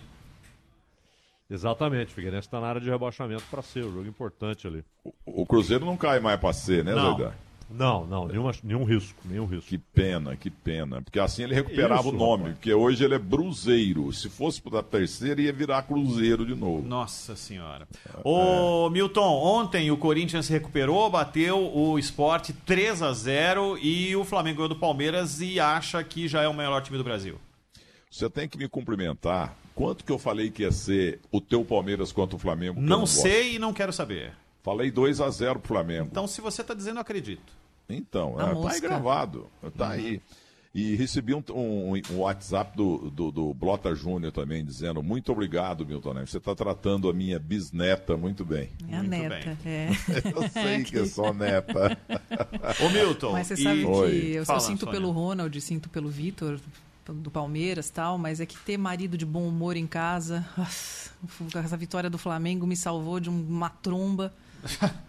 Exatamente, 1.50 2.12
o 2.12 2.16
Figueirense 2.16 2.48
está 2.48 2.60
na 2.60 2.68
área 2.68 2.82
de 2.82 2.90
rebaixamento 2.90 3.44
para 3.50 3.62
ser, 3.62 3.86
um 3.86 3.94
jogo 3.94 4.08
importante 4.08 4.68
ali. 4.68 4.84
O 5.26 5.46
Cruzeiro 5.46 5.86
não 5.86 5.96
cai 5.96 6.20
mais 6.20 6.40
pra 6.40 6.52
C, 6.54 6.84
né, 6.84 6.94
Não. 6.94 7.32
Não, 7.70 8.06
não, 8.06 8.28
nenhuma, 8.28 8.52
nenhum 8.64 8.86
risco, 8.86 9.20
nenhum 9.26 9.46
risco. 9.46 9.68
Que 9.68 9.78
pena, 9.78 10.38
que 10.38 10.50
pena. 10.50 11.02
Porque 11.02 11.20
assim 11.20 11.44
ele 11.44 11.54
recuperava 11.54 12.00
Isso, 12.02 12.10
o 12.10 12.18
nome. 12.18 12.44
rapaz. 12.44 12.56
Porque 12.56 12.74
hoje 12.74 13.04
ele 13.04 13.16
é 13.16 13.20
Bruzeiro. 13.20 14.12
Se 14.14 14.30
fosse 14.30 14.62
pra 14.62 14.82
terceira, 14.82 15.42
ia 15.42 15.52
virar 15.52 15.84
Cruzeiro 15.84 16.46
de 16.46 16.56
novo. 16.56 16.88
Nossa 16.88 17.36
senhora. 17.36 17.86
Ô, 18.24 18.90
Milton, 18.90 19.22
ontem 19.22 19.92
o 19.92 19.98
Corinthians 19.98 20.46
se 20.46 20.54
recuperou, 20.54 21.10
bateu 21.10 21.60
o 21.76 22.00
Sport 22.00 22.52
3 22.66 23.02
a 23.02 23.12
0 23.12 23.78
e 23.80 24.16
o 24.16 24.24
Flamengo 24.24 24.58
ganhou 24.58 24.70
do 24.70 24.80
Palmeiras 24.80 25.42
e 25.42 25.60
acha 25.60 26.02
que 26.06 26.26
já 26.28 26.42
é 26.42 26.48
o 26.48 26.54
melhor 26.54 26.82
time 26.82 26.98
do 26.98 27.04
Brasil. 27.04 27.38
Você 28.10 28.30
tem 28.30 28.48
que 28.48 28.58
me 28.58 28.70
cumprimentar. 28.70 29.54
Quanto 29.78 30.04
que 30.04 30.12
eu 30.12 30.18
falei 30.18 30.50
que 30.50 30.64
ia 30.64 30.72
ser 30.72 31.20
o 31.32 31.40
teu 31.40 31.64
Palmeiras 31.64 32.12
contra 32.12 32.36
o 32.36 32.40
Flamengo? 32.40 32.82
Não 32.82 33.02
gosto? 33.02 33.22
sei 33.22 33.56
e 33.56 33.60
não 33.60 33.72
quero 33.72 33.94
saber. 33.94 34.34
Falei 34.64 34.90
2 34.90 35.22
a 35.22 35.30
0 35.30 35.60
pro 35.60 35.68
Flamengo. 35.68 36.10
Então, 36.12 36.26
se 36.28 36.42
você 36.42 36.64
tá 36.64 36.74
dizendo, 36.74 36.98
eu 36.98 37.02
acredito. 37.02 37.54
Então, 37.88 38.36
é, 38.42 38.54
tá 38.62 38.72
aí 38.72 38.80
gravado. 38.82 39.48
Tá 39.78 39.90
aí. 39.92 40.20
E 40.76 40.96
recebi 40.96 41.34
um, 41.34 41.42
um- 41.56 41.94
um 42.12 42.18
WhatsApp 42.20 42.76
do, 42.76 43.10
do, 43.10 43.32
do 43.32 43.54
Blota 43.54 43.96
Júnior 43.96 44.32
também, 44.32 44.64
dizendo 44.66 45.02
muito 45.02 45.32
obrigado, 45.32 45.86
Milton 45.86 46.14
Neves. 46.16 46.32
Você 46.32 46.38
está 46.38 46.54
tratando 46.54 47.10
a 47.10 47.14
minha 47.14 47.40
bisneta 47.40 48.18
muito 48.18 48.44
bem. 48.44 48.70
É 48.90 48.98
a 48.98 49.04
neta, 49.04 49.58
é. 49.66 49.90
Eu 50.36 50.50
sei 50.50 50.84
que 50.84 51.00
é 51.00 51.06
só 51.08 51.32
neta. 51.34 51.98
Ô, 52.86 52.90
Milton. 52.90 53.32
Mas 53.32 53.48
você 53.48 53.56
sabe 53.58 53.80
que 53.82 53.86
Oi. 53.86 54.16
eu, 54.34 54.34
eu 54.40 54.46
Fala, 54.46 54.60
sinto 54.60 54.82
Sônia. 54.82 54.94
pelo 55.00 55.12
Ronald, 55.12 55.62
sinto 55.62 55.88
pelo 55.90 56.10
Vitor, 56.10 56.60
do 57.14 57.32
Palmeiras 57.32 57.90
tal, 57.90 58.18
mas 58.18 58.40
é 58.40 58.46
que 58.46 58.58
ter 58.58 58.78
marido 58.78 59.18
de 59.18 59.26
bom 59.26 59.48
humor 59.48 59.76
em 59.78 59.88
casa, 59.88 60.46
essa 61.56 61.78
vitória 61.78 62.10
do 62.10 62.18
Flamengo 62.18 62.66
me 62.68 62.76
salvou 62.76 63.20
de 63.20 63.30
uma 63.30 63.70
tromba. 63.70 64.34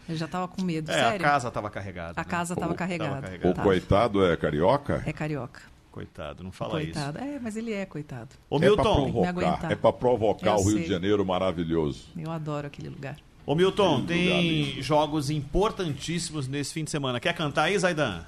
Eu 0.09 0.15
já 0.17 0.29
tava 0.29 0.47
com 0.47 0.63
medo, 0.63 0.91
É, 0.91 0.95
sério. 0.95 1.17
a 1.27 1.29
casa 1.31 1.51
tava 1.51 1.71
carregada. 1.71 2.13
A 2.21 2.25
né? 2.25 2.31
casa 2.31 2.55
tava 2.55 2.75
carregada. 2.75 3.27
O 3.45 3.53
Tava. 3.55 3.63
coitado 3.63 4.25
é 4.25 4.37
carioca? 4.37 5.03
É 5.07 5.13
carioca. 5.13 5.63
Coitado, 5.91 6.45
não 6.45 6.53
fala 6.53 6.73
coitado. 6.73 7.19
É, 7.19 7.41
mas 7.41 7.57
ele 7.57 7.73
é 7.73 7.85
coitado. 7.85 8.29
Ô, 8.49 8.59
é 8.59 8.61
Milton. 8.61 8.83
pra 8.83 8.95
que 8.95 9.01
me 9.07 9.13
provocar, 9.33 9.73
é 9.73 9.75
pra 9.75 9.93
provocar 9.93 10.47
Eu 10.51 10.55
o 10.57 10.63
Rio 10.63 10.73
sei. 10.75 10.83
de 10.85 10.89
Janeiro 10.89 11.25
maravilhoso. 11.27 12.09
Eu 12.17 12.31
adoro 12.31 12.67
aquele 12.69 12.89
lugar. 12.89 13.15
isso. 13.15 13.23
Ô, 13.45 13.55
Milton, 13.55 14.03
Que 14.03 14.07
tem 14.09 14.71
lugar 14.77 14.83
jogos 14.83 15.31
importantíssimos 15.31 16.47
nesse 16.47 16.73
fim 16.75 16.85
de 16.85 16.91
semana. 16.91 17.19
Quer 17.19 17.33
cantar 17.35 17.63
aí, 17.65 17.79
Zaidan? 17.79 18.25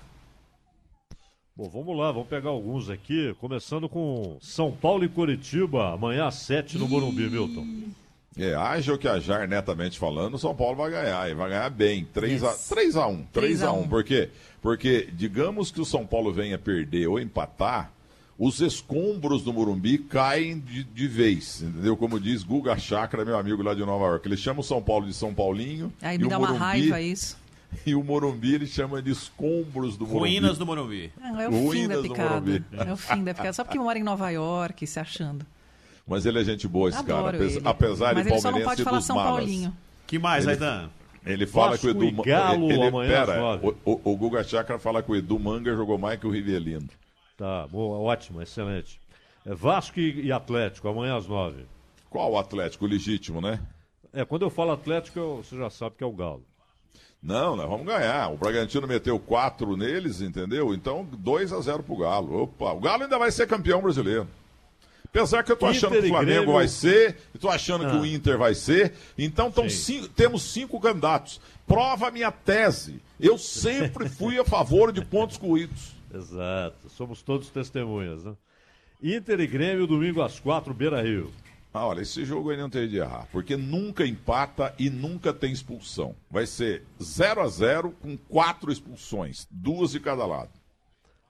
Bom, 1.57 1.69
vamos 1.69 1.97
lá, 1.97 2.11
vamos 2.11 2.29
pegar 2.29 2.51
alguns 2.51 2.89
aqui, 2.89 3.35
começando 3.41 3.89
com 3.89 4.39
São 4.41 4.71
Paulo 4.73 5.05
e 5.05 5.09
Curitiba, 5.09 5.93
amanhã 5.93 6.27
às 6.27 6.37
7 6.37 6.79
no 6.79 6.89
Morumbi, 6.89 7.29
Milton. 7.29 7.67
É, 8.39 8.55
haja 8.55 8.95
o 8.95 8.99
que 8.99 9.09
ajar, 9.09 9.47
netamente 9.47 9.99
falando, 9.99 10.35
o 10.35 10.39
São 10.39 10.55
Paulo 10.55 10.77
vai 10.77 10.91
ganhar, 10.91 11.29
e 11.31 11.35
vai 11.35 11.51
ganhar 11.51 11.69
bem. 11.69 12.07
3 12.15 12.43
a, 12.45 12.53
3 12.55 12.97
a 12.97 13.07
1 13.07 13.25
3 13.33 13.63
a 13.63 13.73
1 13.73 13.89
Por 13.89 14.05
quê? 14.05 14.31
Porque, 14.63 15.09
digamos 15.13 15.71
que 15.71 15.81
o 15.81 15.85
São 15.85 16.07
Paulo 16.07 16.33
venha 16.33 16.57
perder 16.59 17.09
ou 17.09 17.21
empatar, 17.21 17.93
os 18.39 18.61
escombros 18.61 19.43
do 19.43 19.53
Morumbi 19.53 19.99
caem 19.99 20.59
de, 20.59 20.83
de 20.83 21.07
vez, 21.09 21.61
entendeu? 21.61 21.95
Como 21.95 22.19
diz 22.19 22.43
Guga 22.43 22.79
Chakra, 22.79 23.23
meu 23.23 23.37
amigo 23.37 23.63
lá 23.63 23.75
de 23.75 23.85
Nova 23.85 24.07
York. 24.07 24.27
Ele 24.27 24.37
chama 24.37 24.61
o 24.61 24.65
São 24.65 24.81
Paulo 24.81 25.07
de 25.07 25.13
São 25.13 25.35
Paulinho. 25.35 25.93
Aí 26.01 26.17
e 26.17 26.19
me 26.19 26.25
o 26.25 26.29
dá 26.31 26.39
uma 26.39 26.47
Morumbi- 26.47 26.65
raiva 26.65 27.03
isso. 27.03 27.37
E 27.87 27.95
o 27.95 28.03
Morumbi 28.05 28.55
ele 28.55 28.67
chama 28.67 29.01
de 29.01 29.11
escombros 29.11 29.97
do 29.97 30.05
Morumbi. 30.07 30.21
Ruínas 30.31 30.59
do 30.59 30.67
Morumbi. 30.67 31.13
Não, 31.21 31.41
é 31.41 31.49
o 31.49 31.53
fim 31.53 31.65
Ruínas 31.67 31.89
da 31.89 31.97
do 31.97 32.03
picada. 32.03 32.29
Morumbi. 32.41 32.65
É 32.73 32.93
o 32.93 32.97
fim 32.97 33.25
da 33.25 33.33
picada. 33.35 33.53
Só 33.53 33.65
porque 33.65 33.79
mora 33.79 33.99
em 33.99 34.03
Nova 34.03 34.29
York, 34.31 34.87
se 34.87 34.99
achando. 35.01 35.47
Mas 36.07 36.27
ele 36.27 36.41
é 36.41 36.45
gente 36.45 36.67
boa, 36.67 36.89
esse 36.89 37.03
cara. 37.05 37.29
Adoro 37.29 37.45
ele. 37.45 37.61
Apesar 37.65 38.15
Mas 38.15 38.25
de 38.27 38.33
ele 38.33 38.41
só 38.41 38.49
não 38.51 38.59
palmeirense 38.61 38.65
pode 38.65 38.83
falar 38.85 39.01
São 39.01 39.17
malas. 39.17 39.33
Paulinho. 39.39 39.77
Que 40.07 40.19
mais, 40.19 40.45
Ele- 40.47 40.57
Zaidan? 40.57 40.91
Ele 41.25 41.47
fala 41.47 41.71
Vasco 41.73 41.87
que 41.87 41.97
o 41.99 42.05
Edu. 42.09 42.23
Galo, 42.23 42.73
ele, 42.73 42.83
amanhã 42.89 43.21
às 43.21 43.27
pera, 43.27 43.41
nove. 43.41 43.67
o, 43.85 43.93
o, 43.93 44.01
o 44.13 44.17
Guga 44.17 44.43
Chakra 44.43 44.79
fala 44.79 45.03
que 45.03 45.13
o 45.13 45.17
Edu 45.17 45.39
Manga 45.39 45.75
jogou 45.77 45.99
mais 45.99 46.19
que 46.19 46.27
o 46.27 46.31
Rivelino. 46.31 46.89
Tá, 47.37 47.67
boa, 47.69 47.99
ótimo, 47.99 48.41
excelente. 48.43 48.99
É 49.47 49.55
Vasco 49.55 50.01
e 50.01 50.23
e 50.27 50.33
Atlético, 50.33 50.89
amanhã 50.89 51.17
às 51.17 51.27
9. 51.27 51.65
Qual 52.09 52.33
o 52.33 52.39
Atlético? 52.39 52.85
O 52.87 52.89
legítimo, 52.89 53.41
né? 53.41 53.61
É, 54.13 54.25
quando 54.25 54.43
eu 54.43 54.51
falo 54.51 54.73
Atlético, 54.73 55.19
eu- 55.19 55.37
você 55.45 55.57
já 55.57 55.69
sabe 55.71 55.95
que 55.97 56.03
é 56.03 56.07
o 56.07 56.13
Galo. 56.13 56.43
Não, 57.23 57.55
nós 57.55 57.69
vamos 57.69 57.87
ganhar. 57.87 58.31
O 58.33 58.37
Bragantino 58.39 58.87
meteu 58.87 59.19
4 59.19 59.77
neles, 59.77 60.21
entendeu? 60.23 60.73
Então 60.73 61.07
2 61.13 61.53
a 61.53 61.61
0 61.61 61.83
pro 61.83 61.97
Galo. 61.99 62.45
Opa, 62.45 62.73
o 62.73 62.81
Galo 62.81 63.03
ainda 63.03 63.19
vai 63.19 63.31
ser 63.31 63.47
campeão 63.47 63.83
brasileiro. 63.83 64.27
Apesar 65.05 65.43
que 65.43 65.51
eu 65.51 65.57
tô 65.57 65.67
achando 65.67 65.91
Inter 65.97 66.03
que 66.03 66.07
o 66.07 66.11
Flamengo 66.13 66.37
Grêmio- 66.39 66.55
vai 66.55 66.69
ser, 66.69 67.17
eu 67.35 67.41
tô 67.41 67.49
achando 67.49 67.85
que 67.85 67.97
Ah. 67.97 68.01
o 68.01 68.07
Inter 68.07 68.39
vai 68.39 68.55
ser. 68.55 68.95
Então 69.19 69.51
tão 69.51 69.69
cinco- 69.69 70.09
temos 70.09 70.43
cinco 70.45 70.81
candidatos. 70.81 71.41
Prova 71.67 72.09
a 72.09 72.11
minha 72.11 72.31
tese. 72.31 73.03
Eu 73.19 73.37
sempre 73.37 74.09
fui 74.09 74.39
a 74.39 74.45
favor 74.45 74.93
de 74.93 75.05
pontos 75.05 75.37
corridos. 75.37 75.93
Exato, 76.15 76.89
somos 76.91 77.23
todos 77.23 77.51
testemunhas, 77.51 78.25
né? 78.25 78.33
Inter 79.03 79.41
e 79.41 79.47
Grêmio, 79.47 79.87
domingo 79.87 80.23
às 80.23 80.39
4, 80.41 80.73
Beira 80.73 81.03
Rio. 81.03 81.31
Ah, 81.73 81.87
olha, 81.87 82.01
esse 82.01 82.25
jogo 82.25 82.51
aí 82.51 82.57
não 82.57 82.69
tem 82.69 82.89
de 82.89 82.97
errar, 82.97 83.29
porque 83.31 83.57
nunca 83.57 84.05
empata 84.05 84.75
e 84.77 84.91
nunca 84.91 85.33
tem 85.33 85.53
expulsão. 85.53 86.17
Vai 86.29 86.45
ser 86.45 86.85
0 87.01 87.41
a 87.41 87.47
0 87.49 87.93
com 88.01 88.17
quatro 88.17 88.73
expulsões, 88.73 89.47
duas 89.49 89.93
de 89.93 90.01
cada 90.01 90.27
lado. 90.27 90.51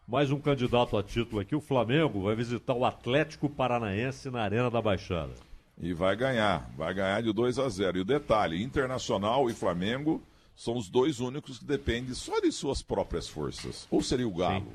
Mais 0.09 0.31
um 0.31 0.41
candidato 0.41 0.97
a 0.97 1.03
título 1.03 1.43
aqui, 1.43 1.55
o 1.55 1.61
Flamengo 1.61 2.23
vai 2.23 2.35
visitar 2.35 2.73
o 2.73 2.87
Atlético 2.87 3.51
Paranaense 3.51 4.31
na 4.31 4.41
Arena 4.43 4.71
da 4.71 4.81
Baixada. 4.81 5.35
E 5.79 5.93
vai 5.93 6.17
ganhar, 6.17 6.71
vai 6.77 6.93
ganhar 6.95 7.23
de 7.23 7.33
2 7.33 7.59
a 7.59 7.69
0. 7.69 7.99
E 7.99 8.01
o 8.01 8.05
detalhe, 8.05 8.63
Internacional 8.63 9.49
e 9.51 9.55
Flamengo 9.55 10.23
são 10.57 10.77
os 10.77 10.89
dois 10.89 11.21
únicos 11.21 11.59
que 11.59 11.65
dependem 11.67 12.15
só 12.15 12.41
de 12.41 12.51
suas 12.51 12.83
próprias 12.83 13.29
forças. 13.29 13.87
Ou 13.91 14.03
seria 14.03 14.27
o 14.27 14.35
Galo? 14.35 14.67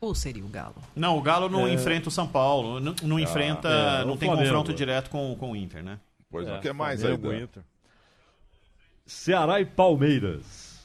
Ou 0.00 0.14
seria 0.14 0.44
o 0.44 0.48
Galo? 0.48 0.76
Não, 0.94 1.16
o 1.18 1.22
Galo 1.22 1.48
não 1.48 1.66
É. 1.66 1.72
enfrenta 1.72 2.08
o 2.08 2.12
São 2.12 2.26
Paulo. 2.28 2.78
Não, 2.78 2.94
não 3.02 3.16
Ah, 3.16 3.20
enfrenta. 3.20 3.68
é, 3.68 4.04
não 4.04 4.14
o 4.14 4.16
tem 4.16 4.28
Flamengo. 4.28 4.48
confronto 4.48 4.72
direto 4.74 5.10
com, 5.10 5.34
com 5.36 5.52
o 5.52 5.56
Inter, 5.56 5.82
né? 5.82 5.98
Pois 6.30 6.46
É, 6.46 6.52
não 6.54 6.60
quer 6.60 6.72
mais 6.72 7.04
aí. 7.04 7.14
Inter. 7.14 7.62
Ceará 9.06 9.60
e 9.60 9.66
Palmeiras. 9.66 10.78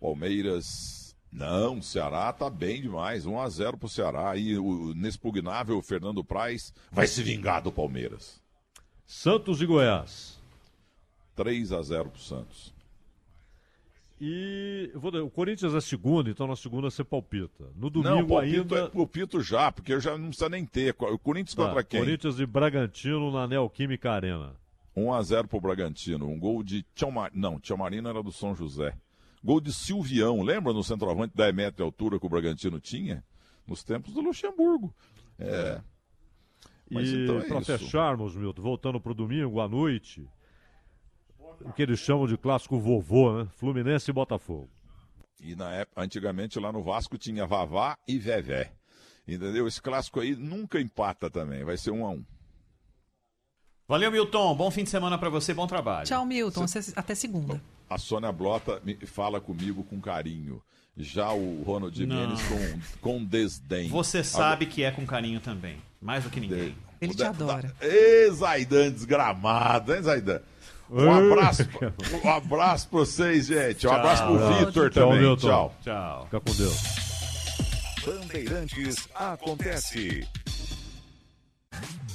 Palmeiras 0.00 1.00
Não, 1.30 1.78
o 1.78 1.82
Ceará 1.82 2.30
tá 2.32 2.50
bem 2.50 2.82
demais. 2.82 3.24
1 3.24 3.38
a 3.40 3.48
0 3.48 3.78
pro 3.78 3.88
Ceará. 3.88 4.36
E 4.36 4.58
o 4.58 4.90
inexpugnável 4.92 5.80
Fernando 5.80 6.22
Praz 6.22 6.74
vai 6.90 7.06
se 7.06 7.22
vingar 7.22 7.62
do 7.62 7.72
Palmeiras. 7.72 8.38
Santos 9.06 9.62
e 9.62 9.66
Goiás. 9.66 10.38
3 11.34 11.72
a 11.72 11.80
0 11.82 12.10
pro 12.10 12.20
Santos. 12.20 12.71
E 14.24 14.88
vou 14.94 15.10
o 15.12 15.28
Corinthians 15.28 15.74
é 15.74 15.80
segunda, 15.80 16.30
então 16.30 16.46
na 16.46 16.54
segunda 16.54 16.88
você 16.88 17.02
palpita. 17.02 17.64
No 17.74 17.90
não, 17.90 17.90
domingo 17.90 18.28
palpito, 18.28 18.74
ainda. 18.76 18.86
é, 18.86 18.88
palpito 18.88 19.40
já, 19.40 19.72
porque 19.72 19.92
eu 19.92 20.00
já 20.00 20.16
não 20.16 20.28
precisa 20.28 20.48
nem 20.48 20.64
ter. 20.64 20.94
O 20.96 21.18
Corinthians 21.18 21.56
Tá, 21.56 21.66
contra 21.66 21.82
quem? 21.82 21.98
Corinthians 21.98 22.38
e 22.38 22.46
Bragantino 22.46 23.32
na 23.32 23.48
Neoquímica 23.48 24.12
Arena. 24.12 24.54
1 24.94 25.12
a 25.12 25.22
0 25.24 25.48
pro 25.48 25.60
Bragantino. 25.60 26.28
Um 26.28 26.38
gol 26.38 26.62
de 26.62 26.84
Tchau 26.94 27.10
Mar... 27.10 27.32
Não, 27.34 27.58
Tchau 27.58 27.76
Marino 27.76 28.08
era 28.08 28.22
do 28.22 28.30
São 28.30 28.54
José. 28.54 28.96
Gol 29.42 29.60
de 29.60 29.72
Silvião. 29.72 30.40
Lembra 30.40 30.72
no 30.72 30.84
centroavante 30.84 31.34
10 31.34 31.52
metros 31.52 31.76
de 31.78 31.82
altura 31.82 32.20
que 32.20 32.26
o 32.26 32.28
Bragantino 32.28 32.78
tinha? 32.78 33.24
Nos 33.66 33.82
tempos 33.82 34.14
do 34.14 34.20
Luxemburgo. 34.20 34.94
É. 35.36 35.80
Mas 36.88 37.08
e 37.08 37.24
então 37.24 37.38
é 37.38 37.48
para 37.48 37.60
fecharmos, 37.60 38.36
Milton, 38.36 38.62
voltando 38.62 39.00
para 39.00 39.10
o 39.10 39.14
domingo 39.16 39.60
à 39.60 39.68
noite, 39.68 40.28
o 41.64 41.72
que 41.72 41.82
eles 41.82 41.98
chamam 42.00 42.26
de 42.26 42.36
clássico 42.36 42.78
vovô, 42.78 43.32
né? 43.32 43.48
Fluminense 43.56 44.10
e 44.10 44.14
Botafogo. 44.14 44.68
E 45.40 45.56
na 45.56 45.72
época, 45.72 46.00
antigamente 46.00 46.58
lá 46.58 46.70
no 46.70 46.82
Vasco 46.82 47.18
tinha 47.18 47.46
Vavá 47.46 47.96
e 48.06 48.18
Vevé. 48.18 48.72
Entendeu? 49.26 49.66
Esse 49.66 49.80
clássico 49.80 50.20
aí 50.20 50.34
nunca 50.36 50.80
empata 50.80 51.30
também. 51.30 51.64
Vai 51.64 51.76
ser 51.76 51.90
um 51.90 52.04
a 52.04 52.10
um. 52.10 52.24
Valeu, 53.88 54.10
Milton. 54.10 54.54
Bom 54.54 54.70
fim 54.70 54.84
de 54.84 54.90
semana 54.90 55.18
para 55.18 55.28
você, 55.28 55.52
bom 55.52 55.66
trabalho. 55.66 56.06
Tchau, 56.06 56.24
Milton. 56.24 56.64
Até 56.96 57.14
segunda. 57.14 57.60
A 57.90 57.98
Sônia 57.98 58.32
Blota 58.32 58.80
fala 59.06 59.40
comigo 59.40 59.84
com 59.84 60.00
carinho. 60.00 60.62
Já 60.96 61.32
o 61.32 61.62
Ronald 61.62 61.96
Jimenez 61.96 62.40
com, 62.42 63.00
com 63.00 63.24
desdém. 63.24 63.88
Você 63.88 64.22
sabe 64.22 64.66
que 64.66 64.82
é 64.82 64.90
com 64.90 65.06
carinho 65.06 65.40
também, 65.40 65.78
mais 66.00 66.24
do 66.24 66.30
que 66.30 66.38
ninguém. 66.38 66.76
Ele 67.00 67.14
te 67.14 67.24
adora. 67.24 67.74
Ê, 67.80 68.30
Zaidan 68.30 68.92
desgramado, 68.92 69.94
hein, 69.94 70.02
Zaidan? 70.02 70.40
Um 70.92 71.10
abraço, 71.10 71.66
um 72.22 72.30
abraço 72.30 72.88
pra 72.88 72.98
vocês, 72.98 73.46
gente. 73.46 73.86
Um 73.86 73.90
Tchau. 73.90 73.98
abraço 73.98 74.26
pro 74.26 74.36
Tchau. 74.38 74.52
Vitor 74.66 74.90
Tchau, 74.90 75.08
também. 75.08 75.20
Milton. 75.20 75.48
Tchau. 75.48 75.74
Tchau. 75.82 76.24
Fica 76.26 76.40
com 76.40 76.54
Deus. 76.54 76.82
Bandeirantes 78.04 79.08
acontece. 79.14 80.28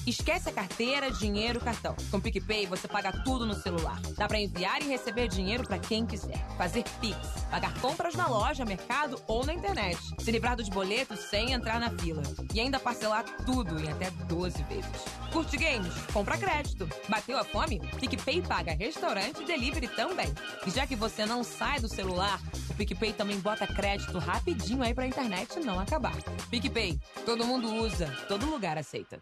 Esquece 0.07 0.47
a 0.47 0.53
carteira, 0.53 1.11
dinheiro, 1.11 1.59
cartão. 1.59 1.93
Com 2.09 2.15
o 2.15 2.21
PicPay 2.21 2.65
você 2.65 2.87
paga 2.87 3.11
tudo 3.25 3.45
no 3.45 3.53
celular. 3.53 3.99
Dá 4.15 4.25
pra 4.25 4.39
enviar 4.39 4.81
e 4.81 4.87
receber 4.87 5.27
dinheiro 5.27 5.65
pra 5.65 5.77
quem 5.77 6.05
quiser. 6.05 6.47
Fazer 6.57 6.85
Pix, 7.01 7.17
pagar 7.51 7.77
compras 7.81 8.15
na 8.15 8.25
loja, 8.25 8.63
mercado 8.63 9.21
ou 9.27 9.45
na 9.45 9.53
internet. 9.53 9.99
Se 10.17 10.31
livrar 10.31 10.55
dos 10.55 10.69
boletos 10.69 11.19
sem 11.19 11.51
entrar 11.51 11.77
na 11.77 11.89
fila. 11.89 12.23
E 12.53 12.59
ainda 12.61 12.79
parcelar 12.79 13.25
tudo 13.45 13.77
em 13.81 13.91
até 13.91 14.09
12 14.09 14.63
vezes. 14.63 14.89
Curte 15.33 15.57
games? 15.57 15.93
Compra 16.13 16.37
crédito. 16.37 16.87
Bateu 17.09 17.37
a 17.37 17.43
fome? 17.43 17.81
PicPay 17.99 18.41
paga 18.41 18.71
restaurante 18.71 19.43
e 19.43 19.45
delivery 19.45 19.89
também. 19.89 20.33
E 20.65 20.69
já 20.69 20.87
que 20.87 20.95
você 20.95 21.25
não 21.25 21.43
sai 21.43 21.81
do 21.81 21.89
celular, 21.89 22.39
o 22.69 22.73
PicPay 22.75 23.11
também 23.11 23.41
bota 23.41 23.67
crédito 23.67 24.17
rapidinho 24.19 24.83
aí 24.83 24.93
pra 24.93 25.05
internet 25.05 25.59
não 25.59 25.77
acabar. 25.77 26.15
PicPay, 26.49 26.97
todo 27.25 27.45
mundo 27.45 27.75
usa, 27.75 28.07
todo 28.29 28.49
lugar 28.49 28.77
aceita. 28.77 29.21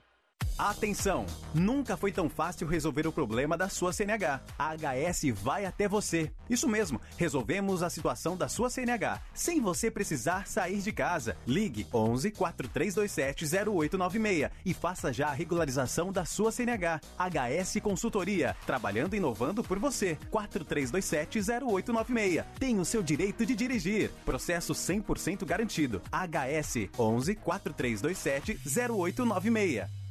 Atenção! 0.57 1.25
Nunca 1.53 1.97
foi 1.97 2.13
tão 2.13 2.29
fácil 2.29 2.65
resolver 2.65 3.05
o 3.05 3.11
problema 3.11 3.57
da 3.57 3.67
sua 3.67 3.91
CNH. 3.91 4.41
A 4.57 4.73
HS 4.73 5.33
vai 5.33 5.65
até 5.65 5.85
você. 5.85 6.31
Isso 6.49 6.69
mesmo, 6.69 6.99
resolvemos 7.17 7.83
a 7.83 7.89
situação 7.89 8.37
da 8.37 8.47
sua 8.47 8.69
CNH, 8.69 9.19
sem 9.33 9.59
você 9.59 9.91
precisar 9.91 10.47
sair 10.47 10.79
de 10.79 10.93
casa. 10.93 11.35
Ligue 11.45 11.85
11 11.93 12.31
4327 12.31 13.45
0896 13.69 14.49
e 14.65 14.73
faça 14.73 15.11
já 15.11 15.27
a 15.27 15.33
regularização 15.33 16.09
da 16.09 16.23
sua 16.23 16.53
CNH. 16.53 17.01
HS 17.19 17.81
Consultoria, 17.83 18.55
trabalhando 18.65 19.13
e 19.13 19.17
inovando 19.17 19.61
por 19.61 19.77
você. 19.77 20.17
4327 20.31 21.39
0896. 21.39 22.45
Tem 22.57 22.79
o 22.79 22.85
seu 22.85 23.03
direito 23.03 23.45
de 23.45 23.55
dirigir. 23.55 24.09
Processo 24.23 24.73
100% 24.73 25.45
garantido. 25.45 26.01
HS 26.13 26.89
11 26.97 27.35
4327 27.35 28.57
0896. 28.89 30.04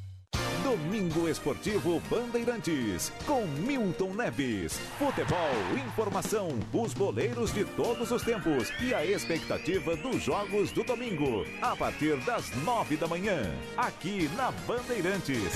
Domingo 0.62 1.28
Esportivo 1.28 2.00
Bandeirantes, 2.10 3.12
com 3.26 3.46
Milton 3.46 4.14
Neves. 4.14 4.78
Futebol, 4.98 5.50
informação, 5.86 6.48
os 6.72 6.94
boleiros 6.94 7.52
de 7.52 7.64
todos 7.64 8.10
os 8.10 8.22
tempos 8.22 8.72
e 8.80 8.94
a 8.94 9.04
expectativa 9.04 9.96
dos 9.96 10.22
jogos 10.22 10.72
do 10.72 10.82
domingo, 10.84 11.44
a 11.60 11.76
partir 11.76 12.16
das 12.24 12.50
nove 12.64 12.96
da 12.96 13.06
manhã, 13.06 13.54
aqui 13.76 14.28
na 14.36 14.50
Bandeirantes. 14.66 15.52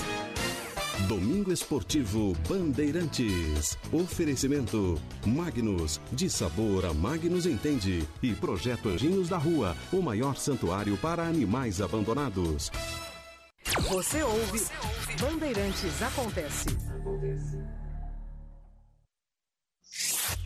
Domingo 1.07 1.51
Esportivo 1.51 2.35
Bandeirantes. 2.47 3.77
Oferecimento 3.91 4.99
Magnus, 5.25 5.99
de 6.11 6.29
sabor 6.29 6.85
a 6.85 6.93
Magnus 6.93 7.45
Entende. 7.45 8.07
E 8.21 8.33
Projeto 8.33 8.89
Anjinhos 8.89 9.29
da 9.29 9.37
Rua, 9.37 9.75
o 9.91 10.01
maior 10.01 10.35
santuário 10.35 10.97
para 10.97 11.23
animais 11.23 11.81
abandonados. 11.81 12.71
Você 13.77 14.23
ouve 14.23 14.65
Bandeirantes 15.21 16.01
Acontece. 16.01 16.65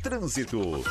Trânsito. 0.04 0.84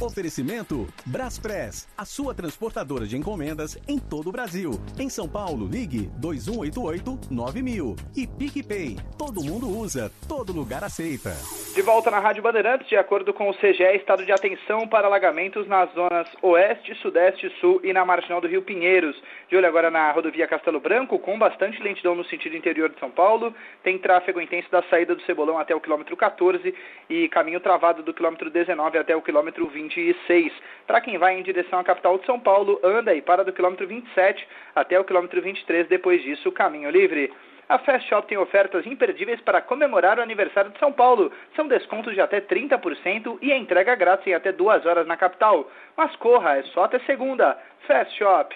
Oferecimento 0.00 0.88
Braspress, 1.04 1.86
a 1.96 2.06
sua 2.06 2.34
transportadora 2.34 3.06
de 3.06 3.18
encomendas 3.18 3.78
em 3.86 3.98
todo 3.98 4.30
o 4.30 4.32
Brasil. 4.32 4.70
Em 4.98 5.10
São 5.10 5.28
Paulo, 5.28 5.66
ligue 5.66 6.10
2188-9000. 6.18 7.98
E 8.16 8.26
PicPay, 8.26 8.96
todo 9.18 9.44
mundo 9.44 9.68
usa, 9.68 10.10
todo 10.26 10.54
lugar 10.54 10.82
aceita. 10.82 11.36
De 11.74 11.82
volta 11.82 12.10
na 12.10 12.18
Rádio 12.18 12.42
Bandeirantes, 12.42 12.88
de 12.88 12.96
acordo 12.96 13.34
com 13.34 13.50
o 13.50 13.54
CGE, 13.54 13.96
estado 13.96 14.24
de 14.24 14.32
atenção 14.32 14.88
para 14.88 15.06
alagamentos 15.06 15.68
nas 15.68 15.92
zonas 15.92 16.26
Oeste, 16.40 16.94
Sudeste, 17.02 17.52
Sul 17.60 17.80
e 17.84 17.92
na 17.92 18.02
Marginal 18.04 18.40
do 18.40 18.48
Rio 18.48 18.62
Pinheiros. 18.62 19.14
De 19.50 19.56
olho 19.56 19.66
agora 19.66 19.90
na 19.90 20.12
rodovia 20.12 20.46
Castelo 20.46 20.78
Branco, 20.78 21.18
com 21.18 21.36
bastante 21.36 21.82
lentidão 21.82 22.14
no 22.14 22.24
sentido 22.24 22.56
interior 22.56 22.88
de 22.88 23.00
São 23.00 23.10
Paulo. 23.10 23.52
Tem 23.82 23.98
tráfego 23.98 24.40
intenso 24.40 24.70
da 24.70 24.80
saída 24.84 25.12
do 25.12 25.22
Cebolão 25.22 25.58
até 25.58 25.74
o 25.74 25.80
quilômetro 25.80 26.16
14 26.16 26.72
e 27.08 27.28
caminho 27.30 27.58
travado 27.58 28.00
do 28.00 28.14
quilômetro 28.14 28.48
19 28.48 28.96
até 28.96 29.16
o 29.16 29.20
quilômetro 29.20 29.66
26. 29.66 30.52
Para 30.86 31.00
quem 31.00 31.18
vai 31.18 31.36
em 31.36 31.42
direção 31.42 31.80
à 31.80 31.82
capital 31.82 32.16
de 32.16 32.26
São 32.26 32.38
Paulo, 32.38 32.78
anda 32.84 33.12
e 33.12 33.20
para 33.20 33.42
do 33.42 33.52
quilômetro 33.52 33.88
27 33.88 34.46
até 34.72 35.00
o 35.00 35.04
quilômetro 35.04 35.42
23. 35.42 35.88
Depois 35.88 36.22
disso, 36.22 36.52
caminho 36.52 36.88
livre. 36.88 37.32
A 37.68 37.78
Fast 37.78 38.08
Shop 38.08 38.28
tem 38.28 38.38
ofertas 38.38 38.86
imperdíveis 38.86 39.40
para 39.40 39.60
comemorar 39.60 40.20
o 40.20 40.22
aniversário 40.22 40.70
de 40.70 40.78
São 40.78 40.92
Paulo. 40.92 41.32
São 41.56 41.66
descontos 41.66 42.14
de 42.14 42.20
até 42.20 42.40
30% 42.40 43.38
e 43.42 43.52
entrega 43.52 43.96
grátis 43.96 44.28
em 44.28 44.34
até 44.34 44.52
duas 44.52 44.86
horas 44.86 45.08
na 45.08 45.16
capital. 45.16 45.68
Mas 45.96 46.14
corra, 46.16 46.56
é 46.56 46.62
só 46.62 46.84
até 46.84 47.00
segunda. 47.00 47.58
Fast 47.88 48.16
Shop. 48.16 48.54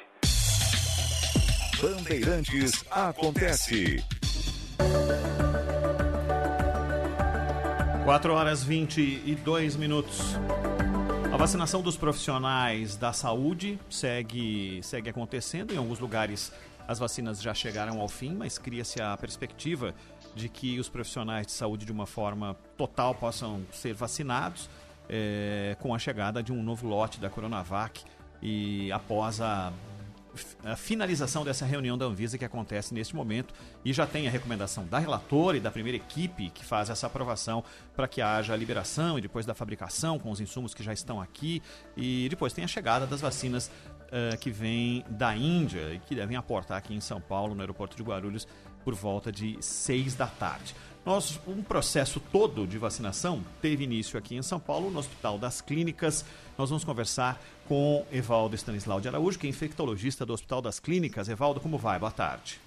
Bandeirantes 1.84 2.82
acontece. 2.90 4.02
4 8.04 8.32
horas 8.32 8.64
22 8.64 9.76
minutos. 9.76 10.34
A 11.30 11.36
vacinação 11.36 11.82
dos 11.82 11.98
profissionais 11.98 12.96
da 12.96 13.12
saúde 13.12 13.78
segue, 13.90 14.80
segue 14.82 15.10
acontecendo. 15.10 15.74
Em 15.74 15.76
alguns 15.76 15.98
lugares 15.98 16.50
as 16.88 16.98
vacinas 16.98 17.42
já 17.42 17.52
chegaram 17.52 18.00
ao 18.00 18.08
fim, 18.08 18.34
mas 18.34 18.56
cria-se 18.56 19.02
a 19.02 19.14
perspectiva 19.18 19.94
de 20.34 20.48
que 20.48 20.80
os 20.80 20.88
profissionais 20.88 21.46
de 21.46 21.52
saúde, 21.52 21.84
de 21.84 21.92
uma 21.92 22.06
forma 22.06 22.56
total, 22.78 23.14
possam 23.14 23.60
ser 23.70 23.92
vacinados 23.92 24.70
eh, 25.06 25.76
com 25.80 25.94
a 25.94 25.98
chegada 25.98 26.42
de 26.42 26.50
um 26.50 26.62
novo 26.62 26.88
lote 26.88 27.20
da 27.20 27.28
Coronavac 27.28 28.02
e 28.40 28.90
após 28.90 29.42
a 29.42 29.70
a 30.64 30.76
finalização 30.76 31.44
dessa 31.44 31.64
reunião 31.64 31.96
da 31.96 32.04
Anvisa 32.04 32.36
que 32.36 32.44
acontece 32.44 32.92
neste 32.92 33.14
momento 33.14 33.54
e 33.84 33.92
já 33.92 34.06
tem 34.06 34.26
a 34.26 34.30
recomendação 34.30 34.84
da 34.86 34.98
relatora 34.98 35.56
e 35.56 35.60
da 35.60 35.70
primeira 35.70 35.96
equipe 35.96 36.50
que 36.50 36.64
faz 36.64 36.90
essa 36.90 37.06
aprovação 37.06 37.62
para 37.94 38.08
que 38.08 38.20
haja 38.20 38.52
a 38.52 38.56
liberação 38.56 39.18
e 39.18 39.22
depois 39.22 39.46
da 39.46 39.54
fabricação 39.54 40.18
com 40.18 40.30
os 40.30 40.40
insumos 40.40 40.74
que 40.74 40.82
já 40.82 40.92
estão 40.92 41.20
aqui 41.20 41.62
e 41.96 42.28
depois 42.28 42.52
tem 42.52 42.64
a 42.64 42.68
chegada 42.68 43.06
das 43.06 43.20
vacinas 43.20 43.70
uh, 44.04 44.36
que 44.38 44.50
vêm 44.50 45.04
da 45.08 45.36
Índia 45.36 45.94
e 45.94 45.98
que 45.98 46.14
devem 46.14 46.36
aportar 46.36 46.78
aqui 46.78 46.94
em 46.94 47.00
São 47.00 47.20
Paulo, 47.20 47.54
no 47.54 47.60
aeroporto 47.60 47.96
de 47.96 48.02
Guarulhos, 48.02 48.46
por 48.84 48.94
volta 48.94 49.32
de 49.32 49.56
6 49.60 50.14
da 50.14 50.26
tarde. 50.26 50.74
Nós, 51.04 51.38
um 51.46 51.62
processo 51.62 52.18
todo 52.18 52.66
de 52.66 52.78
vacinação 52.78 53.44
teve 53.60 53.84
início 53.84 54.18
aqui 54.18 54.36
em 54.36 54.42
São 54.42 54.58
Paulo, 54.58 54.90
no 54.90 54.98
Hospital 54.98 55.36
das 55.36 55.60
Clínicas. 55.60 56.24
Nós 56.56 56.70
vamos 56.70 56.82
conversar 56.82 57.38
com 57.68 58.06
Evaldo 58.10 58.56
Stanislau 58.56 59.02
de 59.02 59.08
Araújo, 59.08 59.38
que 59.38 59.46
é 59.46 59.50
infectologista 59.50 60.24
do 60.24 60.32
Hospital 60.32 60.62
das 60.62 60.80
Clínicas. 60.80 61.28
Evaldo, 61.28 61.60
como 61.60 61.76
vai? 61.76 61.98
Boa 61.98 62.10
tarde. 62.10 62.58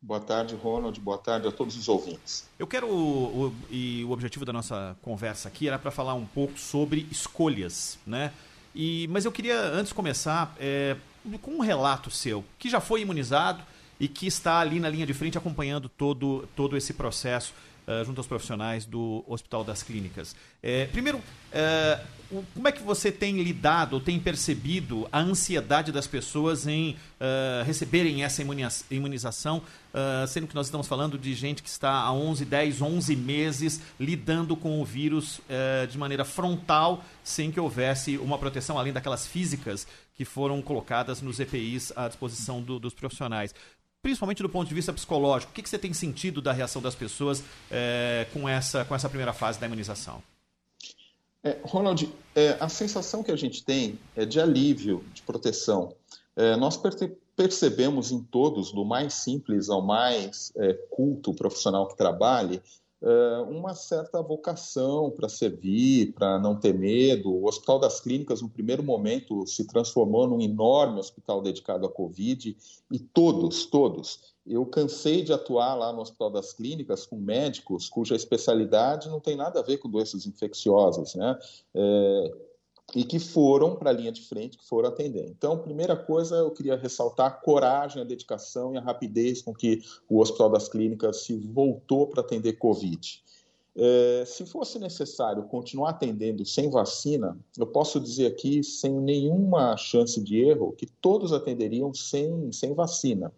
Boa 0.00 0.20
tarde, 0.20 0.54
Ronald. 0.54 1.00
Boa 1.00 1.18
tarde 1.18 1.48
a 1.48 1.50
todos 1.50 1.76
os 1.76 1.88
ouvintes. 1.88 2.48
Eu 2.56 2.66
quero, 2.66 2.86
o, 2.86 3.46
o, 3.46 3.54
e 3.68 4.04
o 4.04 4.12
objetivo 4.12 4.44
da 4.44 4.52
nossa 4.52 4.96
conversa 5.02 5.48
aqui 5.48 5.66
era 5.66 5.78
para 5.78 5.90
falar 5.90 6.14
um 6.14 6.26
pouco 6.26 6.56
sobre 6.56 7.08
escolhas, 7.10 7.98
né? 8.06 8.32
E, 8.72 9.08
mas 9.08 9.24
eu 9.24 9.32
queria, 9.32 9.60
antes 9.60 9.88
de 9.88 9.94
começar, 9.94 10.54
é, 10.60 10.96
com 11.42 11.52
um 11.52 11.60
relato 11.60 12.08
seu, 12.08 12.44
que 12.56 12.70
já 12.70 12.80
foi 12.80 13.00
imunizado 13.00 13.64
e 13.98 14.08
que 14.08 14.26
está 14.26 14.58
ali 14.58 14.80
na 14.80 14.88
linha 14.88 15.06
de 15.06 15.14
frente 15.14 15.38
acompanhando 15.38 15.88
todo, 15.88 16.48
todo 16.54 16.76
esse 16.76 16.92
processo 16.92 17.52
uh, 17.86 18.04
junto 18.04 18.18
aos 18.18 18.26
profissionais 18.26 18.86
do 18.86 19.24
Hospital 19.26 19.64
das 19.64 19.82
Clínicas. 19.82 20.34
É, 20.62 20.86
primeiro, 20.86 21.18
uh, 21.18 22.44
como 22.54 22.66
é 22.66 22.72
que 22.72 22.82
você 22.82 23.12
tem 23.12 23.40
lidado 23.42 23.94
ou 23.94 24.00
tem 24.00 24.18
percebido 24.18 25.06
a 25.12 25.20
ansiedade 25.20 25.92
das 25.92 26.06
pessoas 26.06 26.66
em 26.66 26.92
uh, 26.92 27.64
receberem 27.64 28.24
essa 28.24 28.42
imunização, 28.90 29.62
sendo 30.26 30.48
que 30.48 30.54
nós 30.56 30.66
estamos 30.66 30.88
falando 30.88 31.16
de 31.16 31.32
gente 31.34 31.62
que 31.62 31.68
está 31.68 31.92
há 31.92 32.12
11, 32.12 32.44
10, 32.44 32.82
11 32.82 33.14
meses 33.14 33.80
lidando 34.00 34.56
com 34.56 34.82
o 34.82 34.84
vírus 34.84 35.40
de 35.88 35.96
maneira 35.96 36.24
frontal, 36.24 37.04
sem 37.22 37.52
que 37.52 37.60
houvesse 37.60 38.18
uma 38.18 38.36
proteção 38.36 38.76
além 38.76 38.92
daquelas 38.92 39.24
físicas 39.24 39.86
que 40.16 40.24
foram 40.24 40.60
colocadas 40.60 41.22
nos 41.22 41.38
EPIs 41.38 41.92
à 41.94 42.08
disposição 42.08 42.60
do, 42.60 42.80
dos 42.80 42.92
profissionais 42.92 43.54
principalmente 44.04 44.42
do 44.42 44.50
ponto 44.50 44.68
de 44.68 44.74
vista 44.74 44.92
psicológico, 44.92 45.50
o 45.50 45.54
que, 45.54 45.62
que 45.62 45.68
você 45.68 45.78
tem 45.78 45.94
sentido 45.94 46.42
da 46.42 46.52
reação 46.52 46.82
das 46.82 46.94
pessoas 46.94 47.42
é, 47.70 48.26
com, 48.34 48.46
essa, 48.46 48.84
com 48.84 48.94
essa 48.94 49.08
primeira 49.08 49.32
fase 49.32 49.58
da 49.58 49.64
imunização? 49.64 50.22
É, 51.42 51.58
Ronald, 51.62 52.12
é, 52.34 52.54
a 52.60 52.68
sensação 52.68 53.22
que 53.22 53.32
a 53.32 53.36
gente 53.36 53.64
tem 53.64 53.98
é 54.14 54.26
de 54.26 54.38
alívio, 54.38 55.02
de 55.14 55.22
proteção. 55.22 55.94
É, 56.36 56.54
nós 56.54 56.78
percebemos 57.34 58.12
em 58.12 58.22
todos, 58.22 58.72
do 58.72 58.84
mais 58.84 59.14
simples 59.14 59.70
ao 59.70 59.80
mais 59.80 60.52
é, 60.56 60.74
culto 60.90 61.32
profissional 61.32 61.88
que 61.88 61.96
trabalhe, 61.96 62.60
uma 63.50 63.74
certa 63.74 64.22
vocação 64.22 65.10
para 65.10 65.28
servir, 65.28 66.14
para 66.14 66.38
não 66.38 66.58
ter 66.58 66.72
medo. 66.72 67.30
O 67.30 67.46
Hospital 67.46 67.78
das 67.78 68.00
Clínicas, 68.00 68.40
no 68.40 68.48
primeiro 68.48 68.82
momento, 68.82 69.46
se 69.46 69.66
transformou 69.66 70.26
num 70.26 70.40
enorme 70.40 70.98
hospital 70.98 71.42
dedicado 71.42 71.86
à 71.86 71.90
Covid 71.90 72.56
e 72.90 72.98
todos, 72.98 73.66
todos. 73.66 74.34
Eu 74.46 74.64
cansei 74.66 75.22
de 75.22 75.32
atuar 75.32 75.74
lá 75.74 75.92
no 75.92 76.00
Hospital 76.00 76.30
das 76.30 76.52
Clínicas 76.52 77.04
com 77.04 77.16
médicos 77.16 77.88
cuja 77.88 78.14
especialidade 78.14 79.08
não 79.08 79.20
tem 79.20 79.36
nada 79.36 79.60
a 79.60 79.62
ver 79.62 79.78
com 79.78 79.88
doenças 79.88 80.26
infecciosas, 80.26 81.14
né? 81.14 81.38
É, 81.74 82.34
e 82.94 83.04
que 83.04 83.18
foram 83.18 83.74
para 83.74 83.90
a 83.90 83.92
linha 83.92 84.12
de 84.12 84.22
frente, 84.22 84.56
que 84.56 84.66
foram 84.66 84.88
atender. 84.88 85.26
Então, 85.28 85.58
primeira 85.58 85.96
coisa, 85.96 86.36
eu 86.36 86.50
queria 86.50 86.76
ressaltar 86.76 87.26
a 87.26 87.30
coragem, 87.30 88.00
a 88.00 88.04
dedicação 88.04 88.74
e 88.74 88.78
a 88.78 88.80
rapidez 88.80 89.42
com 89.42 89.52
que 89.52 89.82
o 90.08 90.20
Hospital 90.20 90.50
das 90.50 90.68
Clínicas 90.68 91.24
se 91.24 91.34
voltou 91.34 92.06
para 92.06 92.20
atender 92.20 92.54
Covid. 92.54 93.22
É, 93.76 94.24
se 94.24 94.46
fosse 94.46 94.78
necessário 94.78 95.42
continuar 95.44 95.90
atendendo 95.90 96.46
sem 96.46 96.70
vacina, 96.70 97.36
eu 97.58 97.66
posso 97.66 97.98
dizer 97.98 98.26
aqui, 98.26 98.62
sem 98.62 98.92
nenhuma 98.92 99.76
chance 99.76 100.22
de 100.22 100.38
erro, 100.38 100.72
que 100.72 100.86
todos 100.86 101.32
atenderiam 101.32 101.92
sem, 101.92 102.52
sem 102.52 102.72
vacina. 102.72 103.32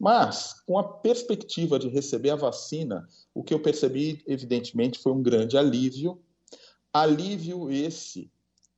Mas, 0.00 0.54
com 0.66 0.78
a 0.78 0.82
perspectiva 0.82 1.78
de 1.78 1.88
receber 1.88 2.30
a 2.30 2.36
vacina, 2.36 3.06
o 3.34 3.44
que 3.44 3.52
eu 3.52 3.60
percebi, 3.60 4.22
evidentemente, 4.26 4.98
foi 4.98 5.12
um 5.12 5.22
grande 5.22 5.58
alívio. 5.58 6.18
Alívio 6.92 7.70
esse 7.70 8.30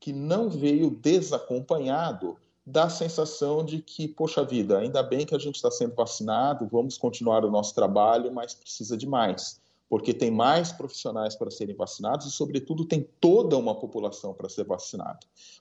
que 0.06 0.12
não 0.12 0.48
veio 0.48 0.88
desacompanhado 0.88 2.36
da 2.64 2.88
sensação 2.88 3.64
de 3.64 3.82
que, 3.82 4.06
poxa 4.06 4.44
vida, 4.44 4.78
ainda 4.78 5.02
bem 5.02 5.26
que 5.26 5.34
a 5.34 5.38
gente 5.38 5.56
está 5.56 5.68
sendo 5.68 5.96
vacinado, 5.96 6.68
vamos 6.70 6.96
continuar 6.96 7.44
o 7.44 7.50
nosso 7.50 7.74
trabalho, 7.74 8.32
mas 8.32 8.54
precisa 8.54 8.96
de 8.96 9.04
mais, 9.04 9.60
porque 9.90 10.14
tem 10.14 10.30
mais 10.30 10.70
profissionais 10.70 11.34
para 11.34 11.50
serem 11.50 11.74
vacinados 11.74 12.24
e, 12.24 12.30
sobretudo, 12.30 12.84
tem 12.84 13.04
toda 13.20 13.56
uma 13.56 13.74
população 13.74 14.32
para 14.32 14.48
ser 14.48 14.62
vacinada. 14.62 15.18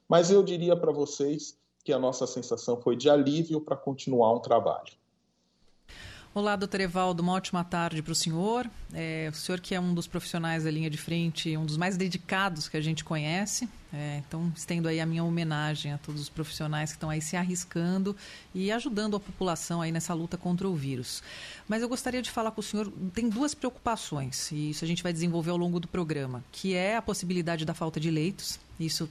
Mas 0.07 0.29
eu 0.29 0.43
diria 0.43 0.77
para 0.77 0.91
vocês 0.91 1.57
que 1.83 1.91
a 1.91 1.97
nossa 1.97 2.27
sensação 2.27 2.79
foi 2.79 2.95
de 2.95 3.09
alívio 3.09 3.59
para 3.59 3.75
continuar 3.75 4.31
um 4.31 4.39
trabalho. 4.39 4.93
Olá, 6.35 6.57
doutor 6.57 6.81
Evaldo, 6.81 7.23
uma 7.23 7.31
ótima 7.31 7.63
tarde 7.63 8.01
para 8.01 8.11
o 8.11 8.15
senhor. 8.15 8.69
É, 8.93 9.29
o 9.31 9.33
senhor 9.33 9.61
que 9.61 9.73
é 9.73 9.79
um 9.79 9.93
dos 9.93 10.05
profissionais 10.05 10.65
da 10.65 10.69
linha 10.69 10.89
de 10.89 10.97
frente, 10.97 11.55
um 11.55 11.65
dos 11.65 11.77
mais 11.77 11.95
dedicados 11.95 12.67
que 12.67 12.75
a 12.75 12.81
gente 12.81 13.05
conhece. 13.05 13.69
É, 13.93 14.21
então, 14.27 14.51
estendo 14.53 14.89
aí 14.89 14.99
a 14.99 15.05
minha 15.05 15.23
homenagem 15.23 15.93
a 15.93 15.97
todos 15.97 16.19
os 16.19 16.27
profissionais 16.27 16.91
que 16.91 16.97
estão 16.97 17.09
aí 17.09 17.21
se 17.21 17.37
arriscando 17.37 18.13
e 18.53 18.69
ajudando 18.69 19.15
a 19.15 19.19
população 19.21 19.81
aí 19.81 19.93
nessa 19.93 20.13
luta 20.13 20.35
contra 20.35 20.67
o 20.67 20.75
vírus. 20.75 21.23
Mas 21.69 21.81
eu 21.81 21.87
gostaria 21.87 22.21
de 22.21 22.29
falar 22.29 22.51
com 22.51 22.59
o 22.59 22.63
senhor, 22.63 22.91
tem 23.13 23.29
duas 23.29 23.55
preocupações, 23.55 24.51
e 24.51 24.71
isso 24.71 24.83
a 24.83 24.87
gente 24.89 25.01
vai 25.01 25.13
desenvolver 25.13 25.51
ao 25.51 25.57
longo 25.57 25.79
do 25.79 25.87
programa, 25.87 26.43
que 26.51 26.73
é 26.73 26.97
a 26.97 27.01
possibilidade 27.01 27.63
da 27.63 27.73
falta 27.73 27.97
de 27.97 28.11
leitos. 28.11 28.59
Isso 28.77 29.09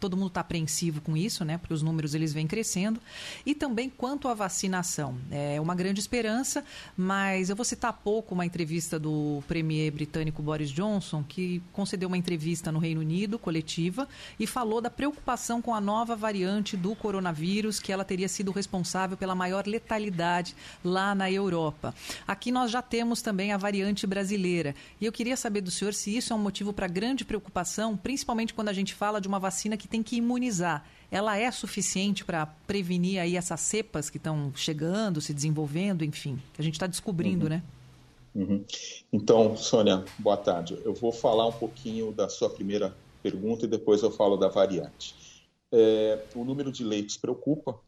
todo 0.00 0.16
mundo 0.16 0.28
está 0.28 0.40
apreensivo 0.40 1.00
com 1.00 1.16
isso, 1.16 1.44
né? 1.44 1.58
Porque 1.58 1.74
os 1.74 1.82
números 1.82 2.14
eles 2.14 2.32
vêm 2.32 2.46
crescendo. 2.46 3.00
E 3.44 3.54
também 3.54 3.88
quanto 3.88 4.28
à 4.28 4.34
vacinação. 4.34 5.16
É 5.30 5.60
uma 5.60 5.74
grande 5.74 6.00
esperança, 6.00 6.64
mas 6.96 7.50
eu 7.50 7.56
vou 7.56 7.64
citar 7.64 7.92
pouco 7.92 8.34
uma 8.34 8.46
entrevista 8.46 8.98
do 8.98 9.42
premier 9.46 9.90
britânico 9.92 10.42
Boris 10.42 10.70
Johnson, 10.70 11.22
que 11.22 11.62
concedeu 11.72 12.08
uma 12.08 12.16
entrevista 12.16 12.72
no 12.72 12.78
Reino 12.78 13.00
Unido, 13.00 13.38
coletiva, 13.38 14.08
e 14.38 14.46
falou 14.46 14.80
da 14.80 14.90
preocupação 14.90 15.60
com 15.62 15.74
a 15.74 15.80
nova 15.80 16.16
variante 16.16 16.76
do 16.76 16.94
coronavírus, 16.94 17.78
que 17.78 17.92
ela 17.92 18.04
teria 18.04 18.28
sido 18.28 18.50
responsável 18.50 19.16
pela 19.16 19.34
maior 19.34 19.66
letalidade 19.66 20.54
lá 20.84 21.14
na 21.14 21.30
Europa. 21.30 21.94
Aqui 22.26 22.50
nós 22.50 22.70
já 22.70 22.82
temos 22.82 23.22
também 23.22 23.52
a 23.52 23.56
variante 23.56 24.06
brasileira. 24.06 24.74
E 25.00 25.06
eu 25.06 25.12
queria 25.12 25.36
saber 25.36 25.60
do 25.60 25.70
senhor 25.70 25.94
se 25.94 26.16
isso 26.16 26.32
é 26.32 26.36
um 26.36 26.38
motivo 26.38 26.72
para 26.72 26.86
grande 26.86 27.24
preocupação, 27.24 27.96
principalmente 27.96 28.54
quando 28.54 28.68
a 28.68 28.72
gente 28.72 28.94
fala 28.94 29.20
de 29.20 29.28
uma 29.28 29.38
vacina 29.42 29.76
que 29.76 29.86
tem 29.86 30.02
que 30.02 30.16
imunizar, 30.16 30.86
ela 31.10 31.36
é 31.36 31.50
suficiente 31.50 32.24
para 32.24 32.46
prevenir 32.66 33.20
aí 33.20 33.36
essas 33.36 33.60
cepas 33.60 34.08
que 34.08 34.16
estão 34.16 34.50
chegando, 34.54 35.20
se 35.20 35.34
desenvolvendo, 35.34 36.02
enfim, 36.04 36.40
que 36.54 36.60
a 36.60 36.64
gente 36.64 36.74
está 36.74 36.86
descobrindo, 36.86 37.44
uhum. 37.44 37.50
né? 37.50 37.62
Uhum. 38.34 38.64
Então, 39.12 39.54
Sônia, 39.56 40.04
boa 40.18 40.38
tarde. 40.38 40.78
Eu 40.84 40.94
vou 40.94 41.12
falar 41.12 41.46
um 41.46 41.52
pouquinho 41.52 42.12
da 42.12 42.28
sua 42.30 42.48
primeira 42.48 42.96
pergunta 43.22 43.66
e 43.66 43.68
depois 43.68 44.02
eu 44.02 44.10
falo 44.10 44.38
da 44.38 44.48
variante. 44.48 45.14
É, 45.70 46.18
o 46.34 46.44
número 46.44 46.72
de 46.72 46.82
leitos 46.82 47.16
preocupa, 47.16 47.78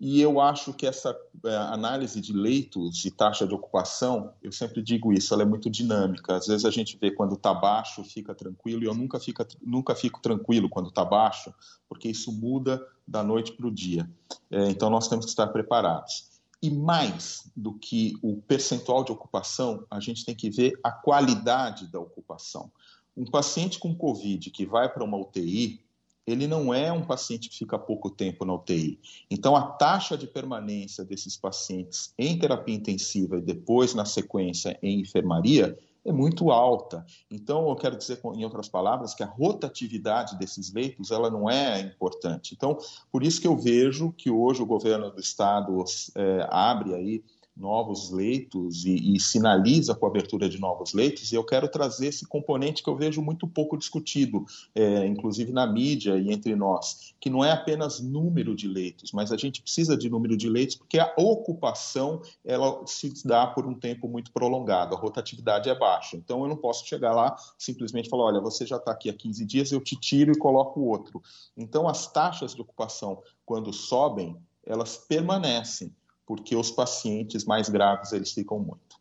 e 0.00 0.18
eu 0.22 0.40
acho 0.40 0.72
que 0.72 0.86
essa 0.86 1.14
é, 1.44 1.56
análise 1.56 2.22
de 2.22 2.32
leitos 2.32 3.04
e 3.04 3.10
taxa 3.10 3.46
de 3.46 3.52
ocupação, 3.52 4.32
eu 4.42 4.50
sempre 4.50 4.80
digo 4.80 5.12
isso, 5.12 5.34
ela 5.34 5.42
é 5.42 5.46
muito 5.46 5.68
dinâmica. 5.68 6.36
Às 6.36 6.46
vezes 6.46 6.64
a 6.64 6.70
gente 6.70 6.96
vê 6.96 7.10
quando 7.10 7.34
está 7.34 7.52
baixo, 7.52 8.02
fica 8.02 8.34
tranquilo, 8.34 8.82
e 8.82 8.86
eu 8.86 8.94
nunca, 8.94 9.20
fica, 9.20 9.46
nunca 9.60 9.94
fico 9.94 10.22
tranquilo 10.22 10.70
quando 10.70 10.88
está 10.88 11.04
baixo, 11.04 11.52
porque 11.86 12.08
isso 12.08 12.32
muda 12.32 12.82
da 13.06 13.22
noite 13.22 13.52
para 13.52 13.66
o 13.66 13.70
dia. 13.70 14.10
É, 14.50 14.70
então 14.70 14.88
nós 14.88 15.06
temos 15.06 15.26
que 15.26 15.32
estar 15.32 15.48
preparados. 15.48 16.30
E 16.62 16.70
mais 16.70 17.50
do 17.54 17.74
que 17.74 18.14
o 18.22 18.40
percentual 18.40 19.04
de 19.04 19.12
ocupação, 19.12 19.84
a 19.90 20.00
gente 20.00 20.24
tem 20.24 20.34
que 20.34 20.48
ver 20.48 20.80
a 20.82 20.90
qualidade 20.90 21.86
da 21.88 22.00
ocupação. 22.00 22.72
Um 23.14 23.26
paciente 23.26 23.78
com 23.78 23.94
Covid 23.94 24.50
que 24.50 24.64
vai 24.64 24.88
para 24.88 25.04
uma 25.04 25.18
UTI, 25.18 25.84
ele 26.30 26.46
não 26.46 26.72
é 26.72 26.92
um 26.92 27.02
paciente 27.02 27.48
que 27.48 27.58
fica 27.58 27.78
pouco 27.78 28.10
tempo 28.10 28.44
na 28.44 28.54
UTI. 28.54 28.98
Então, 29.30 29.56
a 29.56 29.62
taxa 29.62 30.16
de 30.16 30.26
permanência 30.26 31.04
desses 31.04 31.36
pacientes 31.36 32.12
em 32.18 32.38
terapia 32.38 32.74
intensiva 32.74 33.38
e 33.38 33.42
depois, 33.42 33.94
na 33.94 34.04
sequência, 34.04 34.78
em 34.82 35.00
enfermaria 35.00 35.78
é 36.04 36.12
muito 36.12 36.50
alta. 36.50 37.04
Então, 37.30 37.68
eu 37.68 37.76
quero 37.76 37.96
dizer, 37.96 38.20
em 38.34 38.44
outras 38.44 38.68
palavras, 38.68 39.14
que 39.14 39.22
a 39.22 39.26
rotatividade 39.26 40.38
desses 40.38 40.72
leitos 40.72 41.10
ela 41.10 41.30
não 41.30 41.48
é 41.48 41.80
importante. 41.80 42.54
Então, 42.54 42.78
por 43.12 43.22
isso 43.22 43.40
que 43.40 43.46
eu 43.46 43.56
vejo 43.56 44.12
que 44.12 44.30
hoje 44.30 44.62
o 44.62 44.66
governo 44.66 45.10
do 45.10 45.20
estado 45.20 45.84
é, 46.16 46.46
abre 46.50 46.94
aí 46.94 47.24
novos 47.60 48.10
leitos 48.10 48.84
e, 48.84 49.14
e, 49.14 49.20
sinaliza 49.20 49.94
com 49.94 50.06
a 50.06 50.08
abertura 50.08 50.48
de 50.48 50.58
novos 50.58 50.94
leitos, 50.94 51.30
e 51.30 51.34
eu 51.34 51.44
quero 51.44 51.68
trazer 51.68 52.06
esse 52.06 52.26
componente 52.26 52.82
que 52.82 52.88
eu 52.88 52.96
vejo 52.96 53.20
muito 53.20 53.46
pouco 53.46 53.76
discutido, 53.76 54.44
é, 54.74 55.06
inclusive 55.06 55.52
na 55.52 55.66
mídia 55.66 56.16
e 56.16 56.32
entre 56.32 56.56
nós, 56.56 57.14
que 57.20 57.28
não 57.28 57.44
é 57.44 57.52
apenas 57.52 58.00
número 58.00 58.56
de 58.56 58.66
leitos, 58.66 59.12
mas 59.12 59.30
a 59.30 59.36
gente 59.36 59.60
precisa 59.60 59.96
de 59.96 60.08
número 60.08 60.36
de 60.36 60.48
leitos 60.48 60.76
porque 60.76 60.98
a 60.98 61.12
ocupação 61.16 62.22
ela 62.44 62.82
se 62.86 63.12
dá 63.24 63.46
por 63.46 63.66
um 63.66 63.74
tempo 63.74 64.08
muito 64.08 64.32
prolongado, 64.32 64.96
a 64.96 64.98
rotatividade 64.98 65.68
é 65.68 65.78
baixa. 65.78 66.16
Então 66.16 66.42
eu 66.42 66.48
não 66.48 66.56
posso 66.56 66.86
chegar 66.86 67.12
lá 67.12 67.36
simplesmente 67.58 68.08
falar, 68.08 68.24
olha, 68.24 68.40
você 68.40 68.64
já 68.64 68.76
está 68.76 68.92
aqui 68.92 69.10
há 69.10 69.12
15 69.12 69.44
dias, 69.44 69.72
eu 69.72 69.80
te 69.80 69.96
tiro 69.96 70.32
e 70.32 70.38
coloco 70.38 70.80
outro. 70.80 71.22
Então 71.56 71.86
as 71.86 72.10
taxas 72.10 72.54
de 72.54 72.62
ocupação, 72.62 73.22
quando 73.44 73.72
sobem, 73.72 74.36
elas 74.64 74.96
permanecem 74.96 75.94
porque 76.30 76.54
os 76.54 76.70
pacientes 76.70 77.44
mais 77.44 77.68
graves 77.68 78.12
eles 78.12 78.30
ficam 78.30 78.60
muito. 78.60 79.00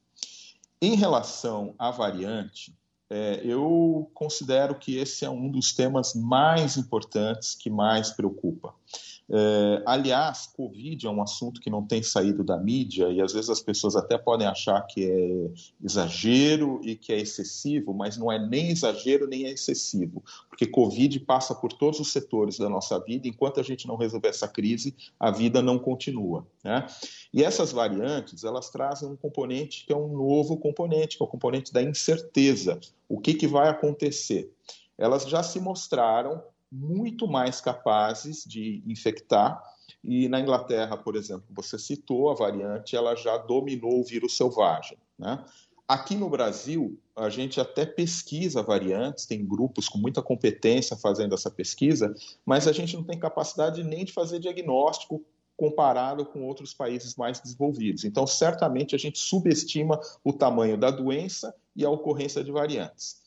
Em 0.82 0.96
relação 0.96 1.76
à 1.78 1.92
variante, 1.92 2.76
é, 3.08 3.40
eu 3.44 4.10
considero 4.16 4.74
que 4.74 4.98
esse 4.98 5.26
é 5.26 5.30
um 5.30 5.48
dos 5.48 5.72
temas 5.72 6.16
mais 6.16 6.76
importantes 6.76 7.54
que 7.54 7.70
mais 7.70 8.10
preocupa. 8.10 8.74
É, 9.32 9.84
aliás, 9.86 10.48
Covid 10.48 11.06
é 11.06 11.10
um 11.10 11.22
assunto 11.22 11.62
que 11.62 11.70
não 11.70 11.86
tem 11.86 12.02
saído 12.02 12.44
da 12.44 12.58
mídia 12.58 13.10
e 13.10 13.22
às 13.22 13.32
vezes 13.32 13.50
as 13.50 13.62
pessoas 13.62 13.96
até 13.96 14.18
podem 14.18 14.48
achar 14.48 14.82
que 14.82 15.06
é 15.06 15.52
exagero 15.84 16.82
e 16.84 16.96
que 16.96 17.14
é 17.14 17.20
excessivo, 17.20 17.94
mas 17.94 18.18
não 18.18 18.32
é 18.32 18.40
nem 18.40 18.72
exagero 18.72 19.28
nem 19.28 19.46
é 19.46 19.52
excessivo, 19.52 20.24
porque 20.50 20.66
Covid 20.66 21.20
passa 21.22 21.54
por 21.54 21.72
todos 21.72 22.00
os 22.00 22.12
setores 22.12 22.58
da 22.58 22.68
nossa 22.68 23.00
vida. 23.00 23.28
Enquanto 23.28 23.60
a 23.60 23.64
gente 23.64 23.88
não 23.88 23.96
resolver 23.96 24.30
essa 24.30 24.48
crise, 24.48 24.96
a 25.20 25.30
vida 25.30 25.62
não 25.62 25.78
continua. 25.78 26.48
Né? 26.64 26.88
E 27.32 27.44
essas 27.44 27.72
variantes, 27.72 28.44
elas 28.44 28.72
trazem 28.72 29.08
um 29.08 29.16
componente 29.16 29.86
que 29.86 29.94
é 29.94 29.96
um 29.96 30.08
novo 30.08 30.58
componente, 30.58 31.18
que 31.18 31.24
é 31.24 31.26
o 31.26 31.30
componente 31.30 31.72
da 31.72 31.84
incerteza. 31.84 32.80
O 33.08 33.20
que, 33.20 33.36
que 33.36 33.48
vai 33.48 33.70
acontecer? 33.70 34.52
Elas 34.98 35.24
já 35.30 35.44
se 35.44 35.60
mostraram 35.60 36.42
muito 36.72 37.28
mais 37.28 37.60
capazes 37.62 38.44
de 38.46 38.84
infectar. 38.86 39.62
E 40.04 40.30
na 40.30 40.40
Inglaterra, 40.40 40.96
por 40.96 41.16
exemplo, 41.16 41.46
você 41.50 41.78
citou 41.78 42.30
a 42.30 42.36
variante, 42.36 42.96
ela 42.96 43.16
já 43.16 43.38
dominou 43.38 44.00
o 44.00 44.04
vírus 44.04 44.38
selvagem. 44.38 44.98
Né? 45.18 45.44
Aqui 45.88 46.16
no 46.16 46.30
Brasil, 46.30 47.00
a 47.16 47.30
gente 47.30 47.60
até 47.60 47.86
pesquisa 47.86 48.62
variantes, 48.62 49.26
tem 49.26 49.46
grupos 49.46 49.90
com 49.90 49.98
muita 49.98 50.22
competência 50.22 50.96
fazendo 50.96 51.34
essa 51.34 51.50
pesquisa, 51.50 52.14
mas 52.46 52.68
a 52.68 52.72
gente 52.72 52.96
não 52.96 53.04
tem 53.04 53.18
capacidade 53.18 53.84
nem 53.84 54.06
de 54.06 54.14
fazer 54.14 54.40
diagnóstico 54.40 55.26
comparado 55.58 56.26
com 56.26 56.44
outros 56.44 56.74
países 56.74 57.16
mais 57.16 57.42
desenvolvidos. 57.42 58.06
Então, 58.06 58.26
certamente, 58.26 58.96
a 58.96 58.98
gente 58.98 59.20
subestima 59.20 60.00
o 60.24 60.32
tamanho 60.32 60.78
da 60.78 60.90
doença 60.90 61.54
e 61.76 61.84
a 61.84 61.90
ocorrência 61.90 62.42
de 62.44 62.52
variantes. 62.52 63.20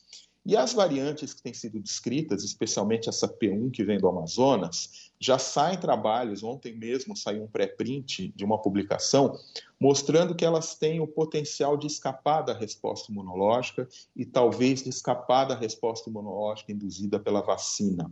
E 0.45 0.57
as 0.57 0.73
variantes 0.73 1.33
que 1.33 1.41
têm 1.41 1.53
sido 1.53 1.79
descritas, 1.79 2.43
especialmente 2.43 3.07
essa 3.07 3.27
P1 3.27 3.71
que 3.71 3.83
vem 3.83 3.97
do 3.97 4.09
Amazonas, 4.09 5.11
já 5.17 5.37
saem 5.37 5.79
trabalhos, 5.79 6.43
ontem 6.43 6.75
mesmo 6.75 7.15
saiu 7.15 7.43
um 7.43 7.47
pré-print 7.47 8.33
de 8.35 8.43
uma 8.43 8.61
publicação, 8.61 9.39
mostrando 9.79 10.35
que 10.35 10.43
elas 10.43 10.75
têm 10.75 10.99
o 10.99 11.07
potencial 11.07 11.77
de 11.77 11.87
escapar 11.87 12.41
da 12.41 12.53
resposta 12.53 13.09
imunológica 13.09 13.87
e 14.13 14.25
talvez 14.25 14.83
de 14.83 14.89
escapar 14.89 15.45
da 15.45 15.55
resposta 15.55 16.09
imunológica 16.09 16.73
induzida 16.73 17.17
pela 17.17 17.41
vacina. 17.41 18.11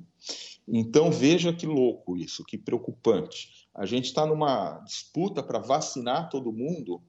Então 0.66 1.12
veja 1.12 1.52
que 1.52 1.66
louco 1.66 2.16
isso, 2.16 2.45
que 2.45 2.58
preocupante. 2.58 3.61
A 3.73 3.85
gente 3.85 4.06
está 4.06 4.26
numa 4.26 4.80
disputa 4.80 5.41
para 5.41 5.57
vacinar 5.57 6.30
todo 6.30 6.52
mundo 6.52 7.02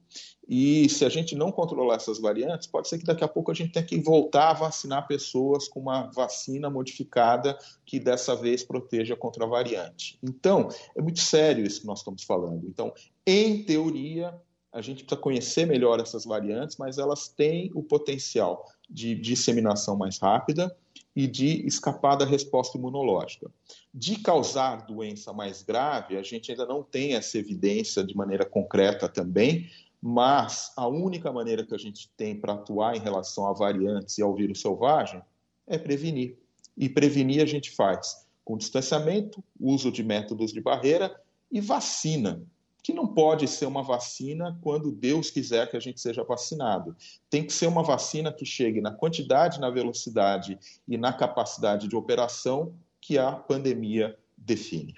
e 0.47 0.87
se 0.87 1.03
a 1.03 1.09
gente 1.09 1.35
não 1.35 1.51
controlar 1.51 1.95
essas 1.95 2.19
variantes, 2.19 2.67
pode 2.67 2.87
ser 2.87 2.97
que 2.99 3.05
daqui 3.05 3.23
a 3.23 3.27
pouco 3.27 3.51
a 3.51 3.53
gente 3.53 3.73
tenha 3.73 3.85
que 3.85 3.99
voltar 3.99 4.51
a 4.51 4.53
vacinar 4.53 5.05
pessoas 5.05 5.67
com 5.67 5.81
uma 5.81 6.09
vacina 6.11 6.69
modificada 6.69 7.57
que 7.85 7.99
dessa 7.99 8.33
vez 8.35 8.63
proteja 8.63 9.15
contra 9.15 9.43
a 9.43 9.47
variante. 9.47 10.17
Então, 10.23 10.69
é 10.95 11.01
muito 11.01 11.19
sério 11.19 11.65
isso 11.65 11.81
que 11.81 11.87
nós 11.87 11.99
estamos 11.99 12.23
falando. 12.23 12.65
Então, 12.65 12.93
em 13.27 13.63
teoria, 13.63 14.33
a 14.71 14.81
gente 14.81 15.03
precisa 15.03 15.21
conhecer 15.21 15.67
melhor 15.67 15.99
essas 15.99 16.25
variantes, 16.25 16.77
mas 16.77 16.97
elas 16.97 17.27
têm 17.27 17.71
o 17.75 17.83
potencial 17.83 18.65
de 18.89 19.15
disseminação 19.15 19.97
mais 19.97 20.17
rápida 20.17 20.75
e 21.15 21.27
de 21.27 21.65
escapar 21.67 22.15
da 22.15 22.25
resposta 22.25 22.77
imunológica. 22.77 23.51
De 23.93 24.17
causar 24.17 24.87
doença 24.87 25.31
mais 25.31 25.61
grave, 25.61 26.17
a 26.17 26.23
gente 26.23 26.49
ainda 26.49 26.65
não 26.65 26.81
tem 26.81 27.13
essa 27.13 27.37
evidência 27.37 28.03
de 28.03 28.17
maneira 28.17 28.43
concreta 28.43 29.07
também, 29.07 29.69
mas 30.01 30.73
a 30.75 30.87
única 30.87 31.31
maneira 31.31 31.63
que 31.63 31.75
a 31.75 31.77
gente 31.77 32.09
tem 32.17 32.35
para 32.35 32.53
atuar 32.53 32.95
em 32.95 32.99
relação 32.99 33.47
a 33.47 33.53
variantes 33.53 34.17
e 34.17 34.23
ao 34.23 34.33
vírus 34.33 34.61
selvagem 34.61 35.21
é 35.67 35.77
prevenir. 35.77 36.39
E 36.75 36.89
prevenir 36.89 37.43
a 37.43 37.45
gente 37.45 37.69
faz 37.69 38.27
com 38.43 38.57
distanciamento, 38.57 39.43
uso 39.59 39.91
de 39.91 40.03
métodos 40.03 40.51
de 40.51 40.59
barreira 40.59 41.15
e 41.51 41.61
vacina, 41.61 42.41
que 42.81 42.93
não 42.93 43.07
pode 43.07 43.47
ser 43.47 43.67
uma 43.67 43.83
vacina 43.83 44.57
quando 44.61 44.91
Deus 44.91 45.29
quiser 45.29 45.69
que 45.69 45.77
a 45.77 45.79
gente 45.79 46.01
seja 46.01 46.23
vacinado. 46.23 46.95
Tem 47.29 47.45
que 47.45 47.53
ser 47.53 47.67
uma 47.67 47.83
vacina 47.83 48.33
que 48.33 48.43
chegue 48.43 48.81
na 48.81 48.91
quantidade, 48.91 49.61
na 49.61 49.69
velocidade 49.69 50.57
e 50.87 50.97
na 50.97 51.13
capacidade 51.13 51.87
de 51.87 51.95
operação 51.95 52.73
que 53.03 53.17
a 53.17 53.33
pandemia 53.33 54.17
define 54.37 54.95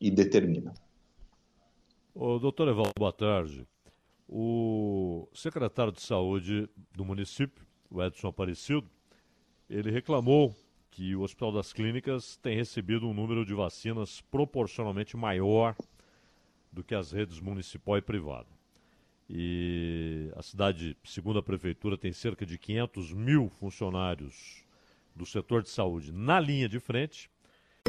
e 0.00 0.08
determina. 0.08 0.72
Ô, 2.14 2.38
doutor 2.38 2.68
Evaldo, 2.68 2.92
boa 2.96 3.12
tarde. 3.12 3.66
O 4.28 5.28
secretário 5.34 5.92
de 5.92 6.00
saúde 6.00 6.68
do 6.94 7.04
município, 7.04 7.66
o 7.90 8.00
Edson 8.00 8.28
Aparecido, 8.28 8.88
ele 9.68 9.90
reclamou 9.90 10.54
que 10.92 11.16
o 11.16 11.22
Hospital 11.22 11.50
das 11.50 11.72
Clínicas 11.72 12.36
tem 12.36 12.54
recebido 12.54 13.08
um 13.08 13.12
número 13.12 13.44
de 13.44 13.52
vacinas 13.52 14.20
proporcionalmente 14.20 15.16
maior 15.16 15.74
do 16.70 16.84
que 16.84 16.94
as 16.94 17.10
redes 17.10 17.40
municipal 17.40 17.98
e 17.98 18.02
privada. 18.02 18.48
E 19.28 20.30
a 20.36 20.42
cidade, 20.42 20.96
segundo 21.02 21.40
a 21.40 21.42
prefeitura, 21.42 21.98
tem 21.98 22.12
cerca 22.12 22.46
de 22.46 22.56
500 22.56 23.12
mil 23.12 23.48
funcionários 23.48 24.64
do 25.16 25.26
setor 25.26 25.64
de 25.64 25.68
saúde 25.68 26.12
na 26.12 26.38
linha 26.38 26.68
de 26.68 26.78
frente 26.78 27.28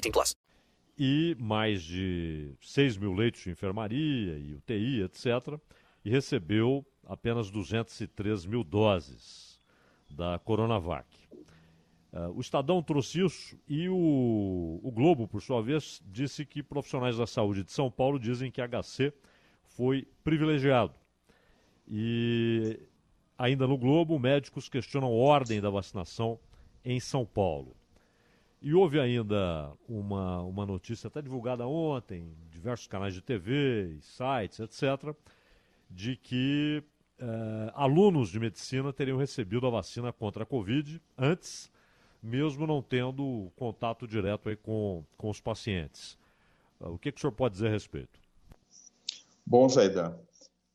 18 0.00 0.12
plus. 0.12 0.36
E 0.98 1.36
mais 1.38 1.82
de 1.82 2.52
6 2.60 2.96
mil 2.96 3.12
leitos 3.12 3.42
de 3.42 3.50
enfermaria 3.50 4.38
e 4.38 4.54
UTI, 4.54 5.02
etc. 5.02 5.58
E 6.04 6.10
recebeu 6.10 6.84
apenas 7.06 7.50
203 7.50 8.46
mil 8.46 8.62
doses 8.62 9.60
da 10.10 10.38
Coronavac. 10.38 11.06
Uh, 12.12 12.32
o 12.34 12.40
Estadão 12.40 12.82
trouxe 12.82 13.24
isso 13.24 13.56
e 13.68 13.88
o, 13.88 14.80
o, 14.82 14.90
Globo, 14.90 15.28
por 15.28 15.40
sua 15.40 15.62
vez, 15.62 16.02
disse 16.06 16.44
que 16.44 16.60
profissionais 16.60 17.16
da 17.16 17.26
saúde 17.26 17.62
de 17.62 17.70
São 17.70 17.88
Paulo 17.88 18.18
dizem 18.18 18.50
que 18.50 18.60
HC 18.60 19.12
foi 19.62 20.08
privilegiado. 20.24 20.92
E 21.86 22.80
ainda 23.38 23.66
no 23.66 23.78
Globo, 23.78 24.18
médicos 24.18 24.68
questionam 24.68 25.12
ordem 25.12 25.60
da 25.60 25.70
vacinação 25.70 26.38
em 26.84 26.98
São 26.98 27.24
Paulo. 27.24 27.76
E 28.62 28.74
houve 28.74 29.00
ainda 29.00 29.72
uma, 29.88 30.42
uma 30.42 30.66
notícia 30.66 31.08
até 31.08 31.22
divulgada 31.22 31.66
ontem, 31.66 32.20
em 32.22 32.50
diversos 32.50 32.86
canais 32.86 33.14
de 33.14 33.22
TV, 33.22 33.96
sites, 34.02 34.60
etc., 34.60 35.14
de 35.88 36.16
que 36.16 36.82
uh, 37.20 37.70
alunos 37.74 38.28
de 38.28 38.38
medicina 38.38 38.92
teriam 38.92 39.16
recebido 39.16 39.66
a 39.66 39.70
vacina 39.70 40.12
contra 40.12 40.42
a 40.42 40.46
Covid 40.46 41.00
antes 41.16 41.70
mesmo 42.22 42.66
não 42.66 42.82
tendo 42.82 43.50
contato 43.56 44.06
direto 44.06 44.54
com, 44.58 45.04
com 45.16 45.30
os 45.30 45.40
pacientes. 45.40 46.18
O 46.78 46.98
que, 46.98 47.12
que 47.12 47.18
o 47.18 47.20
senhor 47.20 47.32
pode 47.32 47.54
dizer 47.54 47.68
a 47.68 47.70
respeito? 47.70 48.20
Bom, 49.44 49.68
Zaidan, 49.68 50.16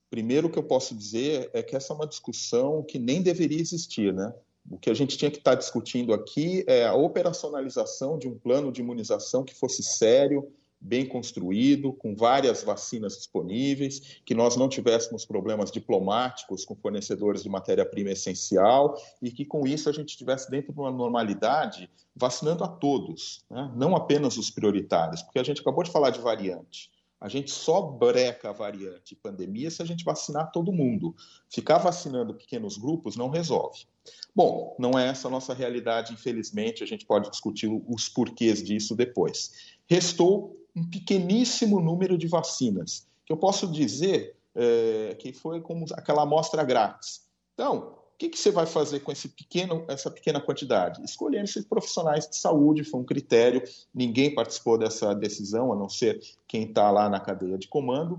primeiro 0.09 0.49
que 0.49 0.57
eu 0.57 0.63
posso 0.63 0.95
dizer 0.95 1.49
é 1.53 1.63
que 1.63 1.75
essa 1.75 1.93
é 1.93 1.95
uma 1.95 2.07
discussão 2.07 2.83
que 2.83 2.99
nem 2.99 3.21
deveria 3.21 3.59
existir, 3.59 4.13
né? 4.13 4.33
O 4.69 4.77
que 4.77 4.89
a 4.89 4.93
gente 4.93 5.17
tinha 5.17 5.29
que 5.29 5.37
estar 5.37 5.55
discutindo 5.55 6.13
aqui 6.13 6.63
é 6.67 6.85
a 6.85 6.93
operacionalização 6.93 8.17
de 8.17 8.27
um 8.27 8.37
plano 8.37 8.71
de 8.71 8.81
imunização 8.81 9.43
que 9.43 9.53
fosse 9.53 9.83
sério, 9.83 10.51
bem 10.79 11.05
construído, 11.05 11.93
com 11.93 12.15
várias 12.15 12.63
vacinas 12.63 13.17
disponíveis, 13.17 14.19
que 14.25 14.35
nós 14.35 14.55
não 14.55 14.69
tivéssemos 14.69 15.25
problemas 15.25 15.71
diplomáticos 15.71 16.63
com 16.63 16.75
fornecedores 16.75 17.43
de 17.43 17.49
matéria-prima 17.49 18.11
essencial 18.11 18.95
e 19.21 19.31
que 19.31 19.45
com 19.45 19.65
isso 19.65 19.89
a 19.89 19.91
gente 19.91 20.09
estivesse 20.09 20.49
dentro 20.49 20.73
de 20.73 20.79
uma 20.79 20.91
normalidade 20.91 21.89
vacinando 22.15 22.63
a 22.63 22.67
todos, 22.67 23.43
né? 23.49 23.71
não 23.75 23.95
apenas 23.95 24.37
os 24.37 24.49
prioritários, 24.49 25.21
porque 25.21 25.39
a 25.39 25.43
gente 25.43 25.61
acabou 25.61 25.83
de 25.83 25.91
falar 25.91 26.11
de 26.11 26.19
variante. 26.19 26.89
A 27.25 27.27
gente 27.27 27.49
só 27.49 27.81
breca 27.81 28.51
a 28.51 28.53
variante 28.53 29.15
pandemia 29.15 29.71
se 29.71 29.81
a 29.81 29.85
gente 29.85 30.05
vacinar 30.05 30.51
todo 30.51 30.71
mundo. 30.71 31.15
Ficar 31.49 31.79
vacinando 31.79 32.35
pequenos 32.35 32.77
grupos 32.77 33.15
não 33.15 33.29
resolve. 33.29 33.87
Bom, 34.35 34.75
não 34.77 34.91
é 34.91 35.07
essa 35.07 35.27
a 35.27 35.31
nossa 35.31 35.51
realidade, 35.51 36.13
infelizmente, 36.13 36.83
a 36.83 36.85
gente 36.85 37.03
pode 37.03 37.31
discutir 37.31 37.67
os 37.87 38.07
porquês 38.07 38.63
disso 38.63 38.95
depois. 38.95 39.73
Restou 39.87 40.55
um 40.75 40.87
pequeníssimo 40.87 41.81
número 41.81 42.15
de 42.15 42.27
vacinas, 42.27 43.07
que 43.25 43.33
eu 43.33 43.37
posso 43.37 43.65
dizer 43.71 44.35
é, 44.53 45.15
que 45.17 45.33
foi 45.33 45.61
como 45.61 45.83
aquela 45.93 46.21
amostra 46.21 46.63
grátis. 46.63 47.23
Então, 47.55 48.04
o 48.15 48.17
que, 48.17 48.29
que 48.29 48.39
você 48.39 48.49
vai 48.49 48.65
fazer 48.65 49.01
com 49.01 49.11
esse 49.11 49.27
pequeno, 49.27 49.83
essa 49.89 50.09
pequena 50.09 50.39
quantidade? 50.39 51.03
Escolher 51.03 51.43
esses 51.43 51.65
profissionais 51.65 52.25
de 52.25 52.37
saúde 52.37 52.85
foi 52.85 53.01
um 53.01 53.03
critério, 53.03 53.61
ninguém 53.93 54.33
participou 54.33 54.77
dessa 54.77 55.13
decisão, 55.13 55.73
a 55.73 55.75
não 55.75 55.89
ser 55.89 56.21
quem 56.47 56.63
está 56.63 56.89
lá 56.89 57.09
na 57.09 57.19
cadeia 57.19 57.57
de 57.57 57.67
comando, 57.67 58.17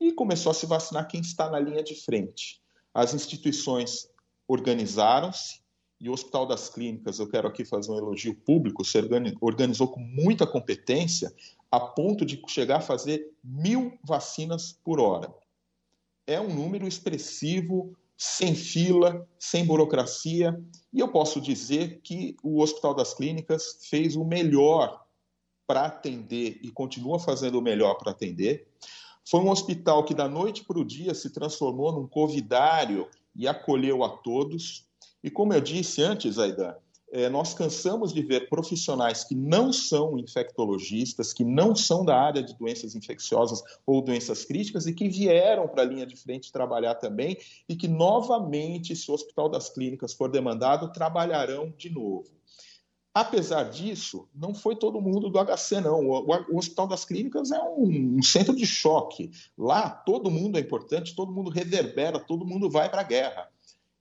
e 0.00 0.12
começou 0.12 0.50
a 0.50 0.54
se 0.54 0.64
vacinar 0.64 1.06
quem 1.08 1.20
está 1.20 1.50
na 1.50 1.60
linha 1.60 1.82
de 1.82 1.94
frente. 1.94 2.62
As 2.94 3.12
instituições 3.12 4.08
organizaram-se, 4.48 5.62
e 6.00 6.08
o 6.08 6.14
Hospital 6.14 6.46
das 6.46 6.70
Clínicas, 6.70 7.18
eu 7.18 7.28
quero 7.28 7.46
aqui 7.46 7.66
fazer 7.66 7.92
um 7.92 7.98
elogio 7.98 8.34
público, 8.34 8.82
se 8.82 8.98
organizou 9.42 9.88
com 9.88 10.00
muita 10.00 10.46
competência, 10.46 11.30
a 11.70 11.78
ponto 11.78 12.24
de 12.24 12.42
chegar 12.48 12.78
a 12.78 12.80
fazer 12.80 13.30
mil 13.44 13.98
vacinas 14.02 14.72
por 14.82 14.98
hora. 14.98 15.34
É 16.26 16.40
um 16.40 16.52
número 16.52 16.88
expressivo, 16.88 17.94
sem 18.16 18.54
fila, 18.54 19.26
sem 19.38 19.64
burocracia, 19.64 20.58
e 20.92 21.00
eu 21.00 21.08
posso 21.08 21.40
dizer 21.40 22.00
que 22.02 22.36
o 22.42 22.62
Hospital 22.62 22.94
das 22.94 23.14
Clínicas 23.14 23.78
fez 23.88 24.16
o 24.16 24.24
melhor 24.24 25.04
para 25.66 25.86
atender 25.86 26.58
e 26.62 26.70
continua 26.70 27.18
fazendo 27.18 27.58
o 27.58 27.62
melhor 27.62 27.94
para 27.94 28.12
atender. 28.12 28.68
Foi 29.26 29.40
um 29.40 29.50
hospital 29.50 30.04
que 30.04 30.14
da 30.14 30.28
noite 30.28 30.64
para 30.64 30.78
o 30.78 30.84
dia 30.84 31.14
se 31.14 31.30
transformou 31.30 31.92
num 31.92 32.06
covidário 32.06 33.08
e 33.34 33.48
acolheu 33.48 34.04
a 34.04 34.10
todos. 34.10 34.86
E 35.22 35.30
como 35.30 35.54
eu 35.54 35.60
disse 35.60 36.02
antes, 36.02 36.38
Aidan, 36.38 36.74
é, 37.14 37.28
nós 37.28 37.54
cansamos 37.54 38.12
de 38.12 38.20
ver 38.22 38.48
profissionais 38.48 39.22
que 39.22 39.36
não 39.36 39.72
são 39.72 40.18
infectologistas, 40.18 41.32
que 41.32 41.44
não 41.44 41.72
são 41.72 42.04
da 42.04 42.20
área 42.20 42.42
de 42.42 42.58
doenças 42.58 42.96
infecciosas 42.96 43.62
ou 43.86 44.02
doenças 44.02 44.44
críticas 44.44 44.84
e 44.88 44.92
que 44.92 45.08
vieram 45.08 45.68
para 45.68 45.82
a 45.82 45.86
linha 45.86 46.04
de 46.04 46.16
frente 46.16 46.50
trabalhar 46.50 46.96
também 46.96 47.38
e 47.68 47.76
que 47.76 47.86
novamente, 47.86 48.96
se 48.96 49.08
o 49.12 49.14
Hospital 49.14 49.48
das 49.48 49.70
Clínicas 49.70 50.12
for 50.12 50.28
demandado, 50.28 50.92
trabalharão 50.92 51.72
de 51.78 51.88
novo. 51.88 52.32
Apesar 53.14 53.70
disso, 53.70 54.28
não 54.34 54.52
foi 54.52 54.74
todo 54.74 55.00
mundo 55.00 55.30
do 55.30 55.38
HC, 55.38 55.82
não. 55.82 56.08
O, 56.08 56.58
Hospital 56.58 56.88
das 56.88 57.04
Clínicas 57.04 57.52
é 57.52 57.62
um, 57.62 58.20
centro 58.24 58.56
de 58.56 58.66
choque. 58.66 59.30
Lá, 59.56 59.88
todo 59.88 60.32
mundo 60.32 60.58
é 60.58 60.60
importante, 60.60 61.14
todo 61.14 61.30
mundo 61.30 61.48
reverbera, 61.48 62.18
todo 62.18 62.44
mundo 62.44 62.68
vai 62.68 62.90
para 62.90 63.02
a 63.02 63.04
guerra. 63.04 63.48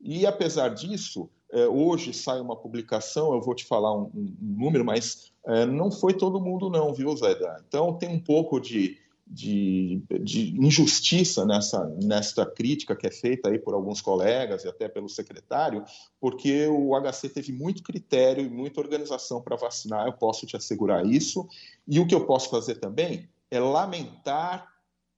E, 0.02 0.26
apesar 0.26 0.69
disso, 0.69 1.30
é, 1.54 1.68
hoje 1.68 2.12
sai 2.14 2.42
uma 2.42 2.56
publicação, 2.56 3.32
eu 3.34 3.40
vou 3.40 3.54
te 3.54 3.64
falar 3.64 3.96
um, 3.96 4.10
um 4.16 4.36
número, 4.42 4.84
mas 4.84 5.32
é, 5.46 5.66
não 5.66 5.92
foi 5.92 6.14
todo 6.14 6.42
mundo 6.42 6.70
não, 6.70 6.94
viu, 6.94 7.16
Zayda? 7.16 7.64
Então 7.68 7.94
tem 7.94 8.10
um 8.10 8.20
pouco 8.20 8.60
de, 8.60 8.98
de, 9.28 10.02
de, 10.22 10.58
injustiça 10.60 11.46
nessa, 11.46 11.86
nessa 12.02 12.44
crítica 12.44 12.96
que 12.96 13.06
é 13.06 13.12
feita 13.12 13.50
aí 13.50 13.60
por 13.60 13.76
alguns 13.76 14.02
colegas 14.02 14.64
e 14.64 14.68
até 14.68 14.90
pelo 14.90 15.08
secretário, 15.08 15.86
porque 16.20 16.66
o 16.68 17.00
HC 17.00 17.30
teve 17.30 17.54
muito 17.54 17.84
critério 17.84 18.44
e 18.44 18.50
muita 18.50 18.82
organização 18.82 19.40
para 19.40 19.56
vacinar, 19.56 20.08
eu 20.08 20.14
posso 20.14 20.48
te 20.48 20.58
assegurar 20.58 21.06
isso. 21.06 21.48
E 21.88 22.00
o 22.00 22.08
que 22.08 22.16
eu 22.16 22.26
posso 22.26 22.50
fazer 22.50 22.76
também 22.76 23.30
é 23.52 23.60
lamentar 23.60 24.68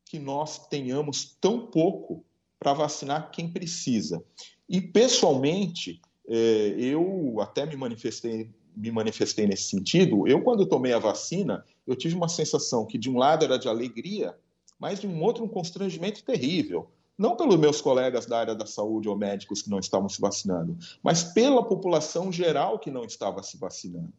que 0.04 0.20
nós 0.20 0.68
tenhamos 0.68 1.38
tão 1.40 1.66
pouco 1.68 2.26
para 2.60 2.74
vacinar 2.74 3.32
quem 3.32 3.50
precisa. 3.50 4.22
E, 4.68 4.82
pessoalmente, 4.82 6.02
é, 6.28 6.76
eu 6.78 7.38
até 7.40 7.66
me 7.66 7.76
manifestei, 7.76 8.50
me 8.76 8.92
manifestei 8.92 9.48
nesse 9.48 9.70
sentido. 9.70 10.28
Eu, 10.28 10.42
quando 10.42 10.66
tomei 10.66 10.94
a 10.94 11.00
vacina, 11.00 11.64
eu 11.86 11.96
tive 11.96 12.16
uma 12.16 12.28
sensação 12.28 12.86
que, 12.86 12.98
de 12.98 13.10
um 13.10 13.18
lado, 13.18 13.46
era 13.46 13.58
de 13.58 13.68
alegria, 13.68 14.36
mas 14.80 15.00
de 15.00 15.08
um 15.08 15.22
outro, 15.24 15.44
um 15.44 15.48
constrangimento 15.48 16.24
terrível. 16.24 16.90
Não 17.18 17.38
pelos 17.38 17.58
meus 17.58 17.80
colegas 17.80 18.26
da 18.26 18.40
área 18.40 18.56
da 18.56 18.66
saúde 18.66 19.08
ou 19.08 19.18
médicos 19.18 19.62
que 19.62 19.70
não 19.70 19.80
estavam 19.80 20.10
se 20.10 20.20
vacinando, 20.20 20.78
mas 21.02 21.24
pela 21.24 21.64
população 21.64 22.32
geral 22.32 22.78
que 22.78 22.92
não 22.92 23.06
estava 23.06 23.42
se 23.42 23.58
vacinando. 23.58 24.14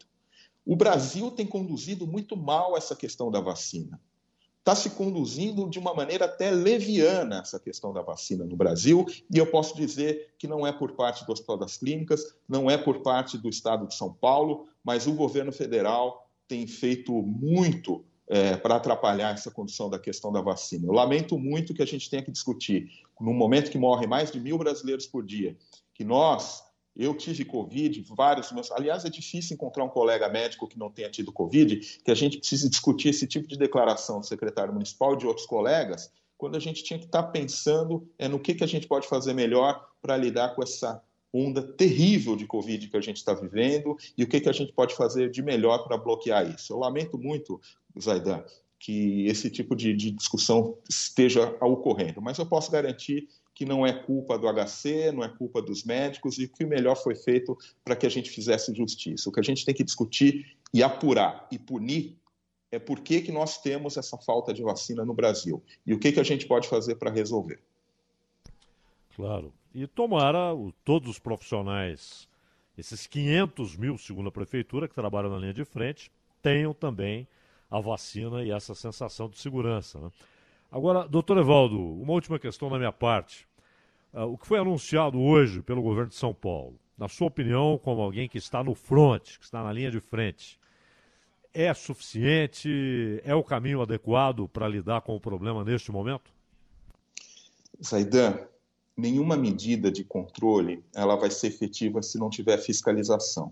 O 0.65 0.74
Brasil 0.74 1.31
tem 1.31 1.47
conduzido 1.47 2.07
muito 2.07 2.37
mal 2.37 2.77
essa 2.77 2.97
questão 2.97 3.31
da 3.31 3.41
vacina 3.41 4.01
está 4.67 4.75
se 4.75 4.91
conduzindo 4.91 5.71
de 5.71 5.79
uma 5.79 5.95
maneira 5.95 6.25
até 6.25 6.51
leviana 6.51 7.39
essa 7.39 7.61
questão 7.61 7.93
da 7.93 8.03
vacina 8.03 8.45
no 8.45 8.57
Brasil, 8.57 9.07
e 9.33 9.39
eu 9.39 9.47
posso 9.47 9.77
dizer 9.77 10.35
que 10.37 10.49
não 10.49 10.67
é 10.67 10.73
por 10.73 10.97
parte 10.97 11.25
do 11.25 11.31
Hospital 11.31 11.57
das 11.57 11.77
Clínicas, 11.77 12.35
não 12.49 12.69
é 12.69 12.77
por 12.77 13.01
parte 13.01 13.39
do 13.39 13.49
Estado 13.49 13.87
de 13.87 13.95
São 13.95 14.13
Paulo, 14.13 14.67
mas 14.83 15.07
o 15.07 15.13
governo 15.13 15.53
federal 15.53 16.29
tem 16.49 16.67
feito 16.67 17.13
muito 17.13 18.05
é, 18.29 18.57
para 18.57 18.75
atrapalhar 18.75 19.33
essa 19.33 19.53
condução 19.53 19.89
da 19.89 20.01
questão 20.01 20.33
da 20.33 20.41
vacina. 20.41 20.85
Eu 20.85 20.93
lamento 20.93 21.39
muito 21.39 21.73
que 21.73 21.83
a 21.83 21.87
gente 21.87 22.11
tenha 22.11 22.23
que 22.23 22.33
discutir, 22.33 22.91
num 23.21 23.35
momento 23.35 23.71
que 23.71 23.79
morrem 23.79 24.09
mais 24.09 24.33
de 24.33 24.41
mil 24.41 24.59
brasileiros 24.59 25.07
por 25.07 25.25
dia, 25.25 25.57
que 25.95 26.03
nós, 26.03 26.65
eu 26.97 27.14
tive 27.14 27.44
Covid, 27.44 28.02
vários 28.09 28.51
meus. 28.52 28.70
Aliás, 28.73 29.05
é 29.05 29.10
difícil 29.10 29.55
encontrar 29.55 29.85
um 29.85 29.89
colega 29.89 30.28
médico 30.28 30.66
que 30.66 30.78
não 30.78 30.90
tenha 30.90 31.10
tido 31.10 31.32
Covid, 31.32 32.01
que 32.02 32.10
a 32.10 32.14
gente 32.14 32.39
precise 32.39 32.68
discutir 32.68 33.10
esse 33.10 33.27
tipo 33.27 33.47
de 33.47 33.59
declaração 33.59 34.20
do 34.20 34.27
secretário 34.27 34.73
municipal 34.73 35.14
e 35.14 35.18
de 35.18 35.27
outros 35.27 35.47
colegas, 35.47 36.10
quando 36.39 36.56
a 36.56 36.60
gente 36.60 36.82
tinha 36.82 36.98
que 36.98 37.06
estar 37.06 37.24
pensando 37.24 38.09
é, 38.18 38.28
no 38.28 38.39
que, 38.39 38.55
que 38.55 38.64
a 38.64 38.68
gente 38.68 38.86
pode 38.86 39.06
fazer 39.06 39.35
melhor 39.35 39.86
para 40.01 40.16
lidar 40.16 40.55
com 40.55 40.62
essa 40.62 41.02
onda 41.32 41.62
terrível 41.62 42.35
de 42.35 42.47
Covid 42.47 42.89
que 42.89 42.97
a 42.97 43.01
gente 43.01 43.18
está 43.18 43.35
vivendo 43.35 43.97
e 44.16 44.24
o 44.24 44.28
que, 44.28 44.40
que 44.40 44.48
a 44.48 44.52
gente 44.52 44.73
pode 44.73 44.94
fazer 44.94 45.31
de 45.31 45.43
melhor 45.43 45.85
para 45.85 45.98
bloquear 45.98 46.48
isso. 46.48 46.73
Eu 46.73 46.78
lamento 46.78 47.18
muito, 47.18 47.60
Zaidan, 48.01 48.43
que 48.78 49.27
esse 49.27 49.51
tipo 49.51 49.74
de, 49.74 49.94
de 49.94 50.10
discussão 50.10 50.78
esteja 50.89 51.56
ocorrendo, 51.60 52.23
mas 52.23 52.39
eu 52.39 52.47
posso 52.47 52.70
garantir 52.70 53.28
que 53.57 53.65
não 53.65 53.87
é 53.87 53.93
culpa 53.93 54.39
do 54.39 54.47
HC, 54.47 55.12
não 55.12 55.24
é 55.24 55.28
culpa 55.31 55.62
dos 55.62 55.83
médicos 55.83 56.39
e 56.39 56.47
que 56.47 56.62
o 56.62 56.69
melhor 56.69 56.95
foi 56.95 57.15
feito 57.15 57.57
para 57.83 57.97
que 57.97 58.07
a 58.07 58.11
gente 58.11 58.28
fizesse 58.28 58.74
justiça. 58.74 59.31
O 59.31 59.33
que 59.33 59.41
a 59.41 59.43
gente 59.43 59.65
tem 59.65 59.74
que 59.74 59.83
discutir 59.83 60.55
e 60.74 60.83
apurar 60.83 61.49
e 61.51 61.59
punir 61.59 62.19
é 62.70 62.78
por 62.78 63.01
que, 63.01 63.23
que 63.23 63.33
nós 63.33 63.57
temos 63.62 63.97
essa 63.97 64.19
falta 64.19 64.53
de 64.53 64.62
vacina 64.62 65.07
no 65.07 65.15
Brasil 65.15 65.62
e 65.87 65.95
o 65.95 65.99
que, 65.99 66.12
que 66.12 66.20
a 66.20 66.23
gente 66.23 66.47
pode 66.47 66.69
fazer 66.69 66.97
para 66.97 67.11
resolver. 67.11 67.59
Claro. 69.15 69.51
E 69.74 69.87
tomara 69.87 70.55
o, 70.55 70.70
todos 70.85 71.09
os 71.09 71.19
profissionais, 71.19 72.28
esses 72.77 73.07
500 73.07 73.74
mil, 73.78 73.97
segundo 73.97 74.28
a 74.28 74.33
prefeitura, 74.33 74.87
que 74.87 74.95
trabalham 74.95 75.31
na 75.31 75.39
linha 75.39 75.55
de 75.55 75.65
frente, 75.65 76.12
tenham 76.43 76.74
também 76.74 77.27
a 77.70 77.81
vacina 77.81 78.45
e 78.45 78.51
essa 78.51 78.74
sensação 78.74 79.31
de 79.31 79.39
segurança. 79.39 79.99
Né? 79.99 80.11
Agora, 80.77 81.09
doutor 81.09 81.39
Evaldo, 81.39 81.81
uma 81.81 82.12
última 82.12 82.39
questão 82.39 82.69
da 82.69 82.77
minha 82.77 82.93
parte. 82.93 83.48
Uh, 84.12 84.24
o 84.24 84.36
que 84.36 84.47
foi 84.47 84.59
anunciado 84.59 85.19
hoje 85.19 85.62
pelo 85.62 85.81
governo 85.81 86.11
de 86.11 86.16
São 86.16 86.35
Paulo, 86.35 86.78
na 86.98 87.09
sua 87.09 87.28
opinião, 87.28 87.81
como 87.82 88.03
alguém 88.03 88.28
que 88.28 88.36
está 88.36 88.62
no 88.62 88.74
front, 88.74 89.39
que 89.39 89.44
está 89.47 89.65
na 89.65 89.73
linha 89.73 89.90
de 89.90 90.01
frente, 90.01 90.61
é 91.55 91.73
suficiente? 91.73 93.23
É 93.24 93.35
o 93.35 93.43
caminho 93.43 93.81
adequado 93.81 94.47
para 94.51 94.69
lidar 94.69 95.01
com 95.01 95.16
o 95.16 95.20
problema 95.20 95.65
neste 95.65 95.90
momento? 95.90 96.31
Zaidan, 97.82 98.39
nenhuma 98.94 99.35
medida 99.35 99.90
de 99.90 100.05
controle 100.05 100.85
ela 100.94 101.16
vai 101.16 101.31
ser 101.31 101.47
efetiva 101.47 102.03
se 102.03 102.19
não 102.19 102.28
tiver 102.28 102.59
fiscalização. 102.59 103.51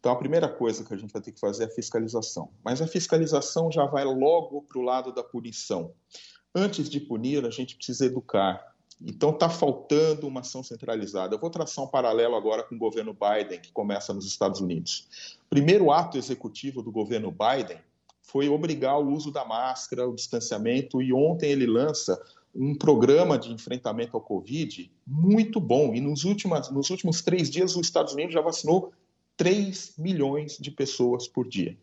Então, 0.00 0.10
a 0.10 0.16
primeira 0.16 0.48
coisa 0.48 0.84
que 0.84 0.92
a 0.92 0.96
gente 0.96 1.12
vai 1.12 1.22
ter 1.22 1.30
que 1.30 1.38
fazer 1.38 1.62
é 1.62 1.66
a 1.66 1.70
fiscalização. 1.70 2.50
Mas 2.64 2.82
a 2.82 2.86
fiscalização 2.88 3.70
já 3.70 3.86
vai 3.86 4.04
logo 4.04 4.62
para 4.62 4.78
o 4.80 4.82
lado 4.82 5.12
da 5.12 5.22
punição 5.22 5.94
antes 6.54 6.88
de 6.88 7.00
punir, 7.00 7.44
a 7.44 7.50
gente 7.50 7.76
precisa 7.76 8.06
educar. 8.06 8.74
Então 9.00 9.30
está 9.30 9.48
faltando 9.48 10.26
uma 10.26 10.40
ação 10.40 10.62
centralizada. 10.62 11.34
Eu 11.34 11.38
vou 11.38 11.50
traçar 11.50 11.84
um 11.84 11.88
paralelo 11.88 12.34
agora 12.34 12.64
com 12.64 12.74
o 12.74 12.78
governo 12.78 13.14
Biden, 13.14 13.60
que 13.60 13.70
começa 13.70 14.12
nos 14.12 14.26
Estados 14.26 14.60
Unidos. 14.60 15.38
Primeiro 15.48 15.92
ato 15.92 16.18
executivo 16.18 16.82
do 16.82 16.90
governo 16.90 17.30
Biden 17.30 17.78
foi 18.22 18.48
obrigar 18.48 18.98
o 18.98 19.12
uso 19.12 19.30
da 19.30 19.44
máscara, 19.44 20.08
o 20.08 20.14
distanciamento, 20.14 21.00
e 21.00 21.12
ontem 21.12 21.50
ele 21.50 21.66
lança 21.66 22.20
um 22.54 22.74
programa 22.74 23.38
de 23.38 23.52
enfrentamento 23.52 24.16
ao 24.16 24.20
Covid 24.20 24.90
muito 25.06 25.60
bom. 25.60 25.94
E 25.94 26.00
nos 26.00 26.24
últimos, 26.24 26.70
nos 26.70 26.90
últimos 26.90 27.22
três 27.22 27.48
dias, 27.48 27.76
os 27.76 27.86
Estados 27.86 28.12
Unidos 28.12 28.34
já 28.34 28.40
vacinou 28.40 28.92
3 29.36 29.94
milhões 29.96 30.58
de 30.58 30.70
pessoas 30.70 31.28
por 31.28 31.48
dia. 31.48 31.78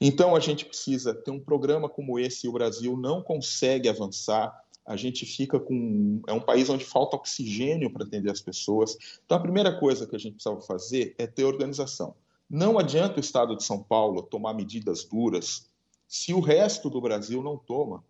Então, 0.00 0.36
a 0.36 0.40
gente 0.40 0.64
precisa 0.64 1.14
ter 1.14 1.30
um 1.30 1.40
programa 1.40 1.88
como 1.88 2.18
esse 2.18 2.46
e 2.46 2.48
o 2.48 2.52
Brasil 2.52 2.96
não 2.96 3.22
consegue 3.22 3.88
avançar. 3.88 4.54
A 4.84 4.96
gente 4.96 5.24
fica 5.24 5.58
com. 5.58 6.20
É 6.26 6.32
um 6.32 6.40
país 6.40 6.68
onde 6.68 6.84
falta 6.84 7.16
oxigênio 7.16 7.90
para 7.90 8.04
atender 8.04 8.30
as 8.30 8.40
pessoas. 8.40 8.96
Então, 9.24 9.36
a 9.36 9.40
primeira 9.40 9.78
coisa 9.78 10.06
que 10.06 10.14
a 10.14 10.18
gente 10.18 10.34
precisa 10.34 10.60
fazer 10.60 11.14
é 11.18 11.26
ter 11.26 11.44
organização. 11.44 12.14
Não 12.48 12.78
adianta 12.78 13.16
o 13.16 13.20
Estado 13.20 13.56
de 13.56 13.64
São 13.64 13.82
Paulo 13.82 14.22
tomar 14.22 14.54
medidas 14.54 15.04
duras 15.04 15.66
se 16.06 16.32
o 16.32 16.40
resto 16.40 16.88
do 16.88 17.00
Brasil 17.00 17.42
não 17.42 17.56
toma. 17.56 18.04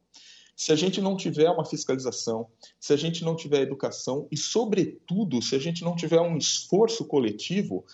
Se 0.55 0.73
a 0.73 0.77
gente 0.77 1.03
não 1.03 1.17
tiver 1.17 1.51
uma 1.51 1.67
fiscalização, 1.67 2.47
se 2.81 2.93
a 2.93 2.97
gente 2.97 3.23
não 3.23 3.37
tiver 3.37 3.61
educação 3.61 4.27
e, 4.31 4.37
sobretudo, 4.39 5.43
se 5.43 5.55
a 5.55 5.59
gente 5.59 5.85
não 5.85 5.95
tiver 5.95 6.21
um 6.21 6.39
esforço 6.39 7.05
coletivo 7.05 7.85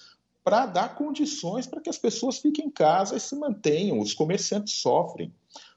para 0.45 0.67
dar 0.67 0.95
condições 0.95 1.67
para 1.67 1.81
que 1.81 1.91
as 1.91 1.99
pessoas 1.99 2.39
fiquem 2.39 2.67
em 2.67 2.71
casa 2.71 3.17
e 3.17 3.21
se 3.21 3.37
mantenham. 3.37 4.01
Os 4.01 4.15
comerciantes 4.15 4.75
sofrem. 4.75 5.33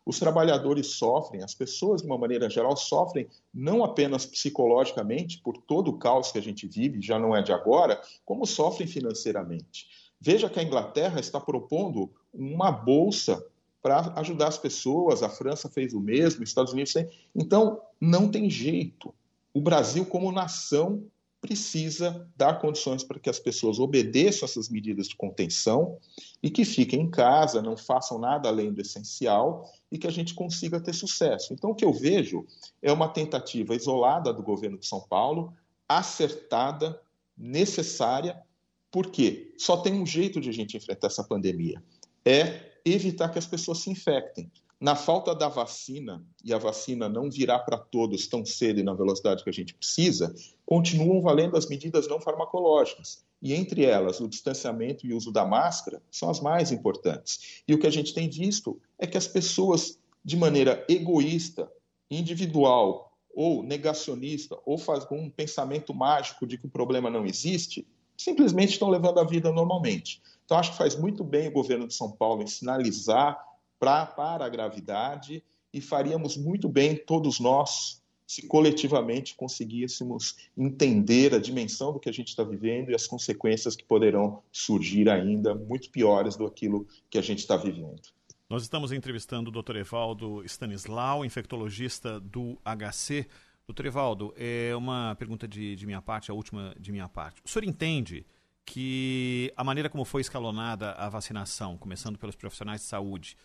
Os 0.06 0.20
trabalhadores 0.20 0.88
sofrem, 0.88 1.42
as 1.42 1.56
pessoas, 1.56 2.02
de 2.02 2.08
uma 2.08 2.18
maneira 2.18 2.48
geral, 2.48 2.78
sofrem 2.78 3.28
não 3.52 3.84
apenas 3.84 4.26
psicologicamente 4.26 5.40
por 5.40 5.58
todo 5.58 5.90
o 5.90 5.98
caos 5.98 6.32
que 6.32 6.38
a 6.38 6.42
gente 6.42 6.68
vive, 6.68 7.02
já 7.02 7.18
não 7.18 7.36
é 7.36 7.42
de 7.42 7.52
agora, 7.52 8.00
como 8.24 8.46
sofrem 8.46 8.88
financeiramente. 8.88 9.88
Veja 10.22 10.50
que 10.50 10.60
a 10.60 10.64
Inglaterra 10.64 11.20
está 11.20 11.40
propondo 11.40 12.12
uma 12.32 12.72
bolsa 12.72 13.44
para 13.82 14.14
ajudar 14.16 14.48
as 14.48 14.58
pessoas, 14.58 15.22
a 15.22 15.30
França 15.30 15.70
fez 15.70 15.94
o 15.94 16.00
mesmo, 16.00 16.44
os 16.44 16.50
Estados 16.50 16.74
Unidos 16.74 16.94
tem. 16.94 17.10
Então, 17.36 17.82
não 18.00 18.30
tem 18.30 18.50
jeito. 18.50 19.14
O 19.54 19.62
Brasil, 19.62 20.06
como 20.06 20.32
nação, 20.32 21.04
precisa 21.46 22.28
dar 22.36 22.60
condições 22.60 23.04
para 23.04 23.20
que 23.20 23.30
as 23.30 23.38
pessoas 23.38 23.78
obedeçam 23.78 24.48
essas 24.48 24.68
medidas 24.68 25.08
de 25.08 25.16
contenção 25.16 26.00
e 26.42 26.50
que 26.50 26.66
fiquem 26.66 27.02
em 27.02 27.10
casa, 27.10 27.62
não 27.62 27.78
façam 27.78 28.18
nada 28.18 28.50
além 28.50 28.74
do 28.74 28.82
essencial 28.82 29.72
e 29.92 30.00
que 30.00 30.08
a 30.08 30.12
gente 30.12 30.34
consiga 30.34 30.82
ter 30.82 30.94
sucesso. 30.94 31.54
Então, 31.54 31.70
o 31.70 31.76
que 31.76 31.86
eu 31.86 31.94
vejo 31.94 32.48
é 32.82 32.92
uma 32.92 33.08
tentativa 33.08 33.76
isolada 33.76 34.34
do 34.34 34.42
governo 34.42 34.80
de 34.80 34.88
São 34.88 35.02
Paulo, 35.02 35.54
acertada, 35.88 37.00
necessária, 37.38 38.42
porque 38.90 39.54
só 39.56 39.78
tem 39.78 39.94
um 39.94 40.06
jeito 40.06 40.42
de 40.42 40.50
a 40.50 40.54
gente 40.54 40.76
enfrentar 40.76 41.08
essa 41.08 41.24
pandemia: 41.24 41.84
é 42.26 42.72
evitar 42.84 43.30
que 43.30 43.38
as 43.38 43.46
pessoas 43.46 43.80
se 43.80 43.92
infectem. 43.92 44.52
Na 44.80 44.94
falta 44.94 45.34
da 45.34 45.48
vacina, 45.48 46.22
e 46.44 46.54
a 46.54 46.58
vacina 46.58 47.08
não 47.08 47.32
virá 47.32 47.58
para 47.58 47.78
todos 47.78 48.28
tão 48.28 48.46
cedo 48.46 48.80
e 48.80 48.84
na 48.84 48.94
velocidade 48.94 49.44
que 49.44 49.50
a 49.50 49.54
gente 49.54 49.74
precisa, 49.74 50.36
continuam 50.66 51.22
valendo 51.22 51.56
as 51.56 51.68
medidas 51.68 52.08
não 52.08 52.20
farmacológicas. 52.20 53.24
E 53.42 53.54
entre 53.54 53.86
elas, 53.86 54.20
o 54.20 54.28
distanciamento 54.28 55.06
e 55.06 55.14
o 55.14 55.18
uso 55.18 55.32
da 55.32 55.46
máscara 55.46 56.02
são 56.12 56.30
as 56.30 56.42
mais 56.42 56.72
importantes. 56.72 57.64
E 57.68 57.74
o 57.74 57.80
que 57.80 57.88
a 57.88 57.92
gente 57.92 58.14
tem 58.14 58.30
visto 58.30 58.80
é 59.00 59.08
que 59.08 59.18
as 59.18 59.28
pessoas, 59.28 59.98
de 60.24 60.36
maneira 60.36 60.86
egoísta, 60.90 61.72
individual 62.12 63.14
ou 63.34 63.64
negacionista, 63.64 64.58
ou 64.66 64.78
faz 64.78 65.06
um 65.10 65.30
pensamento 65.30 65.94
mágico 65.94 66.46
de 66.46 66.58
que 66.58 66.66
o 66.66 66.70
problema 66.70 67.10
não 67.10 67.26
existe, 67.26 67.88
simplesmente 68.18 68.74
estão 68.74 68.90
levando 68.90 69.20
a 69.20 69.24
vida 69.24 69.52
normalmente. 69.52 70.22
Então, 70.46 70.58
acho 70.58 70.72
que 70.72 70.78
faz 70.78 70.96
muito 70.96 71.24
bem 71.24 71.48
o 71.48 71.54
governo 71.54 71.88
de 71.88 71.94
São 71.94 72.12
Paulo 72.12 72.44
em 72.44 72.48
sinalizar 72.48 73.38
pra, 73.80 74.06
para 74.06 74.46
a 74.46 74.50
gravidade 74.50 75.44
e 75.74 75.82
faríamos 75.82 76.38
muito 76.38 76.70
bem 76.70 76.96
todos 76.96 77.40
nós 77.40 78.02
se 78.28 78.48
coletivamente 78.48 79.36
conseguíssemos 79.36 80.36
entender 80.58 81.34
a 81.34 81.40
dimensão 81.40 81.94
do 81.94 82.00
que 82.00 82.10
a 82.10 82.12
gente 82.12 82.30
está 82.30 82.44
vivendo 82.44 82.90
e 82.90 82.96
as 82.96 83.06
consequências 83.06 83.76
que 83.76 83.84
poderão 83.84 84.42
surgir 84.52 85.10
ainda 85.10 85.54
muito 85.54 85.92
piores 85.92 86.36
do 86.36 86.46
aquilo 86.46 86.88
que 87.10 87.18
a 87.18 87.22
gente 87.22 87.40
está 87.40 87.56
vivendo. 87.56 88.02
Nós 88.50 88.64
estamos 88.64 88.92
entrevistando 88.92 89.50
o 89.50 89.62
Dr. 89.62 89.78
Evaldo 89.78 90.44
Stanislau, 90.46 91.26
infectologista 91.26 92.20
do 92.20 92.58
HC. 92.64 93.28
Doutor 93.68 93.86
Evaldo, 93.88 94.34
é 94.38 94.76
uma 94.76 95.16
pergunta 95.18 95.48
de, 95.48 95.76
de 95.76 95.86
minha 95.86 96.02
parte, 96.02 96.30
a 96.30 96.34
última 96.34 96.76
de 96.80 96.92
minha 96.92 97.10
parte. 97.10 97.42
O 97.44 97.50
senhor 97.50 97.66
entende 97.66 98.26
que 98.64 99.52
a 99.56 99.64
maneira 99.64 99.90
como 99.90 100.06
foi 100.06 100.22
escalonada 100.22 100.92
a 100.94 101.10
vacinação, 101.10 101.78
começando 101.78 102.18
pelos 102.18 102.36
profissionais 102.36 102.82
de 102.82 102.88
saúde, 102.88 103.38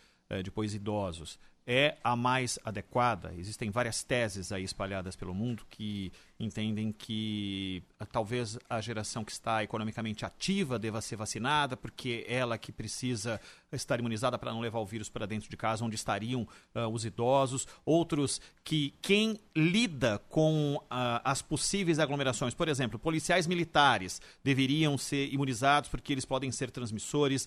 depois 0.45 0.75
idosos, 0.75 1.39
é 1.73 1.97
a 2.03 2.17
mais 2.17 2.59
adequada? 2.65 3.33
Existem 3.37 3.71
várias 3.71 4.03
teses 4.03 4.51
aí 4.51 4.65
espalhadas 4.65 5.15
pelo 5.15 5.33
mundo 5.33 5.65
que 5.71 6.11
entendem 6.39 6.91
que 6.91 7.83
uh, 8.01 8.07
talvez 8.07 8.59
a 8.69 8.81
geração 8.81 9.25
que 9.25 9.31
está 9.31 9.63
economicamente 9.63 10.25
ativa 10.25 10.81
deva 10.81 11.01
ser 11.01 11.15
vacinada, 11.15 11.77
porque 11.77 12.25
ela 12.29 12.59
que 12.59 12.73
precisa 12.73 13.41
estar 13.71 14.01
imunizada 14.01 14.37
para 14.37 14.53
não 14.53 14.61
levar 14.61 14.81
o 14.81 14.87
vírus 14.87 15.09
para 15.09 15.27
dentro 15.27 15.49
de 15.49 15.57
casa, 15.57 15.85
onde 15.85 15.95
estariam 15.95 16.43
uh, 16.75 16.89
os 16.89 17.05
idosos. 17.05 17.69
Outros 17.85 18.41
que 18.65 18.93
quem 19.01 19.39
lida 19.55 20.19
com 20.29 20.75
uh, 20.75 21.21
as 21.23 21.41
possíveis 21.41 22.01
aglomerações, 22.01 22.53
por 22.53 22.69
exemplo, 22.69 22.99
policiais 22.99 23.47
militares 23.47 24.21
deveriam 24.43 24.99
ser 24.99 25.33
imunizados 25.33 25.89
porque 25.89 26.13
eles 26.13 26.25
podem 26.25 26.51
ser 26.51 26.71
transmissores. 26.71 27.47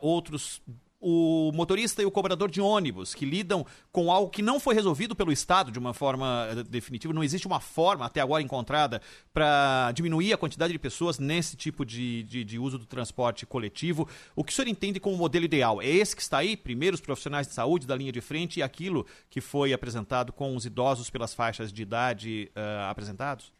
outros 0.00 0.62
o 1.00 1.50
motorista 1.54 2.02
e 2.02 2.04
o 2.04 2.10
cobrador 2.10 2.50
de 2.50 2.60
ônibus, 2.60 3.14
que 3.14 3.24
lidam 3.24 3.64
com 3.90 4.12
algo 4.12 4.30
que 4.30 4.42
não 4.42 4.60
foi 4.60 4.74
resolvido 4.74 5.16
pelo 5.16 5.32
Estado 5.32 5.72
de 5.72 5.78
uma 5.78 5.94
forma 5.94 6.48
eh, 6.50 6.62
definitiva. 6.64 7.14
Não 7.14 7.24
existe 7.24 7.46
uma 7.46 7.60
forma, 7.60 8.04
até 8.04 8.20
agora 8.20 8.42
encontrada, 8.42 9.00
para 9.32 9.92
diminuir 9.92 10.32
a 10.32 10.36
quantidade 10.36 10.72
de 10.72 10.78
pessoas 10.78 11.18
nesse 11.18 11.56
tipo 11.56 11.84
de, 11.86 12.22
de, 12.24 12.44
de, 12.44 12.58
uso 12.58 12.78
do 12.78 12.84
transporte 12.84 13.46
coletivo. 13.46 14.06
O 14.36 14.44
que 14.44 14.52
o 14.52 14.54
senhor 14.54 14.68
entende 14.68 15.00
como 15.00 15.16
modelo 15.16 15.46
ideal? 15.46 15.80
É 15.80 15.88
esse 15.88 16.14
que 16.14 16.22
está 16.22 16.38
aí? 16.38 16.56
Primeiro, 16.56 16.94
os 16.94 17.00
profissionais 17.00 17.46
de 17.46 17.54
saúde 17.54 17.86
da 17.86 17.96
linha 17.96 18.12
de 18.12 18.20
frente 18.20 18.60
e 18.60 18.62
aquilo 18.62 19.06
que 19.30 19.40
foi 19.40 19.72
apresentado 19.72 20.32
com 20.32 20.54
os 20.54 20.66
idosos 20.66 21.08
pelas 21.08 21.32
faixas 21.32 21.72
de 21.72 21.82
idade 21.82 22.50
uh, 22.54 22.90
apresentados? 22.90 23.59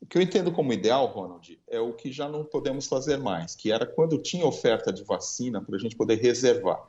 O 0.00 0.06
que 0.06 0.16
eu 0.16 0.22
entendo 0.22 0.52
como 0.52 0.72
ideal, 0.72 1.06
Ronald, 1.06 1.60
é 1.68 1.80
o 1.80 1.92
que 1.92 2.12
já 2.12 2.28
não 2.28 2.44
podemos 2.44 2.86
fazer 2.86 3.16
mais, 3.16 3.54
que 3.54 3.72
era 3.72 3.84
quando 3.84 4.16
tinha 4.22 4.46
oferta 4.46 4.92
de 4.92 5.02
vacina 5.02 5.60
para 5.60 5.76
a 5.76 5.78
gente 5.78 5.96
poder 5.96 6.16
reservar. 6.16 6.88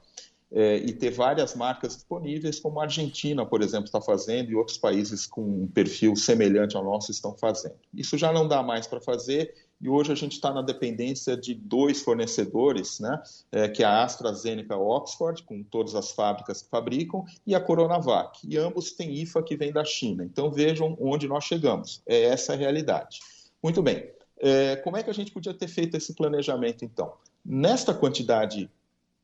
É, 0.52 0.77
e 0.77 0.91
ter 0.94 1.11
várias 1.11 1.53
marcas 1.53 1.95
disponíveis, 1.95 2.60
como 2.60 2.80
a 2.80 2.84
Argentina, 2.84 3.45
por 3.45 3.61
exemplo, 3.61 3.86
está 3.86 4.02
fazendo, 4.02 4.49
e 4.49 4.56
outros 4.56 4.80
países 4.80 5.27
com 5.27 5.44
um 5.44 5.68
perfil 5.68 6.15
semelhante 6.15 6.76
ao 6.76 6.84
nosso 6.84 7.11
estão 7.11 7.38
fazendo. 7.38 7.76
Isso 7.94 8.18
já 8.18 8.34
não 8.34 8.48
dá 8.48 8.64
mais 8.64 8.88
para 8.88 8.99
fazer, 8.99 9.53
e 9.81 9.88
hoje 9.88 10.11
a 10.11 10.15
gente 10.15 10.34
está 10.34 10.53
na 10.53 10.61
dependência 10.61 11.38
de 11.38 11.53
dois 11.53 12.01
fornecedores, 12.01 12.99
né, 12.99 13.22
é, 13.51 13.68
que 13.69 13.81
é 13.81 13.85
a 13.85 14.03
AstraZeneca 14.03 14.76
Oxford, 14.76 15.43
com 15.43 15.64
todas 15.64 15.95
as 15.95 16.11
fábricas 16.11 16.61
que 16.61 16.69
fabricam, 16.69 17.23
e 17.47 17.56
a 17.56 17.61
Coronavac. 17.61 18.39
E 18.43 18.57
ambos 18.57 18.91
têm 18.91 19.14
IFA 19.14 19.41
que 19.41 19.56
vem 19.56 19.72
da 19.72 19.85
China. 19.85 20.23
Então 20.23 20.51
vejam 20.51 20.97
onde 20.99 21.27
nós 21.27 21.45
chegamos. 21.45 22.01
É 22.06 22.23
essa 22.23 22.53
a 22.53 22.56
realidade. 22.56 23.19
Muito 23.64 23.81
bem. 23.81 24.11
É, 24.38 24.76
como 24.77 24.97
é 24.97 25.03
que 25.03 25.10
a 25.10 25.14
gente 25.14 25.31
podia 25.31 25.53
ter 25.53 25.68
feito 25.68 25.95
esse 25.95 26.14
planejamento, 26.14 26.84
então? 26.84 27.14
Nesta 27.45 27.93
quantidade 27.93 28.69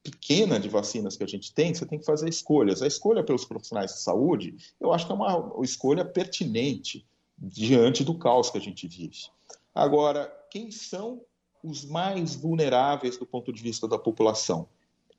pequena 0.03 0.59
de 0.59 0.69
vacinas 0.69 1.17
que 1.17 1.23
a 1.23 1.27
gente 1.27 1.51
tem, 1.53 1.73
você 1.73 1.85
tem 1.85 1.97
que 1.97 2.05
fazer 2.05 2.29
escolhas. 2.29 2.81
A 2.81 2.87
escolha 2.87 3.23
pelos 3.23 3.43
profissionais 3.43 3.91
de 3.91 3.99
saúde, 3.99 4.55
eu 4.79 4.93
acho 4.93 5.05
que 5.05 5.11
é 5.11 5.15
uma 5.15 5.51
escolha 5.63 6.05
pertinente 6.05 7.05
diante 7.37 8.03
do 8.03 8.17
caos 8.17 8.49
que 8.49 8.57
a 8.57 8.61
gente 8.61 8.87
vive. 8.87 9.17
Agora, 9.73 10.31
quem 10.55 10.71
são 10.71 11.21
os 11.61 11.83
mais 11.83 12.33
vulneráveis 12.33 13.17
do 13.17 13.25
ponto 13.25 13.51
de 13.51 13.61
vista 13.61 13.89
da 13.89 13.99
população? 13.99 14.69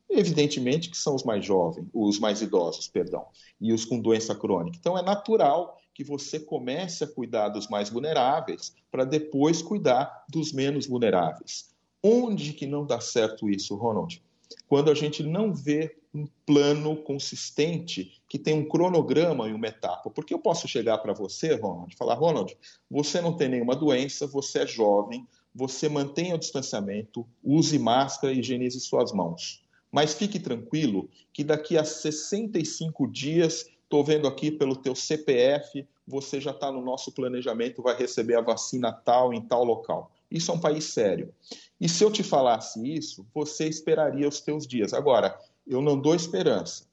Evidentemente 0.09 0.89
que 0.89 0.97
são 0.97 1.15
os 1.15 1.25
mais 1.25 1.45
jovens, 1.45 1.87
os 1.93 2.19
mais 2.19 2.41
idosos, 2.41 2.89
perdão, 2.89 3.27
e 3.61 3.71
os 3.71 3.85
com 3.85 4.01
doença 4.01 4.35
crônica. 4.35 4.79
Então 4.81 4.97
é 4.97 5.03
natural 5.03 5.79
que 5.93 6.03
você 6.03 6.41
comece 6.41 7.05
a 7.05 7.07
cuidar 7.07 7.51
dos 7.51 7.69
mais 7.69 7.91
vulneráveis 7.91 8.75
para 8.91 9.05
depois 9.05 9.61
cuidar 9.61 10.25
dos 10.27 10.55
menos 10.55 10.87
vulneráveis. 10.87 11.69
Onde 12.03 12.55
que 12.55 12.67
não 12.67 12.87
dá 12.87 12.99
certo 12.99 13.51
isso, 13.51 13.77
Ronald? 13.77 14.23
Quando 14.69 14.91
a 14.91 14.95
gente 14.95 15.23
não 15.23 15.55
vê 15.55 15.97
um 16.17 16.27
plano 16.47 16.97
consistente 16.97 18.21
que 18.29 18.39
tem 18.39 18.55
um 18.55 18.67
cronograma 18.67 19.49
e 19.49 19.53
uma 19.53 19.67
etapa. 19.67 20.11
Porque 20.11 20.33
eu 20.33 20.39
posso 20.39 20.67
chegar 20.67 20.99
para 20.99 21.13
você, 21.13 21.55
Ronald, 21.55 21.93
e 21.93 21.97
falar: 21.97 22.15
Ronald, 22.15 22.57
você 22.91 23.21
não 23.21 23.37
tem 23.37 23.49
nenhuma 23.49 23.77
doença, 23.77 24.27
você 24.27 24.61
é 24.61 24.67
jovem, 24.67 25.27
você 25.55 25.89
mantenha 25.89 26.35
o 26.35 26.39
distanciamento, 26.39 27.27
use 27.45 27.79
máscara 27.79 28.33
e 28.33 28.41
higienize 28.41 28.81
suas 28.81 29.13
mãos. 29.13 29.63
Mas 29.93 30.15
fique 30.15 30.39
tranquilo 30.39 31.09
que 31.33 31.45
daqui 31.45 31.77
a 31.77 31.85
65 31.85 33.07
dias, 33.07 33.67
estou 33.83 34.03
vendo 34.03 34.27
aqui 34.27 34.51
pelo 34.51 34.77
teu 34.77 34.95
CPF, 34.95 35.87
você 36.07 36.41
já 36.41 36.51
está 36.51 36.71
no 36.73 36.83
nosso 36.83 37.13
planejamento, 37.13 37.83
vai 37.83 37.97
receber 37.97 38.37
a 38.37 38.41
vacina 38.41 38.93
tal 38.93 39.33
em 39.33 39.41
tal 39.41 39.65
local. 39.65 40.11
Isso 40.31 40.51
é 40.51 40.55
um 40.55 40.61
país 40.61 40.85
sério. 40.85 41.33
E 41.81 41.89
se 41.89 42.03
eu 42.03 42.11
te 42.11 42.23
falasse 42.23 42.81
isso, 42.95 43.27
você 43.35 43.69
esperaria 43.69 44.29
os 44.29 44.41
teus 44.41 44.67
dias. 44.67 44.93
Agora, 44.95 45.39
eu 45.67 45.83
não 45.83 46.01
dou 46.01 46.15
esperança, 46.15 46.87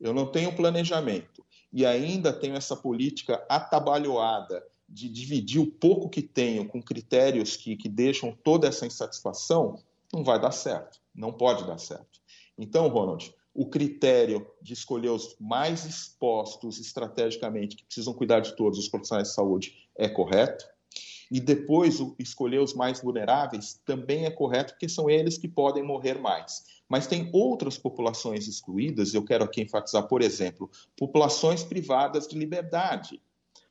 eu 0.00 0.14
não 0.14 0.26
tenho 0.26 0.54
planejamento 0.54 1.44
e 1.72 1.84
ainda 1.84 2.32
tenho 2.32 2.56
essa 2.56 2.76
política 2.76 3.44
atabalhoada 3.48 4.64
de 4.88 5.08
dividir 5.08 5.60
o 5.60 5.70
pouco 5.70 6.08
que 6.08 6.22
tenho 6.22 6.66
com 6.66 6.82
critérios 6.82 7.56
que, 7.56 7.76
que 7.76 7.88
deixam 7.88 8.36
toda 8.42 8.66
essa 8.66 8.86
insatisfação, 8.86 9.78
não 10.12 10.24
vai 10.24 10.40
dar 10.40 10.50
certo, 10.50 11.00
não 11.14 11.32
pode 11.32 11.64
dar 11.64 11.78
certo. 11.78 12.20
Então, 12.58 12.88
Ronald, 12.88 13.32
o 13.54 13.66
critério 13.66 14.46
de 14.60 14.72
escolher 14.72 15.10
os 15.10 15.36
mais 15.38 15.84
expostos 15.84 16.78
estrategicamente, 16.78 17.76
que 17.76 17.84
precisam 17.84 18.12
cuidar 18.12 18.40
de 18.40 18.54
todos 18.56 18.78
os 18.78 18.88
profissionais 18.88 19.28
de 19.28 19.34
saúde, 19.34 19.88
é 19.96 20.08
correto. 20.08 20.68
E 21.30 21.38
depois 21.38 21.98
escolher 22.18 22.58
os 22.58 22.74
mais 22.74 23.00
vulneráveis 23.00 23.80
também 23.84 24.24
é 24.24 24.30
correto, 24.30 24.72
porque 24.72 24.88
são 24.88 25.08
eles 25.08 25.38
que 25.38 25.46
podem 25.46 25.82
morrer 25.82 26.18
mais. 26.18 26.64
Mas 26.88 27.06
tem 27.06 27.30
outras 27.32 27.78
populações 27.78 28.48
excluídas, 28.48 29.14
eu 29.14 29.24
quero 29.24 29.44
aqui 29.44 29.62
enfatizar, 29.62 30.08
por 30.08 30.22
exemplo, 30.22 30.68
populações 30.96 31.62
privadas 31.62 32.26
de 32.26 32.36
liberdade. 32.36 33.22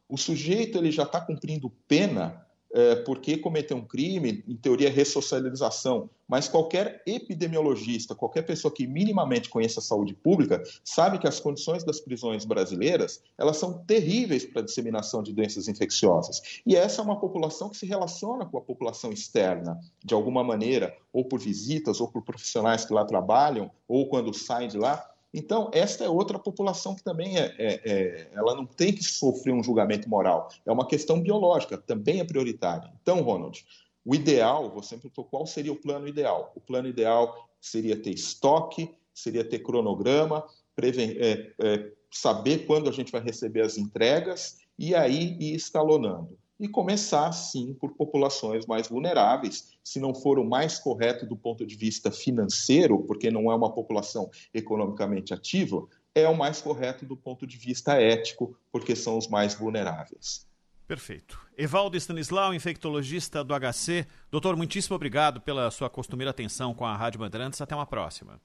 O 0.08 0.18
sujeito 0.18 0.78
ele 0.78 0.92
já 0.92 1.04
está 1.04 1.20
cumprindo 1.20 1.70
pena 1.88 2.48
é, 2.72 2.96
porque 2.98 3.38
cometer 3.38 3.74
um 3.74 3.86
crime, 3.86 4.44
em 4.48 4.56
teoria, 4.56 4.90
ressocialização. 4.90 6.10
Mas 6.28 6.48
qualquer 6.48 7.02
epidemiologista, 7.08 8.14
qualquer 8.14 8.44
pessoa 8.44 8.72
que 8.72 8.86
minimamente 8.86 9.50
conheça 9.50 9.80
a 9.80 9.84
saúde 9.84 10.14
pública, 10.14 10.62
sabe 10.84 11.18
que 11.18 11.28
as 11.28 11.40
condições 11.40 11.84
das 11.84 12.00
prisões 12.00 12.46
brasileiras 12.46 13.24
elas 13.38 13.58
são 13.58 13.84
terríveis 13.86 14.46
para 14.46 14.62
a 14.62 14.66
disseminação 14.66 15.24
de 15.24 15.34
doenças 15.34 15.68
infecciosas. 15.68 16.62
E 16.66 16.76
essa 16.76 17.02
é 17.02 17.04
uma 17.04 17.20
população 17.20 17.70
que 17.70 17.78
se 17.78 17.88
relaciona 17.88 18.46
com 18.46 18.58
a 18.60 18.62
população 18.62 19.12
externa, 19.12 19.80
de 20.04 20.14
alguma 20.14 20.44
maneira, 20.44 20.96
ou 21.12 21.26
por 21.26 21.40
visitas, 21.40 22.00
ou 22.00 22.08
por 22.08 22.22
profissionais 22.22 22.86
que 22.86 22.94
lá 22.94 23.04
trabalham, 23.04 23.72
ou 23.88 24.08
quando 24.08 24.34
saem 24.34 24.70
de 24.70 24.78
lá. 24.78 25.10
Então, 25.34 25.70
esta 25.74 26.04
é 26.04 26.10
outra 26.10 26.40
população 26.40 26.96
que 26.96 27.04
também 27.04 27.38
é, 27.38 27.56
é, 27.58 27.82
é, 27.86 28.32
ela 28.34 28.56
não 28.56 28.66
tem 28.66 28.94
que 28.94 29.04
sofrer 29.04 29.54
um 29.54 29.64
julgamento 29.64 30.10
moral. 30.10 30.50
É 30.66 30.72
uma 30.72 30.88
questão 30.88 31.22
biológica, 31.22 31.78
também 31.78 32.20
é 32.20 32.24
prioritária. 32.24 32.92
Então, 33.02 33.22
Ronald, 33.22 33.64
o 34.04 34.16
ideal, 34.16 34.72
você 34.72 34.98
perguntou 34.98 35.26
qual 35.26 35.46
seria 35.46 35.72
o 35.72 35.80
plano 35.80 36.08
ideal. 36.08 36.52
O 36.56 36.60
plano 36.60 36.88
ideal 36.88 37.48
seria 37.62 37.96
ter 37.96 38.12
estoque, 38.12 38.94
seria 39.14 39.44
ter 39.44 39.60
cronograma, 39.60 40.46
preven 40.76 41.16
é, 41.20 41.54
é, 41.62 41.92
saber 42.10 42.66
quando 42.66 42.90
a 42.90 42.94
gente 42.94 43.12
vai 43.12 43.22
receber 43.22 43.62
as 43.62 43.78
entregas 43.78 44.58
e 44.80 44.96
aí 44.96 45.38
ir 45.40 45.54
escalonando 45.54 46.38
e 46.60 46.68
começar, 46.68 47.32
sim, 47.32 47.74
por 47.74 47.94
populações 47.94 48.66
mais 48.66 48.88
vulneráveis, 48.88 49.78
se 49.84 50.00
não 50.00 50.14
for 50.14 50.38
o 50.38 50.44
mais 50.44 50.78
correto 50.78 51.26
do 51.26 51.36
ponto 51.36 51.66
de 51.66 51.76
vista 51.76 52.12
financeiro, 52.12 53.00
porque 53.04 53.32
não 53.32 53.52
é 53.52 53.56
uma 53.56 53.74
população 53.74 54.30
economicamente 54.54 55.34
ativa, 55.34 55.88
é 56.14 56.28
o 56.28 56.38
mais 56.38 56.62
correto 56.62 57.06
do 57.06 57.16
ponto 57.16 57.48
de 57.48 57.58
vista 57.58 57.94
ético, 57.94 58.58
porque 58.72 58.96
são 58.96 59.18
os 59.18 59.28
mais 59.28 59.54
vulneráveis. 59.54 60.48
Perfeito. 60.86 61.40
Evaldo 61.56 61.96
Stanislau, 61.96 62.54
infectologista 62.54 63.44
do 63.44 63.54
HC. 63.54 64.08
Doutor, 64.32 64.56
muitíssimo 64.56 64.96
obrigado 64.96 65.40
pela 65.40 65.70
sua 65.70 65.88
costumeira 65.88 66.32
atenção 66.32 66.74
com 66.74 66.84
a 66.84 66.96
Rádio 66.96 67.20
Bandeirantes. 67.20 67.62
Até 67.62 67.76
uma 67.76 67.86
próxima. 67.86 68.42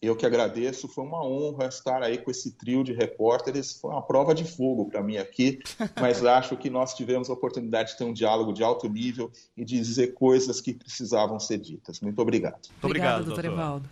Eu 0.00 0.14
que 0.14 0.26
agradeço, 0.26 0.88
foi 0.88 1.04
uma 1.04 1.24
honra 1.24 1.66
estar 1.66 2.02
aí 2.02 2.18
com 2.18 2.30
esse 2.30 2.52
trio 2.52 2.84
de 2.84 2.92
repórteres. 2.92 3.78
Foi 3.80 3.90
uma 3.90 4.02
prova 4.02 4.34
de 4.34 4.44
fogo 4.44 4.86
para 4.86 5.02
mim 5.02 5.16
aqui, 5.16 5.58
mas 6.00 6.24
acho 6.24 6.56
que 6.56 6.68
nós 6.68 6.94
tivemos 6.94 7.30
a 7.30 7.32
oportunidade 7.32 7.92
de 7.92 7.98
ter 7.98 8.04
um 8.04 8.12
diálogo 8.12 8.52
de 8.52 8.62
alto 8.62 8.88
nível 8.88 9.30
e 9.56 9.64
de 9.64 9.76
dizer 9.78 10.08
coisas 10.14 10.60
que 10.60 10.74
precisavam 10.74 11.40
ser 11.40 11.58
ditas. 11.58 12.00
Muito 12.00 12.20
obrigado. 12.20 12.68
Muito 12.70 12.84
obrigado, 12.84 13.24
doutor 13.24 13.44
Evaldo. 13.44 13.88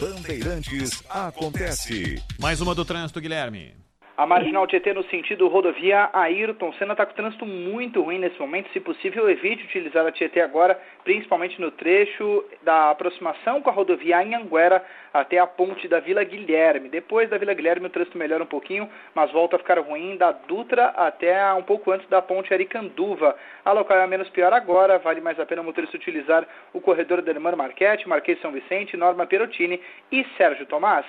Bandeirantes 0.00 1.02
acontece. 1.08 2.22
Mais 2.38 2.60
uma 2.60 2.74
do 2.74 2.84
trânsito, 2.84 3.20
Guilherme. 3.20 3.83
A 4.16 4.24
Marginal 4.26 4.64
Tietê 4.68 4.92
no 4.94 5.02
sentido 5.06 5.48
rodovia 5.48 6.08
Ayrton 6.12 6.72
Senna 6.74 6.92
está 6.92 7.04
com 7.04 7.14
trânsito 7.14 7.44
muito 7.44 8.00
ruim 8.00 8.20
nesse 8.20 8.38
momento. 8.38 8.70
Se 8.72 8.78
possível, 8.78 9.28
evite 9.28 9.64
utilizar 9.64 10.06
a 10.06 10.12
Tietê 10.12 10.40
agora, 10.40 10.80
principalmente 11.02 11.60
no 11.60 11.72
trecho 11.72 12.44
da 12.62 12.90
aproximação 12.90 13.60
com 13.60 13.70
a 13.70 13.72
rodovia 13.72 14.20
Anhanguera 14.20 14.84
até 15.12 15.40
a 15.40 15.48
ponte 15.48 15.88
da 15.88 15.98
Vila 15.98 16.22
Guilherme. 16.22 16.88
Depois 16.88 17.28
da 17.28 17.38
Vila 17.38 17.54
Guilherme 17.54 17.86
o 17.86 17.90
trânsito 17.90 18.16
melhora 18.16 18.44
um 18.44 18.46
pouquinho, 18.46 18.88
mas 19.16 19.32
volta 19.32 19.56
a 19.56 19.58
ficar 19.58 19.80
ruim 19.80 20.16
da 20.16 20.30
Dutra 20.30 20.90
até 20.90 21.52
um 21.52 21.64
pouco 21.64 21.90
antes 21.90 22.08
da 22.08 22.22
ponte 22.22 22.54
Aricanduva. 22.54 23.34
A 23.64 23.72
local 23.72 23.98
é 23.98 24.06
menos 24.06 24.30
pior 24.30 24.52
agora, 24.52 24.96
vale 24.96 25.20
mais 25.20 25.40
a 25.40 25.46
pena 25.46 25.60
o 25.60 25.64
motorista 25.64 25.96
utilizar 25.96 26.46
o 26.72 26.80
corredor 26.80 27.20
da 27.20 27.32
Hermano 27.32 27.56
Marchetti, 27.56 28.08
Marquês 28.08 28.40
São 28.40 28.52
Vicente, 28.52 28.96
Norma 28.96 29.26
Perottini 29.26 29.80
e 30.12 30.24
Sérgio 30.36 30.66
Tomás. 30.66 31.04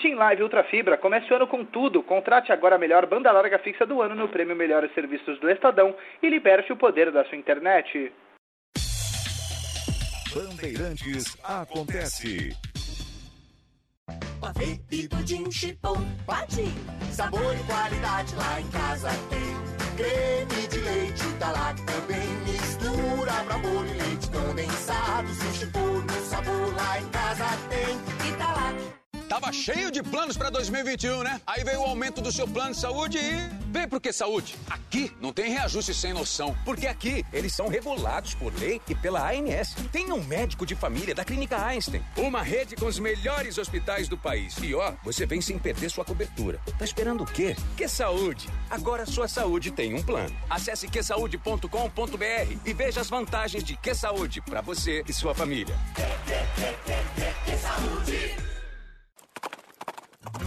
Team 0.00 0.16
Live 0.16 0.42
Ultra 0.42 0.64
Fibra 0.64 0.96
comece 0.96 1.30
o 1.30 1.36
ano 1.36 1.46
com 1.46 1.64
tudo. 1.64 2.02
Contrate 2.02 2.50
agora 2.52 2.76
a 2.76 2.78
melhor 2.78 3.06
banda 3.06 3.30
larga 3.30 3.58
fixa 3.58 3.84
do 3.86 4.00
ano 4.00 4.14
no 4.14 4.28
prêmio 4.28 4.56
Melhores 4.56 4.92
Serviços 4.94 5.38
do 5.40 5.50
Estadão 5.50 5.94
e 6.22 6.28
liberte 6.28 6.72
o 6.72 6.76
poder 6.76 7.12
da 7.12 7.24
sua 7.24 7.36
internet. 7.36 8.12
Bandeirantes 10.34 11.36
acontece. 11.44 12.56
Pavê 14.40 14.80
e 14.90 15.08
pudim 15.08 15.50
chipom, 15.50 15.96
pati. 16.26 16.64
Sabor 17.12 17.54
e 17.54 17.62
qualidade 17.64 18.34
lá 18.36 18.60
em 18.60 18.70
casa 18.70 19.10
tem. 19.28 19.70
Creme 19.96 20.68
de 20.68 20.78
leite 20.78 21.38
tá 21.38 21.52
lá 21.52 21.74
também. 21.74 22.28
Mistura 22.46 23.32
pra 23.44 23.58
bolo 23.58 23.86
e 23.86 24.02
leite 24.02 24.30
condensado. 24.30 25.28
Se 25.28 25.58
chipom 25.58 25.98
no 25.98 26.20
sabor 26.24 26.74
lá 26.74 27.00
em 27.00 27.08
casa 27.10 27.44
tem. 27.68 28.19
Tava 29.30 29.52
cheio 29.52 29.92
de 29.92 30.02
planos 30.02 30.36
pra 30.36 30.50
2021, 30.50 31.22
né? 31.22 31.40
Aí 31.46 31.62
veio 31.62 31.78
o 31.78 31.84
aumento 31.84 32.20
do 32.20 32.32
seu 32.32 32.48
plano 32.48 32.72
de 32.72 32.80
saúde 32.80 33.16
e. 33.16 33.48
Vem 33.70 33.88
por 33.88 34.00
que 34.00 34.12
saúde? 34.12 34.56
Aqui 34.68 35.12
não 35.20 35.32
tem 35.32 35.52
reajuste 35.52 35.94
sem 35.94 36.12
noção. 36.12 36.58
Porque 36.64 36.88
aqui 36.88 37.24
eles 37.32 37.54
são 37.54 37.68
regulados 37.68 38.34
por 38.34 38.52
lei 38.58 38.80
e 38.88 38.94
pela 38.96 39.30
ANS. 39.30 39.76
Tem 39.92 40.10
um 40.10 40.20
médico 40.24 40.66
de 40.66 40.74
família 40.74 41.14
da 41.14 41.24
Clínica 41.24 41.64
Einstein. 41.64 42.04
Uma 42.16 42.42
rede 42.42 42.74
com 42.74 42.86
os 42.86 42.98
melhores 42.98 43.56
hospitais 43.56 44.08
do 44.08 44.18
país. 44.18 44.56
E 44.60 44.74
ó, 44.74 44.94
você 45.04 45.24
vem 45.26 45.40
sem 45.40 45.60
perder 45.60 45.92
sua 45.92 46.04
cobertura. 46.04 46.60
Tá 46.76 46.84
esperando 46.84 47.22
o 47.22 47.26
quê? 47.26 47.54
Que 47.76 47.86
saúde! 47.86 48.48
Agora 48.68 49.06
sua 49.06 49.28
saúde 49.28 49.70
tem 49.70 49.94
um 49.94 50.02
plano. 50.02 50.36
Acesse 50.50 50.88
quesaude.com.br 50.88 52.58
e 52.66 52.72
veja 52.72 53.00
as 53.00 53.08
vantagens 53.08 53.62
de 53.62 53.76
Que 53.76 53.94
Saúde 53.94 54.40
pra 54.40 54.60
você 54.60 55.04
e 55.06 55.12
sua 55.12 55.36
família. 55.36 55.78
Que 57.44 57.56
saúde! 57.56 58.49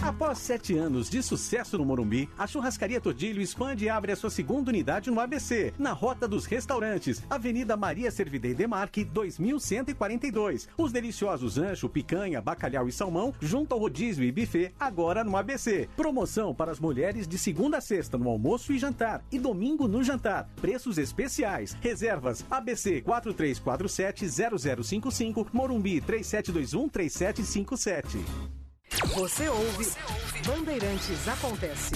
Após 0.04 0.36
sete 0.36 0.76
anos 0.76 1.08
de 1.08 1.22
sucesso 1.22 1.78
no 1.78 1.86
Morumbi, 1.86 2.28
a 2.36 2.46
Churrascaria 2.46 3.00
Todilho 3.00 3.40
expande 3.40 3.86
e 3.86 3.88
abre 3.88 4.12
a 4.12 4.16
sua 4.16 4.28
segunda 4.28 4.68
unidade 4.68 5.10
no 5.10 5.18
ABC, 5.18 5.72
na 5.78 5.92
Rota 5.92 6.28
dos 6.28 6.44
Restaurantes, 6.44 7.22
Avenida 7.30 7.74
Maria 7.74 8.10
Servidei 8.10 8.52
Demarque, 8.52 9.02
2142. 9.02 10.68
Os 10.76 10.92
deliciosos 10.92 11.56
ancho, 11.56 11.88
picanha, 11.88 12.42
bacalhau 12.42 12.86
e 12.86 12.92
salmão, 12.92 13.32
junto 13.40 13.72
ao 13.72 13.80
rodízio 13.80 14.22
e 14.22 14.30
buffet, 14.30 14.74
agora 14.78 15.24
no 15.24 15.38
ABC. 15.38 15.88
Promoção 15.96 16.54
para 16.54 16.70
as 16.70 16.78
mulheres 16.78 17.26
de 17.26 17.38
segunda 17.38 17.78
a 17.78 17.80
sexta 17.80 18.18
no 18.18 18.28
almoço 18.28 18.74
e 18.74 18.78
jantar, 18.78 19.24
e 19.32 19.38
domingo 19.38 19.88
no 19.88 20.04
jantar. 20.04 20.50
Preços 20.60 20.98
especiais. 20.98 21.74
Reservas 21.80 22.44
ABC 22.50 23.00
4347-0055, 23.00 25.46
Morumbi 25.50 26.02
3721-3757. 26.02 28.63
Você 29.14 29.48
ouve 29.48 29.90
Bandeirantes 30.46 31.28
Acontece. 31.28 31.94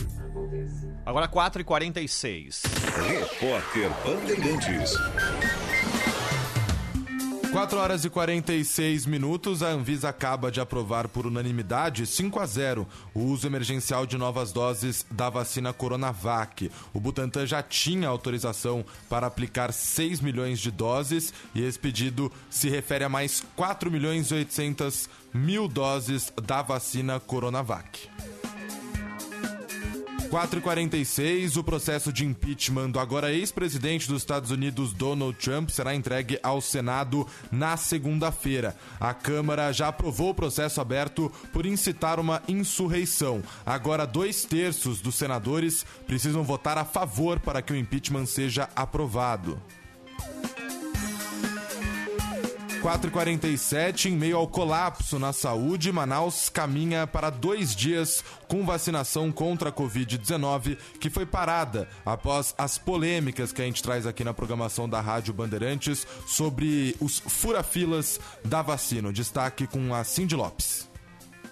Agora 1.05 1.29
4h46. 1.29 2.63
Repórter 3.07 3.91
Bandeirantes. 4.05 4.93
4 7.53 7.79
horas 7.79 8.05
e 8.05 8.11
46 8.11 9.07
minutos, 9.07 9.63
a 9.63 9.69
Anvisa 9.69 10.11
acaba 10.11 10.51
de 10.51 10.61
aprovar 10.61 11.09
por 11.09 11.27
unanimidade 11.27 12.07
5 12.07 12.39
a 12.39 12.47
0 12.47 12.87
o 13.15 13.21
uso 13.21 13.47
emergencial 13.47 14.07
de 14.07 14.19
novas 14.19 14.53
doses 14.53 15.07
da 15.11 15.31
vacina 15.31 15.73
Coronavac. 15.73 16.71
O 16.93 17.01
Butantan 17.01 17.47
já 17.47 17.63
tinha 17.63 18.07
autorização 18.07 18.85
para 19.09 19.27
aplicar 19.27 19.73
6 19.73 20.21
milhões 20.21 20.59
de 20.61 20.71
doses 20.71 21.33
e 21.55 21.63
esse 21.63 21.79
pedido 21.79 22.31
se 22.51 22.69
refere 22.69 23.05
a 23.05 23.09
mais 23.09 23.43
4 23.57 23.91
milhões 23.91 24.31
e 24.31 24.35
800 24.35 25.09
mil 25.33 25.69
doses 25.69 26.33
da 26.43 26.61
vacina 26.61 27.19
Coronavac. 27.19 28.09
4h46, 30.29 31.57
o 31.57 31.65
processo 31.65 32.13
de 32.13 32.25
impeachment 32.25 32.91
do 32.91 33.01
agora 33.01 33.33
ex-presidente 33.33 34.07
dos 34.07 34.21
Estados 34.21 34.51
Unidos, 34.51 34.93
Donald 34.93 35.39
Trump, 35.39 35.71
será 35.71 35.95
entregue 35.95 36.39
ao 36.43 36.61
Senado 36.61 37.27
na 37.51 37.79
segunda-feira. 37.79 38.77
A 39.01 39.15
Câmara 39.15 39.73
já 39.73 39.89
aprovou 39.89 40.31
o 40.31 40.35
processo 40.35 40.81
aberto 40.83 41.33
por 41.51 41.65
incitar 41.65 42.21
uma 42.21 42.43
insurreição. 42.47 43.43
Agora, 43.65 44.07
dois 44.07 44.45
terços 44.45 45.01
dos 45.01 45.15
senadores 45.15 45.85
precisam 46.07 46.45
votar 46.45 46.77
a 46.77 46.85
favor 46.85 47.41
para 47.41 47.63
que 47.63 47.73
o 47.73 47.77
impeachment 47.77 48.27
seja 48.27 48.69
aprovado. 48.77 49.59
4h47, 52.83 54.07
em 54.07 54.17
meio 54.17 54.37
ao 54.37 54.47
colapso 54.47 55.19
na 55.19 55.33
saúde, 55.33 55.91
Manaus 55.91 56.49
caminha 56.49 57.07
para 57.07 57.29
dois 57.29 57.75
dias 57.75 58.25
com 58.47 58.65
vacinação 58.65 59.33
contra 59.33 59.71
a 59.71 59.73
Covid-19, 59.73 60.79
que 61.01 61.11
foi 61.11 61.27
parada 61.27 61.89
após 62.07 62.55
as 62.57 62.79
polêmicas 62.79 63.53
que 63.53 63.61
a 63.61 63.65
gente 63.65 63.83
traz 63.83 64.07
aqui 64.07 64.23
na 64.23 64.33
programação 64.33 64.89
da 64.89 65.01
Rádio 65.01 65.35
Bandeirantes 65.35 66.07
sobre 66.27 66.97
os 67.01 67.19
furafilas 67.19 68.21
da 68.45 68.63
vacina. 68.63 69.13
Destaque 69.13 69.67
com 69.67 69.93
a 69.95 70.05
Cindy 70.05 70.37
Lopes. 70.37 70.88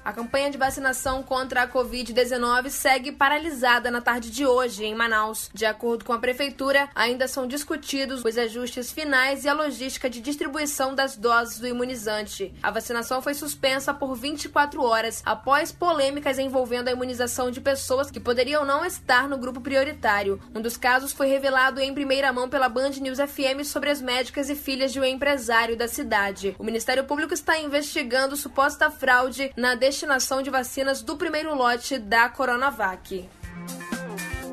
A 0.07 0.13
campanha 0.13 0.53
de 0.53 0.57
vacinação 0.57 1.21
contra 1.21 1.63
a 1.63 1.69
Covid-19 1.69 2.71
segue 2.71 3.11
paralisada 3.11 3.91
na 3.91 4.01
tarde 4.01 4.31
de 4.31 4.47
hoje 4.47 4.85
em 4.85 4.95
Manaus. 4.95 5.51
De 5.53 5.67
acordo 5.67 6.05
com 6.05 6.13
a 6.13 6.19
prefeitura, 6.21 6.89
ainda 6.95 7.27
são 7.27 7.45
discutidos 7.45 8.25
os 8.25 8.39
ajustes 8.39 8.93
finais 8.93 9.45
e 9.45 9.49
a 9.49 9.53
logística 9.53 10.09
de 10.09 10.21
distribuição 10.21 10.95
das 10.95 11.17
doses 11.17 11.59
do 11.59 11.67
imunizante. 11.67 12.55
A 12.63 12.71
vacinação 12.71 13.21
foi 13.21 13.35
suspensa 13.35 13.93
por 13.93 14.15
24 14.15 14.81
horas 14.81 15.25
após 15.27 15.73
polêmicas 15.73 16.39
envolvendo 16.39 16.87
a 16.87 16.93
imunização 16.93 17.51
de 17.51 17.61
pessoas 17.61 18.09
que 18.09 18.21
poderiam 18.21 18.65
não 18.65 18.85
estar 18.85 19.29
no 19.29 19.37
grupo 19.37 19.61
prioritário. 19.61 20.41
Um 20.55 20.61
dos 20.61 20.77
casos 20.77 21.13
foi 21.13 21.27
revelado 21.27 21.81
em 21.81 21.93
primeira 21.93 22.33
mão 22.33 22.49
pela 22.49 22.69
Band 22.69 22.91
News 22.91 23.19
FM 23.19 23.65
sobre 23.65 23.91
as 23.91 24.01
médicas 24.01 24.49
e 24.49 24.55
filhas 24.55 24.93
de 24.93 25.01
um 25.01 25.05
empresário 25.05 25.77
da 25.77 25.89
cidade. 25.89 26.55
O 26.61 26.63
Ministério 26.63 27.03
Público 27.03 27.35
está 27.35 27.59
investigando 27.59 28.37
suposta 28.37 28.89
fraude 28.89 29.51
na 29.57 29.75
destinação 29.75 29.96
de 30.43 30.51
vacinas 30.51 31.01
do 31.03 31.17
primeiro 31.17 31.55
lote 31.55 31.99
da 31.99 32.29
Coronavac. 32.29 33.27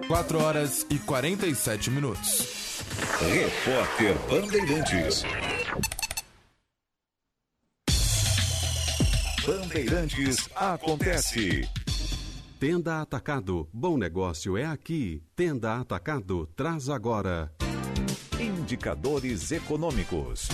4 0.07 0.41
horas 0.41 0.85
e 0.89 0.97
47 0.99 1.91
minutos. 1.91 2.81
Repórter 3.19 4.15
Bandeirantes. 4.29 5.23
Bandeirantes 9.45 10.49
acontece. 10.55 11.67
Tenda 12.59 13.01
Atacado. 13.01 13.67
Bom 13.73 13.97
negócio 13.97 14.57
é 14.57 14.65
aqui. 14.65 15.21
Tenda 15.35 15.75
Atacado 15.75 16.47
traz 16.55 16.87
agora. 16.87 17.51
Indicadores 18.39 19.51
econômicos. 19.51 20.47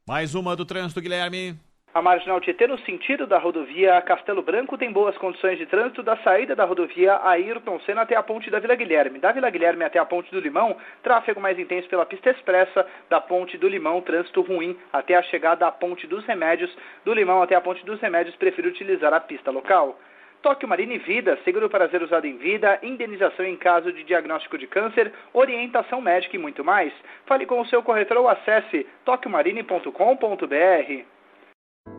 Mais 0.07 0.35
uma 0.35 0.55
do 0.55 0.67
trânsito, 0.67 1.01
Guilherme. 1.01 1.57
A 1.95 2.03
Marginal 2.03 2.41
Tietê, 2.43 2.67
no 2.67 2.79
sentido 2.81 3.27
da 3.27 3.39
rodovia 3.39 3.99
Castelo 4.03 4.43
Branco, 4.43 4.77
tem 4.77 4.93
boas 4.93 5.17
condições 5.17 5.57
de 5.57 5.65
trânsito 5.65 6.03
da 6.03 6.17
saída 6.19 6.55
da 6.55 6.67
rodovia 6.67 7.21
Ayrton 7.23 7.81
Senna 7.81 8.03
até 8.03 8.17
a 8.17 8.23
ponte 8.23 8.51
da 8.51 8.59
Vila 8.59 8.75
Guilherme. 8.75 9.19
Da 9.19 9.33
Vila 9.33 9.49
Guilherme 9.49 9.85
até 9.85 9.99
a 9.99 10.05
ponte 10.05 10.31
do 10.31 10.41
Limão, 10.41 10.77
tráfego 11.03 11.41
mais 11.41 11.59
intenso 11.59 11.89
pela 11.89 12.05
pista 12.05 12.31
expressa. 12.31 12.87
Da 13.09 13.21
ponte 13.21 13.57
do 13.57 13.69
Limão, 13.69 14.03
trânsito 14.03 14.43
ruim 14.43 14.77
até 14.93 15.15
a 15.15 15.23
chegada 15.23 15.67
à 15.67 15.73
ponte 15.73 16.07
dos 16.07 16.23
Remédios. 16.27 16.71
Do 17.03 17.15
Limão 17.15 17.43
até 17.43 17.55
a 17.55 17.63
ponte 17.63 17.83
dos 17.87 17.99
Remédios, 18.01 18.37
prefiro 18.37 18.69
utilizar 18.69 19.15
a 19.15 19.21
pista 19.21 19.51
local. 19.51 19.99
Tóquio 20.43 20.69
Marine 20.69 20.99
Vida, 20.99 21.39
seguro 21.45 21.71
para 21.71 21.89
ser 21.89 22.03
usado 22.03 22.27
em 22.27 22.37
vida, 22.37 22.79
indenização 22.83 23.47
em 23.47 23.57
caso 23.57 23.93
de 23.93 24.03
diagnóstico 24.03 24.59
de 24.59 24.67
câncer, 24.67 25.13
orientação 25.33 26.01
médica 26.01 26.37
e 26.37 26.39
muito 26.39 26.65
mais. 26.65 26.93
Fale 27.27 27.47
com 27.47 27.61
o 27.61 27.67
seu 27.67 27.83
corretor 27.83 28.17
ou 28.17 28.29
acesse 28.29 28.85
tokiomarine.com.br. 29.05 31.05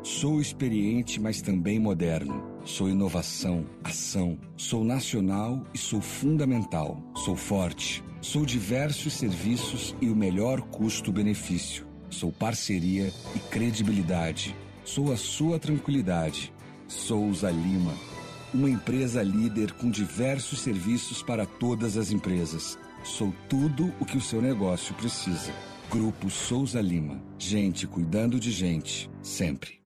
Sou 0.02 0.42
experiente, 0.42 1.22
mas 1.22 1.42
também 1.42 1.80
moderno. 1.80 2.60
Sou 2.66 2.90
inovação, 2.90 3.66
ação. 3.84 4.38
Sou 4.58 4.84
nacional 4.84 5.64
e 5.74 5.78
sou 5.78 6.02
fundamental. 6.02 6.98
Sou 7.16 7.36
forte. 7.36 8.04
Sou 8.22 8.46
diversos 8.46 9.14
serviços 9.14 9.96
e 10.02 10.10
o 10.10 10.16
melhor 10.16 10.62
custo-benefício. 10.70 11.86
Sou 12.10 12.32
parceria 12.32 13.08
e 13.36 13.40
credibilidade. 13.50 14.56
Sou 14.84 15.12
a 15.12 15.18
sua 15.18 15.60
tranquilidade. 15.60 16.54
Souza 16.88 17.50
Lima. 17.50 18.13
Uma 18.54 18.70
empresa 18.70 19.24
líder 19.24 19.72
com 19.72 19.90
diversos 19.90 20.60
serviços 20.60 21.24
para 21.24 21.44
todas 21.44 21.98
as 21.98 22.12
empresas. 22.12 22.78
Sou 23.04 23.34
tudo 23.50 23.92
o 24.00 24.06
que 24.06 24.16
o 24.16 24.22
seu 24.22 24.40
negócio 24.44 24.94
precisa. 24.94 25.52
Grupo 25.90 26.30
Souza 26.30 26.80
Lima. 26.80 27.20
Gente 27.40 27.88
cuidando 27.88 28.40
de 28.40 28.52
gente, 28.52 29.10
sempre. 29.24 29.82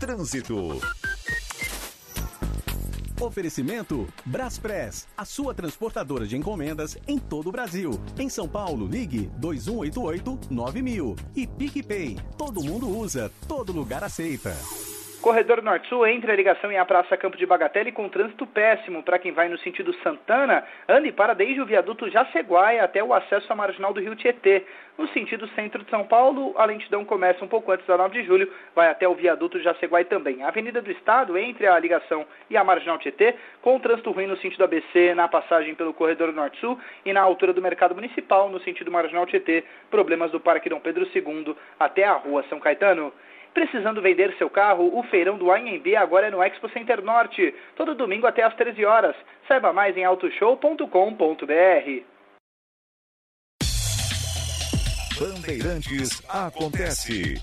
Trânsito. 0.00 0.80
Oferecimento 3.20 4.08
Braspress, 4.26 5.06
a 5.16 5.24
sua 5.24 5.54
transportadora 5.54 6.26
de 6.26 6.36
encomendas 6.36 6.98
em 7.06 7.20
todo 7.20 7.50
o 7.50 7.52
Brasil. 7.52 8.00
Em 8.18 8.28
São 8.28 8.48
Paulo, 8.48 8.84
ligue 8.88 9.30
2188-9000. 9.40 11.16
E 11.36 11.46
PicPay, 11.46 12.16
todo 12.36 12.64
mundo 12.64 12.88
usa, 12.88 13.30
todo 13.46 13.72
lugar 13.72 14.02
aceita. 14.02 14.56
Corredor 15.20 15.62
Norte-Sul 15.62 16.06
entre 16.06 16.30
a 16.30 16.36
ligação 16.36 16.70
e 16.70 16.76
a 16.76 16.84
Praça 16.84 17.16
Campo 17.16 17.36
de 17.36 17.44
Bagatelle 17.44 17.90
com 17.90 18.08
trânsito 18.08 18.46
péssimo 18.46 19.02
para 19.02 19.18
quem 19.18 19.32
vai 19.32 19.48
no 19.48 19.58
sentido 19.58 19.92
Santana, 19.94 20.64
ande 20.88 21.10
para 21.10 21.34
desde 21.34 21.60
o 21.60 21.66
viaduto 21.66 22.08
Jaceguai 22.08 22.78
até 22.78 23.02
o 23.02 23.12
acesso 23.12 23.52
à 23.52 23.56
marginal 23.56 23.92
do 23.92 24.00
Rio 24.00 24.14
Tietê. 24.14 24.64
No 24.96 25.08
sentido 25.08 25.48
centro 25.48 25.82
de 25.82 25.90
São 25.90 26.04
Paulo, 26.04 26.54
a 26.56 26.64
lentidão 26.64 27.04
começa 27.04 27.44
um 27.44 27.48
pouco 27.48 27.72
antes 27.72 27.86
da 27.86 27.96
9 27.96 28.20
de 28.20 28.26
julho, 28.26 28.52
vai 28.74 28.88
até 28.88 29.08
o 29.08 29.14
viaduto 29.14 29.60
Jaceguai 29.60 30.04
também. 30.04 30.42
A 30.42 30.48
Avenida 30.48 30.80
do 30.80 30.90
Estado 30.90 31.36
entre 31.36 31.66
a 31.66 31.78
ligação 31.78 32.24
e 32.48 32.56
a 32.56 32.62
marginal 32.62 32.98
Tietê, 32.98 33.34
com 33.60 33.78
trânsito 33.80 34.12
ruim 34.12 34.26
no 34.26 34.36
sentido 34.36 34.64
ABC, 34.64 35.14
na 35.14 35.26
passagem 35.26 35.74
pelo 35.74 35.92
Corredor 35.92 36.32
Norte-Sul 36.32 36.78
e 37.04 37.12
na 37.12 37.20
altura 37.20 37.52
do 37.52 37.62
Mercado 37.62 37.94
Municipal, 37.94 38.48
no 38.48 38.60
sentido 38.60 38.90
marginal 38.90 39.26
Tietê, 39.26 39.64
problemas 39.90 40.30
do 40.30 40.38
Parque 40.38 40.68
Dom 40.68 40.78
Pedro 40.80 41.08
II 41.12 41.56
até 41.78 42.04
a 42.04 42.14
Rua 42.14 42.44
São 42.48 42.60
Caetano. 42.60 43.12
Precisando 43.54 44.00
vender 44.02 44.34
seu 44.38 44.48
carro, 44.48 44.96
o 44.98 45.02
feirão 45.04 45.36
do 45.36 45.50
AMB 45.50 45.96
agora 45.96 46.28
é 46.28 46.30
no 46.30 46.42
Expo 46.42 46.68
Center 46.70 47.02
Norte, 47.02 47.54
todo 47.76 47.94
domingo 47.94 48.26
até 48.26 48.42
às 48.42 48.54
13 48.54 48.84
horas. 48.84 49.16
Saiba 49.48 49.72
mais 49.72 49.96
em 49.96 50.04
autoshow.com.br. 50.04 52.02
Bandeirantes 55.18 56.22
acontece. 56.28 57.42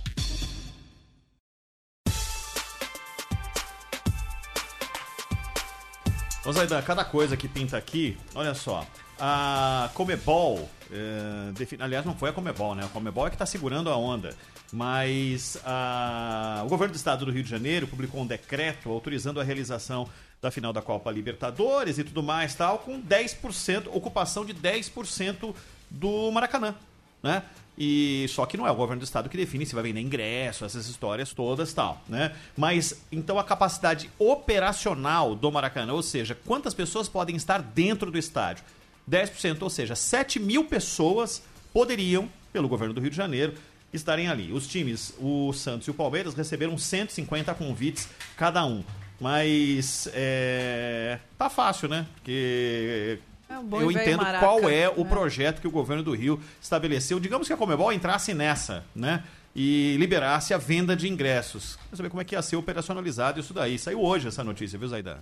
Ô 6.46 6.52
Zaidan, 6.52 6.82
cada 6.84 7.04
coisa 7.04 7.36
que 7.36 7.48
pinta 7.48 7.76
aqui, 7.78 8.18
olha 8.36 8.54
só. 8.54 8.86
A 9.20 9.90
Comebol, 9.94 10.70
é, 10.92 11.52
defini- 11.54 11.82
aliás, 11.82 12.06
não 12.06 12.16
foi 12.16 12.30
a 12.30 12.34
Comebol, 12.34 12.76
né? 12.76 12.84
A 12.86 12.90
Comebol 12.90 13.26
é 13.26 13.30
que 13.30 13.36
está 13.36 13.46
segurando 13.46 13.90
a 13.90 13.98
onda. 13.98 14.36
Mas 14.76 15.58
a- 15.64 16.64
o 16.66 16.68
governo 16.68 16.94
do 16.94 16.98
estado 16.98 17.24
do 17.24 17.32
Rio 17.32 17.42
de 17.42 17.50
Janeiro 17.50 17.88
publicou 17.88 18.20
um 18.22 18.28
decreto 18.28 18.90
autorizando 18.92 19.40
a 19.40 19.44
realização 19.44 20.06
da 20.42 20.52
final 20.52 20.74
da 20.74 20.82
Copa 20.82 21.10
Libertadores 21.10 21.98
e 21.98 22.04
tudo 22.04 22.22
mais, 22.22 22.54
tal, 22.56 22.80
com 22.80 23.00
10%, 23.02 23.88
ocupação 23.94 24.44
de 24.46 24.54
10% 24.54 25.56
do 25.90 26.30
Maracanã, 26.30 26.76
né? 27.24 27.44
E 27.78 28.26
só 28.30 28.46
que 28.46 28.58
não 28.58 28.68
é 28.68 28.72
o 28.72 28.76
governo 28.76 29.00
do 29.00 29.06
estado 29.06 29.30
que 29.30 29.38
define 29.38 29.66
se 29.66 29.74
vai 29.74 29.84
vender 29.84 30.02
ingresso, 30.02 30.66
essas 30.66 30.88
histórias 30.88 31.32
todas, 31.34 31.72
tal, 31.72 32.02
né? 32.10 32.36
Mas 32.58 33.02
então 33.10 33.40
a 33.40 33.46
capacidade 33.46 34.10
operacional 34.20 35.36
do 35.36 35.50
Maracanã, 35.54 35.94
ou 35.94 36.04
seja, 36.04 36.38
quantas 36.46 36.74
pessoas 36.74 37.08
podem 37.08 37.38
estar 37.38 37.62
dentro 37.62 38.12
do 38.12 38.18
estádio? 38.18 38.66
10%, 39.10 39.62
ou 39.62 39.70
seja, 39.70 39.96
7 39.96 40.38
mil 40.38 40.66
pessoas 40.66 41.42
poderiam, 41.74 42.28
pelo 42.52 42.68
governo 42.68 42.94
do 42.94 43.00
Rio 43.00 43.10
de 43.10 43.16
Janeiro, 43.16 43.54
estarem 43.96 44.28
ali. 44.28 44.52
Os 44.52 44.68
times, 44.68 45.14
o 45.20 45.52
Santos 45.54 45.88
e 45.88 45.92
o 45.92 45.94
Palmeiras, 45.94 46.34
receberam 46.34 46.78
150 46.78 47.54
convites 47.56 48.08
cada 48.38 48.66
um. 48.66 48.84
Mas 49.20 50.10
é, 50.14 51.20
tá 51.38 51.50
fácil, 51.50 51.88
né? 51.88 52.06
Porque 52.16 53.20
É 53.50 53.58
um 53.58 53.82
eu 53.82 53.92
entendo 53.92 54.22
maraca, 54.22 54.46
qual 54.46 54.70
é 54.70 54.90
o 54.90 55.04
né? 55.04 55.10
projeto 55.10 55.62
que 55.62 55.68
o 55.68 55.72
governo 55.72 56.04
do 56.04 56.14
Rio 56.14 56.40
estabeleceu. 56.62 57.20
Digamos 57.20 57.48
que 57.48 57.54
a 57.54 57.58
Comebol 57.58 57.94
entrasse 57.94 58.34
nessa, 58.34 58.84
né? 58.94 59.24
E 59.56 59.96
liberasse 59.98 60.54
a 60.54 60.58
venda 60.58 60.98
de 60.98 61.08
ingressos. 61.08 61.80
Quer 61.90 61.96
saber 61.96 62.10
como 62.10 62.22
é 62.22 62.26
que 62.26 62.36
ia 62.36 62.42
ser 62.42 62.58
operacionalizado 62.58 63.40
isso 63.40 63.54
daí. 63.54 63.80
Saiu 63.80 64.02
hoje 64.02 64.28
essa 64.28 64.44
notícia, 64.44 64.78
viu, 64.78 64.90
Zaidan? 64.90 65.20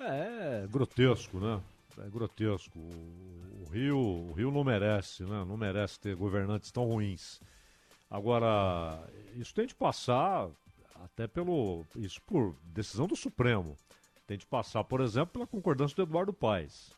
É 0.00 0.66
grotesco, 0.68 1.38
né? 1.38 1.60
É 2.04 2.08
grotesco. 2.10 2.80
Rio, 3.70 3.98
o 3.98 4.32
Rio 4.32 4.50
não 4.50 4.64
merece, 4.64 5.22
né? 5.22 5.44
Não 5.46 5.56
merece 5.56 5.98
ter 5.98 6.14
governantes 6.14 6.70
tão 6.70 6.84
ruins. 6.84 7.40
Agora, 8.10 9.02
isso 9.36 9.54
tem 9.54 9.66
de 9.66 9.74
passar 9.74 10.48
até 11.04 11.26
pelo. 11.26 11.84
Isso 11.96 12.20
por 12.22 12.54
decisão 12.64 13.06
do 13.06 13.16
Supremo. 13.16 13.76
Tem 14.26 14.36
de 14.36 14.46
passar, 14.46 14.84
por 14.84 15.00
exemplo, 15.00 15.32
pela 15.32 15.46
concordância 15.46 15.94
do 15.96 16.02
Eduardo 16.02 16.32
Paes. 16.32 16.92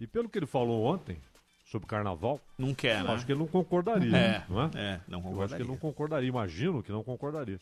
E 0.00 0.06
pelo 0.06 0.28
que 0.28 0.38
ele 0.38 0.46
falou 0.46 0.84
ontem 0.84 1.18
sobre 1.64 1.86
carnaval. 1.86 2.40
Não 2.58 2.74
quer, 2.74 3.00
eu 3.00 3.04
né? 3.04 3.12
Acho 3.12 3.26
que 3.26 3.32
ele 3.32 3.38
não 3.40 3.46
concordaria. 3.46 4.16
É, 4.16 4.44
não 4.48 4.62
é? 4.62 4.70
é, 4.74 5.00
não 5.08 5.18
Eu 5.18 5.24
acho 5.24 5.24
que 5.24 5.30
concordaria. 5.30 5.56
ele 5.56 5.68
não 5.68 5.76
concordaria. 5.76 6.28
Imagino 6.28 6.82
que 6.82 6.92
não 6.92 7.02
concordaria. 7.04 7.60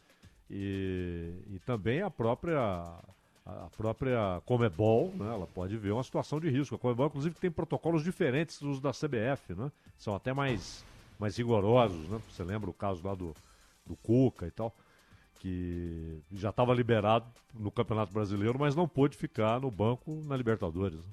E, 0.51 1.33
e 1.51 1.59
também 1.61 2.03
a 2.03 2.11
própria. 2.11 2.59
A 3.45 3.69
própria 3.77 4.41
Comebol, 4.47 5.13
né, 5.17 5.35
ela 5.35 5.47
pode 5.49 5.77
ver 5.77 5.91
uma 5.91 6.03
situação 6.05 6.39
de 6.39 6.49
risco. 6.49 6.77
A 6.77 6.79
Comebol, 6.79 7.07
inclusive, 7.07 7.35
tem 7.35 7.51
protocolos 7.51 8.05
diferentes 8.05 8.61
dos 8.61 8.81
da 8.81 8.93
CBF, 8.93 9.55
né? 9.55 9.71
São 9.99 10.15
até 10.15 10.33
mais, 10.33 10.85
mais 11.19 11.37
rigorosos, 11.37 12.09
né? 12.09 12.21
Você 12.31 12.45
lembra 12.45 12.71
o 12.71 12.73
caso 12.73 13.05
lá 13.05 13.15
do, 13.15 13.35
do 13.85 13.97
Cuca 13.97 14.47
e 14.47 14.51
tal, 14.53 14.73
que 15.41 16.21
já 16.33 16.51
estava 16.51 16.73
liberado 16.73 17.27
no 17.53 17.71
Campeonato 17.71 18.13
Brasileiro, 18.13 18.59
mas 18.61 18.77
não 18.77 18.87
pôde 18.87 19.17
ficar 19.17 19.61
no 19.61 19.71
banco 19.73 20.23
na 20.25 20.37
Libertadores. 20.37 20.99
né? 21.05 21.13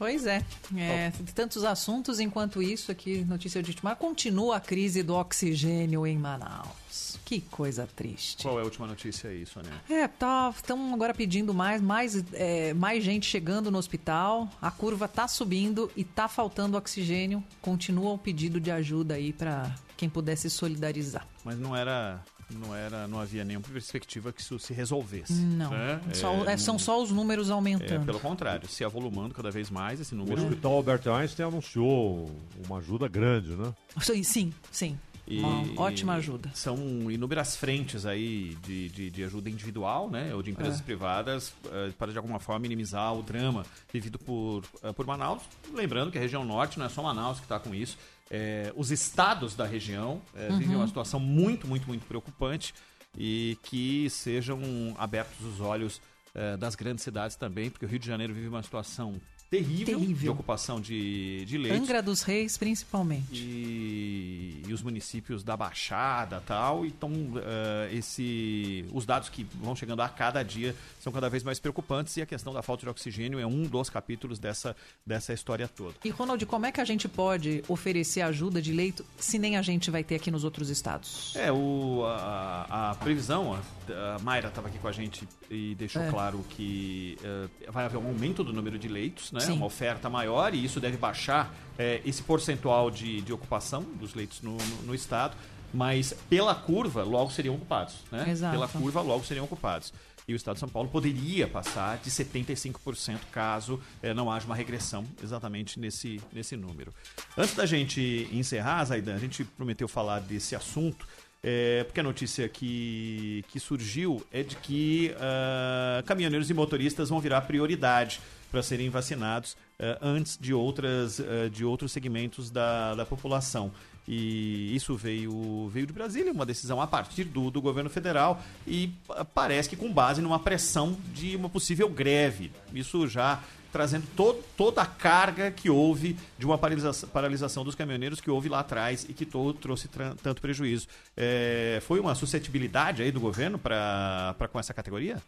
Pois 0.00 0.24
é, 0.24 0.42
é 0.78 1.12
tantos 1.34 1.62
assuntos, 1.62 2.20
enquanto 2.20 2.62
isso 2.62 2.90
aqui, 2.90 3.22
notícia 3.22 3.62
de 3.62 3.68
última, 3.68 3.94
continua 3.94 4.56
a 4.56 4.60
crise 4.60 5.02
do 5.02 5.14
oxigênio 5.14 6.06
em 6.06 6.16
Manaus. 6.16 7.18
Que 7.22 7.42
coisa 7.42 7.86
triste. 7.86 8.42
Qual 8.42 8.58
é 8.58 8.62
a 8.62 8.64
última 8.64 8.86
notícia 8.86 9.28
aí, 9.28 9.44
Sônia? 9.44 9.70
É, 9.90 10.08
tá, 10.08 10.50
estão 10.56 10.94
agora 10.94 11.12
pedindo 11.12 11.52
mais, 11.52 11.82
mais, 11.82 12.24
é, 12.32 12.72
mais 12.72 13.04
gente 13.04 13.26
chegando 13.26 13.70
no 13.70 13.76
hospital, 13.76 14.48
a 14.62 14.70
curva 14.70 15.06
tá 15.06 15.28
subindo 15.28 15.92
e 15.94 16.02
tá 16.02 16.28
faltando 16.28 16.78
oxigênio. 16.78 17.44
Continua 17.60 18.14
o 18.14 18.18
pedido 18.18 18.58
de 18.58 18.70
ajuda 18.70 19.16
aí 19.16 19.34
para 19.34 19.70
quem 19.98 20.08
pudesse 20.08 20.48
solidarizar. 20.48 21.26
Mas 21.44 21.58
não 21.58 21.76
era, 21.76 22.24
não 22.58 22.74
era, 22.74 23.06
não 23.08 23.20
havia 23.20 23.44
nenhuma 23.44 23.66
perspectiva 23.66 24.32
que 24.32 24.40
isso 24.40 24.58
se 24.58 24.72
resolvesse. 24.72 25.32
Não, 25.34 25.70
né? 25.70 26.00
só- 26.14 26.44
é, 26.44 26.56
são 26.56 26.78
só 26.78 27.02
os 27.02 27.10
números 27.10 27.48
É, 27.50 27.52
aumentando. 27.52 28.04
pelo 28.06 28.20
contrário, 28.20 28.68
se 28.68 28.84
avolumando 28.84 29.34
cada 29.34 29.50
vez 29.50 29.70
mais 29.70 30.00
esse 30.00 30.14
O 30.14 30.18
número. 30.18 30.42
Hospital 30.42 30.72
Albert 30.72 31.08
Einstein 31.08 31.46
anunciou 31.46 32.30
uma 32.66 32.78
ajuda 32.78 33.08
grande, 33.08 33.50
né? 33.56 33.72
Sim, 34.00 34.22
sim, 34.22 34.52
sim. 34.70 34.98
Uma 35.28 35.80
ótima 35.82 36.14
ajuda. 36.14 36.50
São 36.54 36.76
inúmeras 37.08 37.54
frentes 37.54 38.04
aí 38.04 38.56
de, 38.64 38.88
de, 38.88 39.10
de 39.10 39.22
ajuda 39.22 39.48
individual, 39.48 40.10
né? 40.10 40.34
Ou 40.34 40.42
de 40.42 40.50
empresas 40.50 40.80
É. 40.80 40.82
privadas 40.82 41.52
eh, 41.70 41.92
para 41.96 42.10
de 42.10 42.18
alguma 42.18 42.40
forma 42.40 42.58
minimizar 42.58 43.14
o 43.14 43.22
drama 43.22 43.64
vivido 43.92 44.18
por, 44.18 44.64
eh, 44.82 44.92
por 44.92 45.06
Manaus. 45.06 45.40
Lembrando 45.72 46.10
que 46.10 46.18
a 46.18 46.20
região 46.20 46.44
norte 46.44 46.80
não 46.80 46.86
é 46.86 46.88
só 46.88 47.00
Manaus 47.00 47.38
que 47.38 47.44
está 47.44 47.60
com 47.60 47.72
isso. 47.72 47.96
Eh, 48.30 48.72
os 48.76 48.90
estados 48.92 49.56
da 49.56 49.66
região 49.66 50.22
vivem 50.58 50.68
Uhum. 50.76 50.76
uma 50.82 50.86
situação 50.86 51.18
muito, 51.18 51.66
muito, 51.66 51.86
muito 51.88 52.06
preocupante 52.06 52.72
e 53.18 53.58
que 53.64 54.08
sejam 54.08 54.60
abertos 54.96 55.44
os 55.44 55.60
olhos 55.60 56.00
eh, 56.34 56.56
das 56.56 56.76
grandes 56.76 57.02
cidades 57.02 57.34
também, 57.36 57.68
porque 57.68 57.84
o 57.84 57.88
Rio 57.88 57.98
de 57.98 58.06
Janeiro 58.06 58.32
vive 58.32 58.46
uma 58.46 58.62
situação 58.62 59.20
terrível, 59.50 59.98
de 59.98 60.04
Terrível. 60.06 60.32
ocupação 60.32 60.80
de, 60.80 61.44
de 61.44 61.58
leitos 61.58 61.80
Angra 61.82 62.00
dos 62.00 62.22
Reis, 62.22 62.56
principalmente. 62.56 63.26
e, 63.34 64.62
e 64.66 64.72
os 64.72 64.82
municípios 64.82 65.42
da 65.42 65.56
Baixada 65.56 66.40
tal. 66.46 66.86
Então, 66.86 67.10
eh, 67.36 67.90
esse, 67.92 68.84
os 68.92 69.04
dados 69.04 69.28
que 69.28 69.44
vão 69.60 69.74
chegando 69.74 70.00
a 70.02 70.08
cada 70.08 70.42
dia 70.42 70.74
são 71.00 71.12
cada 71.12 71.28
vez 71.28 71.42
mais 71.42 71.58
preocupantes 71.58 72.16
e 72.16 72.22
a 72.22 72.26
questão 72.26 72.52
da 72.52 72.62
falta 72.62 72.84
de 72.84 72.88
oxigênio 72.90 73.38
é 73.40 73.46
um 73.46 73.62
dos 73.64 73.90
capítulos 73.90 74.38
dessa, 74.38 74.76
dessa 75.04 75.32
história 75.32 75.66
toda. 75.66 75.94
E 76.04 76.10
Ronald, 76.10 76.44
como 76.46 76.66
é 76.66 76.72
que 76.72 76.80
a 76.80 76.84
gente 76.84 77.08
pode 77.08 77.64
oferecer 77.68 78.20
ajuda 78.22 78.62
de 78.62 78.72
leito 78.72 79.04
se 79.18 79.38
nem 79.38 79.56
a 79.56 79.62
gente 79.62 79.90
vai 79.90 80.04
ter 80.04 80.14
aqui 80.16 80.30
nos 80.30 80.44
outros 80.44 80.70
estados? 80.70 81.34
É, 81.36 81.50
o, 81.50 82.04
a, 82.06 82.90
a 82.90 82.94
previsão, 82.96 83.54
a, 83.54 84.14
a 84.14 84.18
Mayra 84.20 84.48
estava 84.48 84.68
aqui 84.68 84.78
com 84.78 84.86
a 84.88 84.92
gente 84.92 85.26
e 85.50 85.74
deixou 85.74 86.02
É. 86.02 86.08
claro 86.10 86.44
que 86.50 87.18
eh, 87.24 87.48
vai 87.72 87.84
haver 87.84 87.96
um 87.98 88.06
aumento 88.06 88.44
do 88.44 88.52
número 88.52 88.78
de 88.78 88.86
leitos, 88.86 89.32
né? 89.32 89.39
Sim. 89.46 89.52
uma 89.52 89.66
oferta 89.66 90.08
maior, 90.08 90.54
e 90.54 90.64
isso 90.64 90.80
deve 90.80 90.96
baixar 90.96 91.54
eh, 91.78 92.00
esse 92.04 92.22
percentual 92.22 92.90
de, 92.90 93.20
de 93.20 93.32
ocupação 93.32 93.82
dos 93.82 94.14
leitos 94.14 94.42
no, 94.42 94.56
no, 94.56 94.82
no 94.82 94.94
estado, 94.94 95.36
mas 95.72 96.14
pela 96.28 96.54
curva 96.54 97.02
logo 97.02 97.30
seriam 97.30 97.54
ocupados. 97.54 97.96
Né? 98.10 98.28
Exato. 98.28 98.52
Pela 98.52 98.68
curva 98.68 99.00
logo 99.00 99.24
seriam 99.24 99.44
ocupados. 99.44 99.92
E 100.28 100.32
o 100.32 100.36
Estado 100.36 100.54
de 100.54 100.60
São 100.60 100.68
Paulo 100.68 100.88
poderia 100.88 101.48
passar 101.48 101.98
de 101.98 102.10
75% 102.10 103.18
caso 103.32 103.80
eh, 104.02 104.14
não 104.14 104.30
haja 104.30 104.46
uma 104.46 104.54
regressão 104.54 105.04
exatamente 105.22 105.80
nesse, 105.80 106.20
nesse 106.32 106.56
número. 106.56 106.92
Antes 107.36 107.54
da 107.54 107.66
gente 107.66 108.28
encerrar, 108.32 108.84
Zaidan, 108.84 109.14
a 109.14 109.18
gente 109.18 109.42
prometeu 109.42 109.88
falar 109.88 110.20
desse 110.20 110.54
assunto, 110.54 111.06
eh, 111.42 111.82
porque 111.84 111.98
a 111.98 112.02
notícia 112.02 112.48
que, 112.48 113.44
que 113.48 113.58
surgiu 113.58 114.24
é 114.30 114.42
de 114.42 114.54
que 114.56 115.12
ah, 115.18 116.02
caminhoneiros 116.06 116.48
e 116.48 116.54
motoristas 116.54 117.08
vão 117.08 117.18
virar 117.20 117.40
prioridade 117.40 118.20
para 118.50 118.62
serem 118.62 118.90
vacinados 118.90 119.56
ah, 119.78 119.98
antes 120.02 120.36
de, 120.40 120.52
outras, 120.52 121.20
ah, 121.20 121.48
de 121.50 121.64
outros 121.64 121.92
segmentos 121.92 122.50
da, 122.50 122.94
da 122.94 123.06
população. 123.06 123.70
E 124.08 124.74
isso 124.74 124.96
veio, 124.96 125.68
veio 125.72 125.86
de 125.86 125.92
Brasília, 125.92 126.32
uma 126.32 126.44
decisão 126.46 126.80
a 126.80 126.86
partir 126.86 127.24
do, 127.24 127.50
do 127.50 127.60
governo 127.60 127.88
federal 127.88 128.42
e 128.66 128.92
parece 129.34 129.68
que 129.68 129.76
com 129.76 129.92
base 129.92 130.20
numa 130.20 130.38
pressão 130.38 130.96
de 131.14 131.36
uma 131.36 131.48
possível 131.48 131.88
greve. 131.88 132.50
Isso 132.74 133.06
já 133.06 133.40
trazendo 133.70 134.04
to- 134.16 134.42
toda 134.56 134.82
a 134.82 134.86
carga 134.86 135.52
que 135.52 135.70
houve 135.70 136.16
de 136.36 136.44
uma 136.44 136.58
paralisa- 136.58 137.06
paralisação 137.06 137.62
dos 137.62 137.76
caminhoneiros 137.76 138.20
que 138.20 138.28
houve 138.28 138.48
lá 138.48 138.60
atrás 138.60 139.06
e 139.08 139.12
que 139.12 139.24
trouxe 139.24 139.88
tanto 140.22 140.42
prejuízo. 140.42 140.88
É, 141.16 141.78
foi 141.86 142.00
uma 142.00 142.16
suscetibilidade 142.16 143.02
aí 143.02 143.12
do 143.12 143.20
governo 143.20 143.60
para 143.60 144.34
com 144.50 144.58
essa 144.58 144.74
categoria? 144.74 145.22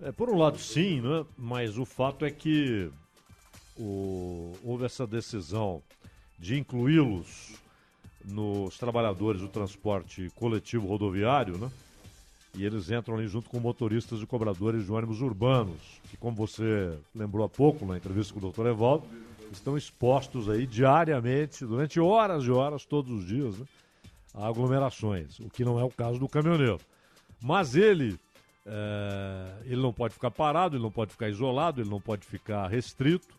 É, 0.00 0.12
por 0.12 0.28
um 0.28 0.36
lado, 0.36 0.58
sim, 0.58 1.00
né? 1.00 1.24
mas 1.38 1.78
o 1.78 1.84
fato 1.84 2.24
é 2.24 2.30
que 2.30 2.90
o- 3.78 4.52
houve 4.62 4.84
essa 4.84 5.06
decisão 5.06 5.82
de 6.38 6.58
incluí-los 6.58 7.54
nos 8.24 8.76
trabalhadores 8.76 9.40
do 9.40 9.48
transporte 9.48 10.30
coletivo 10.34 10.86
rodoviário, 10.86 11.56
né? 11.56 11.70
E 12.54 12.64
eles 12.64 12.90
entram 12.90 13.16
ali 13.16 13.28
junto 13.28 13.48
com 13.50 13.60
motoristas 13.60 14.20
e 14.20 14.26
cobradores 14.26 14.84
de 14.86 14.92
ônibus 14.92 15.20
urbanos, 15.20 15.80
que, 16.10 16.16
como 16.16 16.34
você 16.36 16.98
lembrou 17.14 17.44
há 17.44 17.48
pouco 17.48 17.84
na 17.86 17.96
entrevista 17.96 18.32
com 18.34 18.40
o 18.44 18.50
Dr. 18.50 18.66
Evaldo, 18.66 19.06
estão 19.52 19.76
expostos 19.76 20.48
aí 20.48 20.66
diariamente, 20.66 21.64
durante 21.64 22.00
horas 22.00 22.44
e 22.44 22.50
horas, 22.50 22.84
todos 22.84 23.12
os 23.12 23.26
dias, 23.26 23.58
né? 23.58 23.66
a 24.34 24.46
aglomerações, 24.48 25.38
o 25.40 25.48
que 25.48 25.64
não 25.64 25.78
é 25.78 25.84
o 25.84 25.90
caso 25.90 26.18
do 26.18 26.28
caminhoneiro. 26.28 26.78
Mas 27.40 27.74
ele, 27.76 28.18
eh, 28.66 29.52
ele 29.66 29.80
não 29.80 29.92
pode 29.92 30.14
ficar 30.14 30.30
parado, 30.30 30.76
ele 30.76 30.82
não 30.82 30.90
pode 30.90 31.12
ficar 31.12 31.28
isolado, 31.28 31.80
ele 31.80 31.88
não 31.88 32.00
pode 32.00 32.26
ficar 32.26 32.66
restrito 32.66 33.34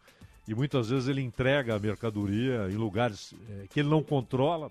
e 0.47 0.55
muitas 0.55 0.89
vezes 0.89 1.09
ele 1.09 1.21
entrega 1.21 1.75
a 1.75 1.79
mercadoria 1.79 2.69
em 2.69 2.75
lugares 2.75 3.33
eh, 3.49 3.65
que 3.69 3.81
ele 3.81 3.89
não 3.89 4.01
controla. 4.01 4.69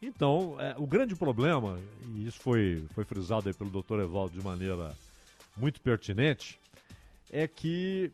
Então, 0.00 0.56
eh, 0.60 0.74
o 0.76 0.86
grande 0.86 1.16
problema, 1.16 1.80
e 2.14 2.26
isso 2.26 2.38
foi, 2.40 2.84
foi 2.94 3.04
frisado 3.04 3.52
pelo 3.54 3.70
Dr. 3.70 4.00
Evaldo 4.00 4.38
de 4.38 4.44
maneira 4.44 4.94
muito 5.56 5.80
pertinente, 5.80 6.60
é 7.30 7.48
que 7.48 8.12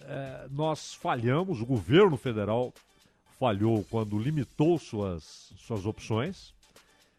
eh, 0.00 0.46
nós 0.50 0.92
falhamos, 0.92 1.62
o 1.62 1.66
governo 1.66 2.18
federal 2.18 2.72
falhou 3.38 3.82
quando 3.90 4.18
limitou 4.18 4.78
suas, 4.78 5.52
suas 5.56 5.86
opções 5.86 6.52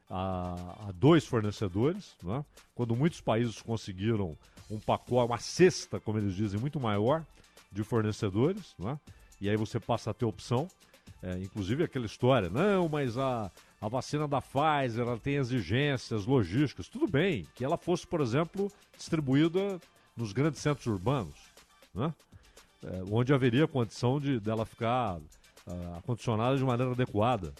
a, 0.09 0.87
a 0.87 0.91
dois 0.91 1.25
fornecedores, 1.25 2.15
né? 2.23 2.43
quando 2.75 2.95
muitos 2.95 3.21
países 3.21 3.61
conseguiram 3.61 4.37
um 4.69 4.79
pacote, 4.79 5.31
uma 5.31 5.37
cesta, 5.37 5.99
como 5.99 6.17
eles 6.17 6.35
dizem, 6.35 6.59
muito 6.59 6.79
maior 6.79 7.25
de 7.71 7.83
fornecedores, 7.83 8.75
né? 8.77 8.99
e 9.41 9.49
aí 9.49 9.57
você 9.57 9.79
passa 9.79 10.11
a 10.11 10.13
ter 10.13 10.25
opção, 10.25 10.67
é, 11.21 11.37
inclusive 11.39 11.83
aquela 11.83 12.05
história, 12.05 12.49
não, 12.49 12.89
mas 12.89 13.17
a, 13.17 13.51
a 13.79 13.87
vacina 13.87 14.27
da 14.27 14.41
Pfizer 14.41 15.05
ela 15.05 15.17
tem 15.17 15.35
exigências 15.35 16.25
logísticas, 16.25 16.87
tudo 16.87 17.07
bem, 17.07 17.47
que 17.55 17.63
ela 17.63 17.77
fosse, 17.77 18.05
por 18.05 18.21
exemplo, 18.21 18.71
distribuída 18.97 19.79
nos 20.15 20.31
grandes 20.31 20.61
centros 20.61 20.85
urbanos, 20.85 21.35
né? 21.93 22.13
É, 22.85 23.01
onde 23.09 23.33
haveria 23.33 23.65
condição 23.65 24.19
de 24.19 24.41
dela 24.41 24.65
ficar 24.65 25.17
ah, 25.65 25.97
acondicionada 25.97 26.57
de 26.57 26.63
maneira 26.63 26.91
adequada. 26.91 27.53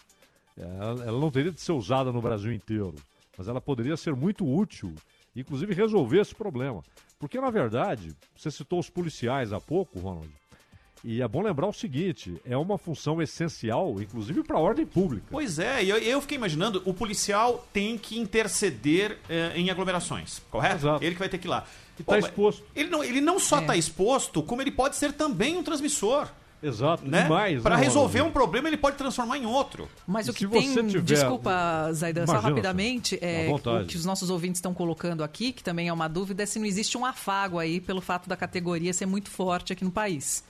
Ela, 0.57 1.03
ela 1.05 1.19
não 1.19 1.31
teria 1.31 1.51
de 1.51 1.59
ser 1.61 1.71
usada 1.71 2.11
no 2.11 2.21
Brasil 2.21 2.51
inteiro, 2.53 2.95
mas 3.37 3.47
ela 3.47 3.59
poderia 3.59 3.97
ser 3.97 4.15
muito 4.15 4.45
útil, 4.47 4.93
inclusive 5.35 5.73
resolver 5.73 6.19
esse 6.21 6.35
problema. 6.35 6.83
Porque, 7.19 7.39
na 7.39 7.49
verdade, 7.49 8.13
você 8.35 8.51
citou 8.51 8.79
os 8.79 8.89
policiais 8.89 9.53
há 9.53 9.59
pouco, 9.59 9.99
Ronald, 9.99 10.29
E 11.05 11.21
é 11.21 11.27
bom 11.27 11.41
lembrar 11.41 11.67
o 11.67 11.73
seguinte: 11.73 12.39
é 12.45 12.55
uma 12.55 12.77
função 12.77 13.21
essencial, 13.21 14.01
inclusive 14.01 14.43
para 14.43 14.57
a 14.57 14.59
ordem 14.61 14.85
pública. 14.85 15.25
Pois 15.31 15.57
é, 15.59 15.83
e 15.83 15.89
eu, 15.89 15.97
eu 15.97 16.21
fiquei 16.21 16.37
imaginando, 16.37 16.81
o 16.85 16.93
policial 16.93 17.67
tem 17.73 17.97
que 17.97 18.17
interceder 18.19 19.17
eh, 19.29 19.51
em 19.55 19.69
aglomerações, 19.69 20.39
correto? 20.51 20.87
Ele 21.01 21.13
que 21.15 21.19
vai 21.19 21.29
ter 21.29 21.37
que 21.39 21.47
ir 21.47 21.49
lá. 21.49 21.65
E 21.99 22.03
tá 22.03 22.13
mas 22.15 22.25
exposto. 22.25 22.63
Ele 22.75 22.89
não, 22.89 23.03
ele 23.03 23.19
não 23.21 23.37
só 23.39 23.57
É. 23.57 23.61
está 23.61 23.75
exposto, 23.77 24.41
como 24.43 24.61
ele 24.61 24.71
pode 24.71 24.95
ser 24.95 25.11
também 25.13 25.57
um 25.57 25.63
transmissor. 25.63 26.27
Exato, 26.63 27.05
Né? 27.05 27.23
demais. 27.23 27.61
Para 27.61 27.75
né, 27.77 27.83
resolver 27.83 28.21
um 28.21 28.31
problema, 28.31 28.69
ele 28.69 28.77
pode 28.77 28.95
transformar 28.97 29.37
em 29.37 29.45
outro. 29.45 29.89
Mas 30.07 30.27
E 30.27 30.31
o 30.31 30.33
que 30.33 30.47
tem, 30.47 30.73
você 30.73 30.83
tiver- 30.83 31.01
desculpa, 31.01 31.91
Zaidan, 31.91 32.25
só 32.25 32.39
rapidamente, 32.39 33.19
é, 33.21 33.47
o 33.51 33.85
que 33.85 33.97
os 33.97 34.05
nossos 34.05 34.29
ouvintes 34.29 34.59
estão 34.59 34.73
colocando 34.73 35.23
aqui, 35.23 35.51
que 35.51 35.61
também 35.63 35.89
é 35.89 35.93
uma 35.93 36.07
dúvida, 36.07 36.43
é 36.43 36.45
se 36.45 36.57
não 36.59 36.65
existe 36.65 36.97
um 36.97 37.05
afago 37.05 37.59
aí 37.59 37.81
pelo 37.81 37.99
fato 38.01 38.29
da 38.29 38.37
categoria 38.37 38.93
ser 38.93 39.05
muito 39.05 39.29
forte 39.29 39.73
aqui 39.73 39.83
no 39.83 39.91
país. 39.91 40.43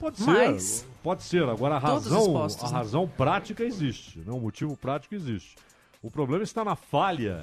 Pode 0.00 0.22
Mas, 0.22 0.62
ser, 0.62 0.86
pode 1.02 1.22
ser. 1.24 1.42
Agora 1.48 1.74
a 1.74 1.78
razão, 1.78 2.20
expostos, 2.20 2.64
a 2.64 2.68
né? 2.68 2.78
razão 2.78 3.08
prática 3.08 3.64
existe, 3.64 4.20
né? 4.20 4.32
o 4.32 4.38
motivo 4.38 4.76
prático 4.76 5.14
existe. 5.14 5.56
O 6.00 6.08
problema 6.10 6.44
está 6.44 6.64
na 6.64 6.76
falha 6.76 7.42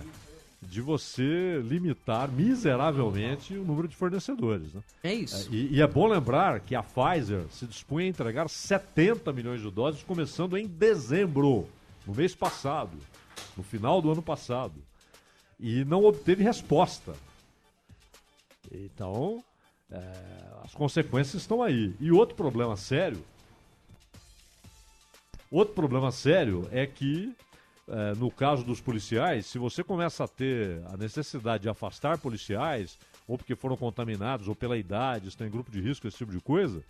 de 0.69 0.81
você 0.81 1.61
limitar 1.63 2.29
miseravelmente 2.29 3.53
o 3.53 3.63
número 3.63 3.87
de 3.87 3.95
fornecedores. 3.95 4.73
Né? 4.73 4.81
É 5.03 5.13
isso. 5.13 5.53
E, 5.53 5.75
e 5.75 5.81
é 5.81 5.87
bom 5.87 6.07
lembrar 6.07 6.59
que 6.59 6.75
a 6.75 6.83
Pfizer 6.83 7.45
se 7.49 7.65
dispunha 7.65 8.05
a 8.05 8.09
entregar 8.09 8.49
70 8.49 9.31
milhões 9.31 9.61
de 9.61 9.69
doses 9.71 10.03
começando 10.03 10.57
em 10.57 10.67
dezembro, 10.67 11.67
no 12.05 12.13
mês 12.13 12.35
passado, 12.35 12.97
no 13.55 13.63
final 13.63 14.01
do 14.01 14.11
ano 14.11 14.21
passado. 14.21 14.75
E 15.59 15.85
não 15.85 16.03
obteve 16.03 16.43
resposta. 16.43 17.13
Então, 18.71 19.43
é, 19.89 20.01
as 20.63 20.73
consequências 20.73 21.41
estão 21.41 21.61
aí. 21.61 21.95
E 21.99 22.11
outro 22.11 22.35
problema 22.35 22.75
sério. 22.75 23.23
Outro 25.49 25.73
problema 25.73 26.11
sério 26.11 26.67
é 26.71 26.85
que, 26.85 27.33
é, 27.87 28.15
no 28.15 28.31
caso 28.31 28.63
dos 28.63 28.81
policiais, 28.81 29.45
se 29.45 29.59
você 29.59 29.83
começa 29.83 30.23
a 30.23 30.27
ter 30.27 30.81
a 30.87 30.97
necessidade 30.97 31.63
de 31.63 31.69
afastar 31.69 32.17
policiais, 32.17 32.97
ou 33.27 33.37
porque 33.37 33.55
foram 33.55 33.77
contaminados, 33.77 34.47
ou 34.47 34.55
pela 34.55 34.77
idade, 34.77 35.27
estão 35.27 35.45
em 35.45 35.51
grupo 35.51 35.71
de 35.71 35.79
risco, 35.79 36.07
esse 36.07 36.17
tipo 36.17 36.31
de 36.31 36.39
coisa, 36.39 36.83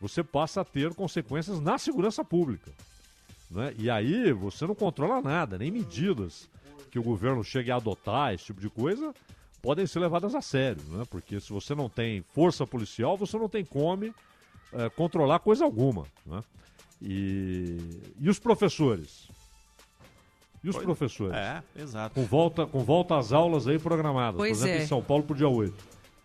você 0.00 0.24
passa 0.24 0.62
a 0.62 0.64
ter 0.64 0.94
consequências 0.94 1.60
na 1.60 1.78
segurança 1.78 2.24
pública. 2.24 2.72
né? 3.50 3.74
E 3.78 3.90
aí 3.90 4.32
você 4.32 4.66
não 4.66 4.74
controla 4.74 5.20
nada, 5.20 5.58
nem 5.58 5.70
medidas 5.70 6.48
que 6.90 6.98
o 6.98 7.02
governo 7.02 7.44
chegue 7.44 7.70
a 7.70 7.76
adotar, 7.76 8.34
esse 8.34 8.46
tipo 8.46 8.60
de 8.60 8.68
coisa, 8.68 9.14
podem 9.62 9.86
ser 9.86 10.00
levadas 10.00 10.34
a 10.34 10.42
sério, 10.42 10.82
né? 10.88 11.04
Porque 11.08 11.38
se 11.38 11.52
você 11.52 11.74
não 11.74 11.88
tem 11.88 12.22
força 12.22 12.66
policial, 12.66 13.16
você 13.16 13.38
não 13.38 13.48
tem 13.48 13.64
como 13.64 14.06
eh, 14.06 14.88
controlar 14.96 15.38
coisa 15.38 15.64
alguma, 15.64 16.06
né? 16.26 16.42
E, 17.00 17.76
e 18.18 18.28
os 18.28 18.38
professores? 18.38 19.28
E 20.62 20.68
os 20.68 20.76
Pois- 20.76 20.84
professores? 20.84 21.34
É, 21.34 21.62
exato. 21.76 22.14
Com 22.14 22.24
volta, 22.26 22.66
com 22.66 22.80
volta 22.80 23.16
às 23.16 23.32
aulas 23.32 23.66
aí 23.66 23.78
programadas, 23.78 24.36
Pois 24.36 24.58
por 24.58 24.64
exemplo, 24.64 24.80
é. 24.80 24.84
em 24.84 24.86
São 24.86 25.02
Paulo 25.02 25.22
pro 25.24 25.34
dia 25.34 25.48
8. 25.48 25.74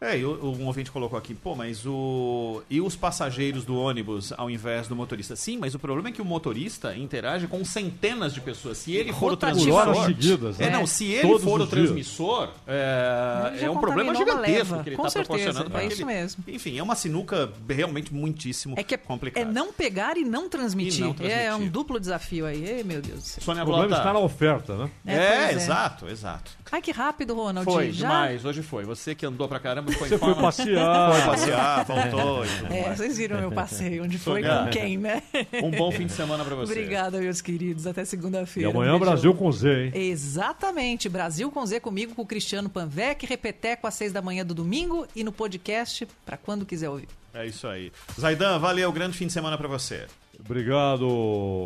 É, 0.02 0.18
e 0.20 0.26
o- 0.26 0.44
um 0.60 0.66
ouvinte 0.66 0.92
colocou 0.92 1.18
aqui, 1.18 1.34
pô, 1.34 1.56
mas 1.56 1.86
o. 1.86 2.62
E 2.70 2.82
os 2.82 2.96
passageiros 2.96 3.64
do 3.64 3.78
ônibus 3.80 4.34
ao 4.38 4.50
invés 4.50 4.88
do 4.88 4.96
motorista? 4.96 5.36
Sim, 5.36 5.58
mas 5.58 5.74
o 5.74 5.80
problema 5.80 6.10
é 6.10 6.12
que 6.12 6.22
o 6.22 6.26
motorista 6.26 6.96
interage 6.96 7.48
com 7.48 7.64
centenas 7.64 8.34
de 8.34 8.42
pessoas. 8.42 8.78
Se 8.78 8.94
ele 8.94 9.14
for 9.14 9.32
o 9.32 9.38
transmissor. 9.38 10.06
Seguidas, 10.06 10.60
é, 10.60 10.66
né? 10.66 10.70
não, 10.72 10.86
se 10.86 11.06
ele 11.12 11.22
Todos 11.28 11.44
for 11.44 11.62
o 11.62 11.68
transmissor, 11.68 12.50
é, 12.68 13.52
Ele 13.56 13.66
é 13.66 13.70
um 13.72 13.78
problema 13.80 14.14
gigantesco 14.14 14.84
que 14.84 14.90
ele 14.90 14.96
Com 14.98 15.08
está 15.08 15.20
certeza, 15.24 15.24
proporcionando 15.54 15.72
para 15.72 15.84
é 15.84 15.88
isso 15.88 16.06
mesmo. 16.06 16.44
Enfim, 16.48 16.78
é 16.78 16.84
uma 16.84 16.96
sinuca 16.96 17.50
realmente 17.70 18.14
muitíssimo 18.14 18.76
É 18.78 18.84
que 18.84 18.98
complicada. 18.98 19.48
É 19.50 19.52
não 19.52 19.72
pegar 19.72 20.18
e 20.18 20.24
não 20.26 20.50
transmitir. 20.50 21.00
E 21.00 21.04
não 21.04 21.14
transmitir. 21.14 21.46
É 21.46 21.56
um 21.56 21.68
duplo 21.68 22.00
desafio 22.00 22.46
aí. 22.46 22.64
Ei, 22.66 22.84
meu 22.84 23.02
Deus 23.02 23.20
do 23.20 23.26
céu. 23.26 23.44
Sônia 23.44 23.64
O 23.64 23.66
problema 23.66 23.88
Blota. 23.88 24.02
está 24.02 24.14
na 24.14 24.20
oferta, 24.20 24.76
né? 24.78 24.90
É, 25.06 25.16
É, 25.16 25.46
é. 25.46 25.54
exato, 25.54 26.08
exato. 26.10 26.52
Ai, 26.76 26.82
que 26.82 26.92
rápido, 26.92 27.34
Ronald. 27.34 27.64
Foi 27.64 27.90
Já? 27.94 28.06
demais, 28.10 28.44
hoje 28.44 28.62
foi. 28.62 28.84
Você 28.84 29.16
que 29.16 29.26
andou 29.26 29.48
pra 29.48 29.62
caramba, 29.62 29.94
ficou 29.94 30.06
Você 30.10 30.16
em 30.16 30.18
foi 30.18 30.36
passear. 30.36 31.14
Foi 31.14 31.22
passear, 31.22 31.86
voltou. 31.86 32.46
e 32.46 32.74
É, 32.74 32.94
vocês 32.94 33.16
viram 33.18 33.40
meu 33.40 33.50
passeio, 33.50 34.04
onde 34.04 34.18
foi, 34.18 34.44
com 34.44 34.70
quem, 34.72 34.98
né? 34.98 35.24
Um 35.64 35.72
bom 35.72 35.90
fim 35.90 36.06
de 36.06 36.12
semana 36.12 36.44
pra 36.44 36.54
você. 36.54 36.74
Obrigada, 36.74 37.18
meus 37.18 37.40
queridos. 37.40 37.88
Até 37.88 38.02
E 38.02 38.06
segunda-feira. 38.06 38.70
amanhã 38.72 38.94
Um. 38.94 39.00
Brasil 39.00 39.34
com 39.34 39.50
Z, 39.54 39.86
hein? 39.86 39.92
Exatamente. 39.96 41.08
Brasil 41.08 41.50
com 41.50 41.66
Z 41.66 41.80
comigo, 41.80 42.14
com 42.14 42.24
o 42.24 42.26
Cristiano 42.26 42.70
Panvec, 42.70 43.26
repeteco 43.26 43.88
às 43.88 43.94
seis 43.94 44.12
da 44.12 44.22
manhã 44.22 44.46
do 44.46 44.54
domingo 44.54 45.08
e 45.16 45.24
no 45.24 45.32
podcast 45.32 46.06
para 46.26 46.36
quando 46.36 46.66
quiser 46.66 46.90
ouvir. 46.90 47.08
É 47.34 47.46
isso 47.46 47.68
aí. 47.68 47.90
Zaidan, 48.20 48.60
valeu. 48.60 48.92
Grande 48.92 49.18
fim 49.18 49.28
de 49.28 49.34
semana 49.34 49.58
pra 49.58 49.70
você. 49.70 50.08
Obrigado, 50.40 51.08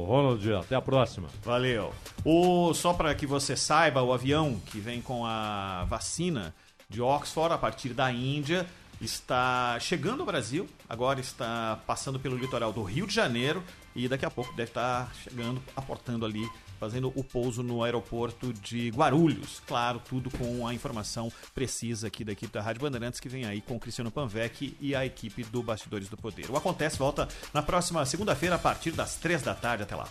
Ronald. 0.08 0.54
Até 0.54 0.76
a 0.76 0.82
próxima. 0.82 1.28
Valeu. 1.44 1.94
O, 2.24 2.74
só 2.74 2.94
para 2.94 3.14
que 3.16 3.26
você 3.26 3.56
saiba, 3.56 4.02
o 4.02 4.14
avião 4.14 4.60
que 4.68 4.80
vem 4.80 5.02
com 5.02 5.26
a 5.26 5.86
vacina 5.86 6.54
de 6.90 7.02
Oxford 7.02 7.54
a 7.54 7.58
partir 7.58 7.90
da 7.90 8.12
Índia 8.12 8.66
está 9.02 9.78
chegando 9.80 10.22
ao 10.22 10.26
Brasil. 10.26 10.68
Agora 10.88 11.20
está 11.20 11.80
passando 11.88 12.20
pelo 12.20 12.38
litoral 12.38 12.74
do 12.74 12.84
Rio 12.84 13.08
de 13.08 13.14
Janeiro 13.14 13.64
e 13.96 14.08
daqui 14.08 14.26
a 14.26 14.32
pouco 14.32 14.54
deve 14.54 14.70
estar 14.70 15.14
chegando, 15.16 15.62
aportando 15.76 16.26
ali, 16.26 16.48
fazendo 16.80 17.12
o 17.16 17.24
pouso 17.24 17.62
no 17.62 17.84
aeroporto 17.84 18.54
de 18.54 18.90
Guarulhos. 18.90 19.62
Claro, 19.68 20.02
tudo 20.08 20.30
com 20.32 20.66
a 20.66 20.74
informação 20.74 21.32
precisa 21.54 22.08
aqui 22.08 22.24
da 22.24 22.32
equipe 22.32 22.54
da 22.54 22.62
Rádio 22.62 22.82
Bandeirantes 22.82 23.20
que 23.20 23.28
vem 23.28 23.46
aí 23.46 23.62
com 23.62 23.76
o 23.76 23.80
Cristiano 23.80 24.10
Panvec 24.10 24.76
e 24.80 24.96
a 24.96 25.06
equipe 25.06 25.44
do 25.44 25.62
Bastidores 25.62 26.08
do 26.08 26.18
Poder. 26.18 26.50
O 26.50 26.56
Acontece 26.56 26.98
volta 26.98 27.28
na 27.54 27.62
próxima 27.62 28.06
segunda-feira 28.06 28.56
a 28.56 28.60
partir 28.60 28.92
das 28.92 29.16
três 29.16 29.42
da 29.42 29.54
tarde. 29.54 29.84
Até 29.84 29.96
lá. 29.96 30.08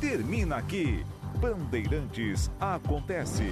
Termina 0.00 0.56
aqui. 0.56 1.04
Bandeirantes 1.40 2.50
acontece. 2.60 3.44